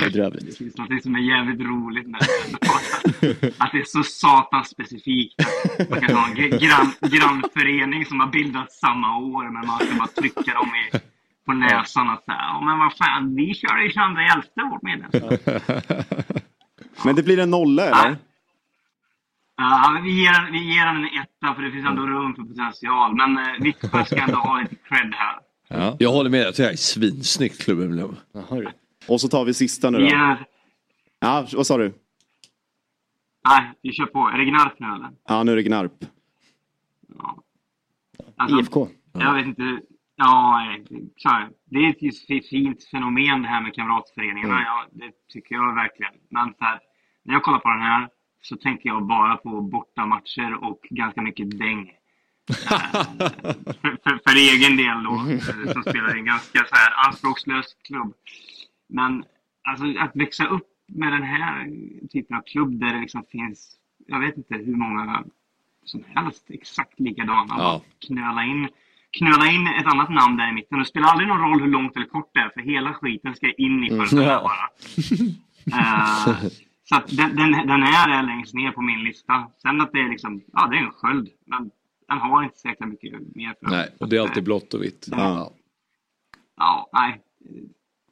Bedrövligt. 0.01 0.47
Det 0.47 0.57
finns 0.59 0.77
något 0.77 1.03
som 1.03 1.15
är 1.15 1.21
jävligt 1.21 1.61
roligt 1.61 2.07
med 2.07 2.21
det. 2.21 3.55
Att 3.59 3.73
det 3.73 3.79
är 3.79 3.85
så 3.85 4.03
satans 4.03 4.69
specifikt. 4.69 5.35
Man 5.91 6.01
kan 6.01 6.17
ha 6.17 6.29
en 6.29 6.35
gr- 6.37 6.59
grann, 6.59 6.93
grannförening 7.11 8.05
som 8.05 8.21
har 8.21 8.27
bildats 8.27 8.79
samma 8.81 9.17
år 9.19 9.45
men 9.51 9.67
man 9.67 9.79
ska 9.79 9.95
bara 9.99 10.09
trycka 10.09 10.55
dem 10.55 10.69
i, 10.75 10.99
på 11.47 11.53
näsan 11.53 12.11
och 12.11 12.23
säga 12.25 12.39
ja 12.39 12.61
men 12.65 12.79
vad 12.79 12.97
fan, 12.97 13.35
vi 13.35 13.55
kör 13.55 13.79
ju 13.79 13.91
22 13.91 14.71
vårt 14.71 14.83
medlemskap. 14.83 15.33
Men 17.05 17.17
det 17.17 17.23
blir 17.23 17.39
en 17.39 17.51
nolla 17.51 17.83
eller? 17.85 18.17
Ja, 19.57 20.01
vi 20.05 20.11
ger, 20.23 20.51
vi 20.53 20.75
ger 20.75 20.87
en 20.87 21.05
etta 21.05 21.55
för 21.55 21.63
det 21.63 21.71
finns 21.73 21.87
ändå 21.87 22.07
rum 22.07 22.35
för 22.35 22.43
potential. 22.43 23.17
Men 23.17 23.39
eh, 23.39 23.45
Vittsjö 23.61 24.05
ska 24.05 24.17
ändå 24.17 24.37
ha 24.37 24.61
lite 24.61 24.75
cred 24.89 25.15
här. 25.15 25.37
Ja. 25.69 25.97
Jag 25.99 26.13
håller 26.13 26.31
med, 26.31 26.41
jag 26.41 26.55
tycker 26.55 26.63
det 26.63 26.69
här 26.69 26.73
är 26.73 26.77
svinsnyggt 26.77 27.63
klubbemblem. 27.63 28.17
Och 29.09 29.21
så 29.21 29.29
tar 29.29 29.45
vi 29.45 29.55
sista 29.55 29.91
nu 29.91 29.99
då. 29.99 30.05
Ja. 30.05 30.37
Ja, 31.21 31.47
vad 31.53 31.67
sa 31.67 31.77
du? 31.77 31.93
Nej, 33.49 33.73
vi 33.83 33.93
kör 33.93 34.07
på. 34.07 34.19
Är 34.19 34.39
det 34.39 34.45
Gnarp 34.45 34.79
nu 34.79 34.87
eller? 34.87 35.11
Ja, 35.29 35.43
nu 35.43 35.53
är 35.53 35.57
det 35.57 35.63
Gnarp. 35.63 36.05
Alltså, 38.37 38.61
IFK. 38.61 38.89
Jag 39.13 39.35
vet 39.35 39.47
inte. 39.47 39.81
Ja, 40.17 40.65
nej, 40.67 40.85
så 41.17 41.29
här. 41.29 41.49
det 41.65 41.79
är 41.79 41.91
ett 42.39 42.49
fint 42.49 42.85
fenomen 42.85 43.43
det 43.43 43.49
här 43.49 43.63
med 43.63 43.75
kamratföreningarna. 43.75 44.55
Mm. 44.55 44.65
Ja, 44.65 44.87
det 44.93 45.13
tycker 45.29 45.55
jag 45.55 45.75
verkligen. 45.75 46.13
Men 46.31 46.55
så 46.59 46.65
här, 46.65 46.81
när 47.25 47.35
jag 47.35 47.43
kollar 47.43 47.59
på 47.59 47.69
den 47.69 47.83
här 47.83 48.09
så 48.43 48.57
tänker 48.57 48.89
jag 48.89 49.07
bara 49.07 49.37
på 49.37 49.61
bortamatcher 49.61 50.65
och 50.65 50.81
ganska 50.91 51.23
mycket 51.23 51.59
däng. 51.59 51.98
För, 52.53 53.99
för, 54.03 54.21
för 54.29 54.37
egen 54.37 54.77
del 54.77 55.03
då, 55.05 55.15
eh, 55.15 55.73
som 55.73 55.83
spelar 55.83 56.17
i 56.17 56.19
en 56.19 56.25
ganska 56.25 56.59
så 56.59 56.75
här 56.75 57.07
anspråkslös 57.09 57.67
klubb. 57.87 58.15
Men 58.89 59.25
alltså, 59.69 59.85
att 59.99 60.11
växa 60.17 60.47
upp 60.47 60.67
med 60.89 61.13
den 61.13 61.23
här 61.23 61.67
typen 62.13 62.37
av 62.37 62.43
klubb 62.43 62.81
där 62.81 62.93
det 62.95 63.01
liksom 63.01 63.25
finns, 63.31 63.71
jag 64.07 64.21
vet 64.21 64.37
inte 64.37 64.55
hur 64.55 64.77
många 64.77 65.25
som 65.85 66.05
helst 66.15 66.45
exakt 66.49 67.01
likadana. 67.01 67.55
Ja. 67.59 67.83
Knöla, 68.07 68.45
in, 68.45 68.69
knöla 69.19 69.47
in 69.51 69.67
ett 69.67 69.87
annat 69.87 70.11
namn 70.11 70.37
där 70.37 70.49
i 70.49 70.53
mitten. 70.53 70.79
Det 70.79 70.85
spelar 70.85 71.09
aldrig 71.09 71.29
någon 71.29 71.41
roll 71.41 71.61
hur 71.61 71.69
långt 71.69 71.97
eller 71.97 72.07
kort 72.07 72.31
det 72.35 72.41
är, 72.41 72.49
för 72.49 72.61
hela 72.61 72.95
skiten 72.95 73.35
ska 73.35 73.53
in 73.53 73.85
i 73.85 73.91
första 73.91 74.23
Ja. 74.23 74.43
bara. 74.43 74.69
Eh, 75.79 76.49
så 76.85 77.17
den, 77.17 77.37
den, 77.37 77.53
den 77.53 77.83
är 77.83 78.09
där 78.09 78.23
längst 78.23 78.55
ner 78.55 78.71
på 78.71 78.83
min 78.83 79.05
lista. 79.05 79.51
Sen 79.63 79.81
att 79.81 79.93
det 79.93 80.01
är 80.01 80.09
liksom, 80.09 80.43
ja 80.53 80.67
det 80.67 80.77
är 80.77 80.81
en 80.81 80.91
sköld. 80.91 81.29
Men 81.47 81.71
den 82.09 82.19
har 82.19 82.45
inte 82.45 82.59
så 82.59 82.87
mycket 82.87 83.13
mer 83.13 83.55
för 83.61 83.71
Nej, 83.71 83.89
och 83.99 84.09
det 84.09 84.17
är 84.17 84.21
alltid 84.21 84.45
blått 84.45 84.75
och 84.75 84.83
vitt. 84.83 85.09
Ja. 85.11 85.53
Ja, 86.57 86.91
nej. 86.93 87.21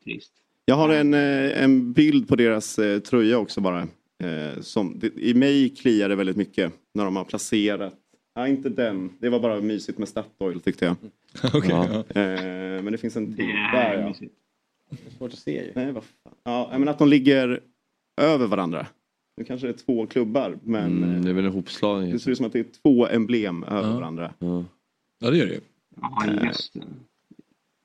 Trist. 0.05 0.33
Jag 0.65 0.75
har 0.77 0.89
en, 0.89 1.15
eh, 1.15 1.63
en 1.63 1.93
bild 1.93 2.29
på 2.29 2.37
deras 2.37 2.79
eh, 2.79 2.99
tröja 2.99 3.39
också 3.39 3.61
bara. 3.61 3.81
Eh, 4.23 4.61
som, 4.61 4.99
det, 4.99 5.13
I 5.17 5.35
mig 5.35 5.69
kliar 5.69 6.09
det 6.09 6.17
väldigt 6.17 6.37
mycket 6.37 6.73
när 6.95 7.05
de 7.05 7.17
har 7.17 7.25
placerat. 7.25 7.95
Nej, 8.37 8.51
inte 8.51 8.69
den. 8.69 9.11
Det 9.19 9.29
var 9.29 9.41
bara 9.41 9.61
mysigt 9.61 9.99
med 9.99 10.09
Statoil 10.09 10.61
tyckte 10.61 10.85
jag. 10.85 10.97
Okej, 11.55 11.71
ja. 11.71 12.05
ja. 12.15 12.21
eh, 12.21 12.83
men 12.83 12.93
det 12.93 12.99
finns 12.99 13.17
en 13.17 13.37
till. 13.37 13.47
Det 13.47 13.53
är 13.53 13.73
Där 13.73 14.01
ja. 14.01 14.09
mysigt. 14.09 14.35
Svårt 15.19 15.33
att 15.33 15.39
se 15.39 15.65
ju. 15.65 15.73
Nej, 15.75 15.93
vad 15.93 16.05
fan. 16.05 16.35
Ja, 16.45 16.79
men 16.79 16.89
att 16.89 16.99
de 16.99 17.09
ligger 17.09 17.61
över 18.17 18.47
varandra. 18.47 18.87
Nu 19.37 19.45
kanske 19.45 19.67
det 19.67 19.73
är 19.73 19.85
två 19.87 20.07
klubbar 20.07 20.59
men 20.65 20.85
Mm, 21.03 21.15
eh, 21.15 21.21
det 21.21 21.31
är 21.31 21.35
väl 21.35 21.45
en 21.45 21.53
hopslagning. 21.53 22.13
det 22.13 22.19
ser 22.19 22.31
ut 22.31 22.37
som 22.37 22.47
att 22.47 22.53
det 22.53 22.59
är 22.59 22.67
två 22.83 23.07
emblem 23.07 23.65
över 23.65 23.89
Ja. 23.91 23.95
varandra. 23.95 24.33
Ja, 25.19 25.31
det 25.31 25.37
gör 25.37 25.47
det 25.47 25.53
ju. 25.55 25.61
Ja, 26.01 26.25
just 26.45 26.73
det. 26.75 26.85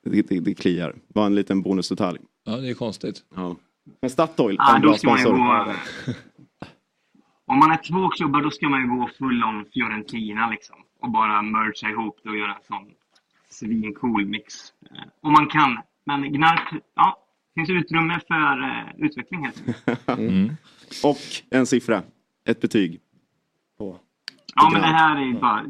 Det, 0.09 0.21
det, 0.29 0.39
det 0.39 0.53
kliar. 0.53 0.95
Var 1.07 1.25
en 1.25 1.35
liten 1.35 1.61
bonusdetalj. 1.61 2.19
Ja, 2.45 2.57
det 2.57 2.69
är 2.69 2.73
konstigt. 2.73 3.23
Ja. 3.35 3.55
Men 4.01 4.09
Statoil, 4.09 4.55
Ja, 4.59 4.75
en 4.75 4.81
då 4.81 4.87
bra 4.87 4.97
ska 4.97 5.07
man 5.09 5.17
ju 5.17 5.23
sponsor. 5.23 5.37
gå... 5.37 5.73
Om 7.45 7.59
man 7.59 7.71
är 7.71 7.77
två 7.77 8.09
klubbar 8.09 8.41
då 8.41 8.51
ska 8.51 8.69
man 8.69 8.81
ju 8.81 8.87
gå 8.87 9.09
full 9.17 9.43
on 9.43 9.65
Fiorentina 9.73 10.49
liksom. 10.49 10.75
Och 11.01 11.11
bara 11.11 11.41
mergea 11.41 11.89
ihop 11.89 12.19
det 12.23 12.29
och 12.29 12.37
göra 12.37 12.51
en 12.55 12.63
sån 12.67 12.91
svincool 13.49 14.25
mix. 14.25 14.53
Eh, 14.91 14.97
Om 15.21 15.33
man 15.33 15.47
kan. 15.47 15.77
Men 16.05 16.33
Gnarp, 16.33 16.81
ja. 16.95 17.17
Finns 17.55 17.69
utrymme 17.69 18.19
för 18.27 18.63
eh, 18.63 19.05
utveckling 19.05 19.45
helt 19.45 19.63
enkelt. 19.67 20.51
Och 21.03 21.17
en 21.49 21.65
siffra. 21.65 22.03
Ett 22.45 22.61
betyg. 22.61 22.99
Ja, 24.55 24.69
men 24.73 24.81
det 24.81 24.87
här 24.87 25.29
är 25.29 25.39
bara... 25.39 25.63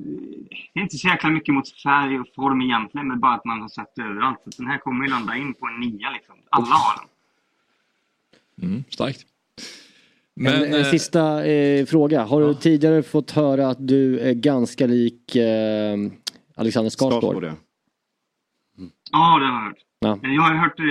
Det 0.74 0.80
är 0.80 0.84
inte 0.84 0.97
så 0.97 1.07
jäkla 1.07 1.30
mycket 1.30 1.53
mot 1.53 1.69
färg 1.69 2.19
och 2.19 2.28
form 2.36 2.61
egentligen, 2.61 3.07
men 3.07 3.19
bara 3.19 3.34
att 3.34 3.45
man 3.45 3.61
har 3.61 3.69
sett 3.69 3.95
det 3.95 4.01
överallt. 4.01 4.39
Så 4.43 4.61
den 4.61 4.72
här 4.72 4.78
kommer 4.78 5.05
ju 5.05 5.11
landa 5.11 5.36
in 5.36 5.53
på 5.53 5.67
en 5.67 5.80
nia 5.80 6.09
liksom. 6.09 6.36
Alla 6.49 6.65
har 6.65 7.01
den. 7.01 8.69
Mm, 8.69 8.84
starkt. 8.89 9.26
Men, 10.34 10.59
Men, 10.59 10.74
en, 10.74 10.82
eh, 10.82 10.91
sista 10.91 11.45
eh, 11.45 11.86
fråga. 11.86 12.24
Har 12.24 12.41
du 12.41 12.53
tidigare 12.53 13.03
fått 13.03 13.32
höra 13.32 13.67
att 13.69 13.88
du 13.88 14.19
är 14.19 14.34
ganska 14.34 14.88
lik 14.88 15.36
eh, 15.36 15.97
Alexander 16.55 16.89
Skarsgård? 16.89 17.24
Skarsgård, 17.24 17.43
ja. 17.43 17.53
Ja, 19.11 19.39
det 19.39 19.45
har 19.45 19.53
jag 19.53 19.67
hört. 19.67 19.78
Ja. 20.06 20.20
Men 20.22 20.34
Jag 20.34 20.41
har 20.41 20.56
hört, 20.56 20.80
eh, 20.80 20.86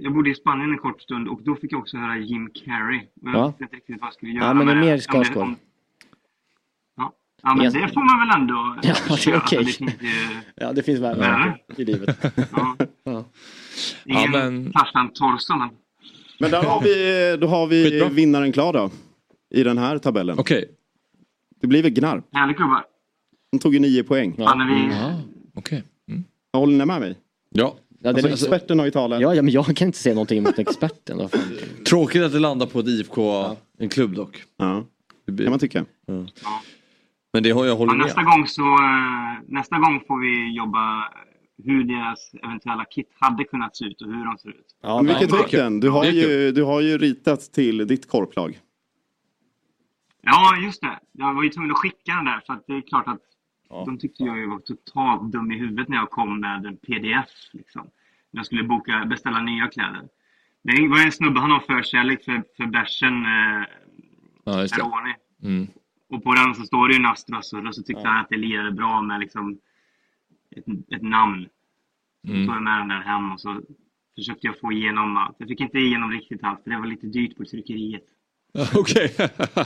jag 0.00 0.14
bodde 0.14 0.30
i 0.30 0.34
Spanien 0.34 0.70
en 0.72 0.78
kort 0.78 1.02
stund 1.02 1.28
och 1.28 1.42
då 1.42 1.54
fick 1.56 1.72
jag 1.72 1.80
också 1.80 1.96
höra 1.96 2.18
Jim 2.18 2.50
Carrey. 2.54 2.98
Och 3.22 3.28
jag 3.28 3.34
Ja. 3.34 3.46
visste 3.46 3.62
inte 3.64 3.76
riktigt 3.76 3.96
vad 4.00 4.06
jag 4.06 4.14
skulle 4.14 4.32
göra 4.32 4.44
Ja, 4.46 4.54
men 4.54 4.66
det 4.66 4.72
är 4.72 4.76
mer 4.76 4.98
Skarsgård. 4.98 5.48
Ja, 6.96 7.12
ja 7.42 7.54
men 7.54 7.72
det 7.72 7.88
får 7.94 8.00
man 8.16 8.28
väl 8.28 8.40
ändå 8.40 8.76
Ja, 8.82 8.94
det 9.24 9.30
är 9.30 9.36
okej. 9.36 9.64
Finns 9.64 9.80
ju... 9.80 10.08
Ja, 10.56 10.72
det 10.72 10.82
finns 10.82 11.00
värre 11.00 11.24
Ja. 11.68 11.74
i 11.76 11.84
livet. 11.84 12.18
Ja. 12.52 12.76
Ja. 13.04 13.24
Ingen 14.04 14.30
men- 14.30 14.72
Tarzan 14.72 15.08
Torso, 15.12 15.56
men... 15.56 15.68
Men 16.40 16.50
där 16.50 16.62
har 16.62 16.80
vi, 16.82 17.36
då 17.40 17.46
har 17.46 17.66
vi 17.66 18.08
vinnaren 18.10 18.52
klar 18.52 18.72
då. 18.72 18.90
I 19.50 19.62
den 19.62 19.78
här 19.78 19.98
tabellen. 19.98 20.38
Okej. 20.38 20.64
Det 21.60 21.66
blir 21.66 21.82
väl 21.82 21.92
Gnarp. 21.92 22.24
Härligt 22.32 22.56
gubbar. 22.56 22.84
De 23.52 23.58
tog 23.58 23.74
ju 23.74 23.80
nio 23.80 24.04
poäng. 24.04 24.34
Ja, 24.38 24.54
när 24.54 24.66
vi... 24.66 24.94
Okej. 25.54 25.82
Håller 26.52 26.78
ni 26.78 26.84
med 26.86 27.00
mig? 27.00 27.16
Ja. 27.50 27.76
Ja, 28.02 28.08
Alltså, 28.10 28.26
det- 28.26 28.32
experten 28.32 28.78
har 28.78 28.86
ju 28.86 28.90
talat. 28.92 29.20
Ja, 29.20 29.34
ja, 29.34 29.42
men 29.42 29.52
jag 29.52 29.76
kan 29.76 29.86
inte 29.86 29.98
säga 29.98 30.14
någonting 30.14 30.38
emot 30.38 30.58
experten. 30.58 31.28
Tråkigt 31.88 32.22
att 32.22 32.32
det 32.32 32.38
landar 32.38 32.66
på 32.66 32.78
ett 32.80 32.86
IFK, 32.86 33.44
en 33.78 33.88
klubb 33.88 34.14
dock. 34.14 34.42
Ja, 34.56 34.84
det 35.26 35.42
kan 35.44 35.50
man 35.50 35.58
tycka. 35.58 35.84
Men 37.32 37.42
det 37.42 37.50
har 37.50 37.64
jag 37.66 37.72
Ja, 37.74 37.78
hållit 37.78 37.96
med. 37.96 38.06
nästa, 38.06 38.22
gång 38.22 38.46
så, 38.46 38.62
eh, 38.62 39.42
nästa 39.48 39.78
gång 39.78 40.00
får 40.08 40.20
vi 40.20 40.56
jobba 40.56 41.04
hur 41.64 41.84
deras 41.84 42.30
eventuella 42.44 42.84
kit 42.84 43.08
hade 43.18 43.44
kunnat 43.44 43.76
se 43.76 43.84
ut 43.84 44.02
och 44.02 44.08
hur 44.08 44.24
de 44.24 44.38
ser 44.38 44.48
ut. 44.48 44.66
Men 44.82 45.06
vilket 45.06 45.50
den? 45.50 45.80
Du 45.80 45.88
har, 45.90 46.04
ju, 46.04 46.52
du 46.52 46.62
har 46.62 46.80
ju 46.80 46.98
ritat 46.98 47.40
till 47.52 47.86
ditt 47.86 48.08
korplag. 48.08 48.58
Ja, 50.22 50.56
just 50.64 50.80
det. 50.80 50.98
Jag 51.12 51.34
var 51.34 51.42
ju 51.42 51.48
tvungen 51.48 51.70
att 51.70 51.76
skicka 51.78 52.12
den 52.14 52.24
där 52.24 52.42
för 52.46 52.52
att 52.52 52.64
det 52.66 52.72
är 52.72 52.80
klart 52.80 53.08
att 53.08 53.20
de 53.86 53.98
tyckte 53.98 54.24
jag 54.24 54.48
var 54.48 54.58
totalt 54.58 55.32
dum 55.32 55.52
i 55.52 55.58
huvudet 55.58 55.88
när 55.88 55.96
jag 55.96 56.10
kom 56.10 56.40
med 56.40 56.66
en 56.66 56.76
pdf. 56.76 57.28
Liksom. 57.52 57.82
När 58.30 58.38
jag 58.38 58.46
skulle 58.46 58.64
boka, 58.64 59.04
beställa 59.04 59.42
nya 59.42 59.68
kläder. 59.68 60.08
Det 60.62 60.88
var 60.88 61.04
en 61.04 61.12
snubbe, 61.12 61.40
han 61.40 61.50
har 61.50 61.60
förkärlek 61.60 62.24
för, 62.24 62.42
för 62.56 62.66
bärsen 62.66 63.24
eh, 63.24 63.64
Ja. 64.44 64.52
Peroni. 64.52 65.14
Mm. 65.42 65.66
Och 66.08 66.24
på 66.24 66.34
den 66.34 66.54
så 66.54 66.62
står 66.62 66.88
det 66.88 66.94
ju 66.94 67.00
Nastras 67.00 67.52
och 67.52 67.74
så 67.74 67.82
tyckte 67.82 68.08
han 68.08 68.20
att 68.20 68.28
det 68.28 68.36
lirade 68.36 68.72
bra 68.72 69.00
med 69.02 69.20
liksom 69.20 69.58
ett, 70.56 70.64
ett 70.94 71.02
namn. 71.02 71.48
Så 72.26 72.32
Mm. 72.32 72.46
tog 72.46 72.56
jag 72.56 72.62
med 72.62 72.78
den 72.78 72.88
där 72.88 73.00
hem 73.00 73.32
och 73.32 73.40
så 73.40 73.60
försökte 74.14 74.46
jag 74.46 74.58
få 74.60 74.72
igenom 74.72 75.16
allt. 75.16 75.36
Jag 75.38 75.48
fick 75.48 75.60
inte 75.60 75.78
igenom 75.78 76.10
riktigt 76.10 76.44
allt 76.44 76.62
för 76.62 76.70
det 76.70 76.78
var 76.78 76.86
lite 76.86 77.06
dyrt 77.06 77.36
på 77.36 77.44
tryckeriet. 77.44 78.02
Okej. 78.74 79.14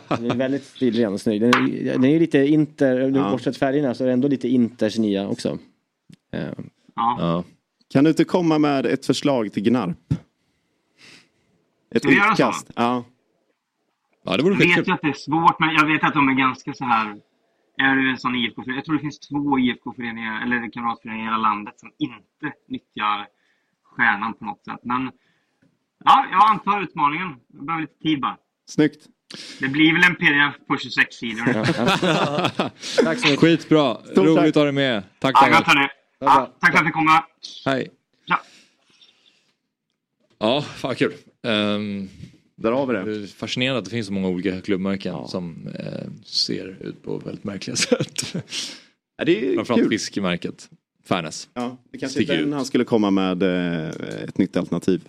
Den 0.08 0.30
är 0.30 0.36
väldigt 0.36 0.64
stilren 0.64 1.12
och 1.12 1.20
snygg. 1.20 1.40
Den 1.40 1.50
är, 1.54 1.92
den 1.92 2.04
är 2.04 2.20
lite 2.20 2.38
Inter, 2.38 2.98
Ja. 3.16 3.30
bortsett 3.30 3.56
färgerna 3.56 3.94
så 3.94 4.04
är 4.04 4.06
det 4.06 4.12
ändå 4.12 4.28
lite 4.28 4.48
Inters 4.48 4.98
nya 4.98 5.28
också. 5.28 5.58
Eh, 6.32 6.52
Ja. 6.96 7.44
Kan 7.92 8.04
du 8.04 8.10
inte 8.10 8.24
komma 8.24 8.58
med 8.58 8.86
ett 8.86 9.06
förslag 9.06 9.52
till 9.52 9.62
Gnarp? 9.62 9.96
Ett 11.94 12.02
Ska 12.02 12.30
utkast? 12.32 12.70
Ja. 12.76 13.04
Ja, 14.24 14.36
det 14.36 14.42
vore 14.42 14.54
Jag 14.64 14.76
vet 14.76 14.88
ju 14.88 14.92
att 14.92 15.00
det 15.02 15.08
är 15.08 15.12
svårt, 15.12 15.60
men 15.60 15.74
jag 15.74 15.86
vet 15.86 16.04
att 16.04 16.14
de 16.14 16.28
är 16.28 16.32
ganska 16.34 16.74
så 16.74 16.84
här... 16.84 17.16
Är 17.78 17.94
du 17.94 18.10
en 18.10 18.18
sån 18.18 18.34
IFK-förening? 18.36 18.76
Jag 18.76 18.84
tror 18.84 18.94
det 18.94 19.00
finns 19.00 19.18
två 19.18 19.58
IFK-föreningar, 19.58 20.42
eller 20.42 20.72
kamratföreningar 20.72 21.22
i 21.22 21.26
hela 21.26 21.38
landet 21.38 21.74
som 21.80 21.90
inte 21.98 22.56
nyttjar 22.68 23.26
stjärnan 23.84 24.34
på 24.34 24.44
något 24.44 24.64
sätt. 24.64 24.80
Men 24.82 25.10
ja, 26.04 26.26
jag 26.30 26.50
antar 26.50 26.82
utmaningen. 26.82 27.34
Jag 27.52 27.66
behöver 27.66 27.82
lite 27.82 27.98
tid 28.02 28.20
bara. 28.20 28.36
Snyggt. 28.68 29.06
Det 29.60 29.68
blir 29.68 29.92
väl 29.92 30.02
en 30.04 30.14
pdf 30.16 30.66
på 30.68 30.78
26 30.78 31.16
sidor. 31.16 31.44
Tack 33.04 33.18
så 33.18 33.26
mycket. 33.26 33.40
Skitbra. 33.40 33.94
Stort 34.04 34.16
Roligt 34.26 34.48
att 34.48 34.54
ha 34.54 34.64
dig 34.64 34.72
med. 34.72 35.02
Tack, 35.18 35.34
Ja, 35.42 35.48
gott 35.58 35.66
hörni. 35.66 35.88
Ja, 36.18 36.54
tack 36.60 36.70
för 36.72 36.78
att 36.78 36.84
ni 36.84 36.90
kom. 36.92 37.08
Hej. 37.64 37.90
Ja. 38.26 38.40
Ja, 40.38 40.62
fan 40.62 40.94
kul. 40.94 41.12
Um, 41.42 42.08
Där 42.56 42.72
har 42.72 42.86
vi 42.86 42.92
det. 42.92 43.00
är 43.22 43.26
fascinerande 43.26 43.78
att 43.78 43.84
det 43.84 43.90
finns 43.90 44.06
så 44.06 44.12
många 44.12 44.28
olika 44.28 44.60
klubbmärken 44.60 45.28
som 45.28 45.68
eh, 45.78 46.10
ser 46.24 46.76
ut 46.80 47.02
på 47.02 47.18
väldigt 47.18 47.44
märkliga 47.44 47.76
sätt. 47.76 48.34
Ja, 49.18 49.24
det 49.24 49.46
är 49.48 49.54
Framförallt 49.54 49.82
kul. 49.82 49.90
fiskemärket. 49.90 50.70
Fairness. 51.04 51.48
Ja, 51.54 51.76
det 51.92 51.98
kanske 51.98 52.22
är 52.22 52.38
den 52.38 52.52
han 52.52 52.64
skulle 52.64 52.84
komma 52.84 53.10
med 53.10 53.42
eh, 53.42 53.88
ett 54.28 54.38
nytt 54.38 54.56
alternativ. 54.56 55.00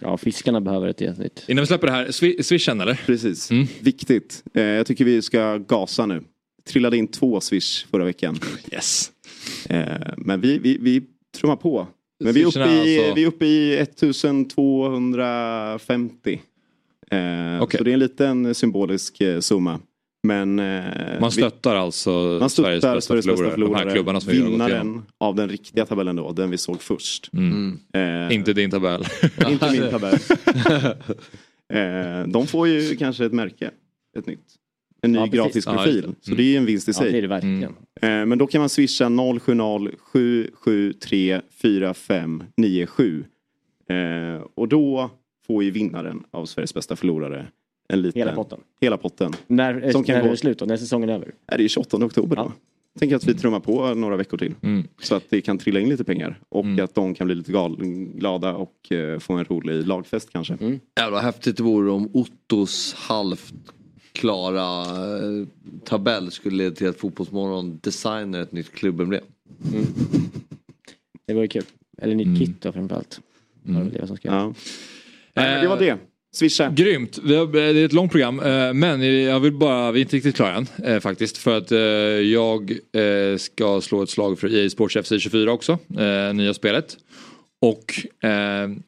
Ja, 0.00 0.16
fiskarna 0.16 0.60
behöver 0.60 0.88
ett 0.88 1.18
nytt. 1.18 1.44
Innan 1.48 1.62
vi 1.62 1.66
släpper 1.66 1.86
det 1.86 1.92
här, 1.92 2.06
swi- 2.06 2.42
swishen 2.42 2.80
eller? 2.80 3.00
Precis. 3.06 3.50
Viktigt. 3.80 4.42
Eh, 4.54 4.62
jag 4.62 4.86
tycker 4.86 5.04
vi 5.04 5.22
ska 5.22 5.58
gasa 5.58 6.06
nu. 6.06 6.22
Trillade 6.68 6.96
in 6.96 7.08
två 7.08 7.40
swish 7.40 7.86
förra 7.90 8.04
veckan. 8.04 8.38
Yes. 8.72 9.12
Eh, 9.68 9.84
men 10.16 10.40
vi, 10.40 10.58
vi, 10.58 10.78
vi 10.80 11.02
trummar 11.40 11.56
på. 11.56 11.86
Men 12.24 12.34
vi 12.34 12.42
är, 12.42 12.46
uppe 12.46 12.58
i, 12.60 12.98
alltså- 13.00 13.14
vi 13.14 13.22
är 13.22 13.26
uppe 13.26 13.46
i 13.46 13.76
1250. 13.76 16.40
Eh, 17.10 17.62
Okej. 17.62 17.78
Så 17.78 17.84
det 17.84 17.90
är 17.90 17.94
en 17.94 17.98
liten 17.98 18.54
symbolisk 18.54 19.20
eh, 19.20 19.40
summa. 19.40 19.80
Men 20.26 20.58
eh, 20.58 20.84
Man 21.20 21.30
vi- 21.30 21.30
stöttar 21.30 21.76
alltså 21.76 22.10
man 22.40 22.50
Sveriges 22.50 22.52
stöttar 22.80 22.94
bästa 22.94 23.00
Sveriges 23.08 23.26
bästa 23.26 23.50
förlorare. 23.50 23.82
De 23.82 23.88
här 23.88 23.94
klubbarna 23.94 24.20
som 24.20 24.32
vi. 24.32 24.42
Vinnaren 24.42 25.02
av 25.18 25.34
den 25.34 25.48
riktiga 25.48 25.86
tabellen 25.86 26.16
då, 26.16 26.32
den 26.32 26.50
vi 26.50 26.58
såg 26.58 26.82
först. 26.82 27.30
Mm. 27.32 27.78
Eh, 27.94 28.34
Inte 28.36 28.52
din 28.52 28.70
tabell. 28.70 29.04
inte 29.48 29.70
min 29.72 29.90
tabell. 29.90 30.14
eh, 31.72 32.26
de 32.28 32.46
får 32.46 32.68
ju 32.68 32.96
kanske 32.96 33.24
ett 33.24 33.32
märke. 33.32 33.70
Ett 34.18 34.26
nytt. 34.26 34.40
En 35.02 35.12
ny 35.12 35.18
Ja, 35.18 35.26
gratis 35.26 35.66
Ja, 35.66 35.72
profil. 35.74 36.02
det. 36.02 36.14
Så 36.20 36.30
Mm. 36.30 36.36
det 36.36 36.42
är 36.42 36.50
ju 36.50 36.56
en 36.56 36.64
vinst 36.66 36.88
i 36.88 36.90
Ja, 36.90 36.94
sig. 36.94 37.12
det 37.12 37.18
är 37.18 37.22
det 37.22 37.28
verkligen. 37.28 37.74
Eh, 38.02 38.26
Men 38.26 38.38
då 38.38 38.46
kan 38.46 38.60
man 38.60 38.68
swisha 38.68 39.08
070 39.08 39.96
773 40.02 41.40
4597. 41.62 43.24
Eh, 43.88 44.42
och 44.54 44.68
då 44.68 45.10
får 45.46 45.64
ju 45.64 45.70
vinnaren 45.70 46.22
av 46.30 46.46
Sveriges 46.46 46.74
bästa 46.74 46.96
förlorare 46.96 47.46
en 47.88 48.02
liten... 48.02 48.20
Hela 48.20 48.32
potten. 48.34 48.60
Hela 48.80 48.96
potten. 48.96 49.32
När, 49.46 49.92
Som 49.92 50.04
när 50.08 50.14
är 50.14 50.30
det 50.30 50.36
slut 50.36 50.58
då? 50.58 50.64
När 50.64 50.74
är 50.74 50.78
säsongen 50.78 51.08
över? 51.08 51.34
Är 51.46 51.58
det 51.58 51.64
är 51.64 51.68
28 51.68 51.96
oktober 51.96 52.36
då. 52.36 52.52
Tänker 52.98 53.16
att 53.16 53.24
vi 53.24 53.34
trummar 53.34 53.60
på 53.60 53.94
några 53.94 54.16
veckor 54.16 54.38
till. 54.38 54.54
Mm. 54.62 54.88
Så 55.00 55.14
att 55.14 55.24
det 55.30 55.40
kan 55.40 55.58
trilla 55.58 55.80
in 55.80 55.88
lite 55.88 56.04
pengar. 56.04 56.40
Och 56.48 56.64
att 56.82 56.94
de 56.94 57.14
kan 57.14 57.26
bli 57.26 57.34
lite 57.36 57.52
gal- 57.52 57.76
glada 58.14 58.54
och 58.54 58.92
eh, 58.92 59.18
få 59.18 59.32
en 59.32 59.44
rolig 59.44 59.86
lagfest 59.86 60.30
kanske. 60.32 60.54
Mm. 60.60 60.80
Jävla 61.00 61.20
häftigt 61.20 61.56
det 61.56 61.62
vore 61.62 61.90
om 61.90 62.10
Ottos 62.12 62.94
halvt 62.94 63.54
klara 64.12 64.80
eh, 65.16 65.46
tabell 65.84 66.30
skulle 66.30 66.56
leda 66.56 66.76
till 66.76 66.88
att 66.88 66.96
Fotbollsmorgon 66.96 67.78
designar 67.82 68.40
ett 68.40 68.52
nytt 68.52 68.72
klubbemblem. 68.72 69.24
Det 71.26 71.34
vore 71.34 71.48
kul. 71.48 71.64
Eller 71.98 72.14
nytt 72.14 72.38
kit 72.38 72.60
då 72.60 72.72
framförallt. 72.72 73.20
Mm. 73.68 73.90
Det, 73.90 73.98
vad 73.98 74.08
som 74.08 74.16
ska 74.16 74.28
Ja. 74.28 74.54
Nej, 75.34 75.62
det 75.62 75.68
var 75.68 75.78
det. 75.78 75.98
Swisha. 76.34 76.70
Grymt. 76.70 77.18
Det 77.24 77.34
är 77.36 77.84
ett 77.84 77.92
långt 77.92 78.10
program. 78.12 78.40
eh, 78.40 78.72
Men 78.74 79.22
jag 79.24 79.40
vill 79.40 79.52
bara, 79.52 79.92
vi 79.92 80.00
är 80.00 80.02
inte 80.02 80.16
riktigt 80.16 80.36
klara 80.36 80.54
än 80.54 80.66
eh, 80.84 81.00
faktiskt. 81.00 81.38
För 81.38 81.58
att 81.58 81.72
eh, 81.72 81.78
jag 81.78 82.72
ska 83.38 83.80
slå 83.80 84.02
ett 84.02 84.10
slag 84.10 84.38
för 84.38 84.54
EA 84.54 84.70
Sports 84.70 84.96
FC 85.02 85.12
24 85.18 85.52
också. 85.52 85.78
Nya 86.34 86.54
spelet. 86.54 86.96
Och 87.62 88.06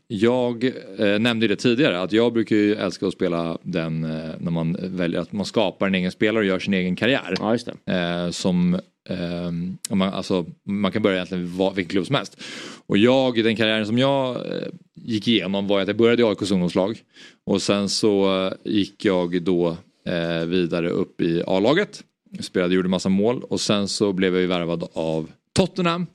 jag 0.09 0.73
nämnde 1.21 1.49
det 1.49 1.57
tidigare 1.57 2.01
att 2.01 2.13
jag 2.13 2.33
brukar 2.33 2.57
ju 2.57 2.75
älska 2.75 3.07
att 3.07 3.13
spela 3.13 3.59
den 3.63 4.01
när 4.39 4.51
man 4.51 4.77
väljer 4.83 5.21
att 5.21 5.33
man 5.33 5.47
skapar 5.47 5.87
en 5.87 5.95
egen 5.95 6.11
spelare 6.11 6.39
och 6.39 6.45
gör 6.45 6.59
sin 6.59 6.75
egen 6.75 6.97
karriär. 6.97 7.35
Ja, 7.39 7.53
just 7.53 7.69
det. 7.85 8.33
Som, 8.33 8.81
Um, 9.09 9.79
man, 9.91 10.15
alltså, 10.15 10.47
man 10.65 10.93
kan 10.93 11.03
börja 11.03 11.17
egentligen 11.17 11.57
var, 11.57 11.73
vilken 11.75 11.91
klubb 11.91 12.07
som 12.07 12.15
helst. 12.15 12.41
Och 12.87 12.99
jag, 12.99 13.45
den 13.45 13.57
karriären 13.57 13.87
som 13.87 13.99
jag 13.99 14.37
eh, 14.37 14.69
gick 14.95 15.29
igenom 15.29 15.67
var 15.67 15.81
att 15.81 15.89
jag 15.89 15.97
började 15.97 16.23
i 16.23 16.25
AIKs 16.25 16.51
ungdomslag. 16.51 17.03
Och 17.45 17.63
sen 17.63 17.89
så 17.89 18.45
eh, 18.47 18.53
gick 18.65 19.05
jag 19.05 19.43
då 19.43 19.77
eh, 20.07 20.47
vidare 20.47 20.91
upp 20.91 21.21
i 21.21 21.43
A-laget. 21.47 22.05
Spelade, 22.41 22.75
gjorde 22.75 22.89
massa 22.89 23.09
mål 23.09 23.43
och 23.43 23.61
sen 23.61 23.89
så 23.89 24.13
blev 24.13 24.35
jag 24.35 24.41
ju 24.41 24.47
värvad 24.47 24.89
av 24.93 25.31
Tottenham. 25.53 26.07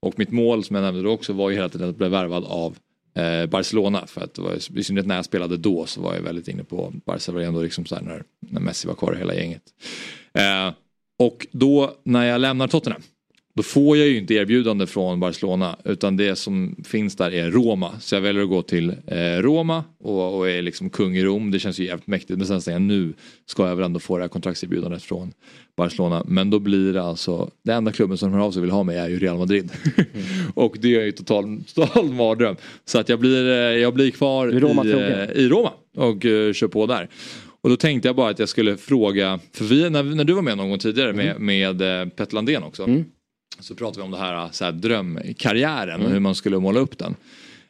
Och 0.00 0.18
mitt 0.18 0.30
mål 0.30 0.64
som 0.64 0.76
jag 0.76 0.82
nämnde 0.82 1.02
då 1.02 1.10
också 1.10 1.32
var 1.32 1.50
ju 1.50 1.56
hela 1.56 1.68
tiden 1.68 1.88
att 1.88 1.96
bli 1.96 2.08
värvad 2.08 2.44
av 2.44 2.76
eh, 3.14 3.46
Barcelona. 3.46 4.06
För 4.06 4.20
att 4.20 4.34
det 4.34 4.42
var, 4.42 4.78
i 4.78 4.84
synnerhet 4.84 5.06
när 5.06 5.16
jag 5.16 5.24
spelade 5.24 5.56
då 5.56 5.86
så 5.86 6.00
var 6.00 6.14
jag 6.14 6.22
väldigt 6.22 6.48
inne 6.48 6.64
på 6.64 6.92
Barca. 7.04 7.32
var 7.32 7.40
ändå 7.40 7.62
liksom 7.62 7.86
så 7.86 7.94
här 7.94 8.02
när, 8.02 8.22
när 8.40 8.60
Messi 8.60 8.88
var 8.88 8.94
kvar 8.94 9.14
i 9.14 9.18
hela 9.18 9.34
gänget. 9.34 9.62
Eh, 10.32 10.70
och 11.18 11.46
då 11.52 11.94
när 12.04 12.26
jag 12.26 12.40
lämnar 12.40 12.68
Tottenham 12.68 13.02
Då 13.54 13.62
får 13.62 13.96
jag 13.96 14.08
ju 14.08 14.18
inte 14.18 14.34
erbjudande 14.34 14.86
från 14.86 15.20
Barcelona 15.20 15.76
utan 15.84 16.16
det 16.16 16.36
som 16.36 16.76
finns 16.84 17.16
där 17.16 17.34
är 17.34 17.50
Roma. 17.50 18.00
Så 18.00 18.14
jag 18.14 18.20
väljer 18.20 18.42
att 18.42 18.48
gå 18.48 18.62
till 18.62 18.94
eh, 19.06 19.16
Roma 19.40 19.84
och, 20.00 20.38
och 20.38 20.50
är 20.50 20.62
liksom 20.62 20.90
kung 20.90 21.16
i 21.16 21.24
Rom. 21.24 21.50
Det 21.50 21.58
känns 21.58 21.80
ju 21.80 21.84
jävligt 21.84 22.06
mäktigt. 22.06 22.38
Men 22.38 22.46
sen 22.46 22.62
säger 22.62 22.78
jag 22.78 22.82
nu 22.82 23.12
ska 23.46 23.68
jag 23.68 23.76
väl 23.76 23.84
ändå 23.84 24.00
få 24.00 24.16
det 24.16 24.22
här 24.24 24.28
kontraktserbjudandet 24.28 25.02
från 25.02 25.32
Barcelona. 25.76 26.24
Men 26.26 26.50
då 26.50 26.58
blir 26.58 26.92
det 26.92 27.02
alltså, 27.02 27.50
den 27.64 27.76
enda 27.76 27.92
klubben 27.92 28.18
som 28.18 28.32
hör 28.32 28.40
av 28.40 28.52
sig 28.52 28.62
vill 28.62 28.70
ha 28.70 28.82
mig 28.82 28.98
är 28.98 29.08
ju 29.08 29.18
Real 29.18 29.38
Madrid. 29.38 29.70
och 30.54 30.76
det 30.80 30.94
är 30.94 31.04
ju 31.04 31.12
total, 31.12 31.60
total 31.74 32.12
mardröm. 32.12 32.56
Så 32.84 32.98
att 32.98 33.08
jag 33.08 33.20
blir, 33.20 33.48
eh, 33.48 33.56
jag 33.56 33.94
blir 33.94 34.10
kvar 34.10 34.48
Roma 34.48 34.84
i, 34.84 34.92
eh, 34.92 35.42
i 35.44 35.48
Roma 35.48 35.72
och 35.96 36.24
uh, 36.24 36.52
kör 36.52 36.68
på 36.68 36.86
där. 36.86 37.08
Och 37.60 37.70
då 37.70 37.76
tänkte 37.76 38.08
jag 38.08 38.16
bara 38.16 38.30
att 38.30 38.38
jag 38.38 38.48
skulle 38.48 38.76
fråga, 38.76 39.40
för 39.52 39.64
vi, 39.64 39.90
när, 39.90 40.02
när 40.02 40.24
du 40.24 40.32
var 40.32 40.42
med 40.42 40.56
någon 40.56 40.68
gång 40.68 40.78
tidigare 40.78 41.12
med, 41.12 41.40
med 41.40 41.82
eh, 42.02 42.08
Petter 42.08 42.34
Landén 42.34 42.62
också. 42.62 42.86
Så 43.60 43.74
pratade 43.74 44.00
vi 44.00 44.04
om 44.04 44.10
det 44.10 44.18
här, 44.18 44.48
så 44.52 44.64
här 44.64 44.72
drömkarriären 44.72 45.94
och 45.94 46.00
Mm. 46.00 46.12
hur 46.12 46.20
man 46.20 46.34
skulle 46.34 46.58
måla 46.58 46.80
upp 46.80 46.98
den. 46.98 47.14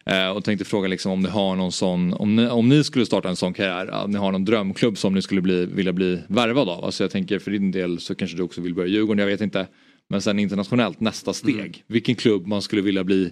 Eh, 0.06 0.28
och 0.28 0.44
tänkte 0.44 0.64
fråga 0.64 0.88
liksom 0.88 1.12
om 1.12 1.20
ni 1.20 1.28
har 1.28 1.56
någon 1.56 1.72
sån, 1.72 2.12
om 2.14 2.36
ni, 2.36 2.46
om 2.48 2.68
ni 2.68 2.84
skulle 2.84 3.06
starta 3.06 3.28
en 3.28 3.36
sån 3.36 3.54
karriär, 3.54 3.90
om 4.04 4.10
ni 4.10 4.18
har 4.18 4.32
någon 4.32 4.44
drömklubb 4.44 4.98
som 4.98 5.14
ni 5.14 5.22
skulle 5.22 5.40
bli, 5.40 5.66
vilja 5.66 5.92
bli 5.92 6.18
värvad 6.28 6.68
av. 6.68 6.84
Alltså 6.84 7.04
jag 7.04 7.10
tänker 7.10 7.38
för 7.38 7.50
din 7.50 7.70
del 7.70 8.00
så 8.00 8.14
kanske 8.14 8.36
du 8.36 8.42
också 8.42 8.60
vill 8.60 8.74
börja 8.74 8.88
i 8.88 8.92
Djurgården, 8.92 9.18
jag 9.18 9.26
vet 9.26 9.40
inte. 9.40 9.66
Men 10.10 10.22
sen 10.22 10.38
internationellt, 10.38 11.00
nästa 11.00 11.32
steg. 11.32 11.84
Vilken 11.86 12.14
klubb 12.14 12.46
man 12.46 12.62
skulle 12.62 12.82
vilja 12.82 13.04
bli 13.04 13.30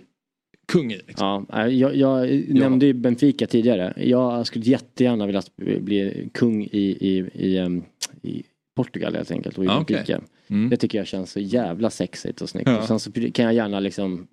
kung 0.72 0.92
i. 0.92 1.00
Liksom. 1.06 1.46
Ja, 1.48 1.68
jag, 1.68 1.96
jag 1.96 2.28
nämnde 2.48 2.86
ju 2.86 2.92
Benfica 2.92 3.46
tidigare. 3.46 3.94
Jag 3.96 4.46
skulle 4.46 4.64
jättegärna 4.64 5.26
vilja 5.26 5.42
bli 5.56 6.28
kung 6.34 6.62
i, 6.64 6.96
i, 7.00 7.18
i, 7.34 7.80
i 8.22 8.42
Portugal 8.76 9.14
helt 9.14 9.30
enkelt 9.30 9.58
och 9.58 9.64
i. 9.64 9.66
Benfica. 9.66 10.20
Mm. 10.48 10.70
Det 10.70 10.76
tycker 10.76 10.98
jag 10.98 11.06
känns 11.06 11.32
så 11.32 11.40
jävla 11.40 11.90
sexigt 11.90 12.40
och 12.40 12.48
snyggt. 12.48 12.68
Ja. 12.68 12.78
Och 12.78 12.84
sen 12.84 13.00
så 13.00 13.12
kan 13.12 13.44
jag 13.44 13.54
gärna 13.54 13.80
liksom 13.80 14.26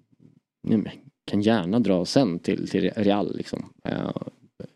kan 1.25 1.41
gärna 1.41 1.79
dra 1.79 2.05
sen 2.05 2.39
till, 2.39 2.69
till 2.69 2.91
Real 2.95 3.37
liksom. 3.37 3.69
Eh, 3.85 4.11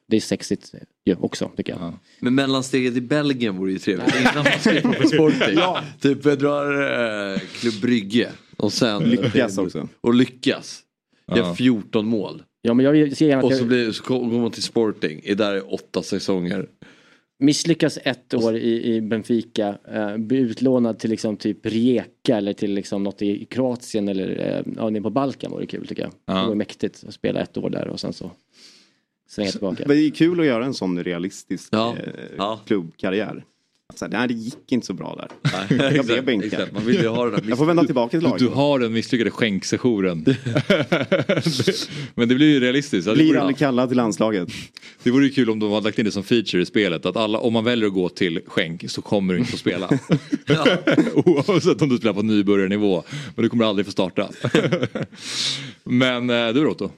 Det 0.08 0.16
är 0.18 0.22
sexigt 0.22 0.74
ju 1.06 1.16
också 1.16 1.52
tycker 1.58 1.74
jag. 1.74 1.94
Men 2.20 2.36
mellansteget 2.36 2.96
i 2.96 3.02
Belgien 3.02 3.58
vore 3.58 3.72
ju 3.72 3.80
trevligt 3.80 4.16
innan 4.22 4.36
man 4.36 4.60
skriver 4.60 5.02
på 5.02 5.08
Sporting. 5.08 5.56
Ja. 5.56 5.84
Typ 6.00 6.26
jag 6.26 6.40
drar 6.40 6.82
eh, 7.34 7.40
Klubb 7.40 7.82
Brygge 7.82 8.30
och 8.58 8.74
sen 8.74 9.04
Lyckas 9.04 9.58
också. 9.58 9.88
Och 10.02 10.14
lyckas. 10.14 10.84
Gör 11.36 11.38
Ja. 11.38 11.56
14 11.56 12.06
mål. 12.08 12.44
Ja 12.62 12.74
men 12.74 12.86
jag 12.86 12.92
vill 12.92 13.16
se 13.16 13.26
gärna 13.26 13.44
Och 13.44 13.52
så, 13.54 13.58
jag 13.60 13.68
blir, 13.68 13.92
så 13.92 14.04
går 14.04 14.40
man 14.40 14.52
till 14.52 14.64
Sporting, 14.64 15.22
är 15.24 15.36
där 15.36 15.58
i 15.58 15.62
åtta 15.62 16.04
säsonger. 16.04 16.68
misslyckas 17.40 18.00
ett 18.04 18.34
år 18.34 18.56
i, 18.58 18.96
i 18.96 19.02
Benfica, 19.02 19.78
eh, 19.94 20.18
blir 20.18 20.40
utlånad 20.40 21.00
till 21.00 21.10
liksom 21.10 21.38
typ 21.38 21.66
Rijeka 21.66 22.38
eller 22.38 22.54
till 22.54 22.74
liksom 22.74 23.04
något 23.04 23.22
i 23.22 23.46
Kroatien 23.46 24.08
eller 24.10 24.56
eh, 24.58 24.74
ja, 24.78 24.90
nere 24.90 25.04
på 25.04 25.10
Balkan 25.10 25.52
vore 25.52 25.66
kul 25.66 25.88
tycker 25.88 26.04
jag. 26.04 26.12
Ja. 26.26 26.34
Det 26.42 26.46
vore 26.46 26.56
mäktigt 26.56 27.04
att 27.08 27.14
spela 27.14 27.40
ett 27.42 27.58
år 27.58 27.70
där 27.70 27.88
och 27.88 28.00
sen 28.00 28.14
så 28.14 28.32
svänga 29.30 29.52
tillbaka. 29.52 29.84
Men 29.88 29.98
det 29.98 30.04
är 30.04 30.10
kul 30.12 30.40
att 30.40 30.46
göra 30.46 30.66
en 30.66 30.74
sån 30.74 31.04
realistisk 31.04 31.70
Ja. 31.72 31.96
eh, 32.38 32.58
klubbkarriär. 32.66 33.44
Alltså, 33.90 34.08
nej, 34.08 34.28
det 34.28 34.34
gick 34.34 34.72
inte 34.72 34.88
så 34.88 34.94
bra 34.94 35.16
där. 35.16 35.52
Nej, 35.78 35.96
jag 35.96 36.06
blev 36.06 36.26
bänkad. 36.26 36.70
Man 36.74 36.86
vill 36.86 36.96
ju 37.02 37.08
ha 37.08 37.24
den 37.26 37.34
där 37.34 37.50
jag 37.50 37.58
får 37.58 37.66
vända 37.66 37.84
tillbaka 37.84 38.10
till 38.10 38.20
Du, 38.20 38.26
laget. 38.26 38.40
du 38.40 38.48
har 38.48 38.80
den 38.80 38.94
misslyckade 38.94 39.32
skänksessionen. 39.32 40.18
Men 42.16 42.30
det 42.30 42.36
blir 42.36 42.48
ju 42.54 42.60
realistiskt. 42.60 43.14
Blir 43.14 43.38
aldrig 43.38 43.58
kallad 43.58 43.90
till 43.90 43.98
landslaget. 43.98 44.50
Det 45.04 45.12
vore 45.12 45.26
ju 45.26 45.32
kul 45.32 45.50
om 45.50 45.60
de 45.60 45.72
hade 45.72 45.84
lagt 45.84 46.00
in 46.00 46.06
det 46.06 46.12
som 46.12 46.24
feature 46.24 46.62
i 46.62 46.66
spelet. 46.66 47.06
Att 47.06 47.16
alla, 47.18 47.40
om 47.40 47.54
man 47.54 47.64
väljer 47.64 47.88
att 47.88 47.94
gå 47.94 48.10
till 48.10 48.42
skänk 48.48 48.90
så 48.92 49.02
kommer 49.02 49.34
du 49.34 49.40
inte 49.40 49.52
få 49.52 49.58
spela. 49.58 49.90
Oavsett 51.14 51.82
om 51.82 51.90
du 51.90 51.98
spelar 51.98 52.14
på 52.14 52.22
nybörjarnivå. 52.22 53.04
Men 53.36 53.44
du 53.44 53.50
kommer 53.50 53.66
aldrig 53.66 53.86
få 53.86 53.92
starta. 53.92 54.30
Men 55.84 56.30
eh, 56.30 56.48
du 56.54 56.64
Roto? 56.64 56.92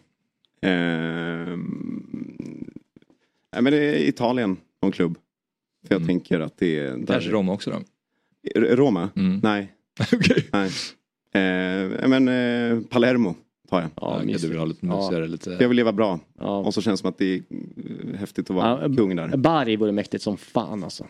Ehm, 0.61 1.61
nej, 3.53 3.61
men 3.61 3.73
det 3.73 3.77
är 3.77 4.07
Italien, 4.07 4.57
någon 4.81 4.91
klubb. 4.91 5.17
För 5.87 5.95
jag 5.95 6.05
tänker 6.05 6.39
att 6.39 6.57
det 6.57 6.79
är... 6.79 7.05
Kanske 7.07 7.29
Roma 7.29 7.53
också 7.53 7.71
då? 7.71 7.79
Roma? 8.61 9.09
Nej. 9.43 9.73
Nej. 10.53 10.71
Eh, 11.33 12.07
men 12.09 12.27
eh, 12.27 12.81
Palermo 12.89 13.35
tar 13.69 13.81
jag. 13.81 13.89
Ja, 13.95 14.21
du 14.25 14.47
vill 14.47 14.57
ha 14.57 14.65
lite 14.65 14.85
mysigare, 14.85 15.27
lite... 15.27 15.57
Jag 15.59 15.67
vill 15.69 15.75
leva 15.75 15.91
bra. 15.91 16.19
Och 16.39 16.73
så 16.73 16.81
känns 16.81 16.99
det 16.99 17.01
som 17.01 17.09
att 17.09 17.17
det 17.17 17.25
är 17.35 17.41
eh, 18.13 18.15
häftigt 18.19 18.49
att 18.49 18.55
vara 18.55 18.81
Ja, 18.81 18.95
kung 18.95 19.15
där. 19.15 19.37
Bari 19.37 19.75
vore 19.75 19.91
mäktigt 19.91 20.23
som 20.23 20.37
fan 20.37 20.83
alltså. 20.83 21.05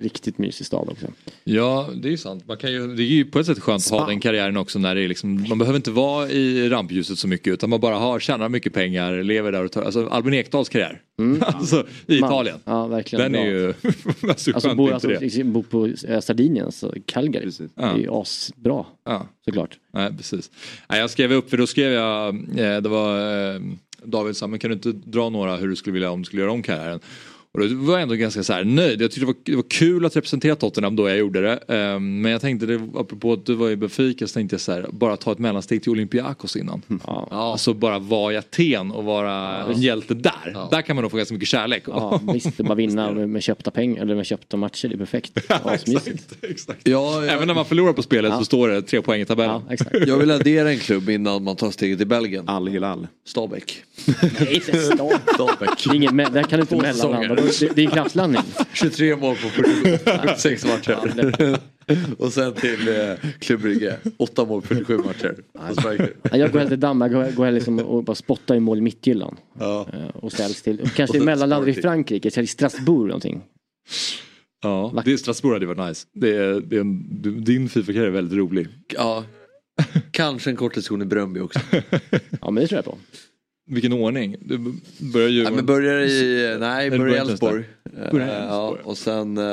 Riktigt 0.00 0.38
mysig 0.38 0.66
stad 0.66 0.88
också. 0.90 1.06
Ja, 1.44 1.88
det 2.02 2.08
är 2.08 2.10
ju 2.10 2.16
sant. 2.16 2.44
Man 2.48 2.56
kan 2.56 2.72
ju, 2.72 2.94
det 2.94 3.02
är 3.02 3.06
ju 3.06 3.24
på 3.24 3.38
ett 3.38 3.46
sätt 3.46 3.58
skönt 3.58 3.86
att 3.86 3.90
ha 3.90 4.06
den 4.06 4.20
karriären 4.20 4.56
också 4.56 4.78
när 4.78 4.94
det 4.94 5.00
är 5.02 5.08
liksom, 5.08 5.44
man 5.48 5.58
behöver 5.58 5.76
inte 5.76 5.90
vara 5.90 6.28
i 6.30 6.68
rampljuset 6.68 7.18
så 7.18 7.28
mycket 7.28 7.52
utan 7.52 7.70
man 7.70 7.80
bara 7.80 7.94
har, 7.94 8.20
tjänar 8.20 8.48
mycket 8.48 8.72
pengar, 8.72 9.22
lever 9.22 9.52
där 9.52 9.64
och 9.64 9.72
tar, 9.72 9.82
alltså 9.82 10.06
Albin 10.06 10.34
Ekdals 10.34 10.68
karriär. 10.68 11.00
alltså 11.40 11.86
i 12.06 12.20
Man- 12.20 12.30
Italien. 12.30 12.58
Ja, 12.64 12.86
verkligen. 12.86 13.22
Den 13.22 13.32
bra. 13.32 13.40
är 13.40 13.46
ju, 13.46 13.74
alltså, 14.28 14.52
Alltså 14.52 14.74
bor, 14.74 14.92
alltså, 14.92 15.08
det. 15.08 15.20
liksom, 15.20 15.52
bor 15.52 15.62
på 15.62 15.86
eh, 16.08 16.20
Sardinien, 16.20 16.72
så 16.72 16.94
Calgary. 17.06 17.50
Det 17.74 17.82
är 17.82 17.98
ju 17.98 18.08
asbra. 18.10 18.84
Ja. 19.04 19.26
Såklart. 19.44 19.78
Nej, 19.92 20.16
precis. 20.16 20.50
Nej, 20.88 21.00
jag 21.00 21.10
skrev 21.10 21.32
upp, 21.32 21.50
för 21.50 21.56
då 21.56 21.66
skrev 21.66 21.92
jag, 21.92 22.34
eh, 22.34 22.80
det 22.80 22.88
var 22.88 23.18
eh, 23.54 23.60
David 24.04 24.36
sa, 24.36 24.46
men 24.46 24.58
kan 24.58 24.70
du 24.70 24.74
inte 24.74 24.92
dra 24.92 25.28
några 25.28 25.56
hur 25.56 25.68
du 25.68 25.76
skulle 25.76 25.94
vilja 25.94 26.10
om 26.10 26.20
du 26.20 26.24
skulle 26.24 26.42
göra 26.42 26.52
om 26.52 26.62
karriären? 26.62 27.00
Och 27.54 27.60
då 27.60 27.76
var 27.76 27.92
jag 27.92 28.02
ändå 28.02 28.14
ganska 28.14 28.42
så 28.42 28.52
här 28.52 28.64
nöjd. 28.64 29.02
Jag 29.02 29.10
tyckte 29.10 29.20
det 29.20 29.26
var, 29.26 29.34
det 29.42 29.56
var 29.56 29.64
kul 29.70 30.04
att 30.04 30.16
representera 30.16 30.56
Tottenham 30.56 30.96
då 30.96 31.08
jag 31.08 31.18
gjorde 31.18 31.40
det. 31.40 31.52
Eh, 31.52 32.00
men 32.00 32.32
jag 32.32 32.40
tänkte, 32.40 32.66
det, 32.66 32.74
apropå 32.94 33.32
att 33.32 33.46
du 33.46 33.54
var 33.54 33.70
i 33.70 33.76
Benfica 33.76 34.26
så 34.26 34.34
tänkte 34.34 34.54
jag 34.54 34.60
så 34.60 34.72
här, 34.72 34.86
bara 34.90 35.16
ta 35.16 35.32
ett 35.32 35.38
mellansteg 35.38 35.82
till 35.82 35.92
Olympiakos 35.92 36.56
innan. 36.56 36.82
Ja. 37.06 37.28
Alltså 37.30 37.74
bara 37.74 37.98
vara 37.98 38.32
i 38.32 38.36
Aten 38.36 38.90
och 38.90 39.04
vara 39.04 39.64
en 39.64 39.80
hjälte 39.80 40.14
där. 40.14 40.68
Där 40.70 40.82
kan 40.82 40.96
man 40.96 41.02
nog 41.02 41.10
få 41.10 41.16
ganska 41.16 41.34
mycket 41.34 41.48
kärlek. 41.48 41.82
Ja, 41.86 42.20
visst, 42.32 42.56
bara 42.56 42.74
vinna 42.74 43.12
med, 43.12 43.28
med 43.28 43.42
köpta 43.42 43.70
pengar 43.70 44.02
eller 44.02 44.14
med 44.14 44.26
köpta 44.26 44.56
matcher, 44.56 44.88
det 44.88 44.94
är 44.94 44.98
perfekt. 44.98 45.38
Asmysigt. 45.64 46.32
Även 47.28 47.46
när 47.46 47.54
man 47.54 47.64
förlorar 47.64 47.92
på 47.92 48.02
spelet 48.02 48.34
så 48.38 48.44
står 48.44 48.68
det 48.68 48.82
tre 48.82 49.02
poäng 49.02 49.20
i 49.20 49.24
tabellen. 49.24 49.62
Jag 50.06 50.16
vill 50.16 50.30
addera 50.30 50.70
en 50.70 50.78
klubb 50.78 51.10
innan 51.10 51.44
man 51.44 51.56
tar 51.56 51.70
steget 51.70 51.98
till 51.98 52.06
Belgien. 52.06 52.48
Al 52.48 52.68
Hilal. 52.68 53.06
Stabäck. 53.26 53.82
Nej. 54.20 54.60
Stabäck. 55.34 55.84
Det 55.84 55.90
är 55.90 55.94
ingen, 55.94 56.16
där 56.16 56.42
kan 56.42 56.58
du 56.58 56.60
inte 56.60 56.76
mellanlanda. 56.76 57.43
Det, 57.44 57.76
det 57.76 57.82
är 57.82 57.86
en 57.86 57.90
kraftlandning. 57.92 58.42
23 58.72 59.16
mål 59.16 59.36
på 59.36 59.48
47 59.48 59.98
46 59.98 60.64
matcher. 60.64 61.58
Och 62.18 62.32
sen 62.32 62.52
till 62.52 62.88
eh, 62.88 63.30
Klubb 63.38 63.60
Brygge. 63.60 63.96
8 64.16 64.44
mål 64.44 64.62
på 64.62 64.68
47 64.68 64.98
matcher. 64.98 65.34
Jag 66.32 66.52
går 66.52 66.58
hellre 66.58 66.68
till 66.68 66.80
Danmark, 66.80 67.12
går, 67.12 67.30
går 67.36 67.44
hellre 67.44 67.58
liksom 67.58 67.78
och 67.78 68.04
bara 68.04 68.14
spottar 68.14 68.54
i 68.54 68.60
mål 68.60 68.78
i 68.78 68.80
mittgyllan. 68.80 69.36
Ja. 69.58 69.86
Eh, 69.92 70.16
Och 70.16 70.32
ställs 70.32 70.62
till, 70.62 70.80
och 70.80 70.88
kanske 70.88 71.20
mellanlandar 71.20 71.68
i. 71.68 71.74
Frankrike, 71.74 72.30
till 72.30 72.48
Strasbourg 72.48 72.98
eller 73.00 73.08
någonting. 73.08 73.42
Ja, 74.62 75.02
det 75.04 75.18
Strasbourg 75.18 75.54
hade 75.54 75.66
varit 75.66 75.88
nice. 75.88 76.06
Det 76.14 76.36
är, 76.36 76.60
det 76.60 76.76
är 76.76 76.80
en, 76.80 77.44
din 77.44 77.68
Fifa-karriär 77.68 78.06
är 78.06 78.10
väldigt 78.10 78.38
rolig. 78.38 78.68
Ja. 78.88 79.24
Kanske 80.10 80.50
en 80.50 80.56
korttidston 80.56 81.02
i 81.02 81.04
Bröndby 81.04 81.40
också. 81.40 81.60
Ja 82.40 82.50
men 82.50 82.54
det 82.54 82.66
tror 82.66 82.76
jag 82.78 82.84
på. 82.84 82.98
Vilken 83.66 83.92
ordning? 83.92 84.36
Du 84.40 84.58
börjar 85.12 85.28
ju... 85.28 85.42
Ja, 85.42 85.50
men 85.50 85.66
börjar 85.66 86.00
i, 86.00 86.56
nej, 86.60 86.90
börjar 86.90 87.14
Elfsborg. 87.20 87.64
Eh, 87.96 88.00
Elfsborg. 88.00 88.24
Ja, 88.24 88.76
och 88.84 88.98
sen, 88.98 89.38
eh, 89.38 89.44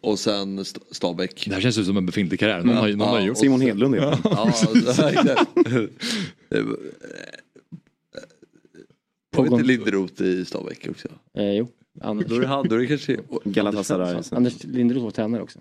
och 0.00 0.18
sen 0.18 0.58
St- 0.58 0.80
Stabäck. 0.90 1.44
Det 1.48 1.54
här 1.54 1.60
känns 1.60 1.78
ju 1.78 1.84
som 1.84 1.96
en 1.96 2.06
befintlig 2.06 2.40
karriär. 2.40 2.62
Någon 2.62 2.76
har, 2.76 2.88
någon 2.88 3.08
har 3.08 3.20
gjort 3.20 3.38
Simon 3.38 3.60
Hedlund 3.60 3.94
är 3.94 4.00
det. 4.00 4.18
Ja. 4.24 4.52
Det 6.48 6.62
var- 6.62 6.76
Var 9.36 9.44
det 9.44 9.50
inte 9.54 9.66
Linderoth 9.66 10.22
i 10.22 10.44
Stabäck 10.44 10.86
också? 10.90 11.08
Eh, 11.38 11.52
jo. 11.52 11.68
Anders, 12.00 12.26
Då 12.28 12.34
är 12.34 12.40
det 12.40 12.46
han, 12.46 12.68
då 12.68 12.74
är 12.74 12.78
det 12.78 12.86
kanske... 12.86 13.18
Galatasaray. 13.44 14.22
Anders 14.30 14.64
Linderoth 14.64 15.04
var 15.04 15.10
tränare 15.10 15.42
också. 15.42 15.58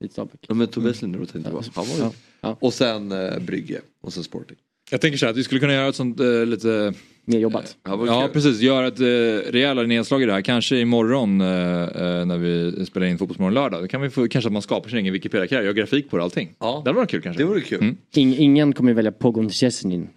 I 0.00 0.08
Stabäck. 0.08 0.44
Ja, 0.48 0.54
men 0.54 0.66
Tobias 0.68 1.02
Linderoth 1.02 1.32
tänkte. 1.32 1.50
Han 1.74 1.86
var 1.86 1.96
Ja. 1.98 2.04
ju... 2.04 2.10
Ja. 2.40 2.56
Och 2.60 2.74
sen 2.74 3.12
eh, 3.12 3.38
Brygge. 3.38 3.80
Och 4.00 4.12
sen 4.12 4.24
Sporting. 4.24 4.56
Jag 4.90 5.00
tänker 5.00 5.18
så 5.18 5.26
här 5.26 5.30
att 5.30 5.36
vi 5.38 5.44
skulle 5.44 5.60
kunna 5.60 5.72
göra 5.74 5.88
ett 5.88 5.94
sånt 5.96 6.20
eh, 6.20 6.46
lite... 6.46 6.94
Mer 7.24 7.38
jobbat. 7.38 7.76
Ja, 7.84 8.06
Ja 8.06 8.28
precis, 8.32 8.60
göra 8.60 8.86
ett 8.86 9.00
eh, 9.00 9.52
rejälare 9.52 9.86
nedslag 9.86 10.22
i 10.22 10.26
det 10.26 10.32
här. 10.32 10.40
Kanske 10.40 10.76
imorgon 10.78 11.40
eh, 11.40 11.48
eh, 11.48 12.24
när 12.26 12.38
vi 12.38 12.86
spelar 12.86 13.06
in 13.06 13.18
Fotbollsmorgon 13.18 13.54
lördag. 13.54 13.82
Då 13.82 13.88
kan 13.88 14.00
vi 14.00 14.10
få, 14.10 14.28
kanske 14.28 14.48
att 14.48 14.52
man 14.52 14.62
skapar 14.62 14.88
sin 14.88 14.98
egen 14.98 15.12
Wikipedia-karriär, 15.12 15.64
gör 15.64 15.72
grafik 15.72 16.10
på 16.10 16.16
det 16.16 16.22
allting. 16.22 16.54
Ja. 16.58 16.80
Det 16.84 16.90
hade 16.90 16.96
varit 16.98 17.10
kul 17.10 17.22
kanske. 17.22 17.42
Det 17.42 17.46
vore 17.46 17.60
kul. 17.60 17.80
Mm. 17.82 17.96
Ing, 18.14 18.36
ingen 18.36 18.72
kommer 18.72 18.92
välja 18.92 19.12
Pogon 19.12 19.50
Szczesnin. 19.50 20.08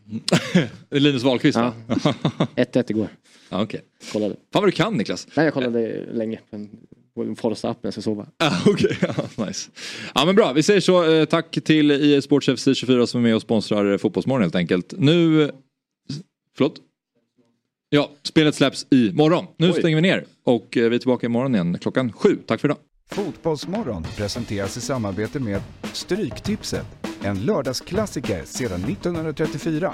Linus 0.91 1.23
Wahlqvist 1.23 1.57
va? 1.57 1.73
1-1 2.55 2.83
igår. 2.91 3.07
ja, 3.49 3.63
okej. 3.63 3.81
Kollade. 4.13 4.35
Fan 4.53 4.61
vad 4.61 4.67
du 4.67 4.71
kan 4.71 4.93
Niklas. 4.97 5.27
Nej 5.35 5.45
jag 5.45 5.53
kollade 5.53 6.05
länge 6.13 6.39
på 6.51 6.67
en- 7.19 7.25
på 7.25 7.29
en 7.29 7.35
Forza-app 7.35 7.77
när 7.83 7.87
jag 7.87 7.93
ska 7.93 8.01
sova. 8.01 8.25
Ah, 8.37 8.57
Okej, 8.65 8.97
ja, 9.37 9.45
nice. 9.45 9.69
Ja 10.15 10.25
men 10.25 10.35
bra, 10.35 10.53
vi 10.53 10.63
säger 10.63 10.79
så. 10.81 11.11
Eh, 11.13 11.25
tack 11.25 11.57
till 11.63 11.91
IE 11.91 12.21
Sports 12.21 12.49
FC 12.57 12.67
24 12.75 13.07
som 13.07 13.19
är 13.19 13.23
med 13.23 13.35
och 13.35 13.41
sponsrar 13.41 13.91
eh, 13.91 13.97
Fotbollsmorgon 13.97 14.41
helt 14.41 14.55
enkelt. 14.55 14.93
Nu... 14.97 15.51
Förlåt? 16.57 16.75
Ja, 17.89 18.11
spelet 18.23 18.55
släpps 18.55 18.85
imorgon. 18.91 19.45
Nu 19.57 19.71
Oj. 19.71 19.79
stänger 19.79 19.95
vi 19.95 20.01
ner 20.01 20.25
och 20.45 20.77
eh, 20.77 20.89
vi 20.89 20.95
är 20.95 20.99
tillbaka 20.99 21.25
imorgon 21.25 21.55
igen 21.55 21.77
klockan 21.81 22.11
sju. 22.13 22.37
Tack 22.45 22.61
för 22.61 22.67
idag. 22.67 22.77
Fotbollsmorgon 23.11 24.03
presenteras 24.17 24.77
i 24.77 24.81
samarbete 24.81 25.39
med 25.39 25.61
Stryktipset. 25.93 26.85
En 27.23 27.39
lördagsklassiker 27.45 28.43
sedan 28.45 28.83
1934. 28.83 29.93